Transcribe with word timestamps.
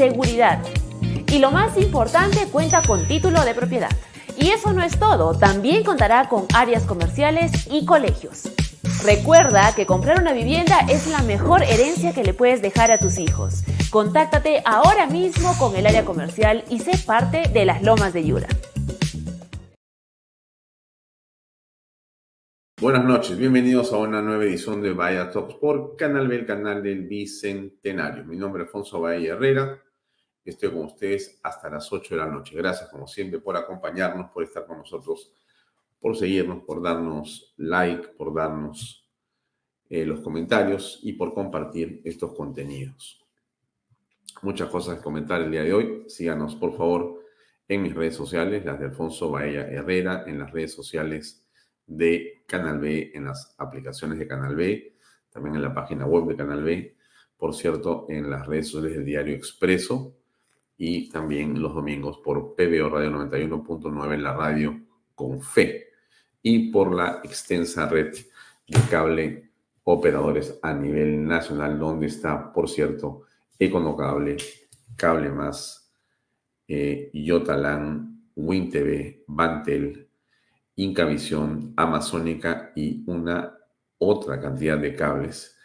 seguridad. 0.00 0.62
Y 1.30 1.40
lo 1.40 1.50
más 1.50 1.76
importante, 1.76 2.46
cuenta 2.50 2.80
con 2.80 3.06
título 3.06 3.44
de 3.44 3.52
propiedad. 3.52 3.90
Y 4.38 4.48
eso 4.48 4.72
no 4.72 4.82
es 4.82 4.98
todo, 4.98 5.36
también 5.36 5.84
contará 5.84 6.26
con 6.30 6.46
áreas 6.54 6.84
comerciales 6.84 7.68
y 7.70 7.84
colegios. 7.84 8.50
Recuerda 9.04 9.74
que 9.74 9.84
comprar 9.84 10.18
una 10.18 10.32
vivienda 10.32 10.78
es 10.88 11.06
la 11.08 11.20
mejor 11.20 11.62
herencia 11.62 12.14
que 12.14 12.24
le 12.24 12.32
puedes 12.32 12.62
dejar 12.62 12.90
a 12.90 12.96
tus 12.96 13.18
hijos. 13.18 13.62
Contáctate 13.90 14.62
ahora 14.64 15.06
mismo 15.06 15.54
con 15.58 15.76
el 15.76 15.86
área 15.86 16.06
comercial 16.06 16.64
y 16.70 16.78
sé 16.78 16.92
parte 17.04 17.50
de 17.52 17.66
las 17.66 17.82
lomas 17.82 18.14
de 18.14 18.24
Yura. 18.24 18.48
Buenas 22.80 23.04
noches, 23.04 23.36
bienvenidos 23.36 23.92
a 23.92 23.98
una 23.98 24.22
nueva 24.22 24.44
edición 24.44 24.80
de 24.80 24.94
Vaya 24.94 25.30
Talks 25.30 25.56
por 25.56 25.96
Canal 25.96 26.26
B, 26.26 26.36
el 26.36 26.46
canal 26.46 26.82
del 26.82 27.06
Bicentenario. 27.06 28.24
Mi 28.24 28.38
nombre 28.38 28.62
es 28.62 28.68
Alfonso 28.68 29.02
Bahía 29.02 29.34
Herrera, 29.34 29.78
estoy 30.44 30.70
con 30.70 30.84
ustedes 30.84 31.38
hasta 31.42 31.70
las 31.70 31.92
8 31.92 32.14
de 32.14 32.20
la 32.20 32.26
noche. 32.26 32.56
Gracias 32.56 32.88
como 32.88 33.06
siempre 33.06 33.40
por 33.40 33.56
acompañarnos, 33.56 34.30
por 34.30 34.42
estar 34.42 34.66
con 34.66 34.78
nosotros, 34.78 35.32
por 36.00 36.16
seguirnos, 36.16 36.64
por 36.64 36.82
darnos 36.82 37.54
like, 37.56 38.08
por 38.08 38.34
darnos 38.34 39.08
eh, 39.88 40.04
los 40.04 40.20
comentarios 40.20 41.00
y 41.02 41.12
por 41.14 41.34
compartir 41.34 42.00
estos 42.04 42.34
contenidos. 42.34 43.24
Muchas 44.42 44.70
cosas 44.70 44.96
que 44.96 45.02
comentar 45.02 45.42
el 45.42 45.50
día 45.50 45.62
de 45.62 45.74
hoy. 45.74 46.04
Síganos 46.08 46.54
por 46.54 46.76
favor 46.76 47.20
en 47.68 47.82
mis 47.82 47.94
redes 47.94 48.16
sociales, 48.16 48.64
las 48.64 48.78
de 48.78 48.86
Alfonso 48.86 49.30
Bahía 49.30 49.66
Herrera, 49.68 50.24
en 50.26 50.38
las 50.38 50.50
redes 50.50 50.72
sociales 50.72 51.44
de 51.86 52.42
Canal 52.46 52.78
B, 52.78 53.12
en 53.14 53.26
las 53.26 53.54
aplicaciones 53.58 54.18
de 54.18 54.26
Canal 54.26 54.56
B, 54.56 54.96
también 55.30 55.56
en 55.56 55.62
la 55.62 55.74
página 55.74 56.06
web 56.06 56.26
de 56.26 56.36
Canal 56.36 56.62
B, 56.62 56.96
por 57.36 57.54
cierto, 57.54 58.06
en 58.08 58.30
las 58.30 58.46
redes 58.46 58.68
sociales 58.68 58.96
del 58.96 59.04
Diario 59.04 59.34
Expreso 59.34 60.19
y 60.82 61.10
también 61.10 61.60
los 61.60 61.74
domingos 61.74 62.20
por 62.24 62.54
PBO 62.54 62.88
Radio 62.88 63.10
91.9 63.10 64.14
en 64.14 64.22
la 64.22 64.32
radio 64.32 64.80
con 65.14 65.42
fe 65.42 65.88
y 66.40 66.72
por 66.72 66.94
la 66.94 67.20
extensa 67.22 67.86
red 67.86 68.14
de 68.66 68.80
cable 68.88 69.50
operadores 69.84 70.58
a 70.62 70.72
nivel 70.72 71.26
nacional, 71.26 71.78
donde 71.78 72.06
está, 72.06 72.50
por 72.50 72.66
cierto, 72.66 73.24
Econocable, 73.58 74.38
Cable 74.96 75.28
Más, 75.28 75.92
eh, 76.66 77.10
Yotalan, 77.12 78.30
WinTV, 78.34 79.24
Bantel, 79.26 80.08
Incavisión, 80.76 81.74
Amazónica 81.76 82.72
y 82.74 83.04
una 83.06 83.54
otra 83.98 84.40
cantidad 84.40 84.78
de 84.78 84.96
cables. 84.96 85.58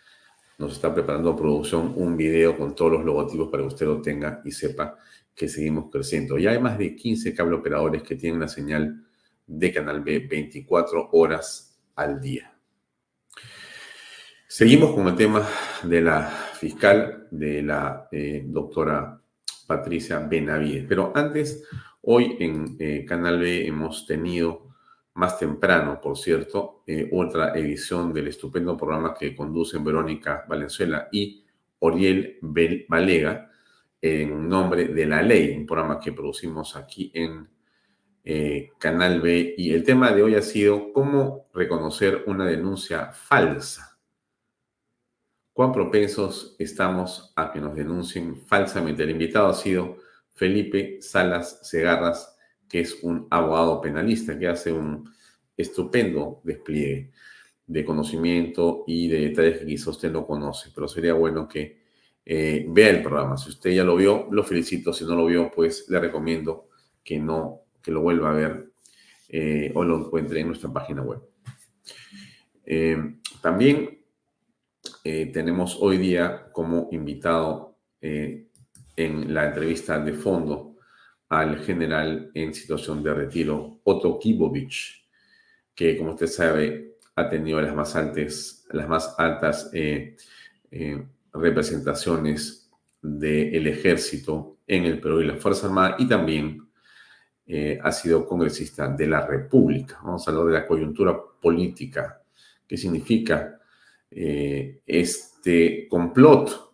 Nos 0.58 0.74
está 0.74 0.94
preparando 0.94 1.36
producción 1.36 1.94
un 1.96 2.16
video 2.16 2.58
con 2.58 2.76
todos 2.76 2.94
los 2.94 3.06
logotipos 3.06 3.50
para 3.50 3.64
que 3.64 3.68
usted 3.68 3.86
lo 3.86 4.02
tenga 4.02 4.42
y 4.46 4.52
sepa 4.52 4.98
que 5.36 5.50
seguimos 5.50 5.92
creciendo. 5.92 6.38
Ya 6.38 6.52
hay 6.52 6.60
más 6.60 6.78
de 6.78 6.96
15 6.96 7.34
cable 7.34 7.56
operadores 7.56 8.04
que 8.04 8.16
tienen 8.16 8.40
la 8.40 8.48
señal 8.48 9.06
de 9.46 9.74
Canal 9.74 10.02
B 10.02 10.20
24 10.20 11.10
horas 11.12 11.78
al 11.96 12.22
día. 12.22 12.56
Seguimos 14.48 14.96
con 14.96 15.08
el 15.08 15.16
tema 15.16 15.46
de 15.84 16.02
la 16.02 16.28
fiscal, 16.54 17.28
de 17.30 17.62
la 17.62 18.08
eh, 18.12 18.44
doctora 18.48 19.22
Patricia 19.68 20.20
Benavides. 20.20 20.86
Pero 20.88 21.12
antes, 21.14 21.64
hoy 22.02 22.38
en 22.40 22.78
eh, 22.80 23.04
Canal 23.06 23.40
B 23.40 23.68
hemos 23.68 24.06
tenido 24.06 24.65
más 25.16 25.40
temprano, 25.40 26.00
por 26.02 26.18
cierto, 26.18 26.84
eh, 26.86 27.10
otra 27.12 27.54
edición 27.58 28.14
del 28.14 28.28
estupendo 28.28 28.78
programa 28.78 29.14
que 29.14 29.36
conducen 29.36 29.84
Verónica 29.84 30.46
Valenzuela 30.48 31.08
y 31.12 31.44
Oriel 31.80 32.38
Valega, 32.42 33.50
en 34.02 34.48
nombre 34.48 34.90
de 34.90 35.06
la 35.06 35.22
ley, 35.22 35.56
un 35.58 35.66
programa 35.66 36.00
que 36.00 36.12
producimos 36.12 36.76
aquí 36.76 37.12
en 37.14 37.48
eh, 38.24 38.72
Canal 38.78 39.22
B. 39.22 39.56
Y 39.58 39.74
el 39.74 39.84
tema 39.84 40.12
de 40.12 40.22
hoy 40.22 40.36
ha 40.36 40.42
sido 40.42 40.92
cómo 40.92 41.48
reconocer 41.54 42.24
una 42.28 42.46
denuncia 42.46 43.12
falsa. 43.14 43.98
¿Cuán 45.54 45.72
propensos 45.72 46.56
estamos 46.60 47.32
a 47.38 47.52
que 47.52 47.62
nos 47.62 47.74
denuncien 47.74 48.36
falsamente? 48.36 49.04
El 49.04 49.12
invitado 49.12 49.48
ha 49.48 49.54
sido 49.54 49.98
Felipe 50.34 51.02
Salas 51.02 51.68
Segarras, 51.70 52.35
que 52.76 52.82
es 52.82 53.00
un 53.04 53.26
abogado 53.30 53.80
penalista 53.80 54.38
que 54.38 54.50
hace 54.50 54.74
un 54.74 55.10
estupendo 55.56 56.42
despliegue 56.44 57.10
de 57.66 57.86
conocimiento 57.86 58.84
y 58.86 59.08
de 59.08 59.30
detalles 59.30 59.60
que 59.60 59.66
quizá 59.66 59.92
usted 59.92 60.12
no 60.12 60.28
conoce, 60.28 60.72
pero 60.76 60.86
sería 60.86 61.14
bueno 61.14 61.48
que 61.48 61.80
eh, 62.26 62.66
vea 62.68 62.90
el 62.90 63.02
programa. 63.02 63.38
Si 63.38 63.48
usted 63.48 63.72
ya 63.72 63.86
lo 63.86 63.96
vio, 63.96 64.28
lo 64.30 64.44
felicito. 64.44 64.92
Si 64.92 65.06
no 65.06 65.16
lo 65.16 65.26
vio, 65.26 65.50
pues 65.56 65.86
le 65.88 66.02
recomiendo 66.02 66.68
que 67.02 67.18
no, 67.18 67.62
que 67.82 67.92
lo 67.92 68.02
vuelva 68.02 68.32
a 68.32 68.34
ver 68.34 68.74
eh, 69.30 69.72
o 69.74 69.86
lo 69.86 70.08
encuentre 70.08 70.42
en 70.42 70.48
nuestra 70.48 70.74
página 70.74 71.02
web. 71.02 71.22
Eh, 72.66 72.98
también 73.42 74.02
tenemos 75.02 75.78
hoy 75.80 75.98
día 75.98 76.50
como 76.52 76.90
invitado 76.92 77.78
en 78.02 79.34
la 79.34 79.46
entrevista 79.46 79.98
de 79.98 80.12
fondo 80.12 80.75
al 81.30 81.60
general 81.60 82.32
en 82.34 82.54
situación 82.54 83.04
de 83.04 83.14
retiro, 83.14 83.80
Otto 83.84 84.20
Kibovich, 84.20 85.06
que 85.74 85.98
como 85.98 86.12
usted 86.12 86.28
sabe 86.28 86.96
ha 87.16 87.30
tenido 87.30 87.62
las 87.62 87.74
más 87.74 87.96
altas, 87.96 88.66
las 88.72 88.88
más 88.88 89.16
altas 89.18 89.70
eh, 89.74 90.16
eh, 90.72 91.06
representaciones 91.34 92.70
del 93.02 93.68
ejército 93.68 94.58
en 94.68 94.86
el 94.86 95.00
Perú 95.00 95.22
y 95.22 95.28
la 95.28 95.36
Fuerza 95.36 95.68
Armada 95.68 95.96
y 96.00 96.08
también 96.08 96.68
eh, 97.48 97.80
ha 97.82 97.92
sido 97.92 98.26
congresista 98.26 98.88
de 98.88 99.08
la 99.08 99.26
República. 99.26 100.00
Vamos 100.04 100.28
a 100.28 100.32
hablar 100.32 100.46
de 100.48 100.54
la 100.54 100.68
coyuntura 100.68 101.18
política, 101.42 102.22
qué 102.68 102.78
significa 102.78 103.60
este 104.18 105.88
complot 105.90 106.74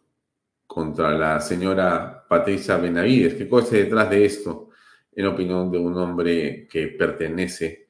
contra 0.68 1.12
la 1.12 1.39
señora 1.39 2.20
Patricia 2.31 2.78
Benavides. 2.78 3.33
¿Qué 3.33 3.50
cosa 3.50 3.75
detrás 3.75 4.10
de 4.10 4.24
esto? 4.24 4.69
En 5.12 5.25
opinión 5.25 5.69
de 5.69 5.78
un 5.78 5.98
hombre 5.98 6.66
que 6.72 6.88
pertenece 6.88 7.89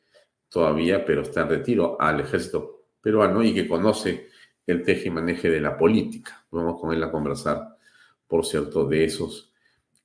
todavía, 0.50 1.06
pero 1.06 1.22
está 1.22 1.42
en 1.42 1.50
retiro, 1.50 1.96
al 2.02 2.22
ejército 2.22 2.86
peruano 3.00 3.44
y 3.44 3.54
que 3.54 3.68
conoce 3.68 4.30
el 4.66 4.82
teje 4.82 5.10
y 5.10 5.12
maneje 5.12 5.48
de 5.48 5.62
la 5.62 5.78
política. 5.78 6.44
Vamos 6.50 6.82
con 6.82 6.92
él 6.92 7.04
a 7.04 7.12
conversar, 7.12 7.78
por 8.28 8.44
cierto, 8.44 8.88
de 8.88 9.04
esos 9.04 9.54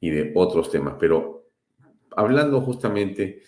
y 0.00 0.10
de 0.10 0.32
otros 0.34 0.70
temas. 0.70 0.96
Pero 1.00 1.48
hablando 2.14 2.60
justamente 2.60 3.40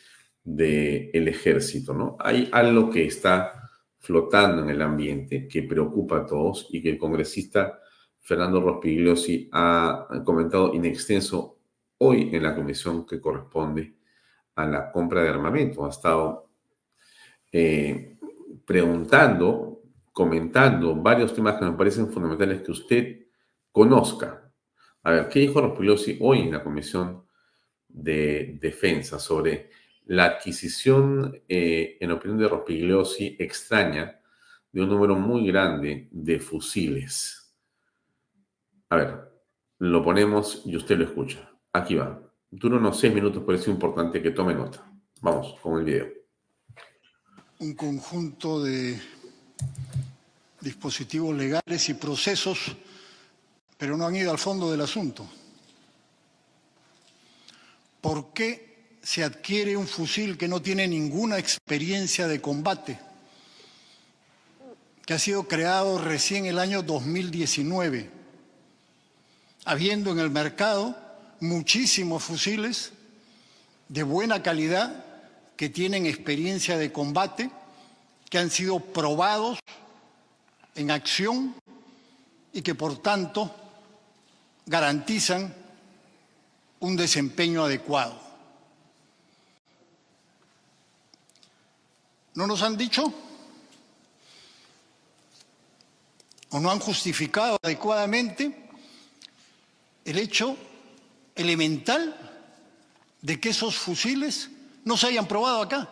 del 0.42 1.28
ejército, 1.28 1.92
¿no? 1.92 2.16
Hay 2.18 2.48
algo 2.50 2.88
que 2.88 3.04
está 3.04 3.68
flotando 3.98 4.62
en 4.62 4.70
el 4.70 4.80
ambiente 4.80 5.48
que 5.48 5.64
preocupa 5.64 6.20
a 6.20 6.24
todos 6.24 6.66
y 6.70 6.80
que 6.80 6.88
el 6.88 6.96
congresista 6.96 7.78
Fernando 8.28 8.60
Rospigliosi 8.60 9.48
ha 9.52 10.06
comentado 10.22 10.74
in 10.74 10.84
extenso 10.84 11.60
hoy 11.96 12.28
en 12.30 12.42
la 12.42 12.54
comisión 12.54 13.06
que 13.06 13.22
corresponde 13.22 13.94
a 14.54 14.66
la 14.66 14.92
compra 14.92 15.22
de 15.22 15.30
armamento. 15.30 15.86
Ha 15.86 15.88
estado 15.88 16.50
eh, 17.50 18.18
preguntando, 18.66 19.80
comentando 20.12 20.94
varios 20.94 21.32
temas 21.32 21.58
que 21.58 21.64
me 21.64 21.72
parecen 21.72 22.12
fundamentales 22.12 22.60
que 22.60 22.70
usted 22.70 23.26
conozca. 23.72 24.52
A 25.04 25.10
ver, 25.10 25.28
¿qué 25.30 25.40
dijo 25.40 25.62
Rospigliosi 25.62 26.18
hoy 26.20 26.40
en 26.40 26.52
la 26.52 26.62
comisión 26.62 27.24
de 27.88 28.58
defensa 28.60 29.18
sobre 29.18 29.70
la 30.04 30.26
adquisición, 30.26 31.40
eh, 31.48 31.96
en 31.98 32.10
opinión 32.10 32.38
de 32.38 32.48
Rospigliosi, 32.48 33.36
extraña 33.38 34.20
de 34.70 34.82
un 34.82 34.90
número 34.90 35.14
muy 35.14 35.46
grande 35.46 36.08
de 36.10 36.38
fusiles? 36.38 37.37
A 38.90 38.96
ver, 38.96 39.42
lo 39.78 40.02
ponemos 40.02 40.62
y 40.64 40.76
usted 40.76 40.96
lo 40.96 41.04
escucha. 41.04 41.50
Aquí 41.72 41.94
va. 41.94 42.20
Dura 42.50 42.76
unos 42.76 42.98
seis 42.98 43.14
minutos, 43.14 43.42
pero 43.46 43.58
es 43.58 43.68
importante 43.68 44.22
que 44.22 44.30
tome 44.30 44.54
nota. 44.54 44.90
Vamos 45.20 45.58
con 45.60 45.78
el 45.78 45.84
video. 45.84 46.08
Un 47.58 47.74
conjunto 47.74 48.62
de 48.62 49.00
dispositivos 50.60 51.36
legales 51.36 51.88
y 51.88 51.94
procesos, 51.94 52.76
pero 53.76 53.96
no 53.96 54.06
han 54.06 54.16
ido 54.16 54.30
al 54.30 54.38
fondo 54.38 54.70
del 54.70 54.80
asunto. 54.80 55.26
¿Por 58.00 58.32
qué 58.32 58.98
se 59.02 59.24
adquiere 59.24 59.76
un 59.76 59.86
fusil 59.86 60.38
que 60.38 60.48
no 60.48 60.62
tiene 60.62 60.86
ninguna 60.88 61.38
experiencia 61.38 62.26
de 62.26 62.40
combate? 62.40 62.98
que 65.08 65.14
ha 65.14 65.18
sido 65.18 65.48
creado 65.48 65.96
recién 65.96 66.44
el 66.44 66.58
año 66.58 66.82
2019, 66.82 68.10
habiendo 69.68 70.12
en 70.12 70.18
el 70.18 70.30
mercado 70.30 70.96
muchísimos 71.40 72.24
fusiles 72.24 72.92
de 73.90 74.02
buena 74.02 74.42
calidad 74.42 75.04
que 75.58 75.68
tienen 75.68 76.06
experiencia 76.06 76.78
de 76.78 76.90
combate, 76.90 77.50
que 78.30 78.38
han 78.38 78.50
sido 78.50 78.80
probados 78.80 79.58
en 80.74 80.90
acción 80.90 81.54
y 82.54 82.62
que 82.62 82.74
por 82.74 83.02
tanto 83.02 83.54
garantizan 84.64 85.54
un 86.80 86.96
desempeño 86.96 87.64
adecuado. 87.64 88.18
¿No 92.32 92.46
nos 92.46 92.62
han 92.62 92.78
dicho 92.78 93.12
o 96.48 96.58
no 96.58 96.70
han 96.70 96.78
justificado 96.78 97.58
adecuadamente 97.62 98.67
el 100.08 100.18
hecho 100.18 100.56
elemental 101.34 102.16
de 103.20 103.38
que 103.38 103.50
esos 103.50 103.76
fusiles 103.76 104.48
no 104.84 104.96
se 104.96 105.08
hayan 105.08 105.28
probado 105.28 105.60
acá. 105.60 105.86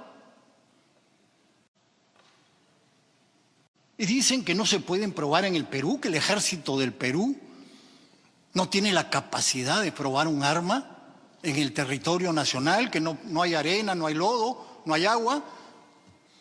Y 3.99 4.07
dicen 4.07 4.43
que 4.43 4.55
no 4.55 4.65
se 4.65 4.81
pueden 4.81 5.13
probar 5.13 5.45
en 5.45 5.55
el 5.55 5.67
Perú, 5.67 6.01
que 6.01 6.09
el 6.09 6.15
ejército 6.15 6.79
del 6.79 6.95
Perú 6.95 7.37
no 8.55 8.71
tiene 8.71 8.91
la 8.91 9.11
capacidad 9.11 9.83
de 9.83 9.93
probar 9.93 10.29
un 10.29 10.43
arma 10.43 10.97
en 11.43 11.57
el 11.57 11.75
territorio 11.75 12.33
nacional, 12.33 12.91
que 12.91 13.01
no, 13.01 13.19
no 13.25 13.43
hay 13.43 13.55
arena, 13.55 13.95
no 13.95 14.07
hay 14.07 14.15
lodo, 14.15 14.83
no 14.87 14.95
hay 14.95 15.05
agua 15.05 15.45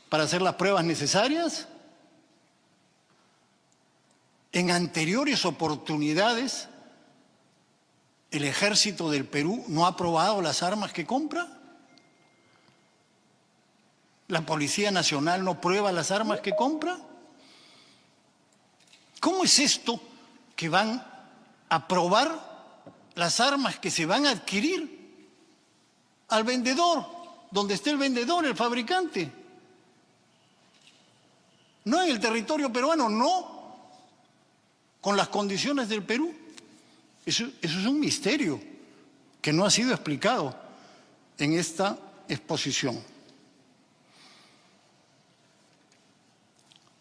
para 0.08 0.24
hacer 0.24 0.42
las 0.42 0.56
pruebas 0.56 0.86
necesarias. 0.86 1.68
En 4.54 4.72
anteriores 4.72 5.44
oportunidades 5.44 6.70
¿El 8.36 8.44
ejército 8.44 9.10
del 9.10 9.24
Perú 9.24 9.64
no 9.70 9.86
ha 9.86 9.92
aprobado 9.92 10.42
las 10.42 10.62
armas 10.62 10.92
que 10.92 11.06
compra? 11.06 11.48
¿La 14.28 14.46
Policía 14.46 14.92
Nacional 14.92 15.42
no 15.42 15.62
prueba 15.62 15.94
las 15.94 16.12
armas 16.12 16.42
que 16.42 16.54
compra? 16.54 17.00
¿Cómo 19.22 19.46
es 19.46 19.58
esto 19.60 20.02
que 20.54 20.68
van 20.68 21.02
a 21.70 21.88
probar 21.88 22.76
las 23.16 23.40
armas 23.40 23.80
que 23.80 23.90
se 23.90 24.06
van 24.06 24.26
a 24.26 24.32
adquirir 24.32 25.32
al 26.28 26.44
vendedor, 26.44 27.06
donde 27.52 27.76
esté 27.76 27.92
el 27.92 27.98
vendedor, 27.98 28.46
el 28.46 28.58
fabricante? 28.58 29.32
No 31.86 32.04
en 32.04 32.10
el 32.10 32.20
territorio 32.20 32.70
peruano, 32.70 33.08
no, 33.08 33.78
con 35.00 35.16
las 35.16 35.30
condiciones 35.30 35.88
del 35.88 36.04
Perú. 36.04 36.45
Eso, 37.26 37.46
es 37.62 37.74
un 37.74 38.00
misterio 38.00 38.62
que 39.42 39.52
no 39.52 39.66
ha 39.66 39.72
sido 39.72 39.94
explicado 39.94 40.56
en 41.38 41.54
esta 41.54 41.98
exposición. 42.28 43.02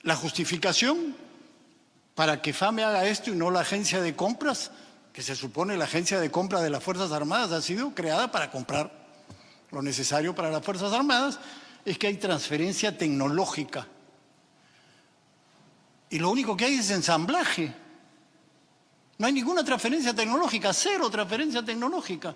La 0.02 0.16
justificación 0.16 1.16
para 2.14 2.40
que 2.42 2.52
FAME 2.52 2.84
haga 2.84 3.06
esto 3.06 3.30
y 3.30 3.36
no 3.36 3.50
la 3.50 3.60
agencia 3.60 4.00
de 4.00 4.14
compras, 4.14 4.70
que 5.12 5.22
se 5.22 5.34
supone 5.34 5.76
la 5.76 5.84
agencia 5.84 6.20
de 6.20 6.30
compras 6.30 6.62
de 6.62 6.70
las 6.70 6.82
Fuerzas 6.82 7.12
Armadas 7.12 7.52
ha 7.52 7.62
sido 7.62 7.94
creada 7.94 8.30
para 8.30 8.50
comprar 8.50 8.92
lo 9.70 9.82
necesario 9.82 10.34
para 10.34 10.50
las 10.50 10.64
Fuerzas 10.64 10.92
Armadas, 10.92 11.38
es 11.84 11.98
que 11.98 12.06
hay 12.06 12.16
transferencia 12.16 12.96
tecnológica. 12.96 13.86
Y 16.10 16.18
lo 16.18 16.30
único 16.30 16.56
que 16.56 16.66
hay 16.66 16.74
es 16.74 16.90
ensamblaje. 16.90 17.74
No 19.18 19.26
hay 19.26 19.32
ninguna 19.32 19.64
transferencia 19.64 20.14
tecnológica, 20.14 20.72
cero 20.72 21.08
transferencia 21.10 21.62
tecnológica. 21.64 22.34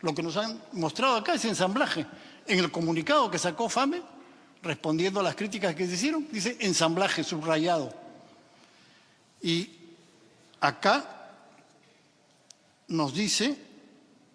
Lo 0.00 0.14
que 0.14 0.22
nos 0.22 0.36
han 0.36 0.60
mostrado 0.72 1.16
acá 1.16 1.34
es 1.34 1.44
ensamblaje. 1.44 2.06
En 2.46 2.58
el 2.58 2.70
comunicado 2.70 3.30
que 3.30 3.38
sacó 3.38 3.68
FAME, 3.68 4.02
respondiendo 4.62 5.20
a 5.20 5.22
las 5.22 5.34
críticas 5.34 5.74
que 5.74 5.86
se 5.86 5.94
hicieron, 5.94 6.26
dice 6.30 6.56
ensamblaje 6.60 7.22
subrayado. 7.22 7.92
Y 9.42 9.70
acá 10.60 11.32
nos 12.88 13.14
dice 13.14 13.56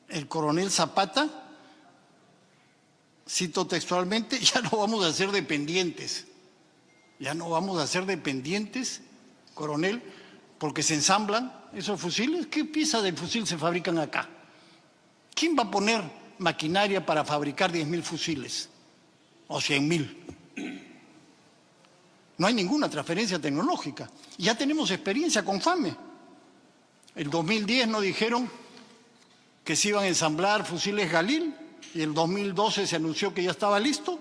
el 0.10 0.28
coronel 0.28 0.72
Zapata, 0.72 1.30
cito 3.28 3.66
textualmente, 3.66 4.40
ya 4.54 4.62
no 4.62 4.78
vamos 4.78 5.04
a 5.06 5.12
ser 5.12 5.32
dependientes, 5.32 6.28
ya 7.20 7.34
no 7.34 7.50
vamos 7.50 7.80
a 7.80 7.88
ser 7.88 8.06
dependientes, 8.06 9.02
coronel, 9.54 10.02
porque 10.64 10.82
se 10.82 10.94
ensamblan 10.94 11.52
esos 11.74 12.00
fusiles. 12.00 12.48
¿Qué 12.48 12.64
piezas 12.64 13.04
del 13.04 13.18
fusil 13.18 13.46
se 13.46 13.58
fabrican 13.58 13.98
acá? 13.98 14.30
¿Quién 15.36 15.58
va 15.60 15.64
a 15.64 15.70
poner 15.70 16.02
maquinaria 16.38 17.06
para 17.06 17.26
fabricar 17.26 17.70
10.000 17.70 18.02
fusiles 18.02 18.70
o 19.50 19.60
100.000? 19.60 20.16
No 22.38 22.48
hay 22.48 22.54
ninguna 22.54 22.90
transferencia 22.90 23.40
tecnológica. 23.40 24.10
Ya 24.38 24.58
tenemos 24.58 24.90
experiencia 24.92 25.44
con 25.44 25.60
FAME. 25.60 25.94
En 27.14 27.30
2010 27.30 27.90
nos 27.90 28.02
dijeron 28.02 28.50
que 29.66 29.76
se 29.76 29.90
iban 29.90 30.06
a 30.06 30.08
ensamblar 30.08 30.66
fusiles 30.66 31.12
Galil 31.12 31.54
y 31.94 32.04
en 32.04 32.14
2012 32.14 32.88
se 32.88 32.96
anunció 32.96 33.34
que 33.34 33.44
ya 33.44 33.52
estaba 33.52 33.82
listo. 33.82 34.18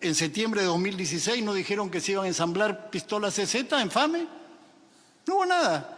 En 0.00 0.14
septiembre 0.14 0.60
de 0.60 0.68
2016 0.68 1.42
nos 1.42 1.56
dijeron 1.56 1.90
que 1.90 2.00
se 2.00 2.12
iban 2.12 2.26
a 2.26 2.28
ensamblar 2.28 2.90
pistolas 2.90 3.34
CZ 3.34 3.72
en 3.72 3.90
FAME 3.90 4.39
no 5.26 5.34
hubo 5.34 5.46
nada. 5.46 5.96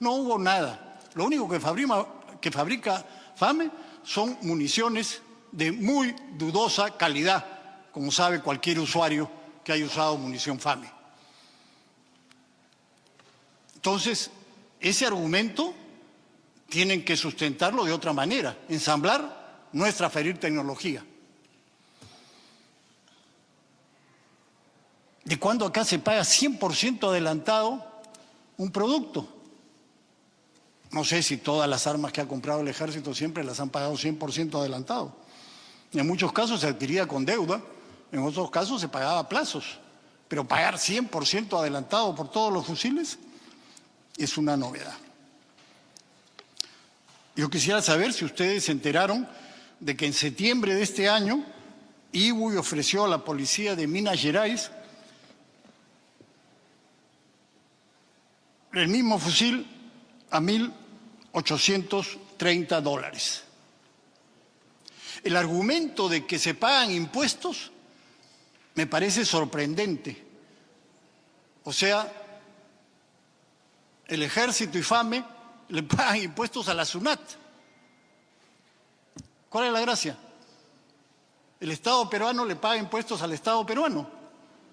No 0.00 0.12
hubo 0.12 0.38
nada. 0.38 1.00
Lo 1.14 1.24
único 1.24 1.48
que 1.48 1.60
fabrica, 2.50 3.04
FAME 3.34 3.70
son 4.02 4.38
municiones 4.42 5.22
de 5.52 5.72
muy 5.72 6.14
dudosa 6.36 6.96
calidad, 6.96 7.44
como 7.92 8.12
sabe 8.12 8.40
cualquier 8.40 8.78
usuario 8.78 9.30
que 9.64 9.72
haya 9.72 9.84
usado 9.84 10.16
munición 10.16 10.60
FAME. 10.60 10.90
Entonces, 13.74 14.30
ese 14.80 15.06
argumento 15.06 15.74
tienen 16.68 17.04
que 17.04 17.16
sustentarlo 17.16 17.84
de 17.84 17.92
otra 17.92 18.12
manera. 18.12 18.56
Ensamblar 18.68 19.68
no 19.72 19.86
es 19.86 19.96
transferir 19.96 20.38
tecnología. 20.38 21.04
De 25.28 25.38
cuando 25.38 25.66
acá 25.66 25.84
se 25.84 25.98
paga 25.98 26.22
100% 26.22 27.06
adelantado 27.06 27.84
un 28.56 28.72
producto. 28.72 29.28
No 30.90 31.04
sé 31.04 31.22
si 31.22 31.36
todas 31.36 31.68
las 31.68 31.86
armas 31.86 32.12
que 32.12 32.22
ha 32.22 32.26
comprado 32.26 32.62
el 32.62 32.68
ejército 32.68 33.14
siempre 33.14 33.44
las 33.44 33.60
han 33.60 33.68
pagado 33.68 33.92
100% 33.92 34.58
adelantado. 34.58 35.14
En 35.92 36.06
muchos 36.06 36.32
casos 36.32 36.62
se 36.62 36.66
adquiría 36.66 37.06
con 37.06 37.26
deuda, 37.26 37.60
en 38.10 38.20
otros 38.20 38.50
casos 38.50 38.80
se 38.80 38.88
pagaba 38.88 39.18
a 39.18 39.28
plazos. 39.28 39.78
Pero 40.28 40.48
pagar 40.48 40.76
100% 40.76 41.58
adelantado 41.58 42.14
por 42.14 42.30
todos 42.30 42.50
los 42.50 42.64
fusiles 42.64 43.18
es 44.16 44.38
una 44.38 44.56
novedad. 44.56 44.96
Yo 47.36 47.50
quisiera 47.50 47.82
saber 47.82 48.14
si 48.14 48.24
ustedes 48.24 48.64
se 48.64 48.72
enteraron 48.72 49.28
de 49.78 49.94
que 49.94 50.06
en 50.06 50.14
septiembre 50.14 50.74
de 50.74 50.82
este 50.82 51.06
año 51.06 51.44
IBUI 52.12 52.56
ofreció 52.56 53.04
a 53.04 53.08
la 53.08 53.22
policía 53.22 53.76
de 53.76 53.86
Minas 53.86 54.18
Gerais 54.18 54.70
el 58.72 58.88
mismo 58.88 59.18
fusil 59.18 59.66
a 60.30 60.40
1.830 60.40 62.80
dólares. 62.80 63.44
El 65.22 65.36
argumento 65.36 66.08
de 66.08 66.26
que 66.26 66.38
se 66.38 66.54
pagan 66.54 66.90
impuestos 66.90 67.70
me 68.74 68.86
parece 68.86 69.24
sorprendente. 69.24 70.26
O 71.64 71.72
sea, 71.72 72.12
el 74.06 74.22
ejército 74.22 74.78
y 74.78 74.82
FAME 74.82 75.24
le 75.68 75.82
pagan 75.82 76.22
impuestos 76.22 76.68
a 76.68 76.74
la 76.74 76.84
SUNAT. 76.84 77.20
¿Cuál 79.48 79.66
es 79.66 79.72
la 79.72 79.80
gracia? 79.80 80.16
El 81.60 81.72
Estado 81.72 82.08
peruano 82.08 82.44
le 82.44 82.54
paga 82.56 82.76
impuestos 82.76 83.20
al 83.22 83.32
Estado 83.32 83.66
peruano 83.66 84.08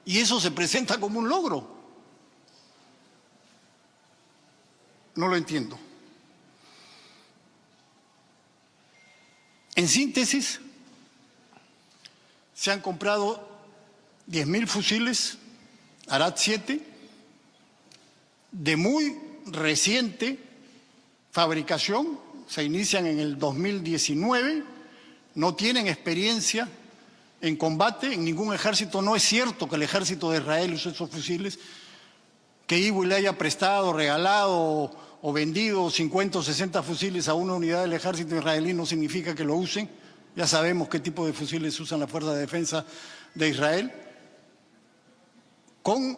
y 0.06 0.20
eso 0.20 0.40
se 0.40 0.52
presenta 0.52 1.00
como 1.00 1.20
un 1.20 1.28
logro. 1.28 1.75
No 5.16 5.28
lo 5.28 5.36
entiendo. 5.36 5.80
En 9.76 9.88
síntesis, 9.88 10.60
se 12.54 12.72
han 12.72 12.82
comprado 12.82 13.48
10.000 14.30 14.68
fusiles 14.68 15.38
Arad 16.08 16.36
7 16.38 16.82
de 18.52 18.78
muy 18.78 19.18
reciente 19.48 20.40
fabricación, 21.32 22.20
se 22.48 22.64
inician 22.64 23.06
en 23.06 23.20
el 23.20 23.38
2019, 23.38 24.64
no 25.36 25.56
tienen 25.56 25.88
experiencia 25.88 26.70
en 27.42 27.58
combate 27.58 28.14
en 28.14 28.24
ningún 28.24 28.54
ejército. 28.54 29.02
No 29.02 29.16
es 29.16 29.24
cierto 29.24 29.68
que 29.68 29.76
el 29.76 29.84
ejército 29.84 30.32
de 30.32 30.38
Israel 30.40 30.74
use 30.74 30.90
esos 30.90 31.10
fusiles, 31.10 31.60
que 32.66 32.80
Ibu 32.80 33.04
le 33.04 33.16
haya 33.16 33.38
prestado, 33.38 33.92
regalado 33.92 34.96
o 35.22 35.34
vendido 35.34 35.90
50 35.90 36.40
o 36.40 36.44
60 36.44 36.84
fusiles 36.84 37.28
a 37.28 37.34
una 37.34 37.54
unidad 37.54 37.82
del 37.82 37.94
ejército 37.94 38.36
israelí 38.36 38.74
no 38.74 38.86
significa 38.86 39.34
que 39.34 39.44
lo 39.44 39.56
usen. 39.56 39.90
Ya 40.36 40.48
sabemos 40.48 40.90
qué 40.90 41.00
tipo 41.00 41.26
de 41.26 41.34
fusiles 41.34 41.80
usan 41.80 42.00
la 42.00 42.08
Fuerza 42.08 42.34
de 42.34 42.42
Defensa 42.42 42.86
de 43.34 43.50
Israel. 43.50 43.92
Con 45.82 46.18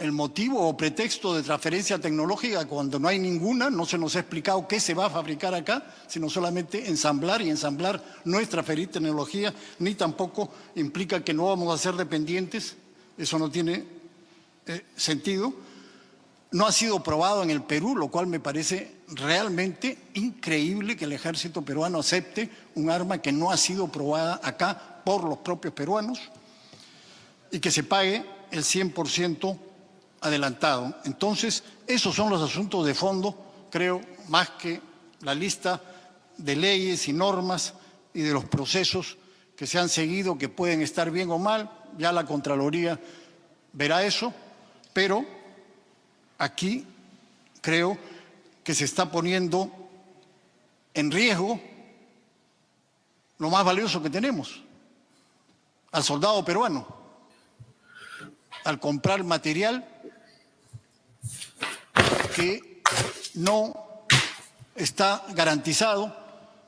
el 0.00 0.12
motivo 0.12 0.66
o 0.66 0.76
pretexto 0.76 1.34
de 1.34 1.42
transferencia 1.42 1.98
tecnológica, 1.98 2.64
cuando 2.64 2.98
no 2.98 3.08
hay 3.08 3.18
ninguna, 3.18 3.68
no 3.68 3.84
se 3.84 3.98
nos 3.98 4.16
ha 4.16 4.20
explicado 4.20 4.66
qué 4.66 4.80
se 4.80 4.94
va 4.94 5.06
a 5.06 5.10
fabricar 5.10 5.54
acá, 5.54 5.84
sino 6.08 6.30
solamente 6.30 6.88
ensamblar 6.88 7.42
y 7.42 7.50
ensamblar 7.50 8.02
no 8.24 8.40
es 8.40 8.48
tecnología, 8.48 9.52
ni 9.78 9.94
tampoco 9.94 10.50
implica 10.76 11.22
que 11.22 11.34
no 11.34 11.46
vamos 11.46 11.74
a 11.74 11.82
ser 11.82 11.94
dependientes, 11.94 12.76
eso 13.18 13.38
no 13.38 13.50
tiene 13.50 13.84
eh, 14.66 14.86
sentido 14.96 15.52
no 16.52 16.66
ha 16.66 16.72
sido 16.72 17.02
probado 17.02 17.42
en 17.42 17.50
el 17.50 17.62
Perú, 17.62 17.96
lo 17.96 18.08
cual 18.08 18.26
me 18.26 18.40
parece 18.40 19.02
realmente 19.08 19.96
increíble 20.14 20.96
que 20.96 21.04
el 21.04 21.12
ejército 21.12 21.62
peruano 21.62 22.00
acepte 22.00 22.50
un 22.74 22.90
arma 22.90 23.22
que 23.22 23.32
no 23.32 23.50
ha 23.50 23.56
sido 23.56 23.88
probada 23.88 24.40
acá 24.42 25.00
por 25.04 25.24
los 25.24 25.38
propios 25.38 25.74
peruanos 25.74 26.20
y 27.52 27.60
que 27.60 27.70
se 27.70 27.84
pague 27.84 28.24
el 28.50 28.64
100% 28.64 29.58
adelantado. 30.20 30.94
Entonces, 31.04 31.62
esos 31.86 32.14
son 32.14 32.30
los 32.30 32.42
asuntos 32.42 32.84
de 32.84 32.94
fondo, 32.94 33.36
creo, 33.70 34.00
más 34.28 34.50
que 34.50 34.80
la 35.22 35.34
lista 35.34 35.80
de 36.36 36.56
leyes 36.56 37.06
y 37.08 37.12
normas 37.12 37.74
y 38.12 38.22
de 38.22 38.32
los 38.32 38.44
procesos 38.44 39.16
que 39.56 39.66
se 39.66 39.78
han 39.78 39.88
seguido, 39.88 40.38
que 40.38 40.48
pueden 40.48 40.82
estar 40.82 41.10
bien 41.10 41.30
o 41.30 41.38
mal, 41.38 41.70
ya 41.98 42.12
la 42.12 42.24
Contraloría 42.24 42.98
verá 43.72 44.02
eso, 44.04 44.32
pero 44.92 45.24
aquí 46.40 46.86
creo 47.60 47.98
que 48.64 48.74
se 48.74 48.84
está 48.86 49.10
poniendo 49.10 49.70
en 50.94 51.10
riesgo 51.10 51.60
lo 53.38 53.50
más 53.50 53.64
valioso 53.64 54.02
que 54.02 54.10
tenemos, 54.10 54.62
al 55.92 56.02
soldado 56.02 56.44
peruano, 56.44 56.86
al 58.64 58.80
comprar 58.80 59.22
material 59.22 59.86
que 62.34 62.82
no 63.34 64.04
está 64.74 65.24
garantizado 65.34 66.16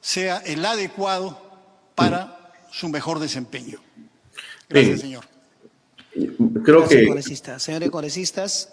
sea 0.01 0.39
el 0.39 0.65
adecuado 0.65 1.41
para 1.95 2.53
su 2.71 2.89
mejor 2.89 3.19
desempeño. 3.21 3.81
Gracias, 4.69 5.01
señor. 5.01 5.25
Creo 6.65 6.89
que... 6.89 7.23
Señores 7.59 7.91
congresistas, 7.91 8.69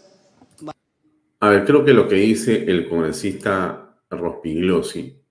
a 1.42 1.50
ver, 1.50 1.66
creo 1.66 1.86
que 1.86 1.94
lo 1.94 2.08
que 2.08 2.16
dice 2.16 2.66
el 2.66 2.90
congresista 2.90 3.98
Rospigliosi 4.10 5.22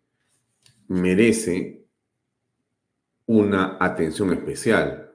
merece 0.88 1.85
una 3.27 3.77
atención 3.79 4.33
especial 4.33 5.12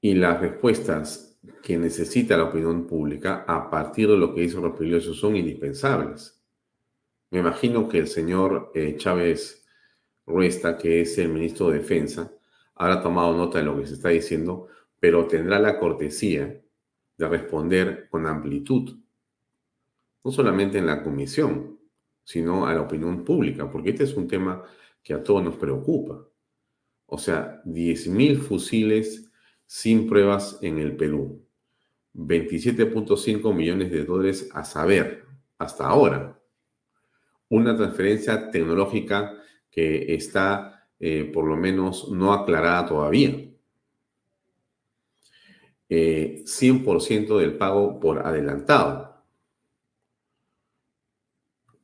y 0.00 0.14
las 0.14 0.40
respuestas 0.40 1.38
que 1.62 1.76
necesita 1.76 2.38
la 2.38 2.44
opinión 2.44 2.86
pública 2.86 3.44
a 3.46 3.68
partir 3.68 4.08
de 4.08 4.16
lo 4.16 4.34
que 4.34 4.42
dice 4.42 4.58
Rospigliosi 4.58 5.12
son 5.12 5.36
indispensables. 5.36 6.42
Me 7.30 7.40
imagino 7.40 7.86
que 7.86 7.98
el 7.98 8.08
señor 8.08 8.72
eh, 8.74 8.96
Chávez 8.96 9.66
Ruesta, 10.26 10.78
que 10.78 11.02
es 11.02 11.18
el 11.18 11.28
ministro 11.28 11.68
de 11.68 11.78
Defensa, 11.78 12.32
habrá 12.74 13.02
tomado 13.02 13.36
nota 13.36 13.58
de 13.58 13.64
lo 13.64 13.78
que 13.78 13.86
se 13.86 13.94
está 13.94 14.08
diciendo, 14.08 14.68
pero 14.98 15.26
tendrá 15.26 15.58
la 15.58 15.78
cortesía 15.78 16.62
de 17.18 17.28
responder 17.28 18.08
con 18.08 18.26
amplitud 18.26 18.99
no 20.24 20.30
solamente 20.30 20.78
en 20.78 20.86
la 20.86 21.02
comisión, 21.02 21.78
sino 22.24 22.66
a 22.66 22.74
la 22.74 22.82
opinión 22.82 23.24
pública, 23.24 23.70
porque 23.70 23.90
este 23.90 24.04
es 24.04 24.14
un 24.14 24.28
tema 24.28 24.62
que 25.02 25.14
a 25.14 25.22
todos 25.22 25.42
nos 25.42 25.56
preocupa. 25.56 26.26
O 27.06 27.18
sea, 27.18 27.62
10.000 27.64 28.38
fusiles 28.38 29.30
sin 29.66 30.08
pruebas 30.08 30.58
en 30.62 30.78
el 30.78 30.96
Perú, 30.96 31.44
27.5 32.14 33.54
millones 33.54 33.90
de 33.90 34.04
dólares 34.04 34.48
a 34.52 34.64
saber 34.64 35.24
hasta 35.58 35.86
ahora, 35.86 36.40
una 37.48 37.76
transferencia 37.76 38.50
tecnológica 38.50 39.36
que 39.70 40.14
está 40.14 40.88
eh, 40.98 41.30
por 41.32 41.46
lo 41.46 41.56
menos 41.56 42.10
no 42.10 42.32
aclarada 42.32 42.86
todavía. 42.86 43.46
100% 45.88 47.08
eh, 47.08 47.40
del 47.40 47.56
pago 47.56 47.98
por 47.98 48.24
adelantado 48.24 49.09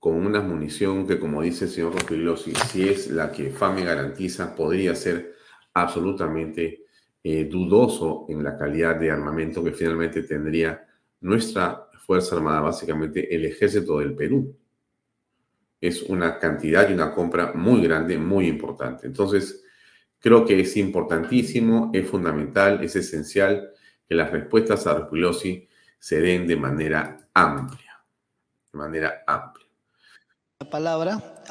con 0.06 0.25
una 0.25 0.40
munición 0.40 1.04
que, 1.04 1.18
como 1.18 1.42
dice 1.42 1.64
el 1.64 1.70
señor 1.72 1.94
Rospigliosi, 1.94 2.54
si 2.54 2.88
es 2.88 3.10
la 3.10 3.32
que 3.32 3.50
FAME 3.50 3.82
garantiza, 3.82 4.54
podría 4.54 4.94
ser 4.94 5.34
absolutamente 5.75 6.84
eh, 7.25 7.44
dudoso 7.46 8.25
en 8.28 8.44
la 8.44 8.56
calidad 8.56 8.94
de 8.94 9.10
armamento 9.10 9.64
que 9.64 9.72
finalmente 9.72 10.22
tendría 10.22 10.86
nuestra 11.22 11.88
Fuerza 12.06 12.36
Armada, 12.36 12.60
básicamente 12.60 13.34
el 13.34 13.46
ejército 13.46 13.98
del 13.98 14.14
Perú. 14.14 14.56
Es 15.80 16.04
una 16.04 16.38
cantidad 16.38 16.88
y 16.88 16.92
una 16.92 17.12
compra 17.12 17.52
muy 17.54 17.82
grande, 17.82 18.16
muy 18.16 18.46
importante. 18.46 19.08
Entonces, 19.08 19.64
creo 20.20 20.44
que 20.44 20.60
es 20.60 20.76
importantísimo, 20.76 21.90
es 21.92 22.08
fundamental, 22.08 22.78
es 22.84 22.94
esencial 22.94 23.70
que 24.08 24.14
las 24.14 24.30
respuestas 24.30 24.86
a 24.86 24.94
Rospigliosi 24.94 25.68
se 25.98 26.20
den 26.20 26.46
de 26.46 26.54
manera 26.54 27.28
amplia, 27.34 28.04
de 28.72 28.78
manera 28.78 29.25
amplia. 29.26 29.65
La 30.58 30.70
palabra. 30.70 31.42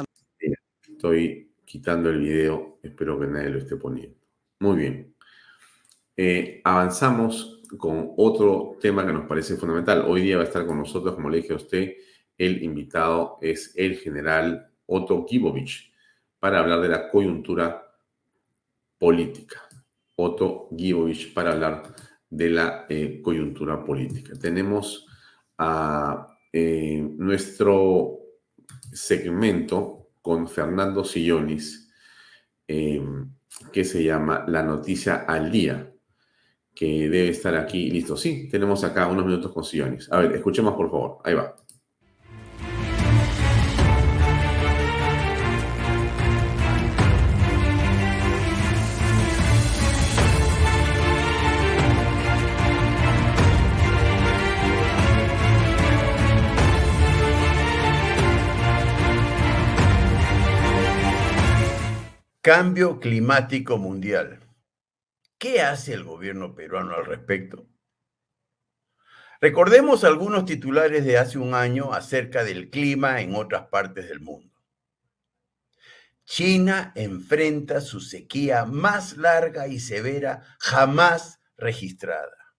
Estoy 0.81 1.53
quitando 1.63 2.09
el 2.09 2.21
video, 2.21 2.79
espero 2.81 3.19
que 3.19 3.27
nadie 3.27 3.49
lo 3.51 3.59
esté 3.59 3.75
poniendo. 3.75 4.17
Muy 4.59 4.77
bien. 4.77 5.15
Eh, 6.17 6.61
avanzamos 6.63 7.61
con 7.77 8.13
otro 8.17 8.77
tema 8.81 9.05
que 9.05 9.13
nos 9.13 9.27
parece 9.27 9.57
fundamental. 9.57 10.05
Hoy 10.07 10.21
día 10.21 10.37
va 10.37 10.43
a 10.43 10.47
estar 10.47 10.65
con 10.65 10.79
nosotros, 10.79 11.13
como 11.13 11.29
le 11.29 11.37
dije 11.37 11.53
a 11.53 11.57
usted, 11.57 11.93
el 12.35 12.63
invitado 12.63 13.37
es 13.41 13.73
el 13.75 13.97
general 13.97 14.71
Otto 14.87 15.23
Gibovich 15.27 15.93
para 16.39 16.59
hablar 16.59 16.81
de 16.81 16.89
la 16.89 17.09
coyuntura 17.09 17.95
política. 18.97 19.61
Otto 20.15 20.69
Gibovich 20.75 21.31
para 21.31 21.51
hablar 21.51 21.83
de 22.27 22.49
la 22.49 22.87
eh, 22.89 23.21
coyuntura 23.21 23.83
política. 23.83 24.33
Tenemos 24.39 25.05
a 25.59 26.35
eh, 26.51 27.07
nuestro 27.17 28.14
segmento 28.93 30.09
con 30.21 30.47
Fernando 30.47 31.03
Sillonis 31.03 31.91
eh, 32.67 33.01
que 33.71 33.83
se 33.83 34.03
llama 34.03 34.43
La 34.47 34.63
Noticia 34.63 35.25
al 35.27 35.51
Día, 35.51 35.91
que 36.73 37.09
debe 37.09 37.29
estar 37.29 37.55
aquí 37.55 37.89
listo. 37.89 38.17
Sí, 38.17 38.49
tenemos 38.49 38.83
acá 38.83 39.07
unos 39.07 39.25
minutos 39.25 39.51
con 39.51 39.63
Sillonis. 39.63 40.11
A 40.11 40.19
ver, 40.19 40.33
escuchemos 40.33 40.73
por 40.75 40.89
favor. 40.89 41.19
Ahí 41.23 41.33
va. 41.33 41.55
Cambio 62.45 62.99
climático 62.99 63.79
mundial. 63.79 64.39
¿Qué 65.39 65.63
hace 65.63 65.93
el 65.93 66.03
gobierno 66.03 66.53
peruano 66.53 66.93
al 66.93 67.07
respecto? 67.07 67.67
Recordemos 69.41 70.03
algunos 70.03 70.45
titulares 70.45 71.05
de 71.05 71.17
hace 71.17 71.39
un 71.39 71.55
año 71.55 71.91
acerca 71.91 72.43
del 72.43 72.69
clima 72.69 73.19
en 73.19 73.33
otras 73.33 73.69
partes 73.69 74.07
del 74.07 74.19
mundo. 74.19 74.53
China 76.23 76.91
enfrenta 76.93 77.81
su 77.81 77.99
sequía 77.99 78.65
más 78.65 79.17
larga 79.17 79.67
y 79.67 79.79
severa 79.79 80.43
jamás 80.59 81.39
registrada. 81.57 82.53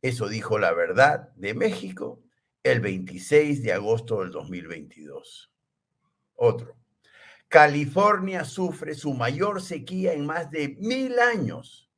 Eso 0.00 0.26
dijo 0.26 0.58
la 0.58 0.72
verdad 0.72 1.34
de 1.34 1.52
México 1.52 2.22
el 2.62 2.80
26 2.80 3.62
de 3.62 3.74
agosto 3.74 4.20
del 4.20 4.30
2022. 4.30 5.52
Otro. 6.36 6.83
California 7.48 8.44
sufre 8.44 8.94
su 8.94 9.14
mayor 9.14 9.62
sequía 9.62 10.12
en 10.12 10.26
más 10.26 10.50
de 10.50 10.76
mil 10.80 11.18
años, 11.18 11.90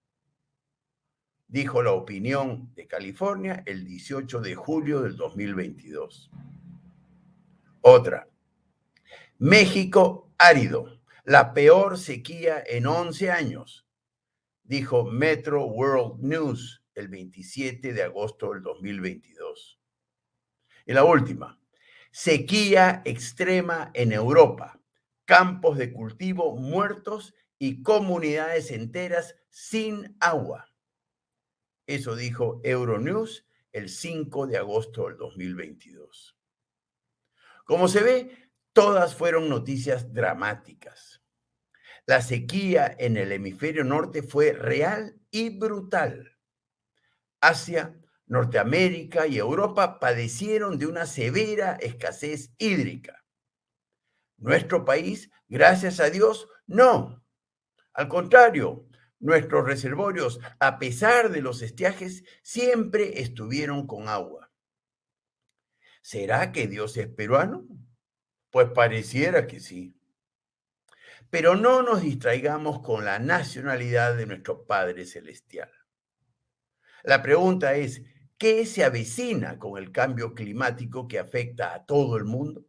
dijo 1.48 1.82
la 1.82 1.92
opinión 1.92 2.72
de 2.74 2.86
California 2.86 3.62
el 3.66 3.84
18 3.84 4.40
de 4.40 4.54
julio 4.54 5.02
del 5.02 5.16
2022. 5.16 6.30
Otra. 7.80 8.28
México 9.38 10.32
árido, 10.38 11.00
la 11.24 11.54
peor 11.54 11.98
sequía 11.98 12.62
en 12.66 12.86
11 12.86 13.30
años, 13.30 13.86
dijo 14.64 15.04
Metro 15.04 15.66
World 15.66 16.22
News 16.22 16.82
el 16.94 17.08
27 17.08 17.92
de 17.92 18.02
agosto 18.02 18.52
del 18.52 18.62
2022. 18.62 19.78
Y 20.86 20.92
la 20.92 21.04
última, 21.04 21.60
sequía 22.10 23.02
extrema 23.04 23.90
en 23.94 24.12
Europa, 24.12 24.80
campos 25.26 25.76
de 25.76 25.92
cultivo 25.92 26.56
muertos 26.56 27.34
y 27.58 27.82
comunidades 27.82 28.70
enteras 28.70 29.36
sin 29.50 30.16
agua. 30.20 30.72
Eso 31.86 32.16
dijo 32.16 32.60
Euronews 32.64 33.46
el 33.72 33.90
5 33.90 34.46
de 34.46 34.56
agosto 34.56 35.06
del 35.08 35.18
2022. 35.18 36.38
Como 37.64 37.88
se 37.88 38.02
ve, 38.02 38.50
todas 38.72 39.14
fueron 39.14 39.48
noticias 39.48 40.12
dramáticas. 40.12 41.22
La 42.06 42.22
sequía 42.22 42.94
en 42.98 43.16
el 43.16 43.32
hemisferio 43.32 43.84
norte 43.84 44.22
fue 44.22 44.52
real 44.52 45.20
y 45.30 45.58
brutal. 45.58 46.38
Asia, 47.40 48.00
Norteamérica 48.26 49.26
y 49.26 49.38
Europa 49.38 49.98
padecieron 49.98 50.78
de 50.78 50.86
una 50.86 51.06
severa 51.06 51.76
escasez 51.80 52.52
hídrica. 52.58 53.25
Nuestro 54.38 54.84
país, 54.84 55.30
gracias 55.48 56.00
a 56.00 56.10
Dios, 56.10 56.48
no. 56.66 57.24
Al 57.92 58.08
contrario, 58.08 58.86
nuestros 59.18 59.64
reservorios, 59.64 60.40
a 60.60 60.78
pesar 60.78 61.30
de 61.30 61.40
los 61.40 61.62
estiajes, 61.62 62.24
siempre 62.42 63.20
estuvieron 63.20 63.86
con 63.86 64.08
agua. 64.08 64.50
¿Será 66.02 66.52
que 66.52 66.66
Dios 66.66 66.96
es 66.96 67.08
peruano? 67.08 67.66
Pues 68.50 68.70
pareciera 68.70 69.46
que 69.46 69.60
sí. 69.60 69.98
Pero 71.30 71.56
no 71.56 71.82
nos 71.82 72.02
distraigamos 72.02 72.80
con 72.80 73.04
la 73.04 73.18
nacionalidad 73.18 74.16
de 74.16 74.26
nuestro 74.26 74.66
Padre 74.66 75.04
Celestial. 75.06 75.70
La 77.02 77.22
pregunta 77.22 77.74
es, 77.74 78.02
¿qué 78.38 78.66
se 78.66 78.84
avecina 78.84 79.58
con 79.58 79.78
el 79.78 79.90
cambio 79.90 80.34
climático 80.34 81.08
que 81.08 81.18
afecta 81.18 81.74
a 81.74 81.84
todo 81.84 82.16
el 82.16 82.24
mundo? 82.24 82.66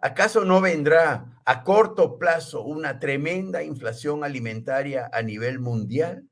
¿Acaso 0.00 0.44
no 0.44 0.60
vendrá 0.60 1.40
a 1.44 1.64
corto 1.64 2.18
plazo 2.18 2.62
una 2.62 2.98
tremenda 2.98 3.62
inflación 3.62 4.24
alimentaria 4.24 5.08
a 5.12 5.22
nivel 5.22 5.58
mundial? 5.58 6.28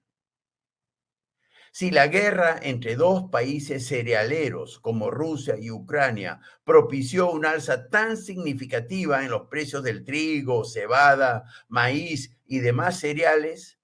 Si 1.72 1.90
la 1.90 2.06
guerra 2.06 2.56
entre 2.62 2.94
dos 2.94 3.30
países 3.32 3.88
cerealeros 3.88 4.78
como 4.78 5.10
Rusia 5.10 5.56
y 5.58 5.70
Ucrania 5.70 6.40
propició 6.62 7.32
una 7.32 7.50
alza 7.50 7.88
tan 7.88 8.16
significativa 8.16 9.24
en 9.24 9.30
los 9.30 9.48
precios 9.48 9.82
del 9.82 10.04
trigo, 10.04 10.64
cebada, 10.64 11.44
maíz 11.68 12.36
y 12.46 12.60
demás 12.60 13.00
cereales, 13.00 13.78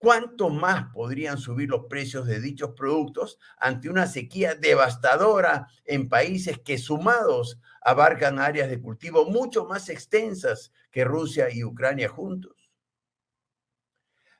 ¿Cuánto 0.00 0.48
más 0.48 0.90
podrían 0.94 1.36
subir 1.36 1.68
los 1.68 1.84
precios 1.84 2.26
de 2.26 2.40
dichos 2.40 2.70
productos 2.74 3.38
ante 3.58 3.90
una 3.90 4.06
sequía 4.06 4.54
devastadora 4.54 5.66
en 5.84 6.08
países 6.08 6.58
que 6.58 6.78
sumados 6.78 7.60
abarcan 7.80 8.38
áreas 8.38 8.68
de 8.68 8.80
cultivo 8.80 9.24
mucho 9.26 9.66
más 9.66 9.88
extensas 9.88 10.72
que 10.90 11.04
Rusia 11.04 11.48
y 11.50 11.64
Ucrania 11.64 12.08
juntos? 12.08 12.70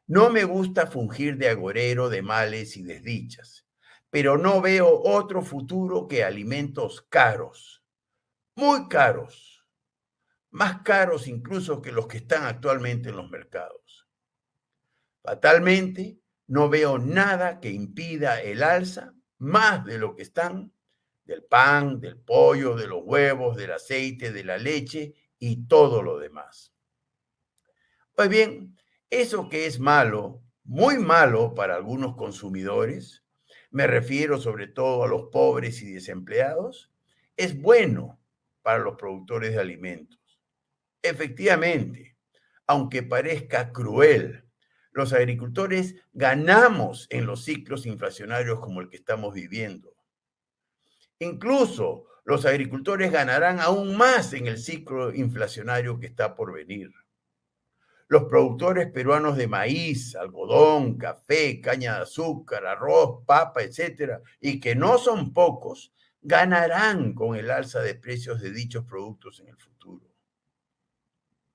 No 0.07 0.29
me 0.31 0.45
gusta 0.45 0.87
fungir 0.87 1.37
de 1.37 1.49
agorero 1.49 2.09
de 2.09 2.23
males 2.23 2.77
y 2.77 2.83
desdichas, 2.83 3.65
pero 4.11 4.37
no 4.37 4.61
veo 4.61 5.03
otro 5.05 5.43
futuro 5.43 6.09
que 6.09 6.25
alimentos 6.25 7.03
caros, 7.09 7.85
muy 8.57 8.89
caros, 8.89 9.65
más 10.51 10.83
caros 10.83 11.29
incluso 11.29 11.81
que 11.81 11.93
los 11.93 12.09
que 12.09 12.19
están 12.19 12.45
actualmente 12.45 13.11
en 13.11 13.17
los 13.17 13.31
mercados. 13.31 14.09
Fatalmente, 15.23 16.19
no 16.49 16.69
veo 16.69 16.99
nada 16.99 17.61
que 17.61 17.71
impida 17.71 18.43
el 18.43 18.65
alza 18.65 19.15
más 19.39 19.85
de 19.85 19.99
lo 19.99 20.17
que 20.17 20.23
están 20.23 20.73
del 21.31 21.45
pan, 21.45 22.01
del 22.01 22.17
pollo, 22.17 22.75
de 22.75 22.89
los 22.89 23.03
huevos, 23.05 23.57
del 23.57 23.71
aceite, 23.71 24.33
de 24.33 24.43
la 24.43 24.59
leche 24.59 25.15
y 25.39 25.69
todo 25.69 26.03
lo 26.03 26.19
demás. 26.19 26.75
Pues 28.17 28.29
bien, 28.29 28.77
eso 29.11 29.49
que 29.49 29.67
es 29.67 29.79
malo, 29.79 30.43
muy 30.65 30.99
malo 30.99 31.55
para 31.55 31.77
algunos 31.77 32.17
consumidores, 32.17 33.25
me 33.71 33.87
refiero 33.87 34.41
sobre 34.41 34.67
todo 34.67 35.05
a 35.05 35.07
los 35.07 35.27
pobres 35.31 35.81
y 35.83 35.93
desempleados, 35.93 36.91
es 37.37 37.57
bueno 37.61 38.21
para 38.63 38.81
los 38.81 38.97
productores 38.97 39.53
de 39.53 39.61
alimentos. 39.61 40.41
Efectivamente, 41.01 42.17
aunque 42.67 43.05
parezca 43.05 43.71
cruel, 43.71 44.45
los 44.91 45.13
agricultores 45.13 45.95
ganamos 46.13 47.07
en 47.11 47.25
los 47.25 47.45
ciclos 47.45 47.87
inflacionarios 47.87 48.59
como 48.59 48.81
el 48.81 48.89
que 48.89 48.97
estamos 48.97 49.33
viviendo. 49.33 49.95
Incluso 51.21 52.07
los 52.25 52.47
agricultores 52.47 53.13
ganarán 53.13 53.61
aún 53.61 53.97
más 53.97 54.33
en 54.33 54.47
el 54.47 54.59
ciclo 54.59 55.15
inflacionario 55.15 56.01
que 56.01 56.07
está 56.07 56.35
por 56.35 56.53
venir. 56.53 56.91
Los 58.09 58.25
productores 58.25 58.91
peruanos 58.91 59.37
de 59.37 59.47
maíz, 59.47 60.17
algodón, 60.17 60.97
café, 60.97 61.61
caña 61.61 61.97
de 61.97 62.03
azúcar, 62.03 62.67
arroz, 62.67 63.23
papa, 63.27 63.63
etcétera, 63.63 64.21
y 64.41 64.59
que 64.59 64.75
no 64.75 64.99
son 64.99 65.33
pocos, 65.33 65.93
ganarán 66.23 67.15
con 67.15 67.37
el 67.37 67.51
alza 67.51 67.81
de 67.81 67.95
precios 67.95 68.41
de 68.41 68.51
dichos 68.51 68.85
productos 68.85 69.41
en 69.41 69.49
el 69.49 69.57
futuro. 69.57 70.07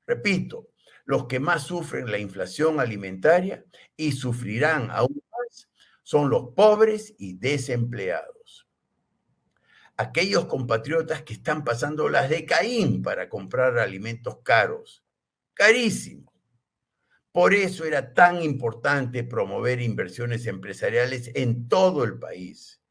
Repito, 0.06 0.70
los 1.06 1.26
que 1.26 1.40
más 1.40 1.64
sufren 1.64 2.10
la 2.12 2.20
inflación 2.20 2.80
alimentaria 2.80 3.66
y 3.98 4.12
sufrirán 4.12 4.92
aún 4.92 5.22
más 5.32 5.70
son 6.04 6.30
los 6.30 6.54
pobres 6.56 7.16
y 7.18 7.38
desempleados. 7.38 8.35
Aquellos 9.98 10.46
compatriotas 10.46 11.24
que 11.24 11.34
están 11.34 11.64
pasando 11.64 12.10
las 12.10 12.30
de 12.30 12.46
Caín 12.46 13.02
para 13.02 13.30
comprar 13.30 13.78
alimentos 13.80 14.40
caros, 14.44 15.04
carísimos. 15.54 16.34
Por 17.32 17.54
eso 17.54 17.84
era 17.84 18.14
tan 18.14 18.42
importante 18.42 19.24
promover 19.24 19.82
inversiones 19.82 20.46
empresariales 20.48 21.32
en 21.36 21.68
todo 21.68 22.04
el 22.04 22.18
país. 22.18 22.82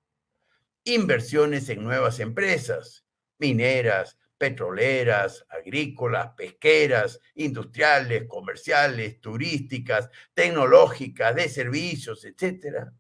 Inversiones 0.85 1.69
en 1.71 1.83
nuevas 1.83 2.21
empresas, 2.21 3.07
mineras, 3.39 4.19
petroleras, 4.37 5.47
agrícolas, 5.49 6.33
pesqueras, 6.37 7.21
industriales, 7.35 8.25
comerciales, 8.29 9.21
turísticas, 9.21 10.11
tecnológicas, 10.35 11.35
de 11.35 11.49
servicios, 11.49 12.25
etcétera, 12.27 12.93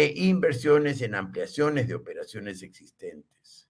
e 0.00 0.14
inversiones 0.16 1.02
en 1.02 1.14
ampliaciones 1.14 1.86
de 1.86 1.94
operaciones 1.94 2.62
existentes. 2.62 3.68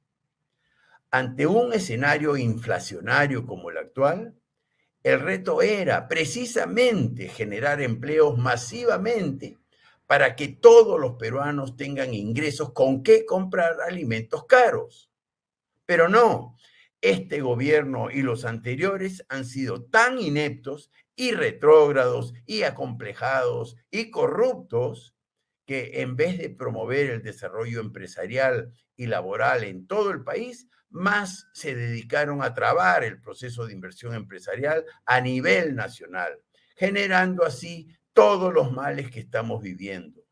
Ante 1.10 1.46
un 1.46 1.72
escenario 1.72 2.36
inflacionario 2.36 3.44
como 3.44 3.70
el 3.70 3.78
actual, 3.78 4.36
el 5.02 5.18
reto 5.18 5.60
era 5.60 6.06
precisamente 6.06 7.28
generar 7.28 7.80
empleos 7.80 8.38
masivamente 8.38 9.58
para 10.06 10.36
que 10.36 10.48
todos 10.48 11.00
los 11.00 11.14
peruanos 11.14 11.76
tengan 11.76 12.14
ingresos 12.14 12.72
con 12.72 13.02
qué 13.02 13.26
comprar 13.26 13.80
alimentos 13.80 14.44
caros. 14.46 15.10
Pero 15.84 16.08
no, 16.08 16.56
este 17.00 17.40
gobierno 17.40 18.10
y 18.10 18.22
los 18.22 18.44
anteriores 18.44 19.24
han 19.28 19.44
sido 19.44 19.82
tan 19.82 20.20
ineptos 20.20 20.92
y 21.16 21.32
retrógrados 21.32 22.34
y 22.46 22.62
acomplejados 22.62 23.76
y 23.90 24.10
corruptos 24.10 25.16
que 25.70 26.00
en 26.00 26.16
vez 26.16 26.36
de 26.36 26.50
promover 26.50 27.10
el 27.10 27.22
desarrollo 27.22 27.78
empresarial 27.78 28.72
y 28.96 29.06
laboral 29.06 29.62
en 29.62 29.86
todo 29.86 30.10
el 30.10 30.24
país, 30.24 30.66
más 30.88 31.46
se 31.52 31.76
dedicaron 31.76 32.42
a 32.42 32.54
trabar 32.54 33.04
el 33.04 33.20
proceso 33.20 33.64
de 33.64 33.72
inversión 33.72 34.14
empresarial 34.14 34.84
a 35.04 35.20
nivel 35.20 35.76
nacional, 35.76 36.40
generando 36.74 37.44
así 37.44 37.86
todos 38.12 38.52
los 38.52 38.72
males 38.72 39.12
que 39.12 39.20
estamos 39.20 39.62
viviendo. 39.62 40.24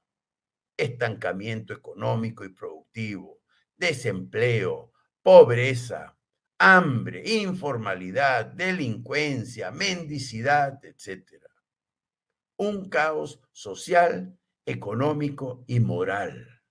Estancamiento 0.76 1.72
económico 1.72 2.44
y 2.44 2.48
productivo, 2.48 3.38
desempleo, 3.76 4.90
pobreza, 5.22 6.16
hambre, 6.58 7.22
informalidad, 7.24 8.46
delincuencia, 8.46 9.70
mendicidad, 9.70 10.84
etc. 10.84 11.44
Un 12.56 12.88
caos 12.88 13.40
social, 13.52 14.36
económico 14.68 15.64
y 15.66 15.80
moral. 15.80 16.62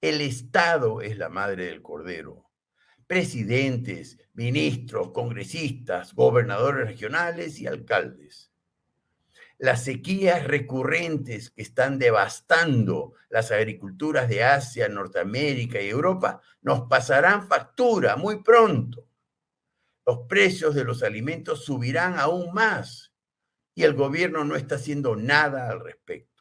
El 0.00 0.20
Estado 0.20 1.00
es 1.00 1.18
la 1.18 1.28
madre 1.28 1.66
del 1.66 1.82
cordero. 1.82 2.50
Presidentes, 3.06 4.18
ministros, 4.34 5.12
congresistas, 5.12 6.14
gobernadores 6.14 6.86
regionales 6.86 7.60
y 7.60 7.66
alcaldes 7.66 8.52
las 9.62 9.84
sequías 9.84 10.42
recurrentes 10.42 11.50
que 11.50 11.62
están 11.62 11.96
devastando 11.96 13.14
las 13.30 13.52
agriculturas 13.52 14.28
de 14.28 14.42
Asia, 14.42 14.88
Norteamérica 14.88 15.80
y 15.80 15.88
Europa 15.88 16.40
nos 16.62 16.88
pasarán 16.88 17.46
factura 17.46 18.16
muy 18.16 18.42
pronto. 18.42 19.06
Los 20.04 20.26
precios 20.28 20.74
de 20.74 20.82
los 20.82 21.04
alimentos 21.04 21.64
subirán 21.64 22.18
aún 22.18 22.52
más 22.52 23.12
y 23.72 23.84
el 23.84 23.94
gobierno 23.94 24.42
no 24.42 24.56
está 24.56 24.74
haciendo 24.74 25.14
nada 25.14 25.70
al 25.70 25.78
respecto. 25.78 26.31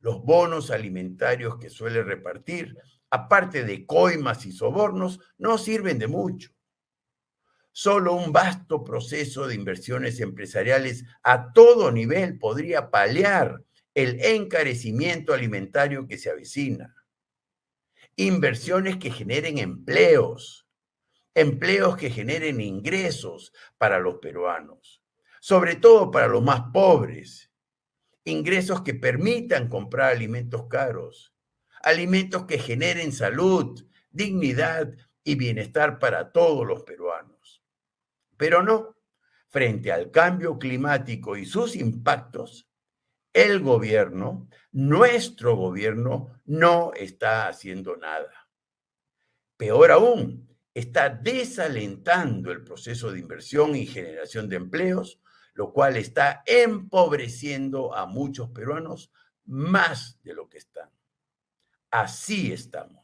Los 0.00 0.22
bonos 0.22 0.70
alimentarios 0.70 1.58
que 1.58 1.70
suele 1.70 2.02
repartir, 2.02 2.76
aparte 3.10 3.64
de 3.64 3.86
coimas 3.86 4.46
y 4.46 4.52
sobornos, 4.52 5.20
no 5.38 5.58
sirven 5.58 5.98
de 5.98 6.08
mucho. 6.08 6.50
Solo 7.72 8.14
un 8.14 8.32
vasto 8.32 8.82
proceso 8.82 9.46
de 9.46 9.54
inversiones 9.54 10.20
empresariales 10.20 11.04
a 11.22 11.52
todo 11.52 11.92
nivel 11.92 12.38
podría 12.38 12.90
paliar 12.90 13.62
el 13.94 14.20
encarecimiento 14.24 15.32
alimentario 15.32 16.06
que 16.06 16.18
se 16.18 16.30
avecina. 16.30 16.94
Inversiones 18.16 18.96
que 18.96 19.10
generen 19.10 19.58
empleos, 19.58 20.66
empleos 21.34 21.96
que 21.96 22.10
generen 22.10 22.60
ingresos 22.60 23.52
para 23.78 23.98
los 23.98 24.16
peruanos, 24.16 25.02
sobre 25.40 25.76
todo 25.76 26.10
para 26.10 26.28
los 26.28 26.42
más 26.42 26.62
pobres, 26.72 27.49
ingresos 28.24 28.82
que 28.82 28.94
permitan 28.94 29.68
comprar 29.68 30.12
alimentos 30.12 30.66
caros, 30.68 31.34
alimentos 31.82 32.44
que 32.44 32.58
generen 32.58 33.12
salud, 33.12 33.84
dignidad 34.10 34.92
y 35.24 35.34
bienestar 35.34 35.98
para 35.98 36.32
todos 36.32 36.66
los 36.66 36.82
peruanos. 36.82 37.62
Pero 38.36 38.62
no, 38.62 38.96
frente 39.48 39.92
al 39.92 40.10
cambio 40.10 40.58
climático 40.58 41.36
y 41.36 41.44
sus 41.44 41.76
impactos, 41.76 42.68
el 43.32 43.60
gobierno, 43.60 44.48
nuestro 44.72 45.56
gobierno, 45.56 46.40
no 46.44 46.92
está 46.94 47.48
haciendo 47.48 47.96
nada. 47.96 48.48
Peor 49.56 49.90
aún, 49.92 50.48
está 50.74 51.10
desalentando 51.10 52.50
el 52.50 52.64
proceso 52.64 53.12
de 53.12 53.20
inversión 53.20 53.76
y 53.76 53.86
generación 53.86 54.48
de 54.48 54.56
empleos, 54.56 55.20
lo 55.54 55.72
cual 55.72 55.96
está 55.96 56.42
empobreciendo 56.46 57.94
a 57.94 58.06
muchos 58.06 58.50
peruanos 58.50 59.12
más 59.44 60.18
de 60.22 60.34
lo 60.34 60.48
que 60.48 60.58
están. 60.58 60.90
Así 61.90 62.52
estamos. 62.52 62.99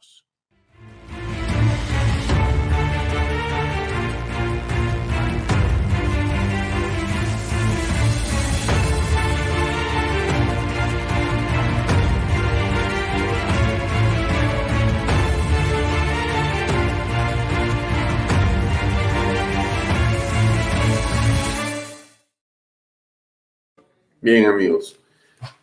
Bien, 24.29 24.45
amigos. 24.45 24.99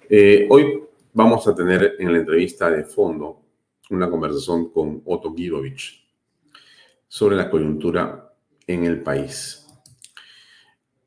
Eh, 0.08 0.46
hoy 0.48 0.82
vamos 1.12 1.46
a 1.46 1.54
tener 1.54 1.96
en 1.98 2.10
la 2.10 2.18
entrevista 2.20 2.70
de 2.70 2.84
fondo 2.84 3.42
una 3.90 4.08
conversación 4.08 4.70
con 4.70 5.02
Otto 5.04 5.34
Girovich 5.34 6.02
sobre 7.06 7.36
la 7.36 7.50
coyuntura 7.50 8.34
en 8.66 8.84
el 8.84 9.02
país. 9.02 9.66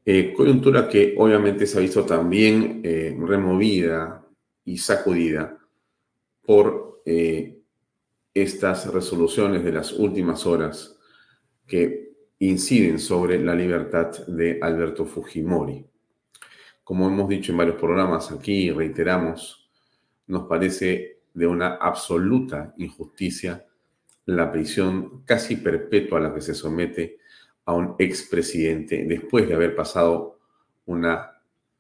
Eh, 0.06 0.34
coyuntura 0.34 0.88
que 0.88 1.16
obviamente 1.18 1.66
se 1.66 1.80
ha 1.80 1.82
visto 1.82 2.06
también 2.06 2.82
eh, 2.84 3.18
removida 3.20 4.24
y 4.64 4.78
sacudida 4.78 5.58
por 6.44 7.02
estas 8.36 8.94
resoluciones 8.94 9.64
de 9.64 9.72
las 9.72 9.94
últimas 9.94 10.46
horas 10.46 11.00
que 11.66 12.12
inciden 12.38 13.00
sobre 13.00 13.44
la 13.44 13.56
libertad 13.56 14.12
de 14.28 14.60
Alberto 14.62 15.06
Fujimori 15.06 15.84
como 16.88 17.10
hemos 17.10 17.28
dicho 17.28 17.52
en 17.52 17.58
varios 17.58 17.76
programas 17.76 18.32
aquí, 18.32 18.72
reiteramos, 18.72 19.70
nos 20.28 20.48
parece 20.48 21.20
de 21.34 21.46
una 21.46 21.76
absoluta 21.76 22.74
injusticia 22.78 23.66
la 24.24 24.50
prisión 24.50 25.24
casi 25.26 25.58
perpetua 25.58 26.20
a 26.20 26.22
la 26.22 26.34
que 26.34 26.40
se 26.40 26.54
somete 26.54 27.18
a 27.66 27.74
un 27.74 27.96
expresidente 28.00 29.04
después 29.04 29.50
de 29.50 29.56
haber 29.56 29.76
pasado 29.76 30.40
una 30.86 31.34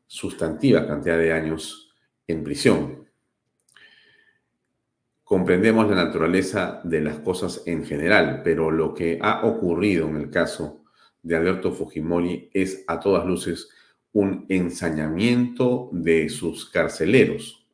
sustantiva 0.05 0.85
cantidad 0.85 1.17
de 1.17 1.31
años 1.31 1.95
en 2.27 2.43
prisión. 2.43 3.07
Comprendemos 5.23 5.87
la 5.87 6.03
naturaleza 6.03 6.81
de 6.83 6.99
las 6.99 7.19
cosas 7.19 7.63
en 7.65 7.85
general, 7.85 8.41
pero 8.43 8.71
lo 8.71 8.93
que 8.93 9.19
ha 9.21 9.45
ocurrido 9.45 10.09
en 10.09 10.17
el 10.17 10.29
caso 10.29 10.83
de 11.23 11.37
Alberto 11.37 11.71
Fujimori 11.71 12.49
es 12.53 12.83
a 12.87 12.99
todas 12.99 13.25
luces 13.25 13.69
un 14.17 14.47
ensañamiento 14.49 15.89
de 15.91 16.27
sus 16.29 16.71
carceleros, 16.71 17.67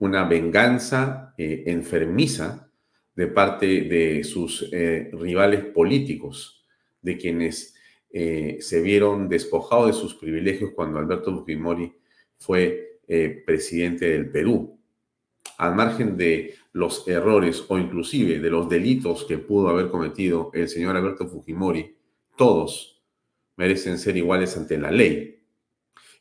una 0.00 0.24
venganza 0.24 1.34
eh, 1.38 1.62
enfermiza 1.66 2.68
de 3.14 3.28
parte 3.28 3.82
de 3.82 4.24
sus 4.24 4.68
eh, 4.72 5.08
rivales 5.12 5.64
políticos, 5.66 6.66
de 7.00 7.16
quienes 7.16 7.76
eh, 8.10 8.56
se 8.58 8.80
vieron 8.80 9.28
despojados 9.28 9.86
de 9.86 9.92
sus 9.92 10.16
privilegios 10.16 10.72
cuando 10.74 10.98
Alberto 10.98 11.32
Fujimori 11.32 11.94
fue 12.38 12.98
presidente 13.46 14.10
del 14.10 14.28
Perú. 14.28 14.80
Al 15.58 15.76
margen 15.76 16.16
de 16.16 16.56
los 16.72 17.06
errores 17.06 17.64
o 17.68 17.78
inclusive 17.78 18.40
de 18.40 18.50
los 18.50 18.68
delitos 18.68 19.24
que 19.26 19.38
pudo 19.38 19.68
haber 19.68 19.90
cometido 19.90 20.50
el 20.54 20.68
señor 20.68 20.96
Alberto 20.96 21.28
Fujimori, 21.28 21.94
todos 22.36 23.00
merecen 23.54 23.96
ser 23.96 24.16
iguales 24.16 24.56
ante 24.56 24.76
la 24.76 24.90
ley 24.90 25.35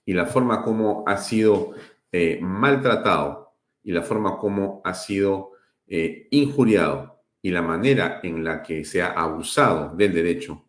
y 0.06 0.14
la 0.14 0.26
forma 0.26 0.62
como 0.62 1.04
ha 1.08 1.18
sido 1.18 1.74
eh, 2.12 2.40
maltratado 2.42 3.54
y 3.84 3.92
la 3.92 4.02
forma 4.02 4.38
como 4.38 4.82
ha 4.84 4.94
sido 4.94 5.52
eh, 5.88 6.28
injuriado 6.32 7.22
y 7.42 7.52
la 7.52 7.62
manera 7.62 8.20
en 8.24 8.44
la 8.44 8.64
que 8.64 8.86
se 8.86 9.02
ha 9.02 9.12
abusado 9.12 9.96
del 9.96 10.14
derecho, 10.14 10.66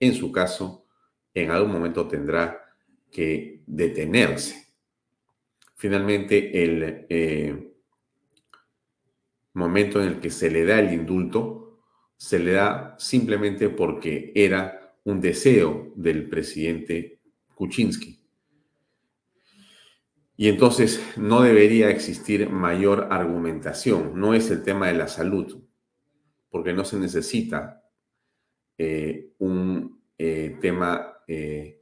en 0.00 0.14
su 0.14 0.32
caso, 0.32 0.86
en 1.32 1.50
algún 1.50 1.72
momento 1.72 2.08
tendrá 2.08 2.60
que 3.10 3.62
detenerse. 3.66 4.74
Finalmente, 5.76 6.64
el 6.64 7.06
eh, 7.08 7.72
momento 9.52 10.02
en 10.02 10.08
el 10.08 10.20
que 10.20 10.30
se 10.30 10.50
le 10.50 10.64
da 10.64 10.80
el 10.80 10.92
indulto, 10.94 11.78
se 12.16 12.38
le 12.38 12.52
da 12.52 12.96
simplemente 12.98 13.68
porque 13.68 14.32
era 14.34 14.96
un 15.04 15.20
deseo 15.20 15.92
del 15.94 16.28
presidente 16.28 17.20
Kuczynski. 17.54 18.23
Y 20.36 20.48
entonces 20.48 21.00
no 21.16 21.42
debería 21.42 21.90
existir 21.90 22.50
mayor 22.50 23.08
argumentación. 23.10 24.18
No 24.18 24.34
es 24.34 24.50
el 24.50 24.62
tema 24.62 24.88
de 24.88 24.94
la 24.94 25.06
salud, 25.06 25.62
porque 26.50 26.72
no 26.72 26.84
se 26.84 26.98
necesita 26.98 27.84
eh, 28.76 29.30
un 29.38 30.02
eh, 30.18 30.56
tema 30.60 31.18
eh, 31.28 31.80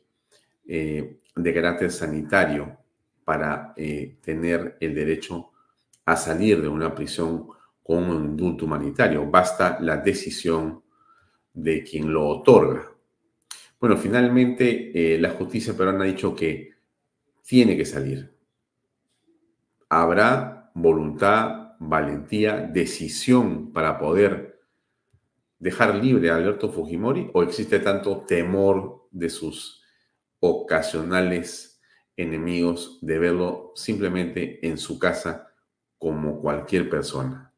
de 0.64 1.54
carácter 1.54 1.90
sanitario 1.90 2.78
para 3.24 3.72
tener 4.20 4.76
el 4.80 4.94
derecho 4.94 5.52
a 6.04 6.16
salir 6.16 6.60
de 6.60 6.68
una 6.68 6.94
prisión 6.94 7.46
con 7.82 8.04
un 8.04 8.24
indulto 8.26 8.66
humanitario. 8.66 9.30
Basta 9.30 9.78
la 9.80 9.96
decisión 9.96 10.82
de 11.54 11.82
quien 11.82 12.12
lo 12.12 12.28
otorga. 12.28 12.92
Bueno, 13.80 13.96
finalmente 13.96 15.18
la 15.18 15.30
justicia 15.30 15.74
peruana 15.76 16.04
ha 16.04 16.08
dicho 16.08 16.34
que 16.34 16.72
tiene 17.42 17.76
que 17.76 17.84
salir 17.84 18.31
habrá 19.92 20.70
voluntad, 20.74 21.74
valentía, 21.78 22.56
decisión 22.56 23.74
para 23.74 23.98
poder 23.98 24.58
dejar 25.58 25.94
libre 25.96 26.30
a 26.30 26.36
Alberto 26.36 26.70
Fujimori 26.70 27.28
o 27.34 27.42
existe 27.42 27.78
tanto 27.78 28.24
temor 28.26 29.06
de 29.10 29.28
sus 29.28 29.82
ocasionales 30.40 31.78
enemigos 32.16 32.98
de 33.02 33.18
verlo 33.18 33.72
simplemente 33.74 34.66
en 34.66 34.78
su 34.78 34.98
casa 34.98 35.52
como 35.98 36.40
cualquier 36.40 36.88
persona? 36.88 37.52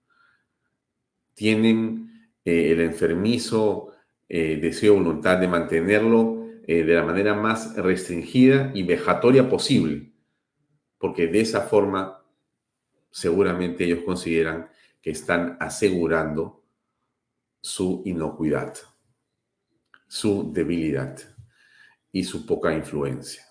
¿Tienen 1.35 2.33
eh, 2.44 2.73
el 2.73 2.81
enfermizo 2.81 3.92
eh, 4.29 4.59
deseo 4.61 4.94
voluntad 4.94 5.38
de 5.38 5.47
mantenerlo 5.47 6.49
eh, 6.66 6.83
de 6.83 6.94
la 6.94 7.05
manera 7.05 7.35
más 7.35 7.77
restringida 7.77 8.73
y 8.75 8.83
vejatoria 8.83 9.49
posible? 9.49 10.12
Porque 10.99 11.29
de 11.29 11.40
esa 11.40 11.61
forma 11.61 12.23
seguramente 13.14 13.85
ellos 13.85 14.00
consideran 14.05 14.68
que 15.00 15.11
están 15.11 15.57
asegurando 15.61 16.64
su 17.61 18.03
inocuidad, 18.07 18.74
su 20.09 20.53
debilidad 20.53 21.16
y 22.11 22.24
su 22.24 22.44
poca 22.44 22.74
influencia. 22.74 23.44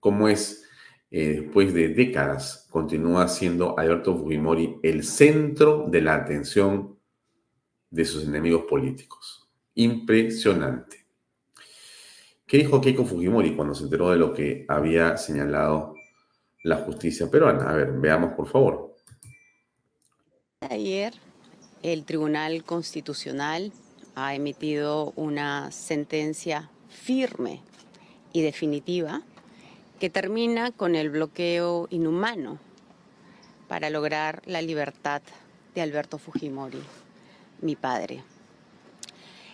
Como 0.00 0.28
es, 0.28 0.64
eh, 1.10 1.40
después 1.40 1.72
de 1.72 1.88
décadas, 1.88 2.68
continúa 2.68 3.26
siendo 3.28 3.78
Alberto 3.78 4.14
Fujimori 4.18 4.78
el 4.82 5.02
centro 5.02 5.86
de 5.88 6.02
la 6.02 6.16
atención 6.16 6.98
de 7.88 8.04
sus 8.04 8.24
enemigos 8.24 8.64
políticos. 8.68 9.50
Impresionante. 9.76 11.06
¿Qué 12.46 12.58
dijo 12.58 12.82
Keiko 12.82 13.06
Fujimori 13.06 13.56
cuando 13.56 13.74
se 13.74 13.84
enteró 13.84 14.10
de 14.10 14.18
lo 14.18 14.34
que 14.34 14.66
había 14.68 15.16
señalado 15.16 15.94
la 16.64 16.76
justicia 16.76 17.30
peruana? 17.30 17.70
A 17.70 17.74
ver, 17.74 17.92
veamos 17.92 18.34
por 18.34 18.46
favor. 18.46 18.89
Ayer 20.68 21.14
el 21.82 22.04
Tribunal 22.04 22.64
Constitucional 22.64 23.72
ha 24.14 24.34
emitido 24.34 25.14
una 25.16 25.72
sentencia 25.72 26.68
firme 26.90 27.62
y 28.34 28.42
definitiva 28.42 29.22
que 29.98 30.10
termina 30.10 30.70
con 30.70 30.96
el 30.96 31.08
bloqueo 31.08 31.88
inhumano 31.88 32.58
para 33.68 33.88
lograr 33.88 34.42
la 34.44 34.60
libertad 34.60 35.22
de 35.74 35.80
Alberto 35.80 36.18
Fujimori, 36.18 36.82
mi 37.62 37.74
padre. 37.74 38.22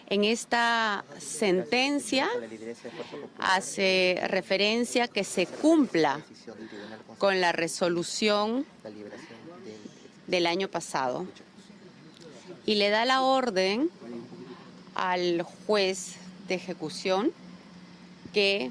En 0.08 0.24
esta 0.24 1.04
sentencia 1.18 2.28
hace 3.38 4.20
referencia 4.26 5.06
que 5.06 5.22
se 5.22 5.46
cumpla 5.46 6.20
con 7.18 7.40
la 7.40 7.52
resolución 7.52 8.66
del 10.26 10.46
año 10.46 10.68
pasado 10.68 11.26
y 12.64 12.74
le 12.74 12.90
da 12.90 13.04
la 13.04 13.22
orden 13.22 13.90
al 14.94 15.42
juez 15.42 16.16
de 16.48 16.54
ejecución 16.54 17.32
que 18.32 18.70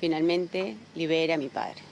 finalmente 0.00 0.76
libere 0.94 1.32
a 1.32 1.38
mi 1.38 1.48
padre. 1.48 1.82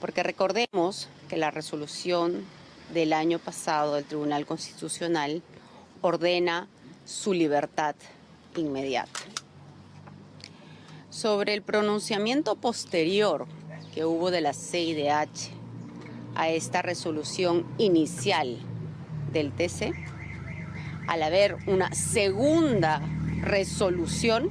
Porque 0.00 0.22
recordemos 0.22 1.08
que 1.28 1.36
la 1.36 1.50
resolución 1.50 2.44
del 2.92 3.12
año 3.12 3.38
pasado 3.38 3.94
del 3.94 4.04
Tribunal 4.04 4.46
Constitucional 4.46 5.42
ordena 6.00 6.68
su 7.04 7.32
libertad 7.32 7.94
inmediata. 8.56 9.20
Sobre 11.10 11.54
el 11.54 11.62
pronunciamiento 11.62 12.56
posterior 12.56 13.46
que 13.94 14.04
hubo 14.04 14.30
de 14.30 14.40
la 14.40 14.54
CIDH 14.54 15.61
a 16.34 16.48
esta 16.48 16.82
resolución 16.82 17.66
inicial 17.78 18.58
del 19.32 19.52
TC, 19.52 19.94
al 21.06 21.22
haber 21.22 21.56
una 21.66 21.92
segunda 21.94 23.02
resolución 23.40 24.50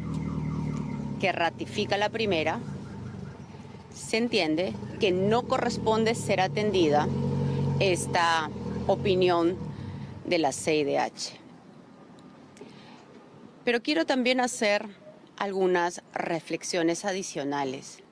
que 1.19 1.31
ratifica 1.31 1.97
la 1.97 2.09
primera, 2.09 2.59
se 3.93 4.17
entiende 4.17 4.73
que 4.99 5.11
no 5.11 5.43
corresponde 5.43 6.15
ser 6.15 6.41
atendida 6.41 7.07
esta 7.79 8.49
opinión 8.87 9.57
de 10.25 10.39
la 10.39 10.51
CIDH. 10.51 11.39
Pero 13.63 13.81
quiero 13.83 14.05
también 14.05 14.39
hacer 14.39 14.87
algunas 15.37 16.01
reflexiones 16.13 17.05
adicionales. 17.05 18.03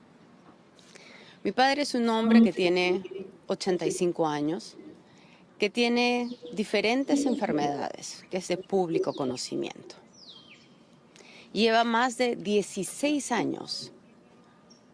Mi 1.42 1.52
padre 1.52 1.82
es 1.82 1.94
un 1.94 2.06
hombre 2.10 2.42
que 2.42 2.52
tiene 2.52 3.02
85 3.46 4.28
años, 4.28 4.76
que 5.58 5.70
tiene 5.70 6.36
diferentes 6.52 7.24
enfermedades, 7.24 8.26
que 8.30 8.36
es 8.36 8.48
de 8.48 8.58
público 8.58 9.14
conocimiento. 9.14 9.94
Lleva 11.54 11.82
más 11.84 12.18
de 12.18 12.36
16 12.36 13.32
años 13.32 13.90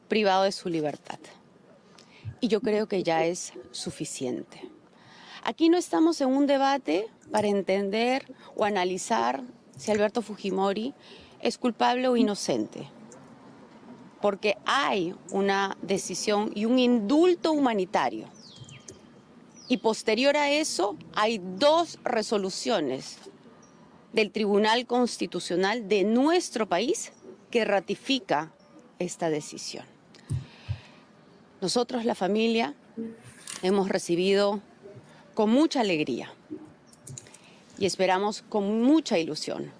privado 0.06 0.44
de 0.44 0.52
su 0.52 0.68
libertad. 0.68 1.18
Y 2.40 2.46
yo 2.46 2.60
creo 2.60 2.86
que 2.86 3.02
ya 3.02 3.24
es 3.24 3.52
suficiente. 3.72 4.60
Aquí 5.42 5.68
no 5.68 5.76
estamos 5.76 6.20
en 6.20 6.28
un 6.28 6.46
debate 6.46 7.08
para 7.32 7.48
entender 7.48 8.32
o 8.54 8.64
analizar 8.64 9.42
si 9.76 9.90
Alberto 9.90 10.22
Fujimori 10.22 10.94
es 11.40 11.58
culpable 11.58 12.06
o 12.06 12.16
inocente 12.16 12.88
porque 14.26 14.58
hay 14.66 15.14
una 15.30 15.76
decisión 15.82 16.50
y 16.52 16.64
un 16.64 16.80
indulto 16.80 17.52
humanitario 17.52 18.26
y 19.68 19.76
posterior 19.76 20.36
a 20.36 20.50
eso 20.50 20.96
hay 21.14 21.40
dos 21.40 22.00
resoluciones 22.02 23.18
del 24.12 24.32
Tribunal 24.32 24.84
Constitucional 24.84 25.86
de 25.86 26.02
nuestro 26.02 26.68
país 26.68 27.12
que 27.52 27.64
ratifica 27.64 28.52
esta 28.98 29.30
decisión. 29.30 29.84
Nosotros, 31.60 32.04
la 32.04 32.16
familia, 32.16 32.74
hemos 33.62 33.88
recibido 33.88 34.60
con 35.34 35.50
mucha 35.50 35.82
alegría 35.82 36.32
y 37.78 37.86
esperamos 37.86 38.42
con 38.48 38.82
mucha 38.82 39.20
ilusión 39.20 39.70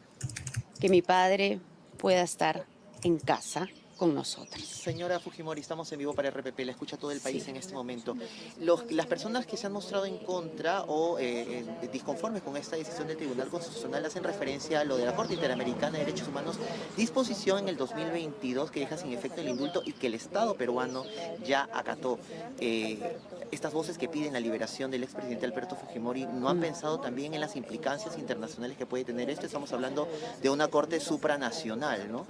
que 0.79 0.89
mi 0.89 1.03
padre 1.03 1.59
pueda 1.99 2.23
estar 2.23 2.65
en 3.03 3.19
casa 3.19 3.69
con 3.97 4.15
nosotros. 4.15 4.63
Señora 4.65 5.19
Fujimori, 5.19 5.61
estamos 5.61 5.91
en 5.93 5.99
vivo 5.99 6.13
para 6.15 6.31
RPP, 6.31 6.61
la 6.61 6.73
escucha 6.73 6.97
todo 6.97 7.11
el 7.11 7.21
país 7.21 7.49
en 7.49 7.57
este 7.57 7.75
momento. 7.75 8.17
Los, 8.61 8.91
las 8.93 9.07
personas 9.07 9.47
que 9.47 9.57
se 9.57 9.67
han 9.67 9.73
mostrado 9.73 10.07
en 10.07 10.19
contra 10.19 10.83
o 10.83 11.19
eh, 11.19 11.65
disconformes 11.93 12.43
con 12.43 12.57
esta 12.57 12.77
decisión 12.77 13.09
del 13.09 13.17
Tribunal 13.17 13.49
Constitucional 13.49 14.05
hacen 14.05 14.23
referencia 14.23 14.81
a 14.81 14.85
lo 14.85 14.97
de 14.97 15.07
la 15.07 15.17
Corte 15.17 15.35
Interamericana 15.35 15.99
de 15.99 16.05
Derechos 16.05 16.29
Humanos, 16.29 16.57
disposición 16.97 17.61
en 17.61 17.69
el 17.69 17.77
2022 17.77 18.71
que 18.71 18.81
deja 18.81 18.97
sin 18.99 19.13
efecto 19.13 19.41
el 19.41 19.49
indulto 19.49 19.83
y 19.85 19.93
que 19.93 20.09
el 20.09 20.15
Estado 20.15 20.55
peruano 20.55 21.05
ya 21.45 21.69
acató. 21.73 22.19
Eh, 22.59 23.17
estas 23.51 23.73
voces 23.73 23.97
que 23.97 24.09
piden 24.09 24.33
la 24.33 24.41
liberación 24.41 24.91
del 24.91 25.05
expresidente 25.05 25.47
Alberto 25.47 25.77
Fujimori 25.77 26.27
no 26.27 26.49
han 26.49 26.59
mm. 26.59 26.63
pensado 26.63 27.01
también 27.01 27.35
en 27.35 27.41
las 27.41 27.57
implicancias 27.57 28.19
internacionales 28.19 28.77
que 28.77 28.87
puede 28.87 29.05
tener 29.05 29.31
esto. 29.31 29.47
Estamos 29.47 29.73
hablando 29.73 30.09
de 30.43 30.51
una 30.51 30.69
corte 30.69 31.01
supranacional, 31.01 32.11
¿no? 32.11 32.27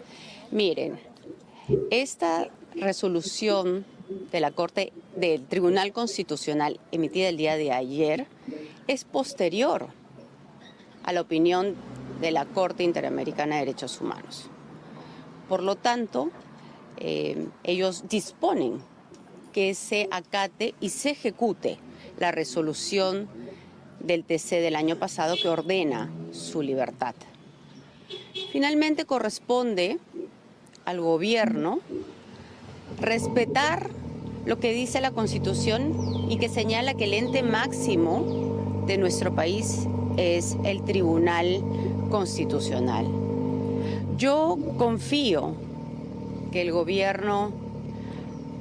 Miren, 0.50 0.98
esta 1.90 2.48
resolución 2.74 3.85
de 4.31 4.40
la 4.40 4.50
Corte 4.50 4.92
del 5.16 5.44
Tribunal 5.46 5.92
Constitucional 5.92 6.79
emitida 6.92 7.29
el 7.29 7.37
día 7.37 7.57
de 7.57 7.72
ayer 7.72 8.26
es 8.87 9.05
posterior 9.05 9.88
a 11.02 11.12
la 11.12 11.20
opinión 11.20 11.74
de 12.20 12.31
la 12.31 12.44
Corte 12.44 12.85
Interamericana 12.85 13.57
de 13.57 13.66
Derechos 13.66 14.00
Humanos. 14.00 14.48
Por 15.48 15.62
lo 15.62 15.76
tanto, 15.76 16.31
eh, 16.98 17.46
ellos 17.64 18.05
disponen 18.09 18.81
que 19.52 19.74
se 19.74 20.09
acate 20.11 20.74
y 20.81 20.90
se 20.90 21.11
ejecute 21.11 21.79
la 22.18 22.31
resolución 22.31 23.29
del 24.00 24.24
TC 24.24 24.61
del 24.61 24.76
año 24.76 24.96
pasado 24.96 25.37
que 25.40 25.48
ordena 25.48 26.11
su 26.33 26.62
libertad. 26.62 27.14
Finalmente 28.52 29.05
corresponde 29.05 29.98
al 30.87 31.01
gobierno 31.01 31.81
respetar 33.01 33.90
lo 34.46 34.59
que 34.59 34.72
dice 34.72 35.01
la 35.01 35.11
Constitución 35.11 36.31
y 36.31 36.38
que 36.38 36.49
señala 36.49 36.94
que 36.94 37.05
el 37.05 37.14
ente 37.14 37.42
máximo 37.42 38.85
de 38.87 38.96
nuestro 38.96 39.35
país 39.35 39.87
es 40.16 40.57
el 40.64 40.83
Tribunal 40.83 41.62
Constitucional. 42.11 43.07
Yo 44.16 44.57
confío 44.79 45.55
que 46.53 46.62
el 46.62 46.72
gobierno 46.72 47.51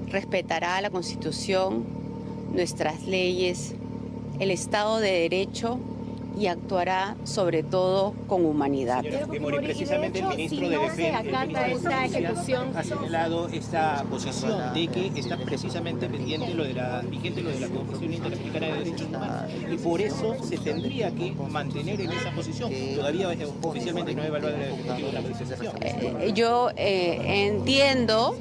respetará 0.07 0.81
la 0.81 0.89
Constitución, 0.89 1.85
nuestras 2.53 3.05
leyes, 3.05 3.75
el 4.39 4.49
Estado 4.49 4.97
de 4.97 5.11
Derecho 5.11 5.77
y 6.37 6.47
actuará 6.47 7.15
sobre 7.23 7.63
todo 7.63 8.13
con 8.27 8.45
humanidad. 8.45 9.01
Señora 9.01 9.25
Fujimori, 9.25 9.57
precisamente 9.59 10.19
el 10.19 10.27
ministro 10.27 10.69
de 10.69 10.77
Defensa 10.77 11.21
ha 12.75 12.83
señalado 12.83 13.47
esta 13.49 14.03
posición 14.09 14.73
de 14.73 14.87
que 14.87 15.11
está 15.15 15.37
precisamente 15.37 16.07
pendiente 16.07 16.53
lo 16.53 16.63
de 16.63 16.73
la, 16.73 17.01
vigente 17.01 17.41
lo 17.41 17.49
de 17.49 17.59
la 17.59 17.67
Convención 17.67 18.13
Interamericana 18.13 18.67
de 18.67 18.73
Derechos 18.73 19.07
Humanos 19.07 19.51
y 19.71 19.77
por 19.77 20.01
eso 20.01 20.35
se 20.43 20.57
tendría 20.57 21.11
que 21.11 21.31
mantener 21.49 22.01
en 22.01 22.11
esa 22.11 22.31
posición. 22.31 22.71
Todavía 22.95 23.29
oficialmente 23.61 24.13
no 24.15 24.21
ha 24.21 24.27
evaluado 24.27 24.55
el 24.55 24.61
Ejecutivo 24.63 25.09
la 25.13 25.21
manifestación. 25.21 25.73
Eh, 25.81 26.31
yo 26.33 26.69
eh, 26.75 27.47
entiendo 27.47 28.35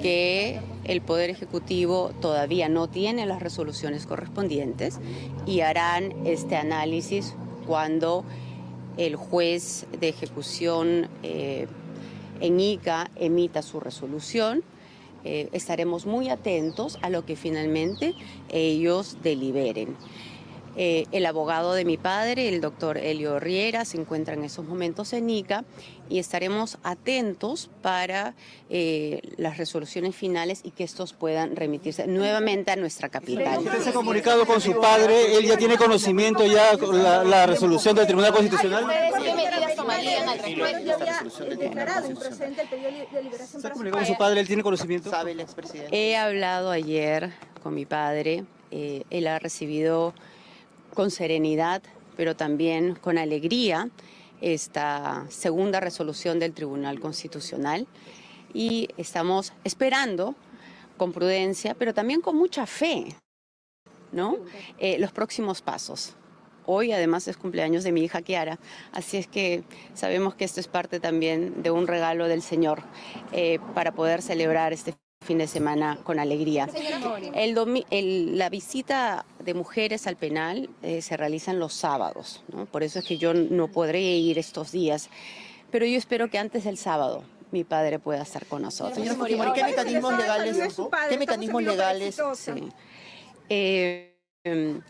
que 0.00 0.60
el 0.84 1.00
Poder 1.00 1.30
Ejecutivo 1.30 2.12
todavía 2.20 2.68
no 2.68 2.88
tiene 2.88 3.26
las 3.26 3.42
resoluciones 3.42 4.06
correspondientes 4.06 4.98
y 5.46 5.60
harán 5.60 6.26
este 6.26 6.56
análisis 6.56 7.34
cuando 7.66 8.24
el 8.96 9.16
juez 9.16 9.86
de 9.98 10.08
ejecución 10.08 11.08
eh, 11.22 11.66
en 12.40 12.60
ICA 12.60 13.10
emita 13.16 13.62
su 13.62 13.80
resolución. 13.80 14.62
Eh, 15.24 15.48
estaremos 15.52 16.04
muy 16.04 16.28
atentos 16.28 16.98
a 17.00 17.08
lo 17.08 17.24
que 17.24 17.34
finalmente 17.34 18.14
ellos 18.50 19.16
deliberen. 19.22 19.96
Eh, 20.76 21.06
el 21.12 21.26
abogado 21.26 21.74
de 21.74 21.84
mi 21.84 21.96
padre, 21.96 22.48
el 22.48 22.60
doctor 22.60 22.98
Elio 22.98 23.38
Riera, 23.38 23.84
se 23.84 23.96
encuentra 23.98 24.34
en 24.34 24.44
esos 24.44 24.64
momentos 24.64 25.12
en 25.12 25.30
ICA 25.30 25.64
y 26.08 26.18
estaremos 26.18 26.78
atentos 26.82 27.70
para 27.80 28.34
eh, 28.70 29.20
las 29.36 29.56
resoluciones 29.56 30.14
finales 30.14 30.60
y 30.64 30.70
que 30.72 30.84
estos 30.84 31.12
puedan 31.12 31.56
remitirse 31.56 32.06
nuevamente 32.06 32.72
a 32.72 32.76
nuestra 32.76 33.08
capital. 33.08 33.58
¿Usted 33.58 33.82
se 33.82 33.90
ha 33.90 33.92
comunicado 33.92 34.46
con 34.46 34.60
su 34.60 34.78
padre? 34.80 35.36
¿Él 35.36 35.46
ya 35.46 35.56
tiene 35.56 35.76
conocimiento 35.76 36.44
ya 36.46 36.74
la, 36.76 37.24
la 37.24 37.46
resolución 37.46 37.94
del 37.96 38.06
Tribunal 38.06 38.32
Constitucional? 38.32 38.86
¿Se 43.60 43.66
ha 43.66 43.70
comunicado 43.70 43.98
con 43.98 44.06
su 44.06 44.16
padre? 44.16 44.40
¿Él 44.40 44.46
tiene 44.46 44.62
conocimiento? 44.62 45.10
¿Sabe 45.10 45.32
el 45.32 45.40
expresidente? 45.40 45.96
He 45.96 46.16
hablado 46.16 46.70
ayer 46.70 47.32
con 47.62 47.74
mi 47.74 47.86
padre, 47.86 48.44
eh, 48.70 49.04
él 49.10 49.26
ha 49.26 49.38
recibido 49.38 50.14
con 50.94 51.10
serenidad, 51.10 51.82
pero 52.16 52.34
también 52.36 52.94
con 52.94 53.18
alegría, 53.18 53.90
esta 54.40 55.26
segunda 55.28 55.80
resolución 55.80 56.38
del 56.38 56.52
Tribunal 56.52 57.00
Constitucional 57.00 57.86
y 58.52 58.88
estamos 58.96 59.52
esperando 59.64 60.34
con 60.96 61.12
prudencia, 61.12 61.74
pero 61.74 61.94
también 61.94 62.20
con 62.20 62.36
mucha 62.36 62.66
fe, 62.66 63.16
¿no? 64.12 64.36
Eh, 64.78 64.98
los 64.98 65.12
próximos 65.12 65.62
pasos. 65.62 66.14
Hoy 66.66 66.92
además 66.92 67.28
es 67.28 67.36
cumpleaños 67.36 67.84
de 67.84 67.92
mi 67.92 68.02
hija 68.02 68.22
Kiara, 68.22 68.58
así 68.92 69.18
es 69.18 69.26
que 69.26 69.64
sabemos 69.92 70.34
que 70.34 70.44
esto 70.44 70.60
es 70.60 70.68
parte 70.68 70.98
también 71.00 71.62
de 71.62 71.70
un 71.70 71.86
regalo 71.86 72.26
del 72.26 72.40
Señor 72.40 72.82
eh, 73.32 73.58
para 73.74 73.92
poder 73.92 74.22
celebrar 74.22 74.72
este 74.72 74.94
fin 75.24 75.38
de 75.38 75.46
semana 75.46 75.98
con 76.04 76.18
alegría. 76.18 76.68
El 77.34 77.84
el- 77.90 78.38
la 78.38 78.48
visita 78.50 79.24
de 79.40 79.54
mujeres 79.54 80.06
al 80.06 80.16
penal 80.16 80.68
eh, 80.82 81.02
se 81.02 81.16
realizan 81.16 81.58
los 81.58 81.72
sábados, 81.74 82.42
¿no? 82.52 82.66
por 82.66 82.82
eso 82.82 82.98
es 82.98 83.04
que 83.04 83.18
yo 83.18 83.34
no 83.34 83.68
podré 83.68 84.00
ir 84.00 84.38
estos 84.38 84.72
días, 84.72 85.08
pero 85.70 85.86
yo 85.86 85.98
espero 85.98 86.28
que 86.30 86.38
antes 86.38 86.64
del 86.64 86.76
sábado 86.78 87.24
mi 87.50 87.64
padre 87.64 87.98
pueda 87.98 88.22
estar 88.22 88.46
con 88.46 88.62
nosotros. 88.62 88.96
Señora 88.96 89.16
Fujimori, 89.16 89.52
¿qué 89.52 89.64
mecanismos 89.64 90.16
legales, 90.16 90.56
¿qué 91.08 91.18
mecanismos 91.18 91.62
legales 91.62 92.20
Sí. 92.34 92.50
Eh, 93.48 94.16
em, 94.44 94.80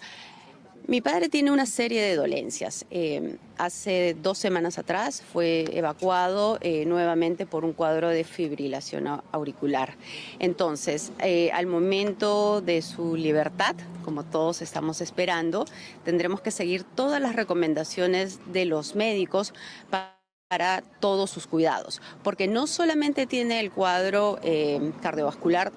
mi 0.86 1.00
padre 1.00 1.28
tiene 1.28 1.50
una 1.50 1.64
serie 1.66 2.02
de 2.02 2.14
dolencias. 2.14 2.84
Eh, 2.90 3.36
hace 3.56 4.14
dos 4.22 4.36
semanas 4.36 4.78
atrás 4.78 5.22
fue 5.32 5.64
evacuado 5.72 6.58
eh, 6.60 6.84
nuevamente 6.84 7.46
por 7.46 7.64
un 7.64 7.72
cuadro 7.72 8.10
de 8.10 8.22
fibrilación 8.24 9.04
au- 9.06 9.22
auricular. 9.32 9.94
Entonces, 10.38 11.10
eh, 11.20 11.50
al 11.52 11.66
momento 11.66 12.60
de 12.60 12.82
su 12.82 13.16
libertad, 13.16 13.76
como 14.04 14.24
todos 14.24 14.60
estamos 14.60 15.00
esperando, 15.00 15.64
tendremos 16.04 16.42
que 16.42 16.50
seguir 16.50 16.84
todas 16.84 17.20
las 17.20 17.34
recomendaciones 17.34 18.40
de 18.52 18.66
los 18.66 18.94
médicos 18.94 19.54
pa- 19.88 20.10
para 20.48 20.82
todos 21.00 21.30
sus 21.30 21.46
cuidados, 21.46 22.02
porque 22.22 22.46
no 22.46 22.66
solamente 22.66 23.26
tiene 23.26 23.58
el 23.60 23.72
cuadro 23.72 24.38
cardiovascular, 25.02 25.72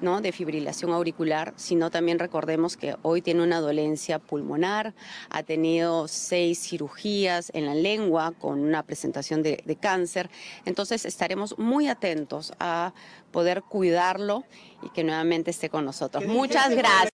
¿no? 0.00 0.20
de 0.20 0.32
fibrilación 0.32 0.92
auricular, 0.92 1.52
sino 1.56 1.90
también 1.90 2.18
recordemos 2.18 2.76
que 2.76 2.96
hoy 3.02 3.22
tiene 3.22 3.42
una 3.42 3.60
dolencia 3.60 4.18
pulmonar, 4.18 4.94
ha 5.28 5.42
tenido 5.42 6.08
seis 6.08 6.58
cirugías 6.60 7.50
en 7.54 7.66
la 7.66 7.74
lengua 7.74 8.32
con 8.38 8.60
una 8.60 8.82
presentación 8.82 9.42
de, 9.42 9.62
de 9.64 9.76
cáncer. 9.76 10.30
Entonces 10.64 11.04
estaremos 11.04 11.58
muy 11.58 11.88
atentos 11.88 12.52
a 12.58 12.92
poder 13.30 13.62
cuidarlo 13.62 14.44
y 14.82 14.90
que 14.90 15.04
nuevamente 15.04 15.50
esté 15.50 15.68
con 15.68 15.84
nosotros. 15.84 16.24
Muchas 16.26 16.74
gracias. 16.74 17.10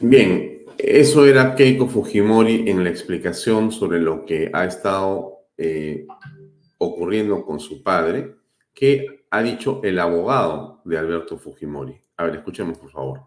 Bien, 0.00 0.64
eso 0.78 1.26
era 1.26 1.54
Keiko 1.54 1.86
Fujimori 1.86 2.68
en 2.68 2.82
la 2.82 2.90
explicación 2.90 3.70
sobre 3.70 4.00
lo 4.00 4.24
que 4.24 4.50
ha 4.52 4.64
estado 4.64 5.33
eh, 5.56 6.06
ocurriendo 6.78 7.44
con 7.44 7.60
su 7.60 7.82
padre, 7.82 8.34
que 8.72 9.26
ha 9.30 9.42
dicho 9.42 9.80
el 9.84 9.98
abogado 9.98 10.80
de 10.84 10.98
Alberto 10.98 11.38
Fujimori. 11.38 12.00
A 12.16 12.24
ver, 12.24 12.36
escuchemos 12.36 12.78
por 12.78 12.90
favor. 12.90 13.20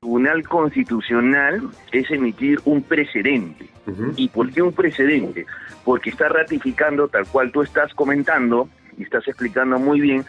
Tribunal 0.00 0.46
Constitucional 0.46 1.62
es 1.90 2.10
emitir 2.10 2.60
un 2.66 2.82
precedente. 2.82 3.68
¿Y 4.16 4.28
por 4.28 4.52
qué 4.52 4.60
un 4.60 4.72
precedente? 4.72 5.46
Porque 5.84 6.10
está 6.10 6.28
ratificando, 6.28 7.08
tal 7.08 7.26
cual 7.26 7.50
tú 7.52 7.62
estás 7.62 7.92
comentando 7.94 8.68
y 8.98 9.04
estás 9.04 9.26
explicando 9.26 9.78
muy 9.78 10.00
bien, 10.00 10.24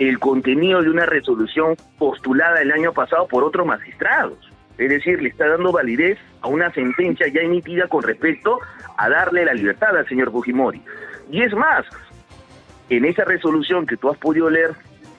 el 0.00 0.18
contenido 0.18 0.82
de 0.82 0.90
una 0.90 1.06
resolución 1.06 1.76
postulada 1.98 2.60
el 2.60 2.72
año 2.72 2.92
pasado 2.92 3.28
por 3.28 3.44
otros 3.44 3.66
magistrados. 3.66 4.49
Es 4.80 4.88
decir, 4.88 5.20
le 5.20 5.28
está 5.28 5.46
dando 5.46 5.72
validez 5.72 6.18
a 6.40 6.48
una 6.48 6.72
sentencia 6.72 7.28
ya 7.28 7.42
emitida 7.42 7.86
con 7.86 8.02
respecto 8.02 8.58
a 8.96 9.10
darle 9.10 9.44
la 9.44 9.52
libertad 9.52 9.94
al 9.94 10.08
señor 10.08 10.32
Fujimori. 10.32 10.80
Y 11.30 11.42
es 11.42 11.52
más, 11.52 11.84
en 12.88 13.04
esa 13.04 13.24
resolución 13.24 13.86
que 13.86 13.98
tú 13.98 14.08
has 14.08 14.16
podido 14.16 14.48
leer, 14.48 14.70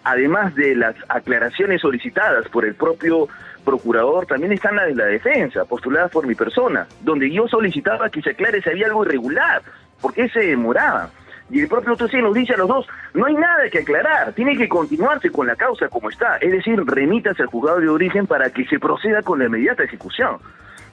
además 0.04 0.56
de 0.56 0.76
las 0.76 0.96
aclaraciones 1.10 1.82
solicitadas 1.82 2.48
por 2.50 2.66
el 2.66 2.74
propio 2.74 3.30
procurador, 3.64 4.26
también 4.26 4.52
están 4.52 4.78
las 4.78 4.88
de 4.88 4.96
la 4.96 5.06
defensa, 5.06 5.64
postuladas 5.66 6.10
por 6.10 6.26
mi 6.26 6.34
persona, 6.34 6.88
donde 7.02 7.30
yo 7.30 7.48
solicitaba 7.48 8.10
que 8.10 8.24
se 8.24 8.32
aclare 8.32 8.64
si 8.64 8.70
había 8.72 8.88
algo 8.88 9.06
irregular, 9.06 9.62
porque 10.02 10.28
se 10.30 10.40
demoraba. 10.40 11.12
Y 11.52 11.60
el 11.60 11.68
propio 11.68 11.96
TC 11.96 12.14
nos 12.22 12.34
dice 12.34 12.54
a 12.54 12.58
los 12.58 12.68
dos, 12.68 12.88
no 13.14 13.26
hay 13.26 13.34
nada 13.34 13.70
que 13.70 13.80
aclarar, 13.80 14.34
tiene 14.34 14.58
que 14.58 14.70
continuarse 14.70 15.30
con 15.30 15.48
la 15.48 15.56
causa 15.56 15.90
como 15.90 16.10
está, 16.10 16.38
es 16.38 16.52
decir, 16.52 16.82
remítase 16.86 17.42
al 17.42 17.50
juzgado 17.50 17.80
de 17.80 17.90
origen 17.90 18.26
para 18.26 18.50
que 18.50 18.66
se 18.66 18.80
proceda 18.80 19.22
con 19.22 19.40
la 19.40 19.46
inmediata 19.46 19.84
ejecución. 19.84 20.38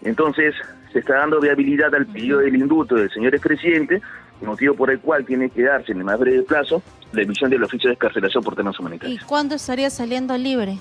Entonces, 0.03 0.55
se 0.93 1.01
está 1.01 1.19
dando 1.19 1.41
viabilidad 1.41 1.95
al 1.95 2.07
pedido 2.07 2.39
del 2.41 2.57
indulto 2.57 2.97
del 2.97 3.11
señor 3.11 3.35
expresidente, 3.35 4.01
motivo 4.43 4.75
por 4.75 4.91
el 4.91 5.01
cual 5.01 5.25
tiene 5.25 5.51
que 5.51 5.63
darse 5.63 5.93
en 5.93 5.99
el 5.99 6.05
más 6.05 6.19
breve 6.19 6.43
plazo 6.43 6.83
la 7.13 7.23
emisión 7.23 7.51
del 7.51 7.63
oficio 7.65 7.89
de 7.89 7.95
escarcelación 7.95 8.45
por 8.45 8.55
temas 8.55 8.77
¿Y 8.79 8.83
humanitarios. 8.83 9.25
cuándo 9.25 9.55
estaría 9.55 9.91
saliendo 9.91 10.37
libre? 10.37 10.79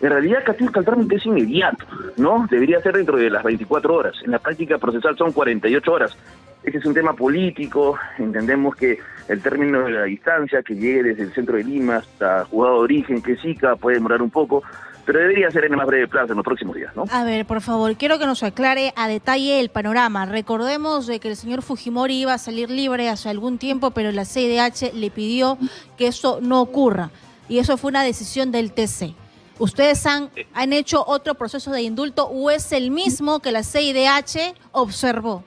En 0.00 0.08
realidad, 0.08 0.42
Catilca, 0.44 0.80
el 0.80 1.12
es 1.12 1.26
inmediato, 1.26 1.84
¿no? 2.16 2.46
Debería 2.50 2.80
ser 2.80 2.96
dentro 2.96 3.18
de 3.18 3.28
las 3.28 3.44
24 3.44 3.94
horas. 3.94 4.14
En 4.24 4.30
la 4.30 4.38
práctica 4.38 4.78
procesal 4.78 5.16
son 5.16 5.32
48 5.32 5.92
horas. 5.92 6.16
Este 6.62 6.78
es 6.78 6.86
un 6.86 6.94
tema 6.94 7.14
político, 7.14 7.98
entendemos 8.18 8.76
que 8.76 8.98
el 9.28 9.40
término 9.40 9.84
de 9.84 9.92
la 9.92 10.02
distancia 10.04 10.62
que 10.62 10.74
llegue 10.74 11.02
desde 11.02 11.22
el 11.24 11.32
centro 11.32 11.56
de 11.56 11.64
Lima 11.64 11.96
hasta 11.96 12.44
juzgado 12.44 12.76
de 12.76 12.82
origen, 12.82 13.22
que 13.22 13.36
SICA, 13.36 13.76
puede 13.76 13.96
demorar 13.96 14.20
un 14.20 14.30
poco, 14.30 14.62
pero 15.06 15.20
debería 15.20 15.50
ser 15.50 15.64
en 15.64 15.72
el 15.72 15.78
más 15.78 15.86
breve 15.86 16.06
plazo, 16.06 16.32
en 16.32 16.36
los 16.36 16.44
próximos 16.44 16.76
días, 16.76 16.94
¿no? 16.94 17.04
A 17.10 17.24
ver, 17.24 17.46
por 17.46 17.60
favor, 17.60 17.94
quiero 17.96 18.18
que 18.18 18.26
nos 18.26 18.42
aclare 18.42 18.92
a 18.96 19.08
detalle 19.08 19.60
el 19.60 19.70
panorama. 19.70 20.26
Recordemos 20.26 21.06
de 21.06 21.18
que 21.18 21.28
el 21.28 21.36
señor 21.36 21.62
Fujimori 21.62 22.20
iba 22.20 22.34
a 22.34 22.38
salir 22.38 22.70
libre 22.70 23.08
hace 23.08 23.28
algún 23.28 23.58
tiempo, 23.58 23.90
pero 23.90 24.12
la 24.12 24.24
CIDH 24.24 24.94
le 24.94 25.10
pidió 25.10 25.58
que 25.96 26.08
eso 26.08 26.40
no 26.42 26.60
ocurra. 26.60 27.10
Y 27.48 27.58
eso 27.58 27.76
fue 27.76 27.90
una 27.90 28.02
decisión 28.02 28.52
del 28.52 28.72
TC. 28.72 29.14
¿Ustedes 29.60 30.04
han, 30.06 30.30
han 30.54 30.72
hecho 30.72 31.04
otro 31.06 31.34
proceso 31.34 31.70
de 31.70 31.82
indulto 31.82 32.24
o 32.26 32.50
es 32.50 32.72
el 32.72 32.90
mismo 32.90 33.40
que 33.40 33.52
la 33.52 33.62
CIDH 33.62 34.54
observó? 34.72 35.44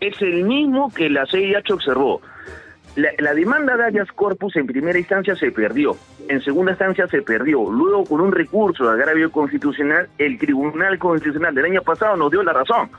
es 0.00 0.20
el 0.22 0.44
mismo 0.44 0.92
que 0.92 1.08
la 1.10 1.26
CIH 1.26 1.72
observó. 1.72 2.20
La, 2.96 3.10
la 3.18 3.34
demanda 3.34 3.76
de 3.76 3.84
habeas 3.84 4.10
corpus 4.12 4.56
en 4.56 4.66
primera 4.66 4.98
instancia 4.98 5.36
se 5.36 5.52
perdió, 5.52 5.96
en 6.28 6.42
segunda 6.42 6.72
instancia 6.72 7.06
se 7.06 7.22
perdió. 7.22 7.70
Luego, 7.70 8.04
con 8.04 8.20
un 8.20 8.32
recurso 8.32 8.84
de 8.84 8.94
agravio 8.94 9.30
constitucional, 9.30 10.08
el 10.18 10.38
Tribunal 10.38 10.98
Constitucional 10.98 11.54
del 11.54 11.66
año 11.66 11.82
pasado 11.82 12.16
nos 12.16 12.32
dio 12.32 12.42
la 12.42 12.52
razón. 12.52 12.90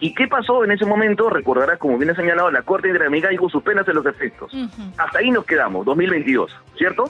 ¿Y 0.00 0.14
qué 0.14 0.28
pasó 0.28 0.64
en 0.64 0.70
ese 0.70 0.86
momento? 0.86 1.28
Recordarás, 1.28 1.78
como 1.78 1.98
bien 1.98 2.10
ha 2.10 2.14
señalado, 2.14 2.50
la 2.50 2.62
Corte 2.62 2.88
Interamericana 2.88 3.32
dijo 3.32 3.50
suspéndase 3.50 3.92
los 3.92 4.06
efectos. 4.06 4.50
Hasta 4.96 5.18
ahí 5.18 5.30
nos 5.30 5.44
quedamos, 5.44 5.84
2022, 5.84 6.50
¿cierto? 6.78 7.04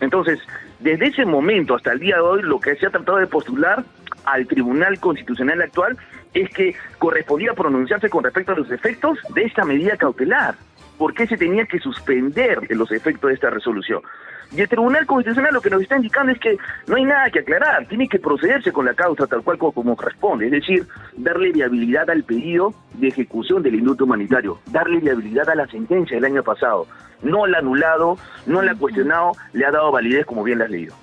Entonces, 0.00 0.38
desde 0.80 1.06
ese 1.06 1.24
momento 1.24 1.74
hasta 1.74 1.92
el 1.92 1.98
día 1.98 2.16
de 2.16 2.22
hoy, 2.22 2.42
lo 2.42 2.60
que 2.60 2.76
se 2.76 2.86
ha 2.86 2.90
tratado 2.90 3.18
de 3.18 3.26
postular 3.26 3.84
al 4.24 4.46
Tribunal 4.46 5.00
Constitucional 5.00 5.60
actual 5.62 5.96
es 6.34 6.48
que 6.50 6.74
correspondía 6.98 7.54
pronunciarse 7.54 8.08
con 8.08 8.24
respecto 8.24 8.52
a 8.52 8.56
los 8.56 8.70
efectos 8.70 9.18
de 9.34 9.42
esta 9.44 9.64
medida 9.64 9.96
cautelar. 9.96 10.54
¿Por 10.96 11.14
qué 11.14 11.26
se 11.26 11.36
tenía 11.36 11.64
que 11.66 11.78
suspender 11.78 12.60
los 12.70 12.90
efectos 12.92 13.28
de 13.28 13.34
esta 13.34 13.50
resolución? 13.50 14.02
Y 14.50 14.62
el 14.62 14.68
Tribunal 14.68 15.04
Constitucional 15.04 15.52
lo 15.52 15.60
que 15.60 15.68
nos 15.68 15.82
está 15.82 15.96
indicando 15.96 16.32
es 16.32 16.38
que 16.38 16.56
no 16.86 16.96
hay 16.96 17.04
nada 17.04 17.30
que 17.30 17.40
aclarar, 17.40 17.86
tiene 17.86 18.08
que 18.08 18.18
procederse 18.18 18.72
con 18.72 18.86
la 18.86 18.94
causa 18.94 19.26
tal 19.26 19.42
cual 19.42 19.58
como, 19.58 19.94
corresponde, 19.94 20.46
es 20.46 20.52
decir, 20.52 20.86
darle 21.16 21.52
viabilidad 21.52 22.08
al 22.08 22.24
pedido 22.24 22.72
de 22.94 23.08
ejecución 23.08 23.62
del 23.62 23.74
indulto 23.74 24.04
humanitario, 24.04 24.58
darle 24.70 25.00
viabilidad 25.00 25.50
a 25.50 25.54
la 25.54 25.66
sentencia 25.66 26.16
del 26.16 26.24
año 26.24 26.42
pasado. 26.42 26.86
No 27.22 27.46
la 27.46 27.58
ha 27.58 27.60
anulado, 27.60 28.16
no 28.46 28.62
la 28.62 28.72
ha 28.72 28.74
cuestionado, 28.74 29.32
le 29.52 29.66
ha 29.66 29.70
dado 29.70 29.92
validez 29.92 30.24
como 30.24 30.42
bien 30.44 30.58
la 30.58 30.64
has 30.64 30.70
leído. 30.70 30.94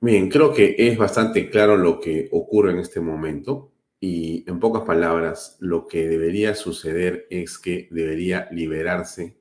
Bien, 0.00 0.28
creo 0.28 0.52
que 0.52 0.74
es 0.78 0.98
bastante 0.98 1.50
claro 1.50 1.76
lo 1.76 2.00
que 2.00 2.28
ocurre 2.32 2.72
en 2.72 2.78
este 2.78 3.00
momento 3.00 3.70
y 4.00 4.44
en 4.48 4.58
pocas 4.58 4.82
palabras, 4.82 5.56
lo 5.60 5.86
que 5.86 6.08
debería 6.08 6.56
suceder 6.56 7.26
es 7.30 7.58
que 7.58 7.86
debería 7.92 8.48
liberarse 8.50 9.36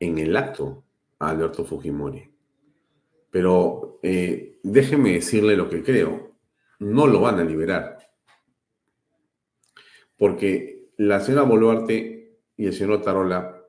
en 0.00 0.18
el 0.18 0.36
acto 0.36 0.84
a 1.18 1.30
Alberto 1.30 1.64
Fujimori. 1.64 2.30
Pero 3.30 3.98
eh, 4.02 4.58
déjeme 4.62 5.14
decirle 5.14 5.56
lo 5.56 5.68
que 5.68 5.82
creo. 5.82 6.36
No 6.80 7.06
lo 7.06 7.20
van 7.20 7.40
a 7.40 7.44
liberar. 7.44 7.98
Porque 10.16 10.90
la 10.96 11.20
señora 11.20 11.42
Boluarte 11.42 12.38
y 12.56 12.66
el 12.66 12.72
señor 12.72 13.02
Tarola, 13.02 13.64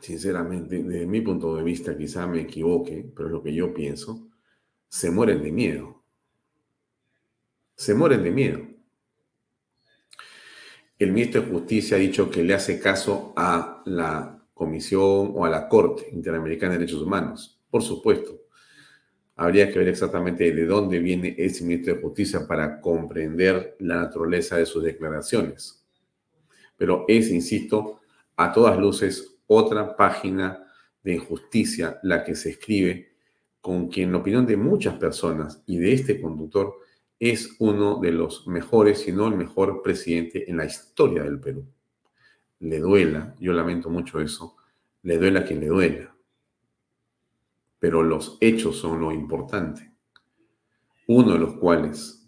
sinceramente, 0.00 0.82
desde 0.82 1.06
mi 1.06 1.20
punto 1.20 1.56
de 1.56 1.62
vista, 1.62 1.96
quizá 1.96 2.26
me 2.26 2.42
equivoque, 2.42 3.10
pero 3.14 3.28
es 3.28 3.32
lo 3.32 3.42
que 3.42 3.54
yo 3.54 3.72
pienso, 3.72 4.28
se 4.88 5.10
mueren 5.10 5.42
de 5.42 5.52
miedo. 5.52 6.02
Se 7.74 7.94
mueren 7.94 8.22
de 8.22 8.30
miedo. 8.30 8.60
El 10.98 11.12
ministro 11.12 11.42
de 11.42 11.48
Justicia 11.48 11.96
ha 11.96 12.00
dicho 12.00 12.30
que 12.30 12.42
le 12.42 12.54
hace 12.54 12.80
caso 12.80 13.34
a 13.36 13.82
la 13.84 14.35
Comisión 14.56 15.32
o 15.34 15.44
a 15.44 15.50
la 15.50 15.68
Corte 15.68 16.08
Interamericana 16.12 16.72
de 16.72 16.78
Derechos 16.78 17.02
Humanos. 17.02 17.60
Por 17.70 17.82
supuesto, 17.82 18.40
habría 19.34 19.70
que 19.70 19.78
ver 19.78 19.88
exactamente 19.88 20.50
de 20.50 20.64
dónde 20.64 20.98
viene 20.98 21.34
ese 21.36 21.62
ministro 21.62 21.94
de 21.94 22.00
Justicia 22.00 22.46
para 22.48 22.80
comprender 22.80 23.76
la 23.80 23.96
naturaleza 23.96 24.56
de 24.56 24.64
sus 24.64 24.82
declaraciones. 24.82 25.84
Pero 26.74 27.04
es, 27.06 27.30
insisto, 27.30 28.00
a 28.34 28.50
todas 28.50 28.78
luces 28.78 29.36
otra 29.46 29.94
página 29.94 30.66
de 31.04 31.16
injusticia 31.16 32.00
la 32.02 32.24
que 32.24 32.34
se 32.34 32.48
escribe 32.48 33.12
con 33.60 33.88
quien, 33.88 34.08
en 34.08 34.12
la 34.12 34.18
opinión 34.20 34.46
de 34.46 34.56
muchas 34.56 34.94
personas 34.94 35.62
y 35.66 35.76
de 35.76 35.92
este 35.92 36.18
conductor, 36.18 36.76
es 37.20 37.56
uno 37.58 38.00
de 38.00 38.12
los 38.12 38.46
mejores, 38.46 39.00
si 39.00 39.12
no 39.12 39.28
el 39.28 39.36
mejor 39.36 39.82
presidente 39.82 40.50
en 40.50 40.56
la 40.56 40.64
historia 40.64 41.24
del 41.24 41.40
Perú 41.40 41.66
le 42.60 42.78
duela, 42.78 43.34
yo 43.38 43.52
lamento 43.52 43.90
mucho 43.90 44.20
eso, 44.20 44.56
le 45.02 45.18
duela 45.18 45.40
a 45.40 45.44
quien 45.44 45.60
le 45.60 45.66
duela. 45.66 46.14
Pero 47.78 48.02
los 48.02 48.38
hechos 48.40 48.76
son 48.78 49.00
lo 49.00 49.12
importante. 49.12 49.92
Uno 51.08 51.34
de 51.34 51.38
los 51.38 51.54
cuales, 51.54 52.26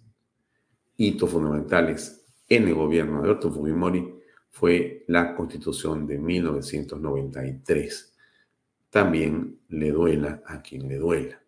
hitos 0.97 1.31
fundamentales 1.31 2.25
en 2.49 2.69
el 2.69 2.75
gobierno 2.75 3.19
de 3.19 3.29
Alberto 3.29 3.51
Fujimori, 3.51 4.15
fue 4.51 5.05
la 5.09 5.35
constitución 5.35 6.07
de 6.07 6.19
1993. 6.19 8.15
También 8.91 9.61
le 9.69 9.91
duela 9.91 10.43
a 10.47 10.63
quien 10.63 10.89
le 10.89 10.97
duela. 10.97 11.43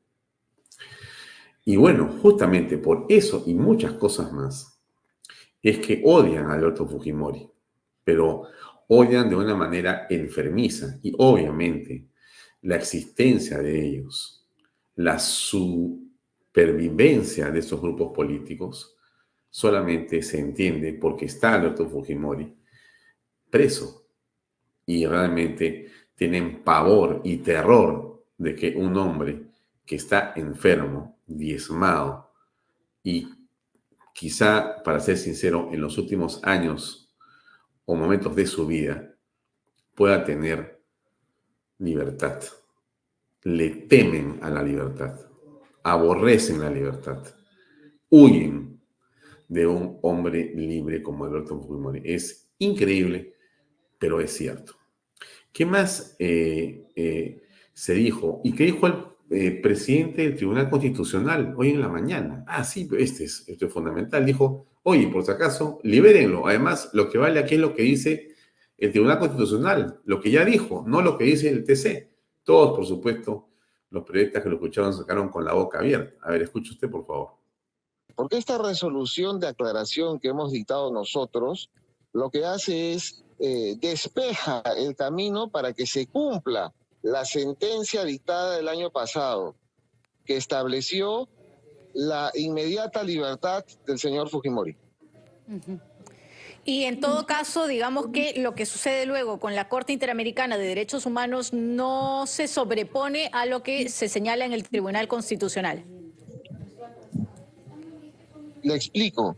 Y 1.64 1.76
bueno, 1.76 2.08
justamente 2.20 2.78
por 2.78 3.06
eso 3.08 3.44
y 3.46 3.54
muchas 3.54 3.92
cosas 3.92 4.32
más, 4.32 4.80
es 5.62 5.78
que 5.78 6.02
odian 6.04 6.50
a 6.50 6.54
Alberto 6.54 6.86
Fujimori. 6.86 7.48
Pero 8.02 8.48
odian 8.92 9.30
de 9.30 9.36
una 9.36 9.54
manera 9.54 10.08
enfermiza 10.10 10.98
y 11.00 11.14
obviamente 11.16 12.08
la 12.62 12.74
existencia 12.74 13.58
de 13.58 13.86
ellos, 13.86 14.44
la 14.96 15.20
supervivencia 15.20 17.52
de 17.52 17.60
estos 17.60 17.80
grupos 17.80 18.10
políticos 18.12 18.96
solamente 19.48 20.22
se 20.22 20.40
entiende 20.40 20.94
porque 20.94 21.26
está 21.26 21.54
Alberto 21.54 21.88
Fujimori 21.88 22.52
preso 23.48 24.08
y 24.86 25.06
realmente 25.06 25.86
tienen 26.16 26.64
pavor 26.64 27.20
y 27.22 27.36
terror 27.38 28.24
de 28.38 28.56
que 28.56 28.74
un 28.76 28.96
hombre 28.96 29.52
que 29.86 29.94
está 29.94 30.32
enfermo, 30.34 31.20
diezmado 31.26 32.32
y 33.04 33.28
quizá, 34.12 34.82
para 34.82 34.98
ser 34.98 35.16
sincero, 35.16 35.68
en 35.72 35.80
los 35.80 35.96
últimos 35.96 36.42
años 36.42 37.09
o 37.90 37.96
momentos 37.96 38.36
de 38.36 38.46
su 38.46 38.68
vida 38.68 39.16
pueda 39.96 40.22
tener 40.22 40.80
libertad. 41.78 42.40
Le 43.42 43.70
temen 43.88 44.38
a 44.42 44.48
la 44.48 44.62
libertad, 44.62 45.18
aborrecen 45.82 46.60
la 46.60 46.70
libertad, 46.70 47.20
huyen 48.08 48.80
de 49.48 49.66
un 49.66 49.98
hombre 50.02 50.52
libre 50.54 51.02
como 51.02 51.24
Alberto 51.24 51.60
Fujimori. 51.60 52.02
Es 52.04 52.52
increíble, 52.58 53.34
pero 53.98 54.20
es 54.20 54.34
cierto. 54.34 54.76
¿Qué 55.52 55.66
más 55.66 56.14
eh, 56.20 56.86
eh, 56.94 57.42
se 57.72 57.94
dijo? 57.94 58.40
¿Y 58.44 58.54
qué 58.54 58.66
dijo 58.66 58.86
el 58.86 58.94
eh, 59.30 59.60
presidente 59.62 60.22
del 60.22 60.36
Tribunal 60.36 60.68
Constitucional 60.68 61.54
hoy 61.56 61.70
en 61.70 61.80
la 61.80 61.88
mañana? 61.88 62.44
Ah, 62.46 62.64
sí, 62.64 62.88
este 62.98 63.24
es, 63.24 63.44
esto 63.48 63.66
es 63.66 63.72
fundamental. 63.72 64.26
Dijo, 64.26 64.66
Oye, 64.82 65.08
por 65.08 65.24
si 65.24 65.30
acaso, 65.30 65.78
libérenlo. 65.82 66.46
Además, 66.46 66.90
lo 66.94 67.10
que 67.10 67.18
vale 67.18 67.38
aquí 67.38 67.56
es 67.56 67.60
lo 67.60 67.74
que 67.74 67.82
dice 67.82 68.34
el 68.78 68.92
Tribunal 68.92 69.18
Constitucional, 69.18 70.00
lo 70.04 70.20
que 70.20 70.30
ya 70.30 70.44
dijo, 70.44 70.84
no 70.86 71.02
lo 71.02 71.18
que 71.18 71.24
dice 71.24 71.50
el 71.50 71.64
TC. 71.64 72.10
Todos, 72.44 72.74
por 72.74 72.86
supuesto, 72.86 73.48
los 73.90 74.04
periodistas 74.04 74.42
que 74.42 74.48
lo 74.48 74.54
escucharon 74.54 74.94
sacaron 74.94 75.28
con 75.28 75.44
la 75.44 75.52
boca 75.52 75.80
abierta. 75.80 76.14
A 76.22 76.30
ver, 76.30 76.42
escuche 76.42 76.72
usted, 76.72 76.88
por 76.88 77.06
favor. 77.06 77.32
Porque 78.14 78.38
esta 78.38 78.56
resolución 78.56 79.38
de 79.38 79.48
aclaración 79.48 80.18
que 80.18 80.28
hemos 80.28 80.50
dictado 80.50 80.90
nosotros, 80.90 81.70
lo 82.12 82.30
que 82.30 82.46
hace 82.46 82.94
es 82.94 83.22
eh, 83.38 83.76
despeja 83.78 84.62
el 84.78 84.96
camino 84.96 85.50
para 85.50 85.74
que 85.74 85.86
se 85.86 86.06
cumpla 86.06 86.72
la 87.02 87.24
sentencia 87.24 88.04
dictada 88.04 88.58
el 88.58 88.68
año 88.68 88.90
pasado, 88.90 89.54
que 90.24 90.36
estableció 90.36 91.28
la 91.94 92.30
inmediata 92.34 93.02
libertad 93.02 93.64
del 93.86 93.98
señor 93.98 94.28
Fujimori. 94.28 94.76
Y 96.64 96.84
en 96.84 97.00
todo 97.00 97.26
caso, 97.26 97.66
digamos 97.66 98.08
que 98.12 98.34
lo 98.36 98.54
que 98.54 98.66
sucede 98.66 99.06
luego 99.06 99.40
con 99.40 99.54
la 99.56 99.68
Corte 99.68 99.92
Interamericana 99.92 100.58
de 100.58 100.66
Derechos 100.66 101.06
Humanos 101.06 101.52
no 101.52 102.26
se 102.26 102.46
sobrepone 102.48 103.30
a 103.32 103.46
lo 103.46 103.62
que 103.62 103.88
se 103.88 104.08
señala 104.08 104.44
en 104.44 104.52
el 104.52 104.68
Tribunal 104.68 105.08
Constitucional. 105.08 105.84
Le 108.62 108.74
explico. 108.74 109.36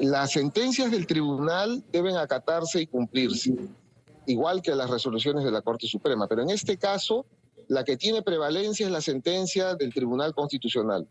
Las 0.00 0.32
sentencias 0.32 0.90
del 0.90 1.06
tribunal 1.06 1.84
deben 1.92 2.16
acatarse 2.16 2.80
y 2.80 2.86
cumplirse, 2.86 3.54
igual 4.26 4.62
que 4.62 4.74
las 4.74 4.90
resoluciones 4.90 5.44
de 5.44 5.50
la 5.50 5.62
Corte 5.62 5.86
Suprema. 5.86 6.26
Pero 6.26 6.42
en 6.42 6.50
este 6.50 6.76
caso, 6.76 7.26
la 7.68 7.84
que 7.84 7.96
tiene 7.96 8.22
prevalencia 8.22 8.86
es 8.86 8.92
la 8.92 9.00
sentencia 9.00 9.74
del 9.74 9.92
Tribunal 9.92 10.34
Constitucional. 10.34 11.06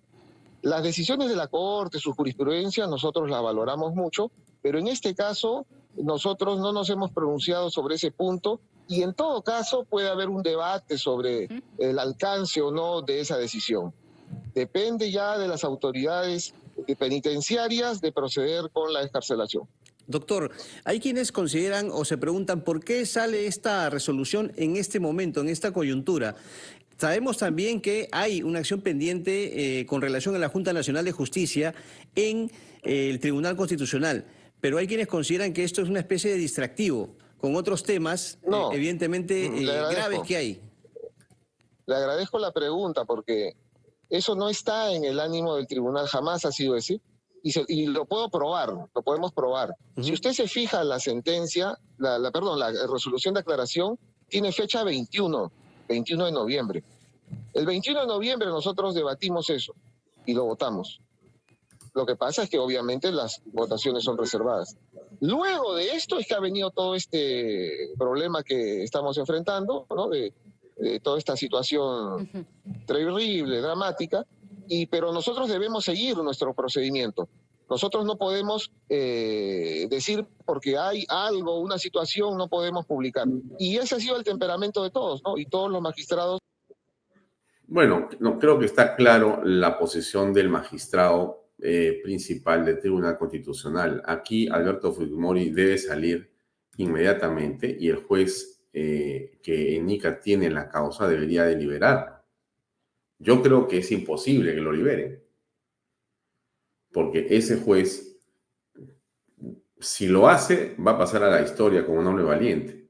Las 0.61 0.83
decisiones 0.83 1.29
de 1.29 1.35
la 1.35 1.47
Corte, 1.47 1.99
su 1.99 2.13
jurisprudencia, 2.13 2.87
nosotros 2.87 3.29
la 3.29 3.41
valoramos 3.41 3.93
mucho, 3.95 4.31
pero 4.61 4.79
en 4.79 4.87
este 4.87 5.13
caso 5.13 5.65
nosotros 5.95 6.59
no 6.59 6.71
nos 6.71 6.89
hemos 6.89 7.11
pronunciado 7.11 7.69
sobre 7.69 7.95
ese 7.95 8.11
punto 8.11 8.59
y 8.87 9.03
en 9.03 9.13
todo 9.13 9.41
caso 9.41 9.85
puede 9.85 10.09
haber 10.09 10.29
un 10.29 10.41
debate 10.41 10.97
sobre 10.97 11.49
el 11.77 11.99
alcance 11.99 12.61
o 12.61 12.71
no 12.71 13.01
de 13.01 13.19
esa 13.19 13.37
decisión. 13.37 13.93
Depende 14.55 15.11
ya 15.11 15.37
de 15.37 15.47
las 15.47 15.63
autoridades 15.63 16.53
penitenciarias 16.97 18.01
de 18.01 18.11
proceder 18.11 18.69
con 18.71 18.93
la 18.93 19.01
escarcelación. 19.01 19.67
Doctor, 20.07 20.51
hay 20.83 20.99
quienes 20.99 21.31
consideran 21.31 21.89
o 21.91 22.03
se 22.03 22.17
preguntan 22.17 22.61
por 22.61 22.83
qué 22.83 23.05
sale 23.05 23.47
esta 23.47 23.89
resolución 23.89 24.51
en 24.57 24.75
este 24.75 24.99
momento, 24.99 25.41
en 25.41 25.49
esta 25.49 25.71
coyuntura. 25.71 26.35
Sabemos 26.97 27.37
también 27.37 27.81
que 27.81 28.07
hay 28.11 28.43
una 28.43 28.59
acción 28.59 28.81
pendiente 28.81 29.79
eh, 29.79 29.85
con 29.85 30.01
relación 30.01 30.35
a 30.35 30.39
la 30.39 30.49
Junta 30.49 30.73
Nacional 30.73 31.05
de 31.05 31.11
Justicia 31.11 31.73
en 32.15 32.51
eh, 32.83 33.09
el 33.09 33.19
Tribunal 33.19 33.55
Constitucional, 33.55 34.25
pero 34.61 34.77
hay 34.77 34.87
quienes 34.87 35.07
consideran 35.07 35.53
que 35.53 35.63
esto 35.63 35.81
es 35.81 35.89
una 35.89 35.99
especie 35.99 36.31
de 36.31 36.37
distractivo 36.37 37.15
con 37.37 37.55
otros 37.55 37.83
temas, 37.83 38.39
eh, 38.43 38.49
evidentemente, 38.73 39.49
graves 39.49 40.21
que 40.25 40.37
hay. 40.37 40.61
Le 41.85 41.95
agradezco 41.95 42.39
la 42.39 42.51
pregunta 42.51 43.03
porque 43.03 43.55
eso 44.09 44.35
no 44.35 44.49
está 44.49 44.93
en 44.93 45.03
el 45.03 45.19
ánimo 45.19 45.55
del 45.55 45.67
tribunal, 45.67 46.07
jamás 46.07 46.45
ha 46.45 46.51
sido 46.51 46.75
así. 46.75 47.01
Y, 47.43 47.87
lo 47.87 48.05
puedo 48.05 48.29
probar, 48.29 48.69
lo 48.71 49.01
podemos 49.03 49.33
probar. 49.33 49.75
Si 50.01 50.13
usted 50.13 50.31
se 50.31 50.47
fija 50.47 50.81
la 50.83 50.97
sentencia, 50.99 51.77
la, 51.97 52.31
perdón, 52.31 52.57
la 52.57 52.71
resolución 52.71 53.33
de 53.33 53.41
aclaración 53.41 53.99
tiene 54.29 54.53
fecha 54.53 54.83
21 54.83 55.51
21 55.87 56.25
de 56.25 56.31
noviembre. 56.31 56.83
El 57.53 57.65
21 57.65 58.01
de 58.01 58.07
noviembre 58.07 58.47
nosotros 58.47 58.95
debatimos 58.95 59.49
eso 59.49 59.73
y 60.25 60.33
lo 60.33 60.45
votamos. 60.45 61.01
Lo 61.93 62.05
que 62.05 62.15
pasa 62.15 62.43
es 62.43 62.49
que 62.49 62.57
obviamente 62.57 63.11
las 63.11 63.41
votaciones 63.45 64.03
son 64.03 64.17
reservadas. 64.17 64.75
Luego 65.19 65.75
de 65.75 65.91
esto 65.91 66.17
es 66.17 66.27
que 66.27 66.33
ha 66.33 66.39
venido 66.39 66.71
todo 66.71 66.95
este 66.95 67.91
problema 67.97 68.43
que 68.43 68.83
estamos 68.83 69.17
enfrentando, 69.17 69.85
¿no? 69.95 70.09
de, 70.09 70.33
de 70.77 70.99
toda 70.99 71.19
esta 71.19 71.37
situación 71.37 72.47
terrible, 72.87 73.61
dramática, 73.61 74.25
pero 74.89 75.11
nosotros 75.11 75.49
debemos 75.49 75.85
seguir 75.85 76.17
nuestro 76.17 76.53
procedimiento. 76.53 77.29
Nosotros 77.69 78.05
no 78.05 78.17
podemos 78.17 78.71
eh, 78.89 79.87
decir 79.89 80.25
porque 80.45 80.77
hay 80.77 81.05
algo, 81.09 81.59
una 81.59 81.77
situación, 81.77 82.37
no 82.37 82.47
podemos 82.47 82.85
publicar. 82.85 83.25
Y 83.57 83.77
ese 83.77 83.95
ha 83.95 83.99
sido 83.99 84.17
el 84.17 84.23
temperamento 84.23 84.83
de 84.83 84.91
todos, 84.91 85.21
¿no? 85.23 85.37
Y 85.37 85.45
todos 85.45 85.71
los 85.71 85.81
magistrados. 85.81 86.39
Bueno, 87.65 88.09
no, 88.19 88.37
creo 88.37 88.59
que 88.59 88.65
está 88.65 88.95
claro 88.95 89.41
la 89.43 89.79
posición 89.79 90.33
del 90.33 90.49
magistrado 90.49 91.47
eh, 91.59 92.01
principal 92.03 92.65
del 92.65 92.79
Tribunal 92.79 93.17
Constitucional. 93.17 94.03
Aquí 94.05 94.47
Alberto 94.47 94.91
Fujimori 94.91 95.49
debe 95.49 95.77
salir 95.77 96.31
inmediatamente 96.77 97.75
y 97.79 97.89
el 97.89 98.03
juez 98.03 98.65
eh, 98.73 99.39
que 99.41 99.75
en 99.75 99.85
Nica 99.85 100.19
tiene 100.19 100.49
la 100.49 100.67
causa 100.67 101.07
debería 101.07 101.43
deliberar. 101.45 102.12
Yo 103.23 103.41
creo 103.41 103.67
que 103.67 103.77
es 103.77 103.91
imposible 103.91 104.53
que 104.53 104.59
lo 104.59 104.73
liberen 104.73 105.23
porque 106.91 107.25
ese 107.29 107.57
juez, 107.57 108.19
si 109.79 110.07
lo 110.07 110.27
hace, 110.27 110.75
va 110.75 110.91
a 110.91 110.97
pasar 110.97 111.23
a 111.23 111.31
la 111.31 111.41
historia 111.41 111.85
como 111.85 111.99
un 111.99 112.07
hombre 112.07 112.23
valiente. 112.23 112.87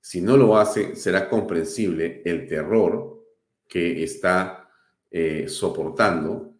Si 0.00 0.20
no 0.20 0.36
lo 0.36 0.58
hace, 0.58 0.96
será 0.96 1.28
comprensible 1.28 2.22
el 2.24 2.46
terror 2.46 3.24
que 3.66 4.02
está 4.02 4.68
eh, 5.10 5.46
soportando 5.48 6.56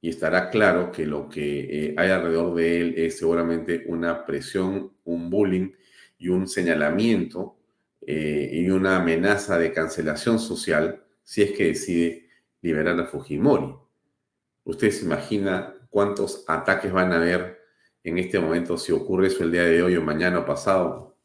y 0.00 0.10
estará 0.10 0.50
claro 0.50 0.92
que 0.92 1.06
lo 1.06 1.28
que 1.28 1.60
eh, 1.60 1.94
hay 1.96 2.10
alrededor 2.10 2.54
de 2.54 2.80
él 2.80 2.94
es 2.98 3.16
seguramente 3.18 3.84
una 3.86 4.26
presión, 4.26 4.92
un 5.04 5.30
bullying 5.30 5.72
y 6.18 6.28
un 6.28 6.46
señalamiento 6.46 7.56
eh, 8.02 8.50
y 8.52 8.68
una 8.68 8.96
amenaza 8.96 9.56
de 9.58 9.72
cancelación 9.72 10.38
social 10.38 11.02
si 11.22 11.42
es 11.42 11.52
que 11.52 11.68
decide 11.68 12.23
liberar 12.64 12.98
a 12.98 13.04
Fujimori. 13.04 13.76
Usted 14.64 14.90
se 14.90 15.04
imagina 15.04 15.74
cuántos 15.90 16.44
ataques 16.48 16.90
van 16.90 17.12
a 17.12 17.16
haber 17.16 17.60
en 18.02 18.16
este 18.16 18.40
momento 18.40 18.78
si 18.78 18.90
ocurre 18.90 19.26
eso 19.26 19.44
el 19.44 19.52
día 19.52 19.64
de 19.64 19.82
hoy 19.82 19.96
o 19.96 20.02
mañana 20.02 20.38
o 20.38 20.46
pasado, 20.46 21.18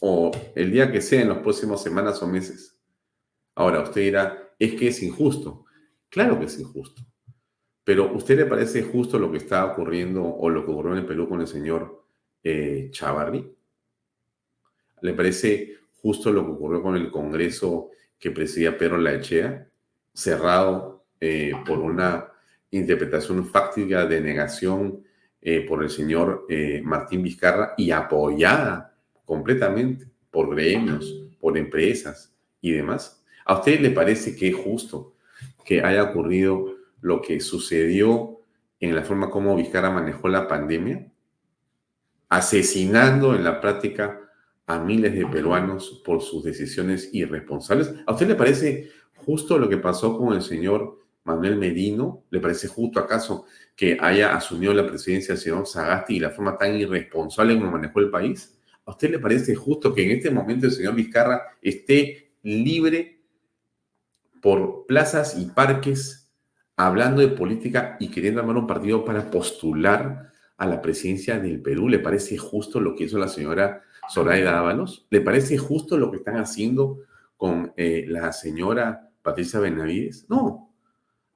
o 0.00 0.30
el 0.54 0.70
día 0.70 0.92
que 0.92 1.00
sea 1.00 1.22
en 1.22 1.30
las 1.30 1.38
próximas 1.38 1.82
semanas 1.82 2.22
o 2.22 2.28
meses. 2.28 2.78
Ahora, 3.56 3.80
usted 3.80 4.02
dirá, 4.02 4.54
es 4.60 4.74
que 4.74 4.88
es 4.88 5.02
injusto. 5.02 5.64
Claro 6.08 6.38
que 6.38 6.46
es 6.46 6.58
injusto. 6.60 7.02
Pero 7.82 8.12
¿usted 8.14 8.36
le 8.36 8.46
parece 8.46 8.82
justo 8.82 9.18
lo 9.18 9.30
que 9.32 9.38
está 9.38 9.64
ocurriendo 9.64 10.24
o 10.24 10.48
lo 10.48 10.64
que 10.64 10.70
ocurrió 10.70 10.92
en 10.92 10.98
el 10.98 11.06
Perú 11.06 11.28
con 11.28 11.40
el 11.40 11.48
señor 11.48 12.04
eh, 12.44 12.90
Chavarri? 12.92 13.56
¿Le 15.00 15.12
parece 15.14 15.78
justo 16.00 16.30
lo 16.30 16.44
que 16.44 16.52
ocurrió 16.52 16.80
con 16.80 16.94
el 16.94 17.10
Congreso 17.10 17.90
que 18.18 18.30
presidía 18.30 18.78
Pedro 18.78 18.98
Laechea, 18.98 19.68
cerrado 20.16 21.04
eh, 21.20 21.52
por 21.66 21.78
una 21.78 22.32
interpretación 22.70 23.46
fáctica 23.46 24.06
de 24.06 24.20
negación 24.20 25.04
eh, 25.42 25.60
por 25.60 25.82
el 25.82 25.90
señor 25.90 26.46
eh, 26.48 26.80
Martín 26.82 27.22
Vizcarra 27.22 27.74
y 27.76 27.90
apoyada 27.90 28.96
completamente 29.24 30.08
por 30.30 30.54
gremios, 30.54 31.22
por 31.38 31.58
empresas 31.58 32.34
y 32.62 32.72
demás. 32.72 33.22
¿A 33.44 33.58
usted 33.58 33.78
le 33.80 33.90
parece 33.90 34.34
que 34.34 34.48
es 34.48 34.56
justo 34.56 35.14
que 35.64 35.82
haya 35.82 36.02
ocurrido 36.02 36.74
lo 37.02 37.20
que 37.20 37.38
sucedió 37.40 38.40
en 38.80 38.94
la 38.94 39.02
forma 39.02 39.30
como 39.30 39.54
Vizcarra 39.54 39.90
manejó 39.90 40.28
la 40.28 40.48
pandemia? 40.48 41.12
Asesinando 42.30 43.34
en 43.34 43.44
la 43.44 43.60
práctica 43.60 44.20
a 44.66 44.78
miles 44.80 45.14
de 45.14 45.26
peruanos 45.26 46.02
por 46.04 46.22
sus 46.22 46.42
decisiones 46.42 47.10
irresponsables. 47.12 47.94
¿A 48.06 48.12
usted 48.12 48.26
le 48.26 48.34
parece 48.34 48.90
justo 49.26 49.58
lo 49.58 49.68
que 49.68 49.76
pasó 49.76 50.16
con 50.16 50.32
el 50.34 50.40
señor 50.40 51.00
Manuel 51.24 51.56
Medino? 51.56 52.22
¿Le 52.30 52.38
parece 52.38 52.68
justo 52.68 53.00
acaso 53.00 53.44
que 53.74 53.98
haya 54.00 54.36
asumido 54.36 54.72
la 54.72 54.86
presidencia 54.86 55.34
del 55.34 55.42
señor 55.42 55.66
Sagasti 55.66 56.16
y 56.16 56.20
la 56.20 56.30
forma 56.30 56.56
tan 56.56 56.76
irresponsable 56.76 57.58
como 57.58 57.72
manejó 57.72 57.98
el 57.98 58.08
país? 58.08 58.56
¿A 58.86 58.92
usted 58.92 59.10
le 59.10 59.18
parece 59.18 59.56
justo 59.56 59.92
que 59.92 60.04
en 60.04 60.12
este 60.12 60.30
momento 60.30 60.66
el 60.66 60.72
señor 60.72 60.94
Vizcarra 60.94 61.42
esté 61.60 62.34
libre 62.44 63.24
por 64.40 64.86
plazas 64.86 65.36
y 65.36 65.46
parques 65.46 66.32
hablando 66.76 67.20
de 67.20 67.28
política 67.28 67.96
y 67.98 68.08
queriendo 68.08 68.40
armar 68.40 68.58
un 68.58 68.66
partido 68.68 69.04
para 69.04 69.28
postular 69.28 70.30
a 70.56 70.66
la 70.66 70.80
presidencia 70.80 71.40
del 71.40 71.60
Perú? 71.60 71.88
¿Le 71.88 71.98
parece 71.98 72.38
justo 72.38 72.78
lo 72.78 72.94
que 72.94 73.04
hizo 73.04 73.18
la 73.18 73.26
señora 73.26 73.82
Zoraida 74.08 74.56
Ábalos? 74.56 75.08
¿Le 75.10 75.20
parece 75.20 75.58
justo 75.58 75.98
lo 75.98 76.12
que 76.12 76.18
están 76.18 76.36
haciendo 76.36 77.00
con 77.36 77.72
eh, 77.76 78.04
la 78.06 78.32
señora 78.32 79.05
Patricia 79.26 79.58
Benavides? 79.58 80.24
No, 80.30 80.66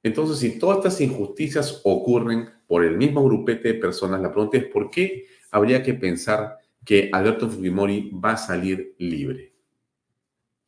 entonces, 0.03 0.39
si 0.39 0.57
todas 0.57 0.77
estas 0.77 1.01
injusticias 1.01 1.81
ocurren 1.83 2.49
por 2.67 2.83
el 2.83 2.97
mismo 2.97 3.23
grupete 3.23 3.73
de 3.73 3.79
personas, 3.79 4.21
la 4.21 4.31
pregunta 4.31 4.57
es 4.57 4.65
¿por 4.65 4.89
qué 4.89 5.25
habría 5.51 5.83
que 5.83 5.93
pensar 5.93 6.57
que 6.83 7.09
Alberto 7.13 7.49
Fujimori 7.49 8.11
va 8.13 8.31
a 8.31 8.37
salir 8.37 8.95
libre? 8.97 9.53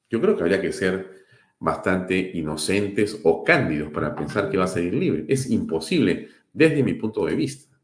Yo 0.09 0.21
creo 0.21 0.35
que 0.35 0.43
habría 0.43 0.61
que 0.61 0.71
ser 0.71 1.23
bastante 1.59 2.31
inocentes 2.35 3.19
o 3.23 3.43
cándidos 3.43 3.91
para 3.91 4.13
pensar 4.13 4.49
que 4.49 4.57
va 4.57 4.65
a 4.65 4.67
salir 4.67 4.93
libre. 4.93 5.25
Es 5.27 5.49
imposible 5.49 6.29
desde 6.51 6.83
mi 6.83 6.93
punto 6.93 7.25
de 7.25 7.35
vista. 7.35 7.75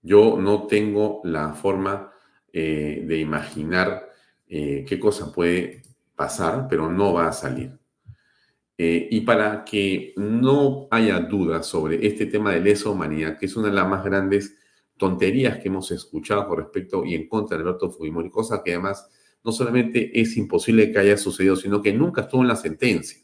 Yo 0.00 0.38
no 0.38 0.66
tengo 0.66 1.20
la 1.24 1.52
forma 1.52 2.12
eh, 2.52 3.04
de 3.06 3.18
imaginar 3.18 4.08
eh, 4.46 4.84
qué 4.86 4.98
cosa 4.98 5.32
puede 5.32 5.82
pasar, 6.14 6.66
pero 6.68 6.90
no 6.90 7.12
va 7.12 7.28
a 7.28 7.32
salir. 7.32 7.78
Eh, 8.76 9.08
y 9.10 9.20
para 9.20 9.64
que 9.64 10.12
no 10.16 10.88
haya 10.90 11.20
dudas 11.20 11.66
sobre 11.66 12.04
este 12.06 12.26
tema 12.26 12.52
de 12.52 12.60
lesa 12.60 12.90
humanidad, 12.90 13.38
que 13.38 13.46
es 13.46 13.56
una 13.56 13.68
de 13.68 13.74
las 13.74 13.88
más 13.88 14.04
grandes 14.04 14.56
tonterías 14.96 15.58
que 15.58 15.68
hemos 15.68 15.90
escuchado 15.90 16.48
con 16.48 16.58
respecto 16.58 17.04
y 17.04 17.14
en 17.14 17.28
contra 17.28 17.56
de 17.56 17.62
Alberto 17.62 17.90
Fujimori, 17.90 18.30
cosa 18.30 18.62
que 18.62 18.72
además 18.72 19.08
no 19.44 19.52
solamente 19.52 20.18
es 20.20 20.36
imposible 20.36 20.90
que 20.90 20.98
haya 20.98 21.16
sucedido, 21.16 21.54
sino 21.54 21.82
que 21.82 21.92
nunca 21.92 22.22
estuvo 22.22 22.42
en 22.42 22.48
la 22.48 22.56
sentencia. 22.56 23.18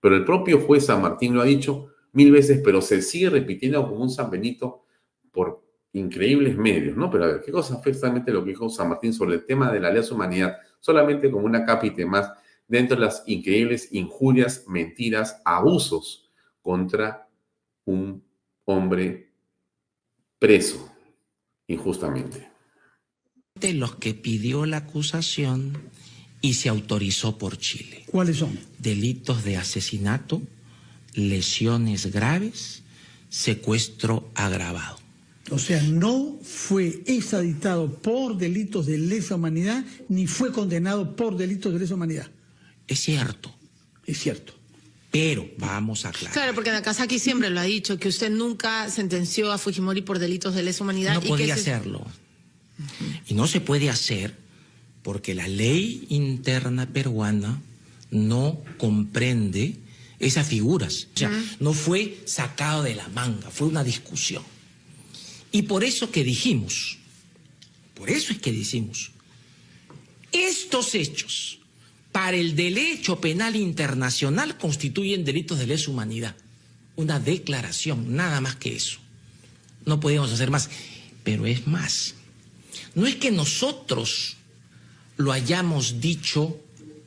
Pero 0.00 0.16
el 0.16 0.24
propio 0.24 0.60
juez 0.60 0.86
San 0.86 1.00
Martín 1.00 1.34
lo 1.34 1.40
ha 1.40 1.44
dicho 1.44 1.88
mil 2.12 2.30
veces, 2.30 2.60
pero 2.62 2.80
se 2.80 3.02
sigue 3.02 3.30
repitiendo 3.30 3.88
como 3.88 4.02
un 4.02 4.10
San 4.10 4.30
Benito 4.30 4.84
por 5.32 5.64
increíbles 5.94 6.56
medios, 6.56 6.96
¿no? 6.96 7.10
Pero 7.10 7.24
a 7.24 7.26
ver, 7.28 7.40
¿qué 7.40 7.50
cosa 7.50 7.78
fue 7.78 7.92
exactamente 7.92 8.32
lo 8.32 8.44
que 8.44 8.50
dijo 8.50 8.68
San 8.68 8.88
Martín 8.88 9.12
sobre 9.12 9.36
el 9.36 9.46
tema 9.46 9.72
de 9.72 9.80
la 9.80 9.90
lesa 9.90 10.14
humanidad? 10.14 10.56
Solamente 10.82 11.30
como 11.30 11.46
una 11.46 11.64
cápita 11.64 12.04
más 12.04 12.30
dentro 12.68 12.96
de 12.96 13.06
las 13.06 13.22
increíbles 13.26 13.88
injurias, 13.92 14.64
mentiras, 14.66 15.40
abusos 15.44 16.28
contra 16.60 17.28
un 17.84 18.22
hombre 18.64 19.32
preso 20.38 20.90
injustamente. 21.68 22.50
De 23.54 23.74
los 23.74 23.94
que 23.94 24.12
pidió 24.12 24.66
la 24.66 24.78
acusación 24.78 25.78
y 26.40 26.54
se 26.54 26.68
autorizó 26.68 27.38
por 27.38 27.56
Chile. 27.58 28.02
¿Cuáles 28.06 28.38
son? 28.38 28.58
Delitos 28.78 29.44
de 29.44 29.56
asesinato, 29.56 30.42
lesiones 31.14 32.12
graves, 32.12 32.82
secuestro 33.28 34.28
agravado. 34.34 35.01
O 35.52 35.58
sea, 35.58 35.82
no 35.82 36.38
fue 36.42 37.02
extraditado 37.06 37.92
por 37.92 38.38
delitos 38.38 38.86
de 38.86 38.96
lesa 38.96 39.34
humanidad 39.34 39.84
ni 40.08 40.26
fue 40.26 40.50
condenado 40.50 41.14
por 41.14 41.36
delitos 41.36 41.74
de 41.74 41.78
lesa 41.80 41.94
humanidad. 41.94 42.30
Es 42.88 43.00
cierto. 43.00 43.54
Es 44.06 44.18
cierto. 44.18 44.54
Pero 45.10 45.46
vamos 45.58 46.06
a 46.06 46.08
aclarar. 46.08 46.32
Claro, 46.32 46.54
porque 46.54 46.70
aquí 46.70 47.18
siempre 47.18 47.50
lo 47.50 47.60
ha 47.60 47.64
dicho, 47.64 47.98
que 47.98 48.08
usted 48.08 48.30
nunca 48.30 48.88
sentenció 48.88 49.52
a 49.52 49.58
Fujimori 49.58 50.00
por 50.00 50.18
delitos 50.18 50.54
de 50.54 50.62
lesa 50.62 50.84
humanidad. 50.84 51.14
No 51.14 51.20
podía 51.20 51.52
hacerlo. 51.52 52.06
Y 53.28 53.34
no 53.34 53.46
se 53.46 53.60
puede 53.60 53.90
hacer 53.90 54.34
porque 55.02 55.34
la 55.34 55.48
ley 55.48 56.06
interna 56.08 56.86
peruana 56.86 57.60
no 58.10 58.58
comprende 58.78 59.76
esas 60.18 60.46
figuras. 60.46 61.08
O 61.14 61.18
sea, 61.18 61.30
no 61.60 61.74
fue 61.74 62.22
sacado 62.24 62.82
de 62.84 62.94
la 62.94 63.08
manga, 63.08 63.50
fue 63.50 63.66
una 63.66 63.84
discusión. 63.84 64.42
Y 65.52 65.62
por 65.62 65.84
eso 65.84 66.10
que 66.10 66.24
dijimos, 66.24 66.98
por 67.94 68.10
eso 68.10 68.32
es 68.32 68.38
que 68.40 68.52
decimos, 68.52 69.12
estos 70.32 70.94
hechos 70.94 71.58
para 72.10 72.36
el 72.36 72.56
derecho 72.56 73.20
penal 73.20 73.54
internacional 73.56 74.56
constituyen 74.56 75.24
delitos 75.24 75.58
de 75.58 75.66
lesa 75.66 75.90
humanidad. 75.90 76.34
Una 76.96 77.20
declaración, 77.20 78.16
nada 78.16 78.40
más 78.40 78.56
que 78.56 78.74
eso. 78.74 78.98
No 79.84 80.00
podíamos 80.00 80.32
hacer 80.32 80.50
más. 80.50 80.70
Pero 81.24 81.46
es 81.46 81.66
más, 81.66 82.14
no 82.94 83.06
es 83.06 83.16
que 83.16 83.30
nosotros 83.30 84.36
lo 85.16 85.32
hayamos 85.32 86.00
dicho 86.00 86.58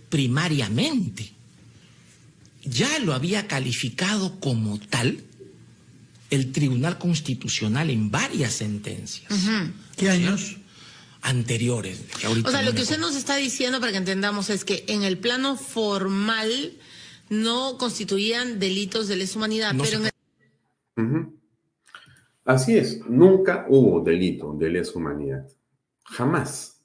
primariamente. 0.10 1.32
Ya 2.64 2.98
lo 3.00 3.14
había 3.14 3.48
calificado 3.48 4.40
como 4.40 4.80
tal 4.80 5.22
el 6.36 6.52
Tribunal 6.52 6.98
Constitucional 6.98 7.90
en 7.90 8.12
varias 8.12 8.54
sentencias. 8.54 9.32
¿Qué 9.98 10.10
años? 10.10 10.58
Anteriores. 11.22 12.02
que 12.20 12.28
ahorita 12.28 12.50
O 12.50 12.52
sea, 12.52 12.62
no 12.62 12.70
lo 12.70 12.76
que 12.76 12.84
usted 12.84 13.00
nos 13.00 13.16
está 13.16 13.36
diciendo 13.36 13.80
para 13.80 13.92
que 13.92 13.98
entendamos 13.98 14.50
es 14.50 14.64
que 14.64 14.86
en 14.88 15.04
el 15.04 15.18
plano 15.18 15.58
formal 15.58 16.74
no 17.30 17.78
constituían 17.78 18.60
delitos 18.60 19.08
de 19.08 19.16
lesa 19.16 19.40
humanidad, 19.40 19.74
No 19.74 19.84
pero 19.84 20.02
se 20.02 20.04
en 20.04 20.06
el. 20.06 20.12
Así 22.46 22.78
es, 22.78 23.00
nunca 23.10 23.66
hubo 23.70 24.02
delito 24.02 24.54
de 24.54 24.70
lesa 24.70 24.92
humanidad. 24.96 25.48
Jamás. 26.04 26.84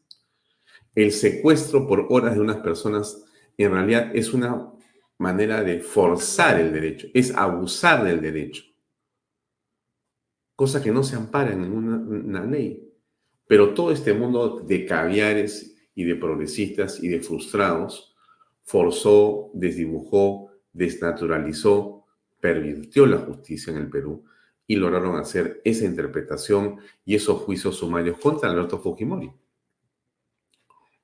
El 0.94 1.12
secuestro 1.12 1.86
por 1.86 2.06
horas 2.08 2.34
de 2.34 2.40
unas 2.40 2.56
personas 2.58 3.22
en 3.58 3.72
realidad 3.72 4.10
es 4.14 4.32
una 4.32 4.72
manera 5.18 5.62
de 5.62 5.80
forzar 5.80 6.58
el 6.58 6.72
derecho, 6.72 7.08
es 7.12 7.34
abusar 7.36 8.04
del 8.04 8.22
derecho. 8.22 8.62
Cosa 10.60 10.82
que 10.82 10.92
no 10.92 11.02
se 11.02 11.16
ampara 11.16 11.54
en 11.54 11.72
una 11.72 12.44
ley. 12.44 12.86
Pero 13.46 13.72
todo 13.72 13.92
este 13.92 14.12
mundo 14.12 14.60
de 14.60 14.84
caviares 14.84 15.74
y 15.94 16.04
de 16.04 16.16
progresistas 16.16 17.02
y 17.02 17.08
de 17.08 17.20
frustrados 17.20 18.14
forzó, 18.62 19.50
desdibujó, 19.54 20.50
desnaturalizó, 20.70 22.04
pervirtió 22.40 23.06
la 23.06 23.16
justicia 23.16 23.70
en 23.70 23.78
el 23.78 23.88
Perú 23.88 24.26
y 24.66 24.76
lograron 24.76 25.16
hacer 25.16 25.62
esa 25.64 25.86
interpretación 25.86 26.76
y 27.06 27.14
esos 27.14 27.40
juicios 27.40 27.76
sumarios 27.76 28.18
contra 28.18 28.50
Alberto 28.50 28.78
Fujimori 28.80 29.32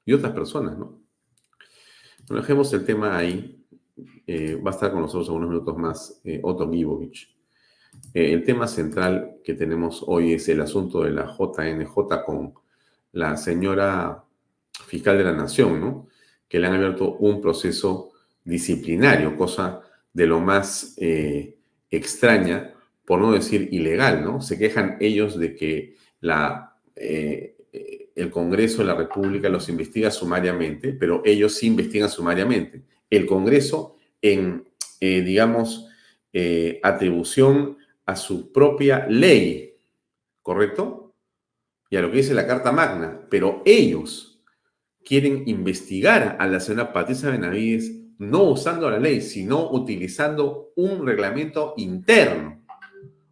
y 0.04 0.12
otras 0.12 0.34
personas, 0.34 0.76
¿no? 0.76 1.00
Bueno, 2.28 2.42
dejemos 2.42 2.70
el 2.74 2.84
tema 2.84 3.16
ahí. 3.16 3.66
Eh, 4.26 4.56
va 4.56 4.72
a 4.72 4.74
estar 4.74 4.92
con 4.92 5.00
nosotros 5.00 5.28
algunos 5.28 5.48
minutos 5.48 5.78
más 5.78 6.20
eh, 6.24 6.40
Otto 6.42 6.70
Gibovich. 6.70 7.35
Eh, 8.16 8.32
el 8.32 8.44
tema 8.44 8.66
central 8.66 9.36
que 9.44 9.52
tenemos 9.52 10.02
hoy 10.06 10.32
es 10.32 10.48
el 10.48 10.62
asunto 10.62 11.02
de 11.04 11.10
la 11.10 11.26
JNJ 11.26 12.24
con 12.24 12.54
la 13.12 13.36
señora 13.36 14.24
fiscal 14.86 15.18
de 15.18 15.24
la 15.24 15.32
Nación, 15.32 15.80
¿no? 15.80 16.08
Que 16.48 16.58
le 16.58 16.66
han 16.66 16.72
abierto 16.72 17.16
un 17.16 17.42
proceso 17.42 18.12
disciplinario, 18.42 19.36
cosa 19.36 19.82
de 20.14 20.26
lo 20.26 20.40
más 20.40 20.94
eh, 20.96 21.56
extraña, 21.90 22.72
por 23.04 23.20
no 23.20 23.32
decir 23.32 23.68
ilegal, 23.70 24.24
¿no? 24.24 24.40
Se 24.40 24.58
quejan 24.58 24.96
ellos 25.00 25.38
de 25.38 25.54
que 25.54 25.96
la, 26.20 26.74
eh, 26.94 27.56
el 28.14 28.30
Congreso 28.30 28.78
de 28.78 28.88
la 28.88 28.94
República 28.94 29.50
los 29.50 29.68
investiga 29.68 30.10
sumariamente, 30.10 30.94
pero 30.94 31.20
ellos 31.22 31.54
sí 31.54 31.66
investigan 31.66 32.08
sumariamente. 32.08 32.82
El 33.10 33.26
Congreso 33.26 33.98
en, 34.22 34.64
digamos, 35.00 35.86
atribución 36.82 37.76
a 38.06 38.16
su 38.16 38.52
propia 38.52 39.06
ley, 39.08 39.74
¿correcto? 40.40 41.14
Y 41.90 41.96
a 41.96 42.02
lo 42.02 42.10
que 42.10 42.18
dice 42.18 42.34
la 42.34 42.46
Carta 42.46 42.72
Magna, 42.72 43.26
pero 43.28 43.62
ellos 43.64 44.42
quieren 45.04 45.44
investigar 45.46 46.36
a 46.40 46.46
la 46.46 46.60
señora 46.60 46.92
Patricia 46.92 47.30
Benavides 47.30 47.92
no 48.18 48.44
usando 48.44 48.90
la 48.90 48.98
ley, 48.98 49.20
sino 49.20 49.70
utilizando 49.70 50.72
un 50.76 51.06
reglamento 51.06 51.74
interno. 51.76 52.64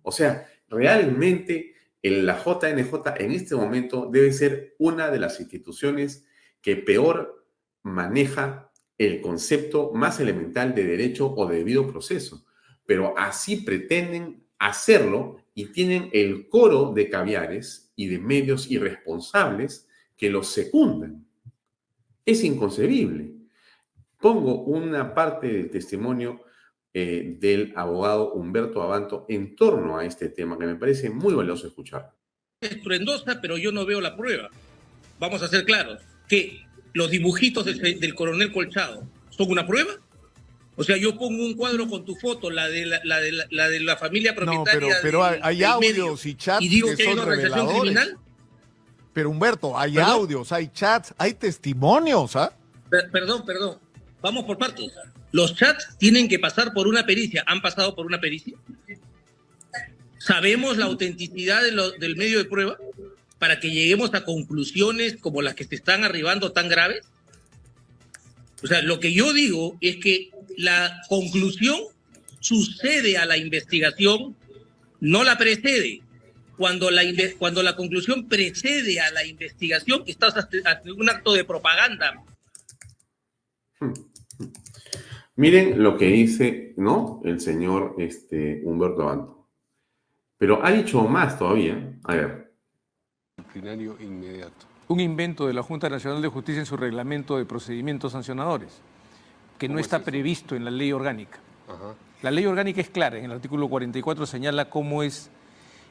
O 0.02 0.12
sea, 0.12 0.46
realmente 0.68 1.74
la 2.02 2.36
JNJ 2.38 2.92
en 3.16 3.32
este 3.32 3.54
momento 3.56 4.08
debe 4.12 4.32
ser 4.32 4.74
una 4.78 5.10
de 5.10 5.18
las 5.18 5.40
instituciones 5.40 6.26
que 6.60 6.76
peor 6.76 7.46
maneja 7.82 8.70
el 8.98 9.20
concepto 9.20 9.90
más 9.92 10.20
elemental 10.20 10.74
de 10.74 10.84
derecho 10.84 11.32
o 11.34 11.46
de 11.46 11.58
debido 11.58 11.90
proceso. 11.90 12.44
Pero 12.86 13.14
así 13.16 13.56
pretenden 13.56 14.43
hacerlo 14.58 15.38
y 15.54 15.66
tienen 15.66 16.10
el 16.12 16.48
coro 16.48 16.92
de 16.92 17.08
caviares 17.08 17.92
y 17.96 18.06
de 18.06 18.18
medios 18.18 18.70
irresponsables 18.70 19.88
que 20.16 20.30
los 20.30 20.48
secundan. 20.48 21.26
Es 22.24 22.42
inconcebible. 22.44 23.32
Pongo 24.20 24.62
una 24.62 25.14
parte 25.14 25.48
del 25.48 25.70
testimonio 25.70 26.44
eh, 26.92 27.36
del 27.40 27.72
abogado 27.76 28.32
Humberto 28.32 28.80
Abanto 28.80 29.26
en 29.28 29.56
torno 29.56 29.98
a 29.98 30.04
este 30.04 30.28
tema 30.28 30.58
que 30.58 30.66
me 30.66 30.76
parece 30.76 31.10
muy 31.10 31.34
valioso 31.34 31.66
escuchar. 31.66 32.14
estruendosa, 32.60 33.40
pero 33.42 33.58
yo 33.58 33.72
no 33.72 33.84
veo 33.84 34.00
la 34.00 34.16
prueba. 34.16 34.48
Vamos 35.18 35.42
a 35.42 35.48
ser 35.48 35.64
claros, 35.64 36.00
que 36.28 36.64
los 36.92 37.10
dibujitos 37.10 37.64
del, 37.64 38.00
del 38.00 38.14
coronel 38.14 38.52
Colchado 38.52 39.06
son 39.30 39.50
una 39.50 39.66
prueba. 39.66 39.90
O 40.76 40.82
sea, 40.82 40.96
yo 40.96 41.16
pongo 41.16 41.44
un 41.44 41.54
cuadro 41.54 41.88
con 41.88 42.04
tu 42.04 42.16
foto, 42.16 42.50
la 42.50 42.68
de 42.68 42.84
la, 42.86 43.00
la 43.04 43.20
de, 43.20 43.30
la, 43.32 43.46
la 43.50 43.68
de 43.68 43.80
la 43.80 43.96
familia 43.96 44.32
No, 44.32 44.36
propietaria. 44.64 44.96
pero, 45.02 45.02
pero 45.02 45.24
hay, 45.24 45.32
del- 45.34 45.42
hay 45.44 45.56
del 45.58 45.64
audios 45.66 45.90
medio, 45.92 46.18
y 46.24 46.34
chats 46.34 46.64
y 46.64 46.68
digo 46.68 46.88
que 46.90 46.96
que 46.96 47.02
hay 47.04 47.12
una 47.12 47.22
organización 47.22 47.68
criminal. 47.80 48.18
Pero 49.12 49.30
Humberto, 49.30 49.78
hay 49.78 49.94
¿Perdón? 49.94 50.10
audios, 50.10 50.50
hay 50.52 50.68
chats, 50.74 51.14
hay 51.18 51.34
testimonios, 51.34 52.34
¿ah? 52.34 52.52
Per- 52.90 53.08
perdón, 53.10 53.44
perdón. 53.46 53.78
Vamos 54.20 54.44
por 54.44 54.58
partes. 54.58 54.90
Los 55.30 55.54
chats 55.54 55.96
tienen 55.98 56.28
que 56.28 56.38
pasar 56.40 56.72
por 56.72 56.88
una 56.88 57.06
pericia. 57.06 57.44
¿Han 57.46 57.60
pasado 57.62 57.94
por 57.94 58.06
una 58.06 58.20
pericia? 58.20 58.54
¿Sabemos 60.18 60.76
la 60.78 60.86
autenticidad 60.86 61.62
de 61.62 61.72
lo- 61.72 61.90
del 61.92 62.16
medio 62.16 62.38
de 62.38 62.44
prueba 62.46 62.76
para 63.38 63.60
que 63.60 63.70
lleguemos 63.70 64.14
a 64.14 64.24
conclusiones 64.24 65.16
como 65.20 65.42
las 65.42 65.54
que 65.54 65.64
se 65.64 65.74
están 65.74 66.02
arribando 66.04 66.52
tan 66.52 66.68
graves? 66.68 67.04
O 68.64 68.66
sea, 68.66 68.80
lo 68.80 68.98
que 68.98 69.12
yo 69.12 69.34
digo 69.34 69.76
es 69.82 69.96
que 69.96 70.30
la 70.56 71.02
conclusión 71.10 71.78
sucede 72.40 73.18
a 73.18 73.26
la 73.26 73.36
investigación, 73.36 74.34
no 75.00 75.22
la 75.22 75.36
precede. 75.36 76.00
Cuando 76.56 76.90
la, 76.90 77.02
cuando 77.38 77.62
la 77.62 77.76
conclusión 77.76 78.26
precede 78.26 79.00
a 79.00 79.10
la 79.10 79.26
investigación, 79.26 80.02
estás 80.06 80.34
ante 80.64 80.92
un 80.92 81.10
acto 81.10 81.34
de 81.34 81.44
propaganda 81.44 82.24
Miren 85.36 85.82
lo 85.82 85.98
que 85.98 86.06
dice, 86.06 86.72
¿no? 86.78 87.20
El 87.24 87.40
señor 87.40 87.96
este, 87.98 88.62
Humberto 88.64 89.02
Abanto. 89.02 89.50
Pero 90.38 90.64
ha 90.64 90.70
dicho 90.70 91.02
más 91.02 91.38
todavía. 91.38 91.98
A 92.04 92.14
ver. 92.14 92.54
disciplinario 93.36 93.96
inmediato. 94.00 94.73
Un 94.88 95.00
invento 95.00 95.46
de 95.46 95.54
la 95.54 95.62
Junta 95.62 95.88
Nacional 95.88 96.22
de 96.22 96.28
Justicia 96.28 96.60
en 96.60 96.66
su 96.66 96.76
reglamento 96.76 97.36
de 97.36 97.44
procedimientos 97.44 98.12
sancionadores, 98.12 98.80
que 99.58 99.68
no 99.68 99.78
está 99.78 100.00
previsto 100.00 100.56
en 100.56 100.64
la 100.64 100.70
ley 100.70 100.92
orgánica. 100.92 101.38
Ajá. 101.68 101.94
La 102.22 102.30
ley 102.30 102.46
orgánica 102.46 102.80
es 102.80 102.88
clara, 102.88 103.18
en 103.18 103.26
el 103.26 103.32
artículo 103.32 103.68
44 103.68 104.24
señala 104.24 104.70
cómo 104.70 105.02
es 105.02 105.30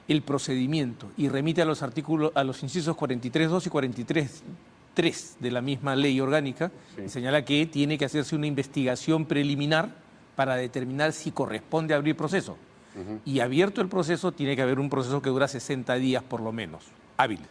el 0.08 0.22
procedimiento 0.22 1.12
y 1.16 1.30
remite 1.30 1.62
a 1.62 1.66
los 1.66 1.84
artículos, 1.84 2.32
a 2.36 2.44
los 2.44 2.64
incisos 2.64 2.96
43.2 2.98 3.68
y 3.68 3.70
43.3 3.70 5.38
de 5.40 5.52
la 5.52 5.62
misma 5.62 5.96
ley 5.96 6.20
orgánica, 6.20 6.72
y 7.04 7.10
señala 7.10 7.46
que 7.46 7.66
tiene 7.66 7.98
que 7.98 8.06
hacerse 8.06 8.36
una 8.36 8.48
investigación 8.48 9.26
preliminar 9.26 9.96
para 10.36 10.56
determinar 10.56 11.14
si 11.14 11.32
corresponde 11.32 11.94
abrir 11.94 12.16
proceso. 12.16 12.58
Y 13.26 13.40
abierto 13.40 13.82
el 13.82 13.88
proceso, 13.88 14.32
tiene 14.32 14.56
que 14.56 14.62
haber 14.62 14.80
un 14.80 14.90
proceso 14.90 15.22
que 15.22 15.30
dura 15.30 15.48
60 15.48 15.96
días 15.96 16.24
por 16.24 16.42
lo 16.42 16.52
menos, 16.52 16.84
hábiles. 17.18 17.50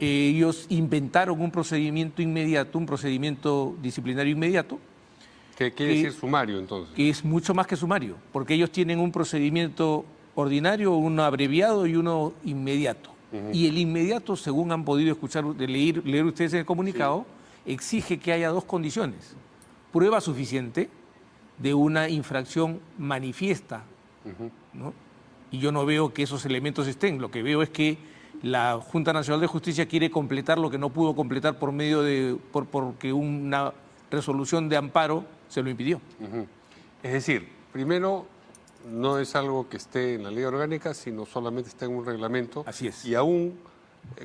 Ellos 0.00 0.66
inventaron 0.70 1.40
un 1.40 1.50
procedimiento 1.50 2.22
inmediato, 2.22 2.78
un 2.78 2.86
procedimiento 2.86 3.76
disciplinario 3.82 4.32
inmediato, 4.32 4.78
¿Qué 5.56 5.72
quiere 5.72 5.92
que- 5.92 6.02
decir 6.04 6.18
sumario 6.18 6.58
entonces? 6.58 6.94
que 6.94 7.10
es 7.10 7.24
mucho 7.24 7.52
más 7.54 7.66
que 7.66 7.76
sumario, 7.76 8.16
porque 8.32 8.54
ellos 8.54 8.70
tienen 8.70 8.98
un 8.98 9.12
procedimiento 9.12 10.04
ordinario, 10.34 10.92
uno 10.94 11.22
abreviado 11.22 11.86
y 11.86 11.96
uno 11.96 12.32
inmediato. 12.44 13.10
Y 13.52 13.68
el 13.68 13.78
inmediato, 13.78 14.34
según 14.34 14.72
han 14.72 14.84
podido 14.84 15.12
escuchar, 15.12 15.44
leer 15.44 16.24
ustedes 16.24 16.52
en 16.54 16.60
el 16.60 16.66
comunicado, 16.66 17.26
exige 17.64 18.18
que 18.18 18.32
haya 18.32 18.48
dos 18.48 18.64
condiciones. 18.64 19.36
Prueba 19.92 20.20
suficiente 20.20 20.88
de 21.58 21.72
una 21.74 22.08
infracción 22.08 22.80
manifiesta, 22.98 23.84
¿no? 24.72 24.92
Y 25.52 25.58
yo 25.58 25.70
no 25.70 25.84
veo 25.86 26.12
que 26.12 26.22
esos 26.24 26.44
elementos 26.44 26.88
estén. 26.88 27.20
Lo 27.20 27.30
que 27.30 27.42
veo 27.44 27.62
es 27.62 27.68
que 27.70 27.98
la 28.42 28.80
Junta 28.80 29.12
Nacional 29.12 29.40
de 29.40 29.46
Justicia 29.46 29.86
quiere 29.86 30.10
completar 30.10 30.58
lo 30.58 30.70
que 30.70 30.78
no 30.78 30.90
pudo 30.90 31.14
completar 31.14 31.58
por 31.58 31.72
medio 31.72 32.02
de, 32.02 32.36
por, 32.52 32.66
porque 32.66 33.12
una 33.12 33.72
resolución 34.10 34.68
de 34.68 34.76
amparo 34.76 35.24
se 35.48 35.62
lo 35.62 35.70
impidió. 35.70 36.00
Es 37.02 37.12
decir, 37.12 37.48
primero, 37.72 38.26
no 38.90 39.18
es 39.18 39.34
algo 39.36 39.68
que 39.68 39.76
esté 39.76 40.14
en 40.14 40.24
la 40.24 40.30
ley 40.30 40.44
orgánica, 40.44 40.94
sino 40.94 41.26
solamente 41.26 41.68
está 41.68 41.84
en 41.84 41.92
un 41.92 42.06
reglamento. 42.06 42.64
Así 42.66 42.88
es. 42.88 43.04
Y 43.04 43.14
aún, 43.14 43.58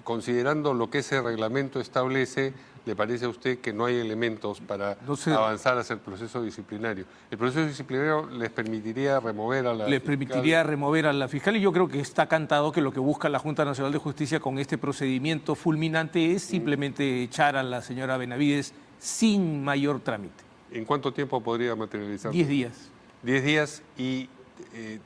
considerando 0.04 0.74
lo 0.74 0.90
que 0.90 1.00
ese 1.00 1.22
reglamento 1.22 1.80
establece, 1.80 2.54
¿le 2.86 2.96
parece 2.96 3.26
a 3.26 3.30
usted 3.30 3.60
que 3.60 3.74
no 3.74 3.86
hay 3.86 3.98
elementos 3.98 4.60
para 4.60 4.98
sé. 5.16 5.34
avanzar 5.34 5.78
hacia 5.78 5.94
el 5.94 6.00
proceso 6.00 6.42
disciplinario? 6.42 7.06
¿El 7.32 7.38
proceso 7.38 7.66
disciplinario 7.66 8.28
les 8.30 8.50
permitiría 8.52 9.20
remover 9.20 9.68
a 9.68 9.74
la 9.74 9.88
les 9.88 10.02
fiscal? 10.02 10.18
permitiría 10.18 10.64
remover 10.64 11.08
a 11.08 11.14
la 11.14 11.28
fiscal 11.28 11.56
y 11.56 11.62
yo 11.62 11.72
creo 11.72 11.88
que 11.88 12.00
está 12.00 12.28
cantado 12.28 12.72
que 12.72 12.82
lo 12.82 12.92
que 12.92 13.00
busca 13.00 13.30
la 13.30 13.40
Junta 13.40 13.66
Nacional 13.66 13.92
de 13.92 14.00
Justicia 14.00 14.40
con 14.40 14.60
este 14.60 14.78
procedimiento 14.78 15.56
fulminante 15.56 16.34
es 16.34 16.44
simplemente 16.44 17.24
echar 17.24 17.56
a 17.56 17.64
la 17.64 17.82
señora 17.82 18.18
Benavides 18.18 18.74
sin 19.00 19.64
mayor 19.64 20.02
trámite. 20.02 20.44
¿En 20.72 20.86
cuánto 20.86 21.14
tiempo 21.14 21.42
podría 21.42 21.76
materializarse? 21.76 22.36
Diez 22.36 22.48
días. 22.48 22.90
Diez 23.24 23.44
días 23.44 23.82
y 23.98 24.30
eh, 24.74 25.00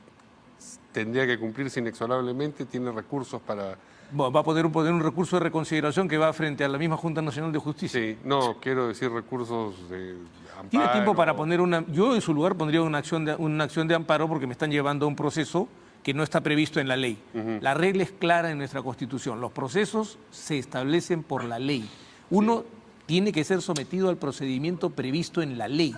tendría 0.92 1.26
que 1.26 1.38
cumplirse 1.38 1.80
inexorablemente, 1.80 2.64
tiene 2.66 2.90
recursos 2.90 3.40
para... 3.40 3.76
Bueno, 4.12 4.32
va 4.32 4.40
a 4.40 4.44
poder 4.44 4.70
poner 4.70 4.92
un 4.92 5.00
recurso 5.00 5.36
de 5.36 5.44
reconsideración 5.44 6.08
que 6.08 6.18
va 6.18 6.32
frente 6.32 6.64
a 6.64 6.68
la 6.68 6.78
misma 6.78 6.96
Junta 6.96 7.22
Nacional 7.22 7.52
de 7.52 7.58
Justicia. 7.58 8.00
Sí, 8.00 8.18
no, 8.24 8.56
quiero 8.60 8.88
decir 8.88 9.10
recursos 9.10 9.88
de 9.88 10.16
amparo. 10.50 10.68
Tiene 10.70 10.88
tiempo 10.88 11.14
para 11.14 11.34
poner 11.36 11.60
una... 11.60 11.84
Yo 11.88 12.14
en 12.14 12.20
su 12.20 12.34
lugar 12.34 12.56
pondría 12.56 12.82
una 12.82 12.98
acción 12.98 13.24
de, 13.24 13.34
una 13.36 13.64
acción 13.64 13.86
de 13.88 13.94
amparo 13.94 14.28
porque 14.28 14.46
me 14.46 14.52
están 14.52 14.70
llevando 14.70 15.06
a 15.06 15.08
un 15.08 15.16
proceso 15.16 15.68
que 16.02 16.14
no 16.14 16.22
está 16.22 16.40
previsto 16.40 16.80
en 16.80 16.88
la 16.88 16.96
ley. 16.96 17.18
La 17.60 17.74
regla 17.74 18.02
es 18.02 18.10
clara 18.10 18.50
en 18.50 18.58
nuestra 18.58 18.82
Constitución. 18.82 19.40
Los 19.40 19.52
procesos 19.52 20.18
se 20.30 20.58
establecen 20.58 21.22
por 21.22 21.44
la 21.44 21.58
ley. 21.58 21.88
Uno 22.30 22.64
tiene 23.06 23.32
que 23.32 23.44
ser 23.44 23.60
sometido 23.60 24.08
al 24.08 24.16
procedimiento 24.16 24.90
previsto 24.90 25.42
en 25.42 25.58
la 25.58 25.68
ley, 25.68 25.94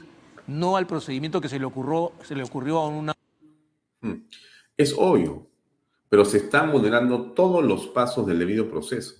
no 0.46 0.76
al 0.76 0.86
procedimiento 0.86 1.40
que 1.40 1.48
se 1.48 1.58
le 1.58 1.66
ocurrió, 1.66 2.12
se 2.22 2.34
le 2.34 2.42
ocurrió 2.42 2.78
a 2.78 2.88
una... 2.88 3.14
Es 4.76 4.94
obvio, 4.96 5.46
pero 6.12 6.26
se 6.26 6.36
están 6.36 6.70
vulnerando 6.70 7.32
todos 7.32 7.64
los 7.64 7.86
pasos 7.86 8.26
del 8.26 8.38
debido 8.38 8.68
proceso. 8.68 9.14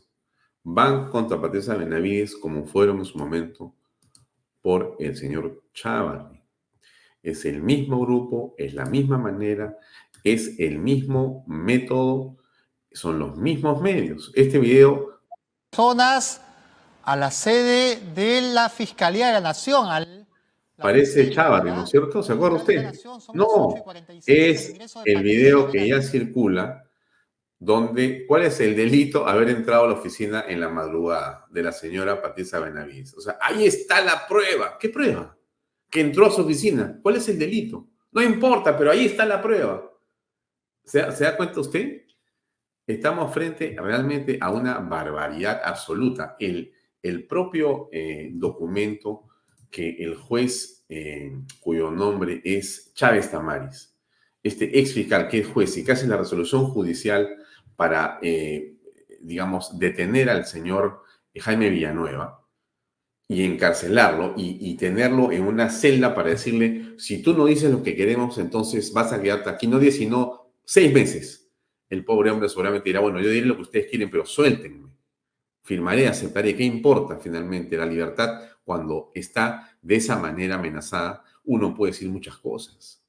Van 0.63 1.09
contra 1.09 1.41
Patricia 1.41 1.73
Benavides 1.73 2.37
como 2.37 2.67
fueron 2.67 2.99
en 2.99 3.07
su 3.07 3.17
momento 3.17 3.75
por 4.61 4.97
el 4.99 5.17
señor 5.17 5.63
Chávarri. 5.73 6.43
Es 7.23 7.47
el 7.47 7.63
mismo 7.63 7.99
grupo, 7.99 8.55
es 8.59 8.75
la 8.75 8.85
misma 8.85 9.17
manera, 9.17 9.79
es 10.23 10.61
el 10.61 10.81
mismo 10.81 11.47
método, 11.47 12.37
son 12.93 13.19
los 13.19 13.39
mismos 13.39 13.81
medios. 13.81 14.31
Este 14.35 14.59
video... 14.59 15.19
Zonas 15.75 16.43
a 17.05 17.17
la 17.17 17.31
sede 17.31 18.03
de 18.15 18.53
la 18.53 18.69
Fiscalía 18.69 19.29
de 19.29 19.33
la 19.33 19.41
Nación, 19.41 19.89
al 19.89 20.22
Parece 20.77 21.31
Chávarri, 21.31 21.71
¿no 21.71 21.85
es 21.85 21.91
cierto? 21.91 22.23
¿Se 22.23 22.33
acuerda 22.33 22.57
usted? 22.57 22.93
No, 23.35 23.75
es 24.27 24.75
el 25.05 25.23
video 25.23 25.71
que 25.71 25.87
ya 25.89 26.03
circula 26.03 26.89
donde, 27.59 28.27
¿cuál 28.27 28.43
es 28.43 28.59
el 28.59 28.75
delito? 28.75 29.29
Haber 29.29 29.51
entrado 29.51 29.85
a 29.85 29.89
la 29.89 29.95
oficina 29.95 30.45
en 30.49 30.59
la 30.61 30.69
madrugada 30.69 31.47
de 31.49 31.63
la 31.63 31.71
señora 31.71 32.21
Patricia 32.21 32.59
Benavides. 32.59 33.15
O 33.15 33.21
sea, 33.21 33.39
ahí 33.41 33.67
está 33.67 34.05
la 34.05 34.27
prueba. 34.27 34.77
¿Qué 34.81 34.89
prueba? 34.89 35.39
Que 35.89 36.01
entró 36.01 36.27
a 36.27 36.31
su 36.33 36.41
oficina. 36.41 36.99
¿Cuál 37.01 37.17
es 37.17 37.29
el 37.29 37.39
delito? 37.39 37.89
No 38.11 38.21
importa, 38.21 38.77
pero 38.77 38.91
ahí 38.91 39.07
está 39.07 39.25
la 39.25 39.41
prueba. 39.41 39.93
¿Se, 40.83 41.03
da 41.03 41.37
cuenta 41.37 41.61
usted? 41.61 42.03
Estamos 42.85 43.33
frente 43.33 43.77
realmente 43.79 44.39
a 44.41 44.51
una 44.51 44.81
barbaridad 44.81 45.61
absoluta. 45.65 46.35
El, 46.41 46.73
el 47.01 47.29
propio 47.29 47.91
eh, 47.93 48.31
documento 48.33 49.29
que 49.73 49.97
el 49.99 50.15
juez 50.15 50.85
eh, 50.89 51.33
cuyo 51.61 51.91
nombre 51.91 52.43
es 52.45 52.93
Chávez 52.95 53.31
Tamaris, 53.31 53.97
este 54.43 54.79
ex 54.79 54.93
fiscal 54.93 55.27
que 55.27 55.39
es 55.39 55.47
juez 55.49 55.77
y 55.79 55.85
que 55.85 55.93
hace 55.93 56.07
la 56.07 56.19
resolución 56.19 56.67
judicial 56.67 57.29
para, 57.75 58.19
eh, 58.23 58.75
digamos, 59.21 59.79
detener 59.79 60.29
al 60.29 60.45
señor 60.45 61.01
Jaime 61.35 61.71
Villanueva 61.71 62.47
y 63.27 63.45
encarcelarlo 63.45 64.35
y, 64.37 64.59
y, 64.61 64.77
tenerlo 64.77 65.33
en 65.33 65.45
una 65.45 65.71
celda 65.71 66.15
para 66.15 66.29
decirle, 66.29 66.95
si 66.99 67.23
tú 67.23 67.35
no 67.35 67.47
dices 67.47 67.71
lo 67.71 67.83
que 67.83 67.97
queremos, 67.97 68.37
entonces 68.37 68.93
vas 68.93 69.13
a 69.13 69.23
quedarte 69.23 69.49
aquí 69.49 69.67
no 69.67 69.79
10, 69.79 69.97
sino 69.97 70.53
seis 70.65 70.93
meses. 70.93 71.51
El 71.89 72.05
pobre 72.05 72.31
hombre 72.31 72.51
seguramente 72.51 72.91
dirá, 72.91 73.01
bueno, 73.01 73.21
yo 73.21 73.31
diré 73.31 73.47
lo 73.47 73.57
que 73.57 73.63
ustedes 73.63 73.87
quieren, 73.87 74.11
pero 74.11 74.27
suéltenme. 74.27 74.91
Firmaré, 75.63 76.09
aceptaré. 76.09 76.55
¿Qué 76.57 76.65
importa 76.65 77.19
finalmente 77.19 77.77
la 77.77 77.87
libertad 77.87 78.52
cuando 78.65 79.11
está 79.15 79.77
de 79.83 79.97
esa 79.97 80.17
manera 80.17 80.57
amenazada? 80.57 81.25
Uno 81.45 81.75
puede 81.75 81.93
decir 81.93 82.09
muchas 82.09 82.37
cosas. 82.37 83.03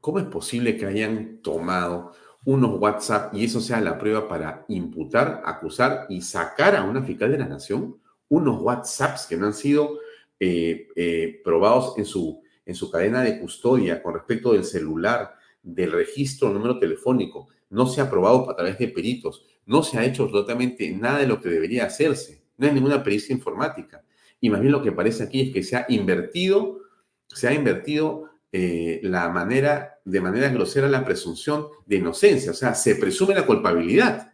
¿Cómo 0.00 0.18
es 0.18 0.26
posible 0.26 0.76
que 0.76 0.86
hayan 0.86 1.38
tomado 1.42 2.12
unos 2.44 2.78
WhatsApp 2.78 3.34
y 3.34 3.44
eso 3.44 3.60
sea 3.60 3.80
la 3.80 3.96
prueba 3.96 4.28
para 4.28 4.66
imputar, 4.68 5.42
acusar 5.46 6.06
y 6.10 6.20
sacar 6.20 6.76
a 6.76 6.84
una 6.84 7.02
fiscal 7.02 7.32
de 7.32 7.38
la 7.38 7.48
nación? 7.48 7.98
Unos 8.28 8.60
WhatsApps 8.60 9.26
que 9.26 9.36
no 9.36 9.46
han 9.46 9.54
sido 9.54 9.98
eh, 10.38 10.88
eh, 10.94 11.40
probados 11.42 11.96
en 11.96 12.04
su, 12.04 12.42
en 12.66 12.74
su 12.74 12.90
cadena 12.90 13.22
de 13.22 13.40
custodia 13.40 14.02
con 14.02 14.12
respecto 14.12 14.52
del 14.52 14.64
celular, 14.64 15.34
del 15.62 15.92
registro 15.92 16.50
número 16.50 16.78
telefónico, 16.78 17.48
no 17.70 17.86
se 17.86 18.00
ha 18.00 18.04
aprobado 18.04 18.50
a 18.50 18.54
través 18.54 18.78
de 18.78 18.88
peritos, 18.88 19.46
no 19.64 19.82
se 19.82 19.98
ha 19.98 20.04
hecho 20.04 20.24
absolutamente 20.24 20.90
nada 20.92 21.20
de 21.20 21.26
lo 21.26 21.40
que 21.40 21.48
debería 21.48 21.86
hacerse, 21.86 22.43
no 22.56 22.66
hay 22.66 22.72
ninguna 22.72 23.02
pericia 23.02 23.34
informática. 23.34 24.02
Y 24.40 24.50
más 24.50 24.60
bien 24.60 24.72
lo 24.72 24.82
que 24.82 24.92
parece 24.92 25.24
aquí 25.24 25.40
es 25.40 25.52
que 25.52 25.62
se 25.62 25.76
ha 25.76 25.86
invertido, 25.88 26.80
se 27.28 27.48
ha 27.48 27.54
invertido 27.54 28.30
eh, 28.52 29.00
la 29.02 29.28
manera, 29.30 29.98
de 30.04 30.20
manera 30.20 30.48
grosera 30.48 30.88
la 30.88 31.04
presunción 31.04 31.66
de 31.86 31.96
inocencia, 31.96 32.52
o 32.52 32.54
sea, 32.54 32.74
se 32.74 32.96
presume 32.96 33.34
la 33.34 33.46
culpabilidad, 33.46 34.32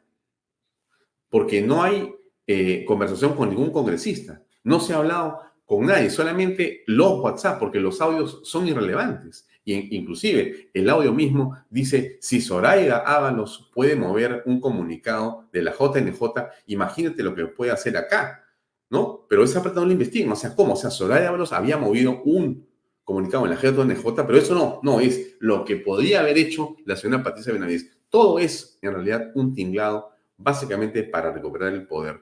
porque 1.29 1.62
no 1.62 1.83
hay 1.83 2.12
eh, 2.47 2.85
conversación 2.85 3.35
con 3.35 3.49
ningún 3.49 3.71
congresista, 3.71 4.43
no 4.64 4.81
se 4.81 4.93
ha 4.93 4.99
hablado 4.99 5.39
con 5.64 5.87
nadie, 5.87 6.11
solamente 6.11 6.83
los 6.87 7.21
WhatsApp, 7.21 7.59
porque 7.59 7.79
los 7.79 8.01
audios 8.01 8.41
son 8.43 8.66
irrelevantes. 8.66 9.47
Inclusive 9.73 10.71
el 10.75 10.89
audio 10.91 11.12
mismo 11.12 11.57
dice, 11.68 12.18
si 12.21 12.41
Zoraida 12.41 12.99
Ábalos 12.99 13.71
puede 13.75 13.97
mover 13.97 14.43
un 14.47 14.61
comunicado 14.61 15.49
de 15.53 15.62
la 15.62 15.73
JNJ, 15.73 16.21
imagínate 16.66 17.23
lo 17.23 17.35
que 17.35 17.47
puede 17.47 17.71
hacer 17.71 17.97
acá, 17.97 18.45
¿no? 18.89 19.27
Pero 19.29 19.45
esa 19.45 19.62
parte 19.62 19.79
no 19.79 19.87
lo 19.87 19.93
investigan, 19.93 20.33
o 20.33 20.37
sea, 20.37 20.55
¿cómo? 20.55 20.75
O 20.75 20.77
sea, 20.77 20.91
Zoraida 20.91 21.29
Ábalos 21.29 21.53
había 21.53 21.77
movido 21.77 22.23
un 22.25 22.68
comunicado 23.05 23.45
en 23.45 23.51
la 23.51 23.61
JNJ, 23.61 24.05
pero 24.27 24.39
eso 24.39 24.55
no, 24.55 24.81
no, 24.83 25.01
es 25.01 25.37
lo 25.41 25.64
que 25.64 25.77
podría 25.77 26.21
haber 26.21 26.39
hecho 26.39 26.77
la 26.85 26.97
señora 26.97 27.23
Patricia 27.23 27.53
Benavides. 27.53 27.99
Todo 28.09 28.39
es, 28.39 28.79
en 28.83 28.93
realidad, 28.93 29.31
un 29.35 29.55
tinglado 29.55 30.11
básicamente 30.37 31.03
para 31.03 31.33
recuperar 31.33 31.73
el 31.73 31.87
poder 31.87 32.21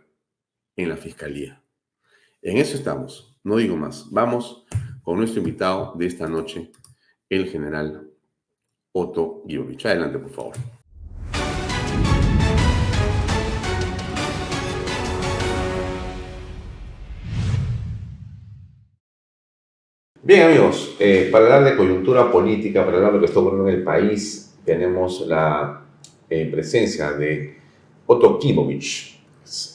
en 0.76 0.88
la 0.88 0.96
fiscalía. 0.96 1.62
En 2.40 2.56
eso 2.56 2.76
estamos, 2.76 3.36
no 3.42 3.56
digo 3.56 3.76
más. 3.76 4.06
Vamos 4.10 4.64
con 5.02 5.18
nuestro 5.18 5.40
invitado 5.40 5.94
de 5.96 6.06
esta 6.06 6.28
noche, 6.28 6.70
el 7.30 7.48
general 7.48 8.10
Otto 8.92 9.42
Giovich. 9.46 9.86
Adelante, 9.86 10.18
por 10.18 10.30
favor. 10.30 10.54
Bien, 20.22 20.42
amigos, 20.42 20.96
eh, 20.98 21.28
para 21.32 21.44
hablar 21.44 21.64
de 21.64 21.76
coyuntura 21.76 22.30
política, 22.30 22.84
para 22.84 22.98
hablar 22.98 23.12
de 23.12 23.16
lo 23.18 23.20
que 23.20 23.26
está 23.26 23.40
ocurriendo 23.40 23.68
en 23.68 23.76
el 23.76 23.82
país, 23.82 24.58
tenemos 24.64 25.26
la 25.26 25.86
eh, 26.28 26.48
presencia 26.50 27.12
de 27.12 27.56
Otto 28.04 28.38
Kibovich, 28.38 29.22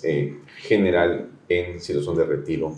eh, 0.03 0.41
general 0.57 1.31
en 1.49 1.79
situación 1.79 2.15
de 2.15 2.25
retiro 2.25 2.75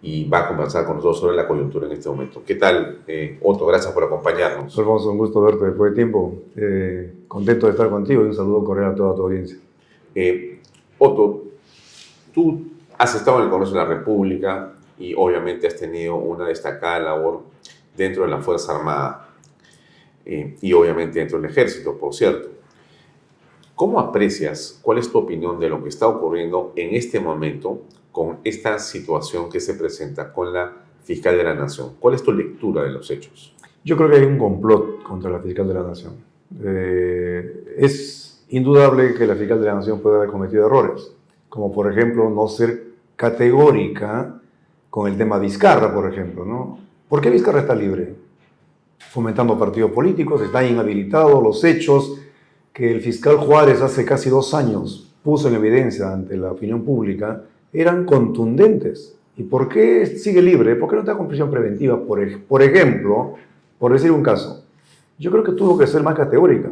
y 0.00 0.28
va 0.28 0.40
a 0.40 0.48
conversar 0.48 0.86
con 0.86 0.96
nosotros 0.96 1.20
sobre 1.20 1.36
la 1.36 1.48
coyuntura 1.48 1.86
en 1.86 1.92
este 1.92 2.08
momento. 2.08 2.42
¿Qué 2.46 2.54
tal, 2.54 3.02
eh, 3.06 3.38
Otto? 3.42 3.66
Gracias 3.66 3.92
por 3.92 4.04
acompañarnos. 4.04 4.78
Alfonso, 4.78 5.10
un 5.10 5.18
gusto 5.18 5.40
verte 5.42 5.64
después 5.66 5.90
de 5.90 5.96
tiempo. 5.96 6.34
Eh, 6.56 7.14
contento 7.26 7.66
de 7.66 7.72
estar 7.72 7.90
contigo 7.90 8.22
y 8.22 8.26
un 8.26 8.34
saludo 8.34 8.64
cordial 8.64 8.92
a 8.92 8.94
toda 8.94 9.16
tu 9.16 9.22
audiencia. 9.22 9.58
Eh, 10.14 10.60
Otto, 10.98 11.44
tú 12.32 12.62
has 12.96 13.14
estado 13.14 13.38
en 13.38 13.44
el 13.44 13.50
Congreso 13.50 13.72
de 13.74 13.78
la 13.78 13.86
República 13.86 14.72
y 14.98 15.14
obviamente 15.14 15.66
has 15.66 15.76
tenido 15.76 16.16
una 16.16 16.46
destacada 16.46 17.00
labor 17.00 17.42
dentro 17.96 18.22
de 18.22 18.30
la 18.30 18.38
Fuerza 18.38 18.76
Armada 18.76 19.24
y 20.24 20.72
obviamente 20.74 21.20
dentro 21.20 21.40
del 21.40 21.50
Ejército, 21.50 21.96
por 21.96 22.14
cierto. 22.14 22.50
¿Cómo 23.74 23.98
aprecias, 23.98 24.78
cuál 24.82 24.98
es 24.98 25.10
tu 25.10 25.16
opinión 25.18 25.58
de 25.58 25.70
lo 25.70 25.82
que 25.82 25.88
está 25.88 26.06
ocurriendo 26.06 26.72
en 26.76 26.94
este 26.94 27.18
momento 27.18 27.80
con 28.18 28.38
esta 28.42 28.80
situación 28.80 29.48
que 29.48 29.60
se 29.60 29.74
presenta 29.74 30.32
con 30.32 30.52
la 30.52 30.72
fiscal 31.04 31.36
de 31.36 31.44
la 31.44 31.54
Nación? 31.54 31.90
¿Cuál 32.00 32.16
es 32.16 32.22
tu 32.24 32.32
lectura 32.32 32.82
de 32.82 32.90
los 32.90 33.08
hechos? 33.12 33.54
Yo 33.84 33.96
creo 33.96 34.10
que 34.10 34.16
hay 34.16 34.24
un 34.24 34.36
complot 34.36 35.04
contra 35.04 35.30
la 35.30 35.38
fiscal 35.38 35.68
de 35.68 35.74
la 35.74 35.84
Nación. 35.84 36.14
Eh, 36.60 37.76
es 37.78 38.44
indudable 38.48 39.14
que 39.14 39.24
la 39.24 39.36
fiscal 39.36 39.60
de 39.60 39.66
la 39.66 39.74
Nación 39.76 40.00
puede 40.00 40.16
haber 40.16 40.30
cometido 40.30 40.66
errores, 40.66 41.12
como 41.48 41.72
por 41.72 41.92
ejemplo 41.92 42.28
no 42.28 42.48
ser 42.48 42.88
categórica 43.14 44.40
con 44.90 45.08
el 45.08 45.16
tema 45.16 45.38
Vizcarra, 45.38 45.94
por 45.94 46.12
ejemplo. 46.12 46.44
¿no? 46.44 46.80
¿Por 47.08 47.20
qué 47.20 47.30
Vizcarra 47.30 47.60
está 47.60 47.76
libre? 47.76 48.16
Fomentando 48.98 49.56
partidos 49.56 49.92
políticos, 49.92 50.42
está 50.42 50.66
inhabilitado, 50.66 51.40
los 51.40 51.62
hechos 51.62 52.20
que 52.72 52.90
el 52.90 53.00
fiscal 53.00 53.36
Juárez 53.36 53.80
hace 53.80 54.04
casi 54.04 54.28
dos 54.28 54.54
años 54.54 55.14
puso 55.22 55.46
en 55.46 55.54
evidencia 55.54 56.12
ante 56.12 56.36
la 56.36 56.50
opinión 56.50 56.82
pública 56.82 57.44
eran 57.72 58.04
contundentes. 58.04 59.14
¿Y 59.36 59.44
por 59.44 59.68
qué 59.68 60.06
sigue 60.06 60.42
libre? 60.42 60.74
¿Por 60.76 60.88
qué 60.88 60.96
no 60.96 61.02
está 61.02 61.16
con 61.16 61.28
prisión 61.28 61.50
preventiva? 61.50 62.00
Por, 62.02 62.20
por 62.42 62.62
ejemplo, 62.62 63.34
por 63.78 63.92
decir 63.92 64.10
un 64.10 64.22
caso, 64.22 64.64
yo 65.18 65.30
creo 65.30 65.44
que 65.44 65.52
tuvo 65.52 65.78
que 65.78 65.86
ser 65.86 66.02
más 66.02 66.14
categórica. 66.14 66.70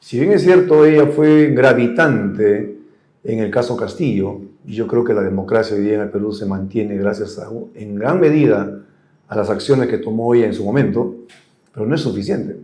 Si 0.00 0.18
bien 0.18 0.32
es 0.32 0.42
cierto, 0.42 0.84
ella 0.84 1.06
fue 1.06 1.52
gravitante 1.54 2.76
en 3.24 3.38
el 3.38 3.50
caso 3.50 3.76
Castillo, 3.76 4.40
yo 4.66 4.86
creo 4.86 5.02
que 5.02 5.14
la 5.14 5.22
democracia 5.22 5.76
hoy 5.76 5.82
día 5.82 5.94
en 5.94 6.00
el 6.02 6.10
Perú 6.10 6.32
se 6.32 6.44
mantiene 6.44 6.96
gracias 6.96 7.38
a, 7.38 7.48
en 7.74 7.94
gran 7.94 8.20
medida 8.20 8.82
a 9.28 9.36
las 9.36 9.48
acciones 9.48 9.88
que 9.88 9.98
tomó 9.98 10.34
ella 10.34 10.46
en 10.46 10.54
su 10.54 10.64
momento, 10.64 11.14
pero 11.72 11.86
no 11.86 11.94
es 11.94 12.02
suficiente. 12.02 12.56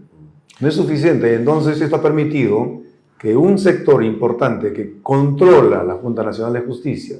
No 0.61 0.69
es 0.69 0.75
suficiente. 0.75 1.35
Entonces 1.35 1.81
esto 1.81 1.97
ha 1.97 2.03
permitido 2.03 2.83
que 3.19 3.35
un 3.35 3.59
sector 3.59 4.05
importante 4.05 4.73
que 4.73 5.01
controla 5.03 5.83
la 5.83 5.95
Junta 5.95 6.23
Nacional 6.23 6.53
de 6.53 6.61
Justicia 6.61 7.17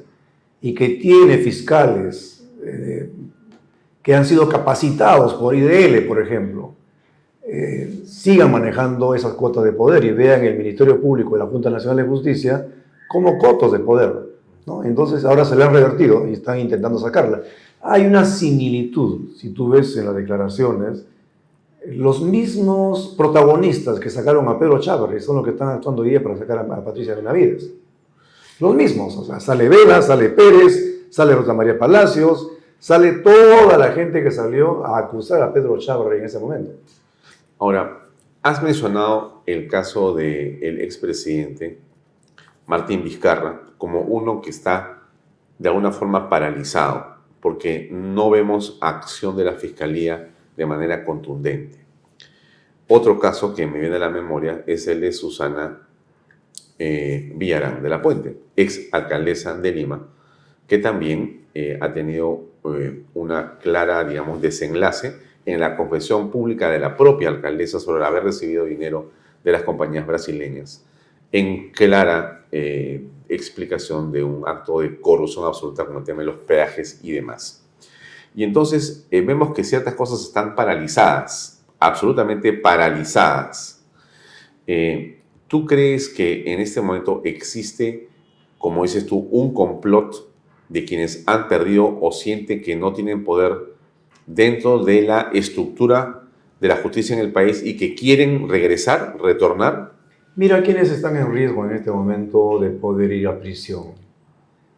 y 0.61 0.75
que 0.75 0.91
tiene 0.91 1.39
fiscales 1.39 2.47
eh, 2.63 3.11
que 4.03 4.15
han 4.15 4.25
sido 4.25 4.49
capacitados 4.49 5.35
por 5.35 5.55
IDL, 5.55 6.07
por 6.07 6.21
ejemplo, 6.21 6.75
eh, 7.43 8.03
sigan 8.05 8.53
manejando 8.53 9.15
esas 9.15 9.35
cuotas 9.35 9.65
de 9.65 9.73
poder 9.73 10.05
y 10.05 10.13
vean 10.13 10.45
el 10.45 10.57
Ministerio 10.57 11.01
Público 11.01 11.37
y 11.37 11.39
la 11.39 11.47
Junta 11.47 11.71
Nacional 11.71 11.97
de 11.97 12.05
Justicia 12.05 12.67
como 13.09 13.39
cotos 13.39 13.73
de 13.73 13.81
poder. 13.81 14.15
¿no? 14.67 14.85
Entonces 14.85 15.25
ahora 15.25 15.45
se 15.45 15.57
le 15.57 15.65
han 15.65 15.73
revertido 15.73 16.29
y 16.29 16.35
están 16.35 16.59
intentando 16.61 16.99
sacarla. 16.99 17.43
Hay 17.83 18.07
una 18.07 18.25
similitud, 18.25 19.31
si 19.37 19.51
tú 19.51 19.71
ves 19.71 19.97
en 19.97 20.07
las 20.07 20.15
declaraciones, 20.15 21.07
los 21.87 22.21
mismos 22.23 23.15
protagonistas 23.17 23.99
que 23.99 24.11
sacaron 24.11 24.47
a 24.49 24.59
Pedro 24.59 24.79
Chávez 24.79 25.25
son 25.25 25.37
los 25.37 25.45
que 25.45 25.53
están 25.53 25.71
actuando 25.71 26.03
hoy 26.03 26.11
día 26.11 26.23
para 26.23 26.37
sacar 26.37 26.59
a, 26.59 26.85
Patricia 26.85 27.15
Benavides. 27.15 27.71
Los 28.61 28.75
mismos, 28.75 29.17
o 29.17 29.25
sea, 29.25 29.41
sale 29.41 29.69
Vela, 29.69 30.03
sale 30.03 30.29
Pérez, 30.29 31.07
sale 31.11 31.35
Rosa 31.35 31.55
María 31.55 31.79
Palacios, 31.79 32.51
sale 32.79 33.13
toda 33.13 33.79
la 33.79 33.93
gente 33.93 34.23
que 34.23 34.31
salió 34.31 34.85
a 34.85 34.99
acusar 34.99 35.43
a 35.43 35.53
Pedro 35.53 35.79
Chávez 35.79 36.19
en 36.19 36.25
ese 36.27 36.39
momento. 36.39 36.73
Ahora, 37.59 38.09
has 38.43 38.63
mencionado 38.63 39.43
el 39.47 39.67
caso 39.67 40.15
del 40.15 40.81
expresidente 40.81 41.79
Martín 42.67 43.03
Vizcarra 43.03 43.63
como 43.79 44.03
uno 44.03 44.41
que 44.41 44.51
está 44.51 45.05
de 45.59 45.69
alguna 45.69 45.91
forma 45.91 46.29
paralizado, 46.29 47.17
porque 47.41 47.89
no 47.91 48.29
vemos 48.29 48.79
acción 48.81 49.37
de 49.37 49.45
la 49.45 49.55
Fiscalía 49.55 50.31
de 50.57 50.67
manera 50.67 51.05
contundente. 51.05 51.79
Otro 52.89 53.19
caso 53.19 53.55
que 53.55 53.67
me 53.67 53.79
viene 53.79 53.97
a 53.97 54.01
la 54.01 54.11
memoria 54.11 54.65
es 54.67 54.87
el 54.87 55.01
de 55.01 55.13
Susana 55.13 55.87
eh, 56.81 57.33
Villarán 57.37 57.83
de 57.83 57.89
la 57.89 58.03
Puente, 58.03 58.37
ex 58.57 58.89
alcaldesa 58.91 59.55
de 59.55 59.71
Lima, 59.71 60.09
que 60.67 60.79
también 60.79 61.43
eh, 61.55 61.79
ha 61.81 61.93
tenido 61.93 62.47
eh, 62.65 63.05
una 63.15 63.59
clara, 63.59 64.03
digamos, 64.05 64.41
desenlace 64.41 65.15
en 65.47 65.61
la 65.61 65.77
confesión 65.77 66.31
pública 66.31 66.71
de 66.71 66.79
la 66.79 66.97
propia 66.97 67.29
alcaldesa 67.29 67.79
sobre 67.79 68.05
haber 68.05 68.25
recibido 68.25 68.65
dinero 68.65 69.13
de 69.45 69.53
las 69.53 69.63
compañías 69.63 70.07
brasileñas, 70.07 70.85
en 71.31 71.71
clara 71.71 72.47
explicación 73.29 74.11
de 74.11 74.25
un 74.25 74.43
acto 74.47 74.81
de 74.81 75.01
corrupción 75.01 75.45
absoluta 75.45 75.87
como 75.87 76.01
el 76.01 76.05
tema 76.05 76.21
de 76.21 76.27
los 76.27 76.41
peajes 76.41 76.99
y 77.03 77.13
demás. 77.13 77.65
Y 78.35 78.45
entonces 78.45 79.07
eh, 79.11 79.21
vemos 79.23 79.53
que 79.55 79.65
ciertas 79.65 79.95
cosas 79.95 80.21
están 80.21 80.55
paralizadas, 80.55 81.65
absolutamente 81.79 82.53
paralizadas. 82.53 83.85
Eh, 84.67 85.20
¿Tú 85.51 85.67
crees 85.67 86.09
que 86.09 86.45
en 86.53 86.61
este 86.61 86.81
momento 86.81 87.23
existe, 87.25 88.09
como 88.57 88.85
dices 88.85 89.05
tú, 89.05 89.27
un 89.33 89.53
complot 89.53 90.31
de 90.69 90.85
quienes 90.85 91.25
han 91.27 91.49
perdido 91.49 91.99
o 92.01 92.13
sienten 92.13 92.63
que 92.63 92.77
no 92.77 92.93
tienen 92.93 93.25
poder 93.25 93.75
dentro 94.29 94.85
de 94.85 95.03
la 95.03 95.29
estructura 95.33 96.23
de 96.61 96.69
la 96.69 96.77
justicia 96.77 97.17
en 97.17 97.21
el 97.21 97.33
país 97.33 97.65
y 97.65 97.77
que 97.77 97.97
quieren 97.97 98.49
regresar, 98.49 99.17
retornar? 99.21 99.95
Mira 100.37 100.63
quiénes 100.63 100.89
están 100.89 101.17
en 101.17 101.33
riesgo 101.33 101.67
en 101.67 101.73
este 101.73 101.91
momento 101.91 102.61
de 102.61 102.71
poder 102.71 103.11
ir 103.11 103.27
a 103.27 103.41
prisión 103.41 103.87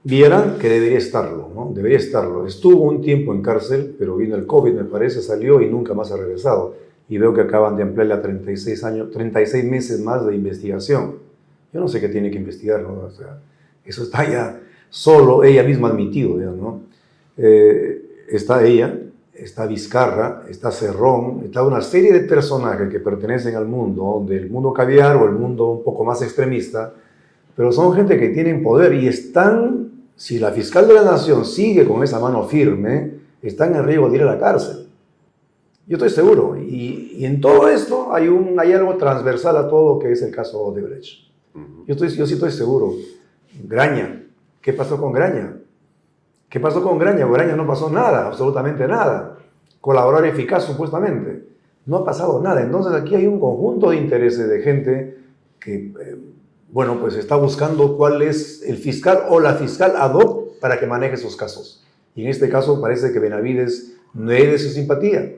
Vieran 0.04 0.56
que 0.58 0.70
debería 0.70 0.96
estarlo, 0.96 1.50
¿no? 1.54 1.70
Debería 1.74 1.98
estarlo. 1.98 2.46
Estuvo 2.46 2.84
un 2.84 3.02
tiempo 3.02 3.34
en 3.34 3.42
cárcel, 3.42 3.94
pero 3.98 4.16
vino 4.16 4.36
el 4.36 4.46
COVID, 4.46 4.72
me 4.72 4.84
parece, 4.84 5.20
salió 5.20 5.60
y 5.60 5.68
nunca 5.68 5.92
más 5.92 6.10
ha 6.12 6.16
regresado. 6.16 6.74
Y 7.12 7.18
veo 7.18 7.34
que 7.34 7.42
acaban 7.42 7.76
de 7.76 7.82
emplearle 7.82 8.14
a 8.14 8.22
36, 8.22 8.84
años, 8.84 9.10
36 9.10 9.64
meses 9.66 10.00
más 10.00 10.24
de 10.26 10.34
investigación. 10.34 11.16
Yo 11.70 11.80
no 11.80 11.86
sé 11.86 12.00
qué 12.00 12.08
tiene 12.08 12.30
que 12.30 12.38
investigar, 12.38 12.80
¿no? 12.80 13.02
O 13.04 13.10
sea, 13.10 13.38
eso 13.84 14.04
está 14.04 14.26
ya 14.26 14.58
solo, 14.88 15.44
ella 15.44 15.62
misma 15.62 15.88
admitido, 15.88 16.38
¿no? 16.38 16.80
Eh, 17.36 18.24
está 18.30 18.64
ella, 18.64 18.98
está 19.34 19.66
Vizcarra, 19.66 20.44
está 20.48 20.70
Cerrón, 20.70 21.42
está 21.44 21.62
una 21.62 21.82
serie 21.82 22.14
de 22.14 22.20
personajes 22.20 22.88
que 22.88 22.98
pertenecen 22.98 23.56
al 23.56 23.66
mundo, 23.66 24.24
del 24.26 24.48
mundo 24.48 24.72
caviar 24.72 25.16
o 25.16 25.26
el 25.26 25.32
mundo 25.32 25.70
un 25.70 25.84
poco 25.84 26.06
más 26.06 26.22
extremista, 26.22 26.94
pero 27.54 27.72
son 27.72 27.94
gente 27.94 28.18
que 28.18 28.30
tienen 28.30 28.62
poder 28.62 28.94
y 28.94 29.06
están 29.06 29.90
si 30.16 30.38
la 30.38 30.50
fiscal 30.50 30.88
de 30.88 30.94
la 30.94 31.04
nación 31.04 31.44
sigue 31.44 31.86
con 31.86 32.02
esa 32.02 32.18
mano 32.18 32.44
firme, 32.44 33.10
están 33.42 33.74
en 33.74 33.84
riesgo 33.84 34.08
de 34.08 34.16
ir 34.16 34.22
a 34.22 34.26
la 34.32 34.38
cárcel. 34.38 34.81
Yo 35.86 35.96
estoy 35.96 36.10
seguro. 36.10 36.56
Y, 36.56 37.24
en 37.24 37.40
todo 37.40 37.68
esto 37.68 38.14
hay, 38.14 38.28
un, 38.28 38.58
hay 38.58 38.72
algo 38.72 38.96
transversal 38.96 39.56
a 39.56 39.68
todo 39.68 39.98
que 39.98 40.12
es 40.12 40.22
el 40.22 40.34
caso 40.34 40.72
de 40.72 40.82
Brecht. 40.82 41.30
Yo, 41.86 41.94
estoy, 41.94 42.08
yo 42.10 42.26
sí 42.26 42.34
estoy 42.34 42.50
seguro. 42.50 42.94
Graña. 43.64 44.24
¿Qué 44.60 44.72
pasó 44.72 45.00
con 45.00 45.12
Graña? 45.12 45.56
¿Qué 46.48 46.60
pasó 46.60 46.82
con 46.82 46.98
Graña? 46.98 47.26
Graña 47.26 47.56
no 47.56 47.66
pasó 47.66 47.90
nada, 47.90 48.26
absolutamente 48.26 48.86
nada. 48.86 49.38
Colaborar 49.80 50.24
eficaz, 50.24 50.64
supuestamente. 50.64 51.48
No 51.86 51.98
ha 51.98 52.04
pasado 52.04 52.40
nada. 52.40 52.62
Entonces 52.62 52.92
aquí 52.92 53.14
hay 53.14 53.26
un 53.26 53.40
conjunto 53.40 53.90
de 53.90 53.96
intereses 53.96 54.48
de 54.48 54.60
gente 54.60 55.18
que 55.58 55.74
eh, 55.74 56.16
bueno, 56.72 56.98
pues 57.00 57.16
está 57.16 57.36
buscando 57.36 57.98
cuál 57.98 58.22
es 58.22 58.62
el 58.62 58.78
fiscal 58.78 59.24
o 59.28 59.40
la 59.40 59.54
fiscal 59.56 59.92
ad 59.94 60.14
hoc 60.14 60.58
para 60.58 60.80
que 60.80 60.86
maneje 60.86 61.14
esos 61.14 61.36
casos. 61.36 61.84
Y 62.14 62.22
en 62.22 62.28
este 62.28 62.48
caso 62.48 62.80
parece 62.80 63.12
que 63.12 63.18
Benavides 63.18 63.94
no 64.14 64.30
es 64.30 64.50
de 64.50 64.58
su 64.58 64.70
simpatía. 64.70 65.34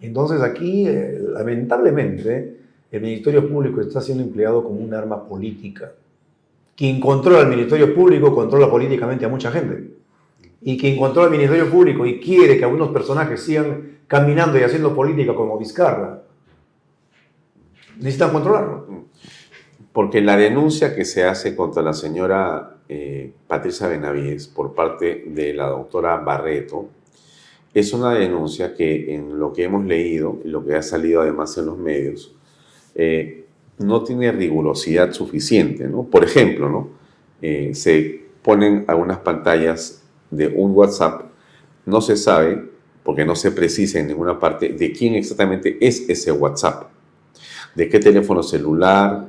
Entonces 0.00 0.40
aquí, 0.40 0.86
eh, 0.86 1.18
lamentablemente, 1.20 2.56
el 2.90 3.00
Ministerio 3.00 3.48
Público 3.48 3.80
está 3.80 4.00
siendo 4.00 4.24
empleado 4.24 4.64
como 4.64 4.80
un 4.80 4.92
arma 4.94 5.26
política. 5.26 5.92
Quien 6.76 6.98
controla 6.98 7.40
el 7.40 7.48
Ministerio 7.48 7.94
Público 7.94 8.34
controla 8.34 8.70
políticamente 8.70 9.24
a 9.24 9.28
mucha 9.28 9.50
gente. 9.50 9.90
Y 10.62 10.78
quien 10.78 10.98
controla 10.98 11.26
el 11.26 11.32
Ministerio 11.32 11.70
Público 11.70 12.06
y 12.06 12.18
quiere 12.18 12.56
que 12.58 12.64
algunos 12.64 12.88
personajes 12.90 13.42
sigan 13.42 13.98
caminando 14.06 14.58
y 14.58 14.62
haciendo 14.62 14.94
política 14.94 15.34
como 15.34 15.58
Vizcarra, 15.58 16.22
necesitan 17.96 18.32
controlarlo. 18.32 19.04
Porque 19.92 20.20
la 20.20 20.36
denuncia 20.36 20.94
que 20.94 21.04
se 21.04 21.24
hace 21.24 21.54
contra 21.54 21.82
la 21.82 21.92
señora 21.92 22.76
eh, 22.88 23.32
Patricia 23.46 23.86
Benavides 23.86 24.48
por 24.48 24.74
parte 24.74 25.24
de 25.26 25.54
la 25.54 25.66
doctora 25.66 26.16
Barreto 26.16 26.88
es 27.72 27.92
una 27.92 28.14
denuncia 28.14 28.74
que 28.74 29.14
en 29.14 29.38
lo 29.38 29.52
que 29.52 29.64
hemos 29.64 29.84
leído 29.84 30.40
y 30.44 30.48
lo 30.48 30.64
que 30.64 30.74
ha 30.74 30.82
salido 30.82 31.22
además 31.22 31.56
en 31.58 31.66
los 31.66 31.78
medios, 31.78 32.34
eh, 32.94 33.44
no 33.78 34.02
tiene 34.02 34.32
rigurosidad 34.32 35.12
suficiente. 35.12 35.86
¿no? 35.86 36.04
Por 36.04 36.24
ejemplo, 36.24 36.68
¿no? 36.68 36.88
Eh, 37.40 37.70
se 37.74 38.20
ponen 38.42 38.84
algunas 38.86 39.18
pantallas 39.18 40.02
de 40.30 40.48
un 40.48 40.72
WhatsApp, 40.72 41.30
no 41.86 42.00
se 42.00 42.16
sabe, 42.16 42.70
porque 43.02 43.24
no 43.24 43.34
se 43.34 43.50
precisa 43.50 43.98
en 43.98 44.08
ninguna 44.08 44.38
parte, 44.38 44.70
de 44.70 44.92
quién 44.92 45.14
exactamente 45.14 45.78
es 45.80 46.08
ese 46.08 46.32
WhatsApp, 46.32 46.90
de 47.74 47.88
qué 47.88 47.98
teléfono 47.98 48.42
celular, 48.42 49.28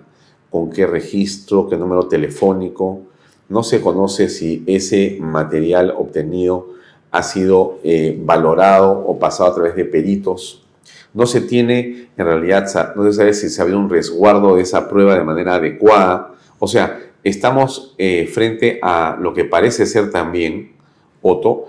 con 0.49 0.69
qué 0.69 0.85
registro, 0.85 1.69
qué 1.69 1.77
número 1.77 2.07
telefónico. 2.07 3.03
No 3.47 3.63
se 3.63 3.79
conoce 3.79 4.27
si 4.27 4.63
ese 4.67 5.17
material 5.21 5.93
obtenido 5.97 6.73
ha 7.11 7.23
sido 7.23 7.79
eh, 7.83 8.17
valorado 8.19 8.91
o 9.05 9.19
pasado 9.19 9.51
a 9.51 9.55
través 9.55 9.75
de 9.75 9.85
peritos. 9.85 10.65
No 11.13 11.25
se 11.25 11.41
tiene, 11.41 12.09
en 12.17 12.25
realidad, 12.25 12.93
no 12.95 13.03
se 13.03 13.13
sabe 13.13 13.33
si 13.33 13.49
se 13.49 13.61
ha 13.61 13.63
habido 13.63 13.79
un 13.79 13.89
resguardo 13.89 14.55
de 14.55 14.61
esa 14.61 14.87
prueba 14.87 15.15
de 15.15 15.23
manera 15.23 15.55
adecuada. 15.55 16.31
O 16.57 16.67
sea, 16.67 16.99
estamos 17.23 17.95
eh, 17.97 18.27
frente 18.27 18.79
a 18.81 19.17
lo 19.19 19.33
que 19.33 19.45
parece 19.45 19.85
ser 19.85 20.09
también, 20.09 20.71
Otto, 21.21 21.65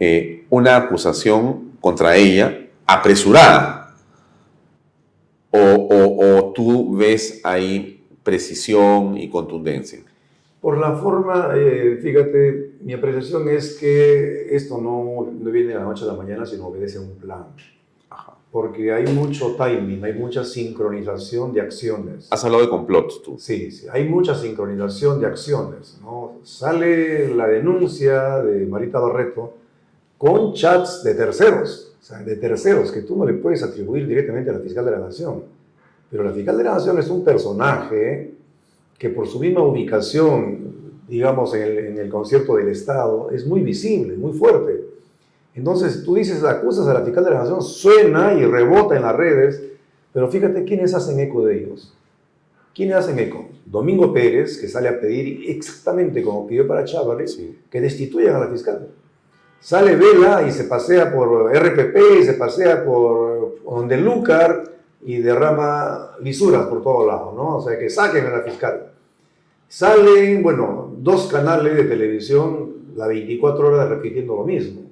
eh, 0.00 0.46
una 0.50 0.76
acusación 0.76 1.72
contra 1.80 2.16
ella 2.16 2.68
apresurada. 2.86 3.82
o 5.58 6.52
tú 6.54 6.96
ves 6.96 7.40
ahí 7.42 7.96
precisión 8.26 9.16
y 9.16 9.30
contundencia? 9.30 10.00
Por 10.60 10.78
la 10.78 10.96
forma, 10.96 11.52
eh, 11.54 11.98
fíjate, 12.02 12.65
mi 12.86 12.92
apreciación 12.92 13.48
es 13.48 13.74
que 13.74 14.54
esto 14.54 14.80
no, 14.80 15.32
no, 15.32 15.50
viene 15.50 15.70
de 15.70 15.74
la 15.74 15.84
noche 15.84 16.04
a 16.04 16.06
la 16.06 16.14
mañana, 16.14 16.46
sino 16.46 16.68
obedece 16.68 16.98
a 16.98 17.00
un 17.00 17.16
plan. 17.16 17.46
Porque 18.52 18.92
hay 18.92 19.12
mucho 19.12 19.56
timing, 19.56 20.02
hay 20.04 20.14
mucha 20.14 20.44
sincronización 20.44 21.52
de 21.52 21.60
acciones. 21.60 22.28
Has 22.30 22.44
hablado 22.44 22.62
de 22.62 22.70
complot 22.70 23.22
tú. 23.22 23.36
Sí, 23.38 23.70
sí, 23.70 23.86
hay 23.90 24.08
mucha 24.08 24.34
sincronización 24.34 25.20
de 25.20 25.26
acciones. 25.26 25.98
¿no? 26.00 26.36
Sale 26.44 27.34
la 27.34 27.48
denuncia 27.48 28.38
de 28.38 28.64
Marita 28.66 29.00
Barreto 29.00 29.54
con 30.16 30.54
chats 30.54 31.02
de 31.02 31.14
terceros, 31.14 31.96
o 32.00 32.04
sea, 32.04 32.20
de 32.20 32.36
terceros 32.36 32.92
que 32.92 33.02
tú 33.02 33.16
no 33.16 33.26
le 33.26 33.34
puedes 33.34 33.62
atribuir 33.62 34.06
directamente 34.06 34.48
a 34.48 34.54
la 34.54 34.60
fiscal 34.60 34.84
de 34.84 34.92
la 34.92 34.98
Nación 35.00 35.56
pero 36.10 36.22
la 36.22 36.32
fiscal 36.32 36.56
de 36.56 36.64
la 36.64 36.74
Nación 36.74 36.98
es 36.98 37.08
un 37.08 37.24
personaje 37.24 38.32
que 38.98 39.10
por 39.10 39.26
su 39.26 39.40
misma 39.40 39.62
ubicación 39.62 40.75
digamos, 41.08 41.54
en 41.54 41.62
el, 41.62 41.78
en 41.78 41.98
el 41.98 42.08
concierto 42.08 42.56
del 42.56 42.68
Estado, 42.68 43.30
es 43.30 43.46
muy 43.46 43.60
visible, 43.60 44.16
muy 44.16 44.32
fuerte. 44.32 44.84
Entonces, 45.54 46.04
tú 46.04 46.14
dices, 46.14 46.44
acusas 46.44 46.86
a 46.86 46.94
la 46.94 47.02
fiscal 47.02 47.24
de 47.24 47.30
la 47.30 47.38
Nación, 47.38 47.62
suena 47.62 48.34
y 48.34 48.44
rebota 48.44 48.94
en 48.94 49.02
las 49.02 49.16
redes, 49.16 49.62
pero 50.12 50.28
fíjate 50.28 50.64
quiénes 50.64 50.94
hacen 50.94 51.18
eco 51.18 51.44
de 51.44 51.58
ellos. 51.58 51.94
¿Quiénes 52.74 52.96
hacen 52.96 53.18
eco? 53.18 53.48
Domingo 53.64 54.12
Pérez, 54.12 54.58
que 54.58 54.68
sale 54.68 54.88
a 54.88 55.00
pedir 55.00 55.50
exactamente 55.50 56.22
como 56.22 56.46
pidió 56.46 56.68
para 56.68 56.84
Chávez, 56.84 57.40
que 57.70 57.80
destituyan 57.80 58.36
a 58.36 58.40
la 58.40 58.48
fiscal. 58.48 58.88
Sale 59.60 59.96
Vela 59.96 60.46
y 60.46 60.52
se 60.52 60.64
pasea 60.64 61.10
por 61.12 61.50
RPP, 61.50 62.20
y 62.20 62.24
se 62.24 62.34
pasea 62.34 62.84
por 62.84 63.62
donde 63.64 63.96
Lucar 63.96 64.62
y 65.02 65.18
derrama 65.18 66.16
lisuras 66.20 66.66
por 66.66 66.82
todos 66.82 67.06
lados, 67.06 67.34
¿no? 67.34 67.56
O 67.56 67.62
sea, 67.62 67.78
que 67.78 67.88
saquen 67.88 68.26
a 68.26 68.30
la 68.30 68.42
fiscal. 68.42 68.92
Salen, 69.68 70.42
bueno, 70.42 70.92
dos 70.98 71.26
canales 71.26 71.76
de 71.76 71.84
televisión 71.84 72.70
la 72.96 73.06
24 73.08 73.66
horas 73.68 73.88
repitiendo 73.88 74.36
lo 74.36 74.44
mismo. 74.44 74.82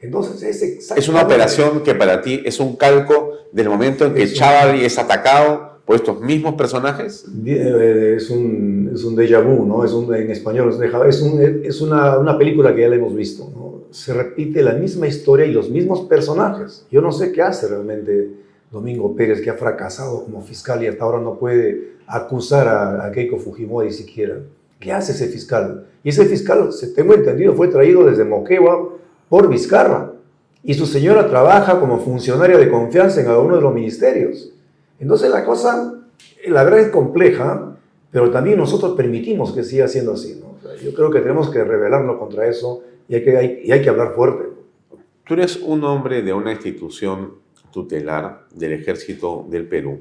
Entonces 0.00 0.42
es 0.42 0.62
exactamente... 0.62 1.00
Es 1.00 1.08
una 1.08 1.22
operación 1.22 1.80
que 1.82 1.94
para 1.94 2.20
ti 2.20 2.42
es 2.44 2.58
un 2.60 2.76
calco 2.76 3.32
del 3.52 3.68
momento 3.68 4.04
en 4.06 4.14
que 4.14 4.30
Chávez 4.32 4.82
es 4.82 4.98
atacado 4.98 5.76
por 5.84 5.96
estos 5.96 6.20
mismos 6.20 6.54
personajes. 6.54 7.24
Eh, 7.46 8.14
Es 8.16 8.28
un, 8.30 8.90
es 8.92 9.04
un 9.04 9.14
déjà 9.16 9.40
vu, 9.40 9.64
¿no? 9.64 9.84
Es 9.84 9.92
un, 9.92 10.12
en 10.14 10.30
español 10.30 10.70
es, 11.08 11.22
un- 11.22 11.40
es 11.64 11.80
una, 11.80 12.18
una 12.18 12.36
película 12.36 12.74
que 12.74 12.80
ya 12.82 12.88
la 12.88 12.96
hemos 12.96 13.14
visto, 13.14 13.48
¿no? 13.54 13.66
Se 13.90 14.12
repite 14.12 14.62
la 14.62 14.72
misma 14.72 15.06
historia 15.06 15.46
y 15.46 15.52
los 15.52 15.70
mismos 15.70 16.00
personajes. 16.02 16.84
Yo 16.90 17.00
no 17.00 17.12
sé 17.12 17.30
qué 17.32 17.42
hace 17.42 17.68
realmente 17.68 18.30
Domingo 18.70 19.14
Pérez, 19.14 19.40
que 19.40 19.50
ha 19.50 19.54
fracasado 19.54 20.24
como 20.24 20.42
fiscal 20.42 20.82
y 20.82 20.86
hasta 20.86 21.04
ahora 21.04 21.20
no 21.20 21.38
puede 21.38 21.96
acusar 22.06 22.68
a, 22.68 23.06
a 23.06 23.12
Keiko 23.12 23.38
Fujimori 23.38 23.92
siquiera. 23.92 24.38
¿Qué 24.78 24.92
hace 24.92 25.12
ese 25.12 25.28
fiscal? 25.28 25.86
Y 26.02 26.10
ese 26.10 26.26
fiscal, 26.26 26.68
tengo 26.94 27.14
entendido, 27.14 27.54
fue 27.54 27.68
traído 27.68 28.04
desde 28.04 28.24
Moquegua 28.24 28.90
por 29.28 29.48
Vizcarra. 29.48 30.12
Y 30.62 30.74
su 30.74 30.86
señora 30.86 31.28
trabaja 31.28 31.80
como 31.80 31.98
funcionaria 31.98 32.58
de 32.58 32.70
confianza 32.70 33.20
en 33.20 33.28
alguno 33.28 33.56
de 33.56 33.62
los 33.62 33.72
ministerios. 33.72 34.52
Entonces 34.98 35.30
la 35.30 35.44
cosa, 35.44 35.94
la 36.46 36.64
verdad 36.64 36.80
es 36.80 36.88
compleja, 36.88 37.76
pero 38.10 38.30
también 38.30 38.58
nosotros 38.58 38.96
permitimos 38.96 39.52
que 39.52 39.62
siga 39.62 39.88
siendo 39.88 40.12
así. 40.12 40.40
yo 40.82 40.94
creo 40.94 41.10
que 41.10 41.20
tenemos 41.20 41.50
que 41.50 41.62
rebelarnos 41.62 42.18
contra 42.18 42.46
eso 42.46 42.82
y 43.08 43.14
hay 43.14 43.82
que 43.82 43.88
hablar 43.88 44.12
fuerte. 44.14 44.44
Tú 45.24 45.34
eres 45.34 45.56
un 45.56 45.82
hombre 45.84 46.22
de 46.22 46.32
una 46.32 46.52
institución 46.52 47.32
tutelar 47.76 48.46
del 48.54 48.72
ejército 48.72 49.46
del 49.50 49.68
Perú 49.68 50.00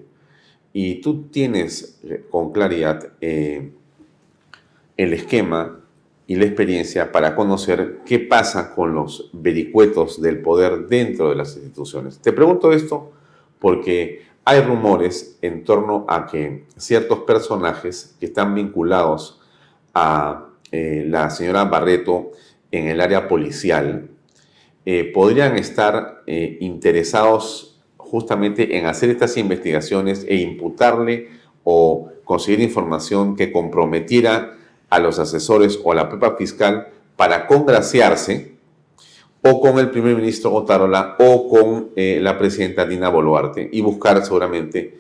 y 0.72 1.02
tú 1.02 1.24
tienes 1.24 2.00
eh, 2.04 2.24
con 2.30 2.54
claridad 2.54 3.12
eh, 3.20 3.74
el 4.96 5.12
esquema 5.12 5.82
y 6.26 6.38
la 6.38 6.46
experiencia 6.46 7.12
para 7.12 7.36
conocer 7.36 8.00
qué 8.06 8.20
pasa 8.20 8.74
con 8.74 8.96
los 8.96 9.30
vericuetos 9.34 10.22
del 10.22 10.42
poder 10.42 10.88
dentro 10.88 11.30
de 11.30 11.36
las 11.36 11.58
instituciones. 11.58 12.20
Te 12.20 12.32
pregunto 12.32 12.72
esto 12.72 13.12
porque 13.60 14.22
hay 14.46 14.62
rumores 14.62 15.38
en 15.42 15.66
torno 15.66 16.06
a 16.08 16.28
que 16.28 16.64
ciertos 16.78 17.20
personajes 17.20 18.16
que 18.22 18.28
están 18.28 18.56
vinculados 18.56 19.42
a 19.94 20.46
eh, 20.72 21.04
la 21.06 21.30
señora 21.30 21.66
Barreto 21.66 22.32
en 22.72 22.88
el 22.88 23.02
área 23.02 23.28
policial 23.28 24.15
eh, 24.86 25.12
podrían 25.14 25.58
estar 25.58 26.24
eh, 26.28 26.58
interesados 26.62 27.80
justamente 27.98 28.78
en 28.78 28.86
hacer 28.86 29.10
estas 29.10 29.36
investigaciones 29.38 30.26
e 30.28 30.36
imputarle 30.36 31.30
o 31.64 32.10
conseguir 32.24 32.62
información 32.62 33.36
que 33.36 33.52
comprometiera 33.52 34.58
a 34.90 35.00
los 35.00 35.18
asesores 35.18 35.80
o 35.84 35.92
a 35.92 35.96
la 35.96 36.08
propia 36.08 36.32
fiscal 36.32 36.88
para 37.16 37.48
congraciarse 37.48 38.54
o 39.42 39.60
con 39.60 39.80
el 39.80 39.90
primer 39.90 40.16
ministro 40.16 40.54
Otárola 40.54 41.16
o 41.20 41.50
con 41.50 41.90
eh, 41.96 42.20
la 42.22 42.38
presidenta 42.38 42.86
Dina 42.86 43.10
Boluarte 43.10 43.68
y 43.72 43.82
buscar 43.82 44.24
seguramente 44.24 45.00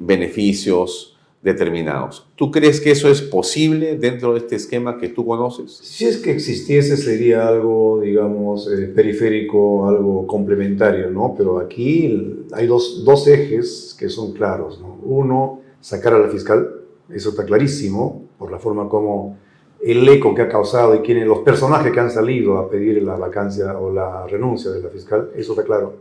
beneficios 0.00 1.13
determinados. 1.44 2.26
¿Tú 2.36 2.50
crees 2.50 2.80
que 2.80 2.90
eso 2.90 3.10
es 3.10 3.20
posible 3.20 3.98
dentro 3.98 4.32
de 4.32 4.38
este 4.38 4.56
esquema 4.56 4.96
que 4.96 5.10
tú 5.10 5.26
conoces? 5.26 5.72
Si 5.72 6.06
es 6.06 6.16
que 6.16 6.32
existiese 6.32 6.96
sería 6.96 7.46
algo, 7.46 8.00
digamos, 8.00 8.66
eh, 8.72 8.86
periférico, 8.86 9.86
algo 9.86 10.26
complementario, 10.26 11.10
¿no? 11.10 11.34
Pero 11.36 11.58
aquí 11.58 12.38
hay 12.52 12.66
dos, 12.66 13.04
dos 13.04 13.28
ejes 13.28 13.94
que 13.98 14.08
son 14.08 14.32
claros, 14.32 14.80
¿no? 14.80 14.98
Uno, 15.02 15.60
sacar 15.82 16.14
a 16.14 16.18
la 16.18 16.28
fiscal, 16.28 16.80
eso 17.10 17.28
está 17.28 17.44
clarísimo, 17.44 18.24
por 18.38 18.50
la 18.50 18.58
forma 18.58 18.88
como 18.88 19.36
el 19.82 20.08
eco 20.08 20.34
que 20.34 20.40
ha 20.40 20.48
causado 20.48 20.94
y 20.94 21.00
quiénes, 21.00 21.26
los 21.26 21.40
personajes 21.40 21.92
que 21.92 22.00
han 22.00 22.10
salido 22.10 22.56
a 22.56 22.70
pedir 22.70 23.02
la 23.02 23.16
vacancia 23.16 23.78
o 23.78 23.92
la 23.92 24.26
renuncia 24.26 24.70
de 24.70 24.80
la 24.80 24.88
fiscal, 24.88 25.30
eso 25.36 25.52
está 25.52 25.62
claro. 25.62 25.96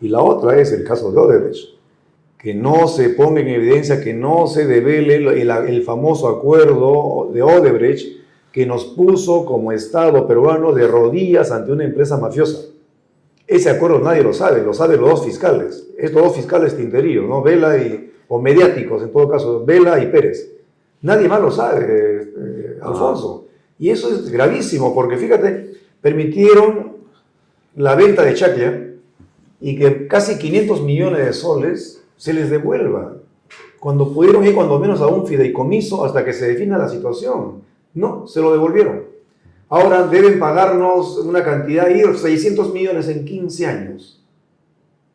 Y 0.00 0.08
la 0.08 0.22
otra 0.22 0.60
es 0.60 0.70
el 0.70 0.84
caso 0.84 1.10
de 1.10 1.18
Odebrecht, 1.18 1.73
que 2.44 2.52
no 2.52 2.88
se 2.88 3.08
ponga 3.08 3.40
en 3.40 3.48
evidencia, 3.48 4.02
que 4.02 4.12
no 4.12 4.46
se 4.46 4.66
devele 4.66 5.14
el, 5.14 5.82
famoso 5.82 6.28
acuerdo 6.28 7.30
de 7.32 7.40
Odebrecht 7.40 8.18
que 8.52 8.66
nos 8.66 8.84
puso 8.84 9.46
como 9.46 9.72
Estado 9.72 10.28
peruano 10.28 10.74
de 10.74 10.86
rodillas 10.86 11.50
ante 11.50 11.72
una 11.72 11.84
empresa 11.84 12.18
mafiosa. 12.18 12.66
Ese 13.46 13.70
acuerdo 13.70 13.98
nadie 14.00 14.22
lo 14.22 14.34
sabe, 14.34 14.62
lo 14.62 14.74
saben 14.74 15.00
los 15.00 15.08
dos 15.08 15.24
fiscales, 15.24 15.88
estos 15.96 16.22
dos 16.22 16.36
fiscales 16.36 16.76
tinteríos, 16.76 17.26
¿no? 17.26 17.40
Vela 17.40 17.78
y, 17.78 18.12
o 18.28 18.38
mediáticos 18.38 19.02
en 19.02 19.10
todo 19.10 19.26
caso, 19.26 19.64
Vela 19.64 20.02
y 20.02 20.08
Pérez. 20.08 20.52
Nadie 21.00 21.28
más 21.28 21.40
lo 21.40 21.50
sabe, 21.50 21.86
eh, 21.88 22.78
Alfonso. 22.82 23.46
Y 23.78 23.88
eso 23.88 24.10
es 24.10 24.30
gravísimo, 24.30 24.94
porque 24.94 25.16
fíjate, 25.16 25.76
permitieron 26.02 26.98
la 27.74 27.94
venta 27.94 28.22
de 28.22 28.34
Chaclia 28.34 28.92
y 29.62 29.78
que 29.78 30.06
casi 30.06 30.36
500 30.36 30.82
millones 30.82 31.24
de 31.24 31.32
soles 31.32 32.03
se 32.16 32.32
les 32.32 32.50
devuelva, 32.50 33.16
cuando 33.84 34.10
pudieron 34.10 34.42
ir 34.46 34.54
cuando 34.54 34.78
menos 34.78 35.02
a 35.02 35.08
un 35.08 35.26
fideicomiso 35.26 36.06
hasta 36.06 36.24
que 36.24 36.32
se 36.32 36.48
defina 36.48 36.78
la 36.78 36.88
situación. 36.88 37.62
No, 37.92 38.26
se 38.26 38.40
lo 38.40 38.50
devolvieron. 38.50 39.02
Ahora 39.68 40.06
deben 40.06 40.38
pagarnos 40.38 41.18
una 41.18 41.44
cantidad, 41.44 41.90
ir 41.90 42.16
600 42.16 42.72
millones 42.72 43.08
en 43.08 43.26
15 43.26 43.66
años. 43.66 44.24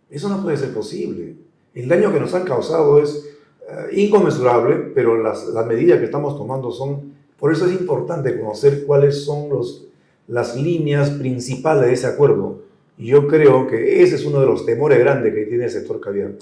Eso 0.08 0.30
no 0.30 0.44
puede 0.44 0.58
ser 0.58 0.72
posible. 0.72 1.36
El 1.74 1.88
daño 1.88 2.14
que 2.14 2.20
nos 2.20 2.34
han 2.36 2.44
causado 2.44 3.02
es 3.02 3.30
eh, 3.68 4.02
inconmensurable, 4.02 4.76
pero 4.94 5.22
las, 5.22 5.48
las 5.48 5.66
medidas 5.66 5.98
que 5.98 6.06
estamos 6.06 6.38
tomando 6.38 6.72
son... 6.72 7.14
Por 7.40 7.52
eso 7.52 7.66
es 7.66 7.72
importante 7.72 8.40
conocer 8.40 8.86
cuáles 8.86 9.24
son 9.24 9.50
los, 9.50 9.88
las 10.28 10.56
líneas 10.56 11.10
principales 11.10 11.88
de 11.88 11.94
ese 11.94 12.06
acuerdo. 12.06 12.60
Yo 13.00 13.28
creo 13.28 13.66
que 13.66 14.04
ese 14.04 14.14
es 14.16 14.26
uno 14.26 14.42
de 14.42 14.46
los 14.46 14.66
temores 14.66 15.00
grandes 15.00 15.34
que 15.34 15.46
tiene 15.46 15.64
el 15.64 15.72
sector 15.72 16.00
caviar. 16.00 16.34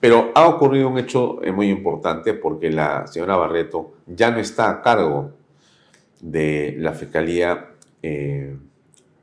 Pero 0.00 0.32
ha 0.34 0.48
ocurrido 0.48 0.88
un 0.88 0.98
hecho 0.98 1.42
eh, 1.42 1.52
muy 1.52 1.68
importante 1.68 2.34
porque 2.34 2.70
la 2.70 3.06
señora 3.06 3.36
Barreto 3.36 3.92
ya 4.06 4.30
no 4.30 4.38
está 4.38 4.70
a 4.70 4.82
cargo 4.82 5.32
de 6.20 6.74
la 6.78 6.92
Fiscalía 6.92 7.70
eh, 8.02 8.56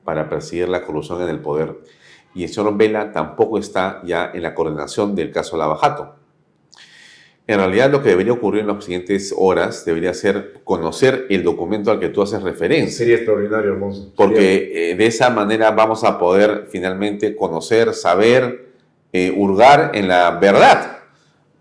para 0.04 0.30
perseguir 0.30 0.70
la 0.70 0.84
corrupción 0.84 1.22
en 1.22 1.30
el 1.30 1.40
poder 1.40 1.78
y 2.38 2.44
el 2.44 2.50
señor 2.50 2.78
Vela 2.78 3.12
tampoco 3.12 3.58
está 3.58 4.02
ya 4.06 4.32
en 4.32 4.44
la 4.44 4.54
coordinación 4.54 5.16
del 5.16 5.32
caso 5.32 5.58
Lavajato. 5.58 6.16
En 7.48 7.58
realidad 7.58 7.90
lo 7.90 8.04
que 8.04 8.10
debería 8.10 8.34
ocurrir 8.34 8.62
en 8.62 8.68
las 8.68 8.84
siguientes 8.84 9.34
horas 9.36 9.86
debería 9.86 10.14
ser 10.14 10.62
conocer 10.64 11.26
el 11.30 11.44
documento 11.44 11.90
al 11.90 12.00
que 12.00 12.10
tú 12.10 12.22
haces 12.22 12.44
referencia. 12.44 13.00
Sería 13.00 13.16
extraordinario, 13.16 13.72
Alfonso. 13.72 14.12
Porque 14.16 14.92
eh, 14.92 14.96
de 14.96 15.06
esa 15.08 15.32
manera 15.32 15.72
vamos 15.72 16.04
a 16.04 16.20
poder 16.20 16.68
finalmente 16.70 17.36
conocer, 17.36 17.94
saber, 17.96 18.67
eh, 19.18 19.34
hurgar 19.36 19.92
en 19.96 20.08
la 20.08 20.30
verdad. 20.32 21.00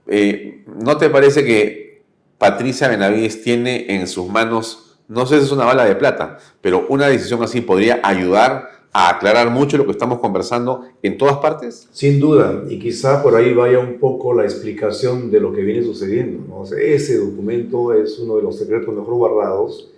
Eh, 0.07 0.63
¿No 0.67 0.99
te 0.99 1.09
parece 1.09 1.43
que 1.43 2.03
Patricia 2.37 2.87
Benavides 2.87 3.43
tiene 3.43 3.95
en 3.95 4.07
sus 4.07 4.29
manos, 4.29 4.99
no 5.09 5.25
sé 5.25 5.39
si 5.39 5.47
es 5.47 5.53
una 5.53 5.65
bala 5.65 5.87
de 5.87 5.97
plata, 5.97 6.37
pero 6.61 6.85
una 6.91 7.07
decisión 7.09 7.43
así 7.43 7.63
podría 7.63 8.01
ayudar 8.03 8.69
a 8.93 9.09
aclarar 9.09 9.51
mucho 9.51 9.79
lo 9.79 9.87
que 9.87 9.93
estamos 9.93 10.19
conversando 10.19 10.83
en 11.03 11.17
todas 11.17 11.39
partes? 11.39 11.89
Sin 11.93 12.21
duda, 12.21 12.63
y 12.69 12.79
quizá 12.79 13.23
por 13.23 13.35
ahí 13.35 13.55
vaya 13.55 13.79
un 13.79 13.99
poco 13.99 14.35
la 14.35 14.45
explicación 14.45 15.31
de 15.31 15.41
lo 15.41 15.55
que 15.55 15.63
viene 15.63 15.83
sucediendo. 15.83 16.45
¿no? 16.47 16.65
Ese 16.77 17.17
documento 17.17 17.95
es 17.95 18.19
uno 18.19 18.37
de 18.37 18.43
los 18.43 18.59
secretos 18.59 18.95
mejor 18.95 19.15
guardados, 19.15 19.91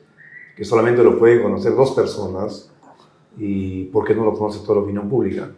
que 0.56 0.64
solamente 0.64 1.02
lo 1.02 1.18
pueden 1.18 1.42
conocer 1.42 1.74
dos 1.74 1.90
personas, 1.90 2.70
y 3.36 3.84
¿por 3.86 4.04
qué 4.04 4.14
no 4.14 4.24
lo 4.24 4.34
conoce 4.34 4.60
toda 4.60 4.76
la 4.76 4.82
opinión 4.82 5.08
pública? 5.08 5.50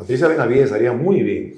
Patricia 0.00 0.28
Benavides 0.28 0.72
haría 0.72 0.94
muy 0.94 1.22
bien, 1.22 1.56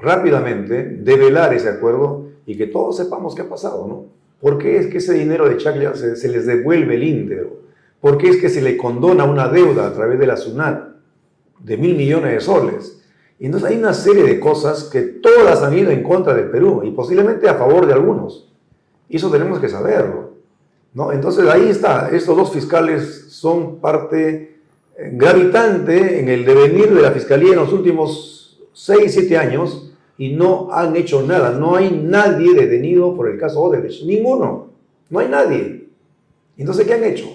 rápidamente, 0.00 0.84
develar 0.84 1.52
ese 1.52 1.70
acuerdo 1.70 2.28
y 2.46 2.56
que 2.56 2.68
todos 2.68 2.96
sepamos 2.96 3.34
qué 3.34 3.42
ha 3.42 3.48
pasado, 3.48 3.84
¿no? 3.88 4.04
¿Por 4.40 4.58
qué 4.58 4.76
es 4.78 4.86
que 4.86 4.98
ese 4.98 5.14
dinero 5.14 5.48
de 5.48 5.56
Chaclia 5.56 5.92
se, 5.94 6.14
se 6.14 6.28
les 6.28 6.46
devuelve 6.46 6.94
el 6.94 7.02
íntegro? 7.02 7.62
¿Por 8.00 8.16
qué 8.16 8.28
es 8.28 8.36
que 8.36 8.48
se 8.48 8.62
le 8.62 8.76
condona 8.76 9.24
una 9.24 9.48
deuda 9.48 9.88
a 9.88 9.92
través 9.92 10.20
de 10.20 10.26
la 10.28 10.36
SUNAT 10.36 10.84
de 11.58 11.76
mil 11.76 11.96
millones 11.96 12.32
de 12.32 12.40
soles? 12.40 13.02
Y 13.40 13.46
entonces 13.46 13.70
hay 13.70 13.78
una 13.78 13.92
serie 13.92 14.22
de 14.22 14.38
cosas 14.38 14.84
que 14.84 15.00
todas 15.02 15.60
han 15.64 15.76
ido 15.76 15.90
en 15.90 16.04
contra 16.04 16.32
del 16.32 16.48
Perú 16.48 16.82
y 16.84 16.92
posiblemente 16.92 17.48
a 17.48 17.54
favor 17.54 17.86
de 17.86 17.92
algunos. 17.92 18.54
Y 19.08 19.16
eso 19.16 19.32
tenemos 19.32 19.58
que 19.58 19.68
saberlo. 19.68 20.34
¿no? 20.94 21.10
Entonces 21.10 21.48
ahí 21.48 21.68
está, 21.68 22.08
estos 22.10 22.36
dos 22.36 22.52
fiscales 22.52 23.26
son 23.30 23.80
parte 23.80 24.59
gravitante 25.12 26.20
en 26.20 26.28
el 26.28 26.44
devenir 26.44 26.92
de 26.94 27.02
la 27.02 27.12
Fiscalía 27.12 27.50
en 27.50 27.60
los 27.60 27.72
últimos 27.72 28.60
6, 28.72 29.12
7 29.12 29.36
años 29.36 29.92
y 30.18 30.32
no 30.34 30.68
han 30.72 30.96
hecho 30.96 31.22
nada. 31.22 31.50
No 31.52 31.76
hay 31.76 31.90
nadie 31.90 32.54
detenido 32.54 33.16
por 33.16 33.28
el 33.28 33.38
caso 33.38 33.60
Odebrecht, 33.60 34.04
ninguno, 34.04 34.70
no 35.08 35.18
hay 35.18 35.28
nadie. 35.28 35.88
Entonces, 36.56 36.86
¿qué 36.86 36.94
han 36.94 37.04
hecho? 37.04 37.26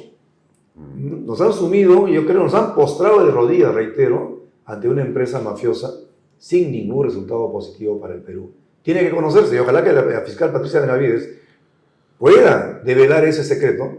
Nos 0.75 1.41
han 1.41 1.53
sumido, 1.53 2.07
yo 2.07 2.25
creo, 2.25 2.43
nos 2.43 2.53
han 2.53 2.75
postrado 2.75 3.25
de 3.25 3.31
rodillas, 3.31 3.73
reitero, 3.73 4.43
ante 4.65 4.87
una 4.87 5.01
empresa 5.01 5.39
mafiosa 5.39 5.95
sin 6.37 6.71
ningún 6.71 7.05
resultado 7.05 7.51
positivo 7.51 7.99
para 7.99 8.13
el 8.13 8.21
Perú. 8.21 8.51
Tiene 8.83 9.01
que 9.01 9.09
conocerse 9.09 9.55
y 9.55 9.59
ojalá 9.59 9.83
que 9.83 9.93
la, 9.93 10.21
fiscal 10.21 10.51
Patricia 10.51 10.79
Benavides 10.79 11.39
pueda 12.19 12.81
develar 12.83 13.25
ese 13.25 13.43
secreto 13.43 13.97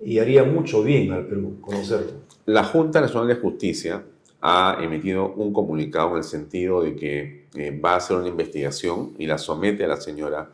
y 0.00 0.18
haría 0.18 0.42
mucho 0.42 0.82
bien 0.82 1.12
al 1.12 1.26
Perú 1.26 1.58
conocerlo. 1.60 2.21
La 2.46 2.64
Junta 2.64 3.00
Nacional 3.00 3.28
de 3.28 3.36
Justicia 3.36 4.04
ha 4.40 4.78
emitido 4.80 5.32
un 5.34 5.52
comunicado 5.52 6.10
en 6.10 6.16
el 6.16 6.24
sentido 6.24 6.82
de 6.82 6.96
que 6.96 7.46
eh, 7.54 7.78
va 7.78 7.92
a 7.92 7.96
hacer 7.96 8.16
una 8.16 8.26
investigación 8.26 9.12
y 9.16 9.26
la 9.26 9.38
somete 9.38 9.84
a 9.84 9.88
la 9.88 9.96
señora 9.96 10.50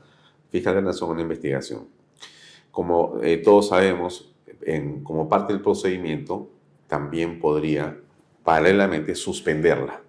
fiscal 0.51 0.75
de 0.75 0.83
la 0.83 0.89
Nación 0.89 1.09
a 1.09 1.13
una 1.15 1.23
investigación. 1.23 1.89
Como 2.71 3.19
eh, 3.23 3.39
todos 3.39 3.69
sabemos, 3.69 4.35
en, 4.61 5.03
como 5.03 5.31
parte 5.31 5.55
del 5.55 5.63
procedimiento, 5.63 6.51
también 6.89 7.41
podría 7.41 7.97
paralelamente 8.45 9.15
suspenderla. 9.15 10.03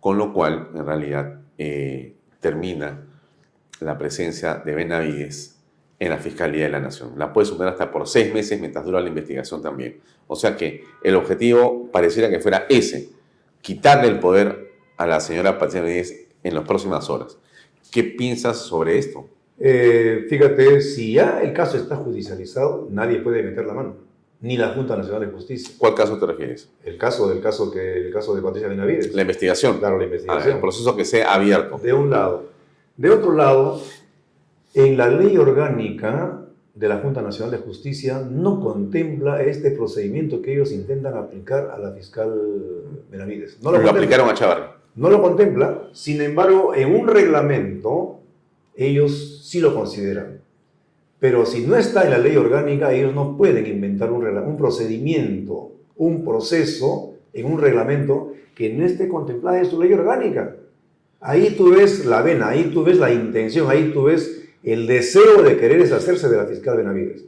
Con 0.00 0.18
lo 0.18 0.32
cual, 0.32 0.70
en 0.74 0.84
realidad, 0.84 1.40
eh, 1.56 2.16
termina 2.40 3.00
la 3.78 3.96
presencia 3.96 4.56
de 4.56 4.74
Benavides 4.74 5.53
en 6.04 6.10
la 6.10 6.18
Fiscalía 6.18 6.64
de 6.64 6.70
la 6.70 6.80
Nación. 6.80 7.12
La 7.16 7.32
puede 7.32 7.46
suspender 7.46 7.72
hasta 7.72 7.90
por 7.90 8.06
seis 8.06 8.32
meses 8.32 8.60
mientras 8.60 8.84
dura 8.84 9.00
la 9.00 9.08
investigación 9.08 9.62
también. 9.62 10.00
O 10.26 10.36
sea 10.36 10.54
que 10.54 10.84
el 11.02 11.14
objetivo 11.16 11.88
pareciera 11.90 12.28
que 12.28 12.40
fuera 12.40 12.66
ese, 12.68 13.08
quitarle 13.62 14.08
el 14.08 14.18
poder 14.18 14.72
a 14.98 15.06
la 15.06 15.20
señora 15.20 15.58
Patricia 15.58 15.80
Benavides 15.80 16.26
en 16.42 16.54
las 16.54 16.64
próximas 16.64 17.08
horas. 17.08 17.38
¿Qué 17.90 18.04
piensas 18.04 18.58
sobre 18.58 18.98
esto? 18.98 19.26
Eh, 19.58 20.26
fíjate, 20.28 20.82
si 20.82 21.14
ya 21.14 21.40
el 21.40 21.54
caso 21.54 21.78
está 21.78 21.96
judicializado, 21.96 22.86
nadie 22.90 23.20
puede 23.20 23.42
meter 23.42 23.64
la 23.64 23.72
mano, 23.72 23.96
ni 24.42 24.58
la 24.58 24.74
Junta 24.74 24.96
Nacional 24.96 25.22
de 25.22 25.32
Justicia. 25.32 25.74
¿Cuál 25.78 25.94
caso 25.94 26.18
te 26.18 26.26
refieres? 26.26 26.68
El 26.84 26.98
caso 26.98 27.30
del 27.30 27.40
caso 27.40 27.70
que 27.70 28.06
el 28.06 28.12
caso 28.12 28.34
de 28.34 28.42
Patricia 28.42 28.68
Benavides. 28.68 29.14
La 29.14 29.22
investigación. 29.22 29.78
Claro, 29.78 29.96
la 29.96 30.04
investigación. 30.04 30.52
Ah, 30.52 30.54
el 30.56 30.60
proceso 30.60 30.94
que 30.94 31.06
sea 31.06 31.32
abierto. 31.32 31.78
De 31.78 31.94
un 31.94 32.10
lado. 32.10 32.52
De 32.96 33.08
otro 33.08 33.32
lado, 33.32 33.80
en 34.74 34.96
la 34.96 35.08
ley 35.08 35.36
orgánica 35.36 36.40
de 36.74 36.88
la 36.88 36.98
Junta 36.98 37.22
Nacional 37.22 37.52
de 37.52 37.58
Justicia 37.58 38.26
no 38.28 38.60
contempla 38.60 39.40
este 39.42 39.70
procedimiento 39.70 40.42
que 40.42 40.54
ellos 40.54 40.72
intentan 40.72 41.16
aplicar 41.16 41.70
a 41.70 41.78
la 41.78 41.92
fiscal 41.92 42.32
Benavides. 43.10 43.62
No 43.62 43.70
lo, 43.70 43.78
lo 43.78 43.90
aplicaron 43.90 44.28
a 44.28 44.34
Chavarri. 44.34 44.64
No 44.96 45.08
lo 45.08 45.22
contempla, 45.22 45.88
sin 45.92 46.20
embargo, 46.20 46.74
en 46.74 46.94
un 46.94 47.06
reglamento 47.08 48.20
ellos 48.76 49.42
sí 49.44 49.60
lo 49.60 49.74
consideran. 49.74 50.40
Pero 51.20 51.46
si 51.46 51.66
no 51.66 51.76
está 51.76 52.04
en 52.04 52.10
la 52.10 52.18
ley 52.18 52.36
orgánica, 52.36 52.92
ellos 52.92 53.14
no 53.14 53.36
pueden 53.36 53.66
inventar 53.66 54.12
un, 54.12 54.26
un 54.26 54.56
procedimiento, 54.56 55.72
un 55.96 56.24
proceso 56.24 57.14
en 57.32 57.46
un 57.46 57.60
reglamento 57.60 58.32
que 58.54 58.72
no 58.72 58.84
esté 58.84 59.08
contemplado 59.08 59.56
en 59.58 59.66
su 59.66 59.80
ley 59.80 59.92
orgánica. 59.92 60.56
Ahí 61.20 61.54
tú 61.56 61.70
ves 61.70 62.04
la 62.04 62.20
vena, 62.20 62.48
ahí 62.48 62.70
tú 62.72 62.84
ves 62.84 62.98
la 62.98 63.12
intención, 63.12 63.70
ahí 63.70 63.90
tú 63.94 64.04
ves 64.04 64.43
el 64.64 64.86
deseo 64.86 65.42
de 65.42 65.56
querer 65.56 65.80
deshacerse 65.80 66.28
de 66.28 66.36
la 66.36 66.46
fiscal 66.46 66.78
Benavides. 66.78 67.26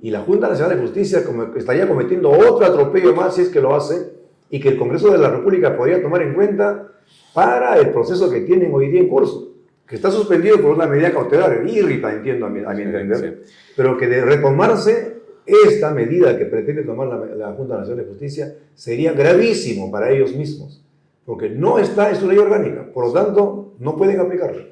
Y 0.00 0.10
la 0.10 0.20
Junta 0.20 0.48
Nacional 0.48 0.76
de 0.76 0.82
Justicia 0.82 1.22
estaría 1.56 1.86
cometiendo 1.86 2.30
otro 2.30 2.66
atropello 2.66 3.14
más 3.14 3.36
si 3.36 3.42
es 3.42 3.48
que 3.50 3.60
lo 3.60 3.74
hace 3.74 4.10
y 4.50 4.58
que 4.58 4.70
el 4.70 4.78
Congreso 4.78 5.10
de 5.12 5.18
la 5.18 5.30
República 5.30 5.76
podría 5.76 6.02
tomar 6.02 6.22
en 6.22 6.34
cuenta 6.34 6.92
para 7.32 7.78
el 7.78 7.90
proceso 7.90 8.28
que 8.30 8.40
tienen 8.40 8.72
hoy 8.74 8.90
día 8.90 9.00
en 9.00 9.08
curso, 9.08 9.52
que 9.86 9.96
está 9.96 10.10
suspendido 10.10 10.60
por 10.60 10.72
una 10.72 10.86
medida 10.86 11.12
cautelar, 11.12 11.62
irrita, 11.66 12.12
entiendo 12.12 12.46
a 12.46 12.50
mi, 12.50 12.60
entender, 12.60 13.44
pero 13.76 13.96
que 13.96 14.08
de 14.08 14.22
retomarse 14.22 15.22
esta 15.46 15.90
medida 15.90 16.36
que 16.36 16.46
pretende 16.46 16.82
tomar 16.82 17.08
la, 17.08 17.16
la 17.36 17.52
Junta 17.52 17.78
Nacional 17.78 18.04
de 18.04 18.10
Justicia 18.10 18.54
sería 18.74 19.12
gravísimo 19.12 19.90
para 19.90 20.10
ellos 20.10 20.34
mismos, 20.34 20.84
porque 21.24 21.48
no 21.48 21.78
está 21.78 22.10
en 22.10 22.16
su 22.16 22.26
ley 22.26 22.38
orgánica, 22.38 22.86
por 22.92 23.06
lo 23.06 23.12
tanto 23.12 23.74
no 23.78 23.96
pueden 23.96 24.20
aplicarla. 24.20 24.62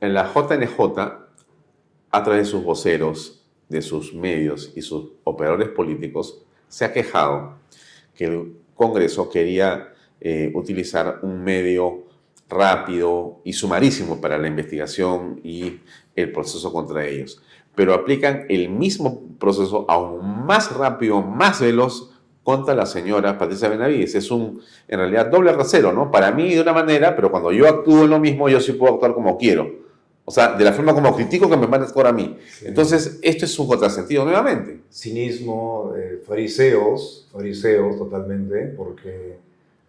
En 0.00 0.12
la 0.14 0.30
JNJ 0.32 1.23
a 2.14 2.22
través 2.22 2.46
de 2.46 2.50
sus 2.52 2.62
voceros, 2.62 3.44
de 3.68 3.82
sus 3.82 4.14
medios 4.14 4.72
y 4.76 4.82
sus 4.82 5.10
operadores 5.24 5.68
políticos, 5.70 6.42
se 6.68 6.84
ha 6.84 6.92
quejado 6.92 7.56
que 8.14 8.26
el 8.26 8.56
Congreso 8.76 9.28
quería 9.28 9.92
eh, 10.20 10.52
utilizar 10.54 11.18
un 11.22 11.42
medio 11.42 12.04
rápido 12.48 13.40
y 13.42 13.52
sumarísimo 13.52 14.20
para 14.20 14.38
la 14.38 14.46
investigación 14.46 15.40
y 15.42 15.80
el 16.14 16.30
proceso 16.30 16.72
contra 16.72 17.04
ellos. 17.04 17.42
Pero 17.74 17.94
aplican 17.94 18.46
el 18.48 18.68
mismo 18.68 19.22
proceso 19.40 19.84
aún 19.88 20.46
más 20.46 20.72
rápido, 20.72 21.20
más 21.20 21.60
veloz 21.60 22.12
contra 22.44 22.76
la 22.76 22.86
señora 22.86 23.38
Patricia 23.38 23.68
Benavides. 23.68 24.14
Es 24.14 24.30
un, 24.30 24.60
en 24.86 24.98
realidad, 25.00 25.26
doble 25.26 25.52
rasero, 25.52 25.92
¿no? 25.92 26.12
Para 26.12 26.30
mí 26.30 26.54
de 26.54 26.60
una 26.60 26.72
manera, 26.72 27.16
pero 27.16 27.32
cuando 27.32 27.50
yo 27.50 27.68
actúo 27.68 28.04
en 28.04 28.10
lo 28.10 28.20
mismo, 28.20 28.48
yo 28.48 28.60
sí 28.60 28.72
puedo 28.74 28.94
actuar 28.94 29.14
como 29.14 29.36
quiero. 29.36 29.83
O 30.26 30.30
sea, 30.30 30.54
de 30.54 30.64
la 30.64 30.72
forma 30.72 30.94
como 30.94 31.14
critico 31.14 31.50
que 31.50 31.56
me 31.56 31.66
van 31.66 31.82
a 31.82 32.08
a 32.08 32.12
mí. 32.12 32.38
Entonces, 32.62 33.18
esto 33.22 33.44
es 33.44 33.58
un 33.58 33.68
contrasentido 33.68 34.24
nuevamente. 34.24 34.80
Cinismo, 34.90 35.92
eh, 35.96 36.22
fariseos, 36.26 37.28
fariseos 37.30 37.98
totalmente, 37.98 38.72
porque, 38.76 39.36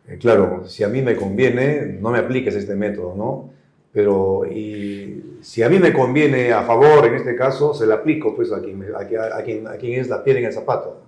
eh, 0.07 0.17
claro, 0.19 0.67
si 0.67 0.83
a 0.83 0.89
mí 0.89 1.01
me 1.01 1.15
conviene, 1.15 1.97
no 2.01 2.11
me 2.11 2.19
apliques 2.19 2.53
este 2.55 2.75
método, 2.75 3.15
¿no? 3.15 3.49
Pero 3.93 4.45
y 4.45 5.37
si 5.41 5.63
a 5.63 5.69
mí 5.69 5.79
me 5.79 5.93
conviene 5.93 6.51
a 6.51 6.63
favor, 6.63 7.05
en 7.05 7.15
este 7.15 7.33
caso, 7.33 7.73
se 7.73 7.85
lo 7.85 7.93
aplico 7.93 8.35
pues 8.35 8.51
a 8.51 8.59
quien, 8.59 8.83
a, 8.93 9.05
quien, 9.41 9.67
a 9.67 9.77
quien 9.77 10.01
es 10.01 10.09
la 10.09 10.21
piel 10.21 10.37
en 10.37 10.45
el 10.45 10.53
zapato. 10.53 11.01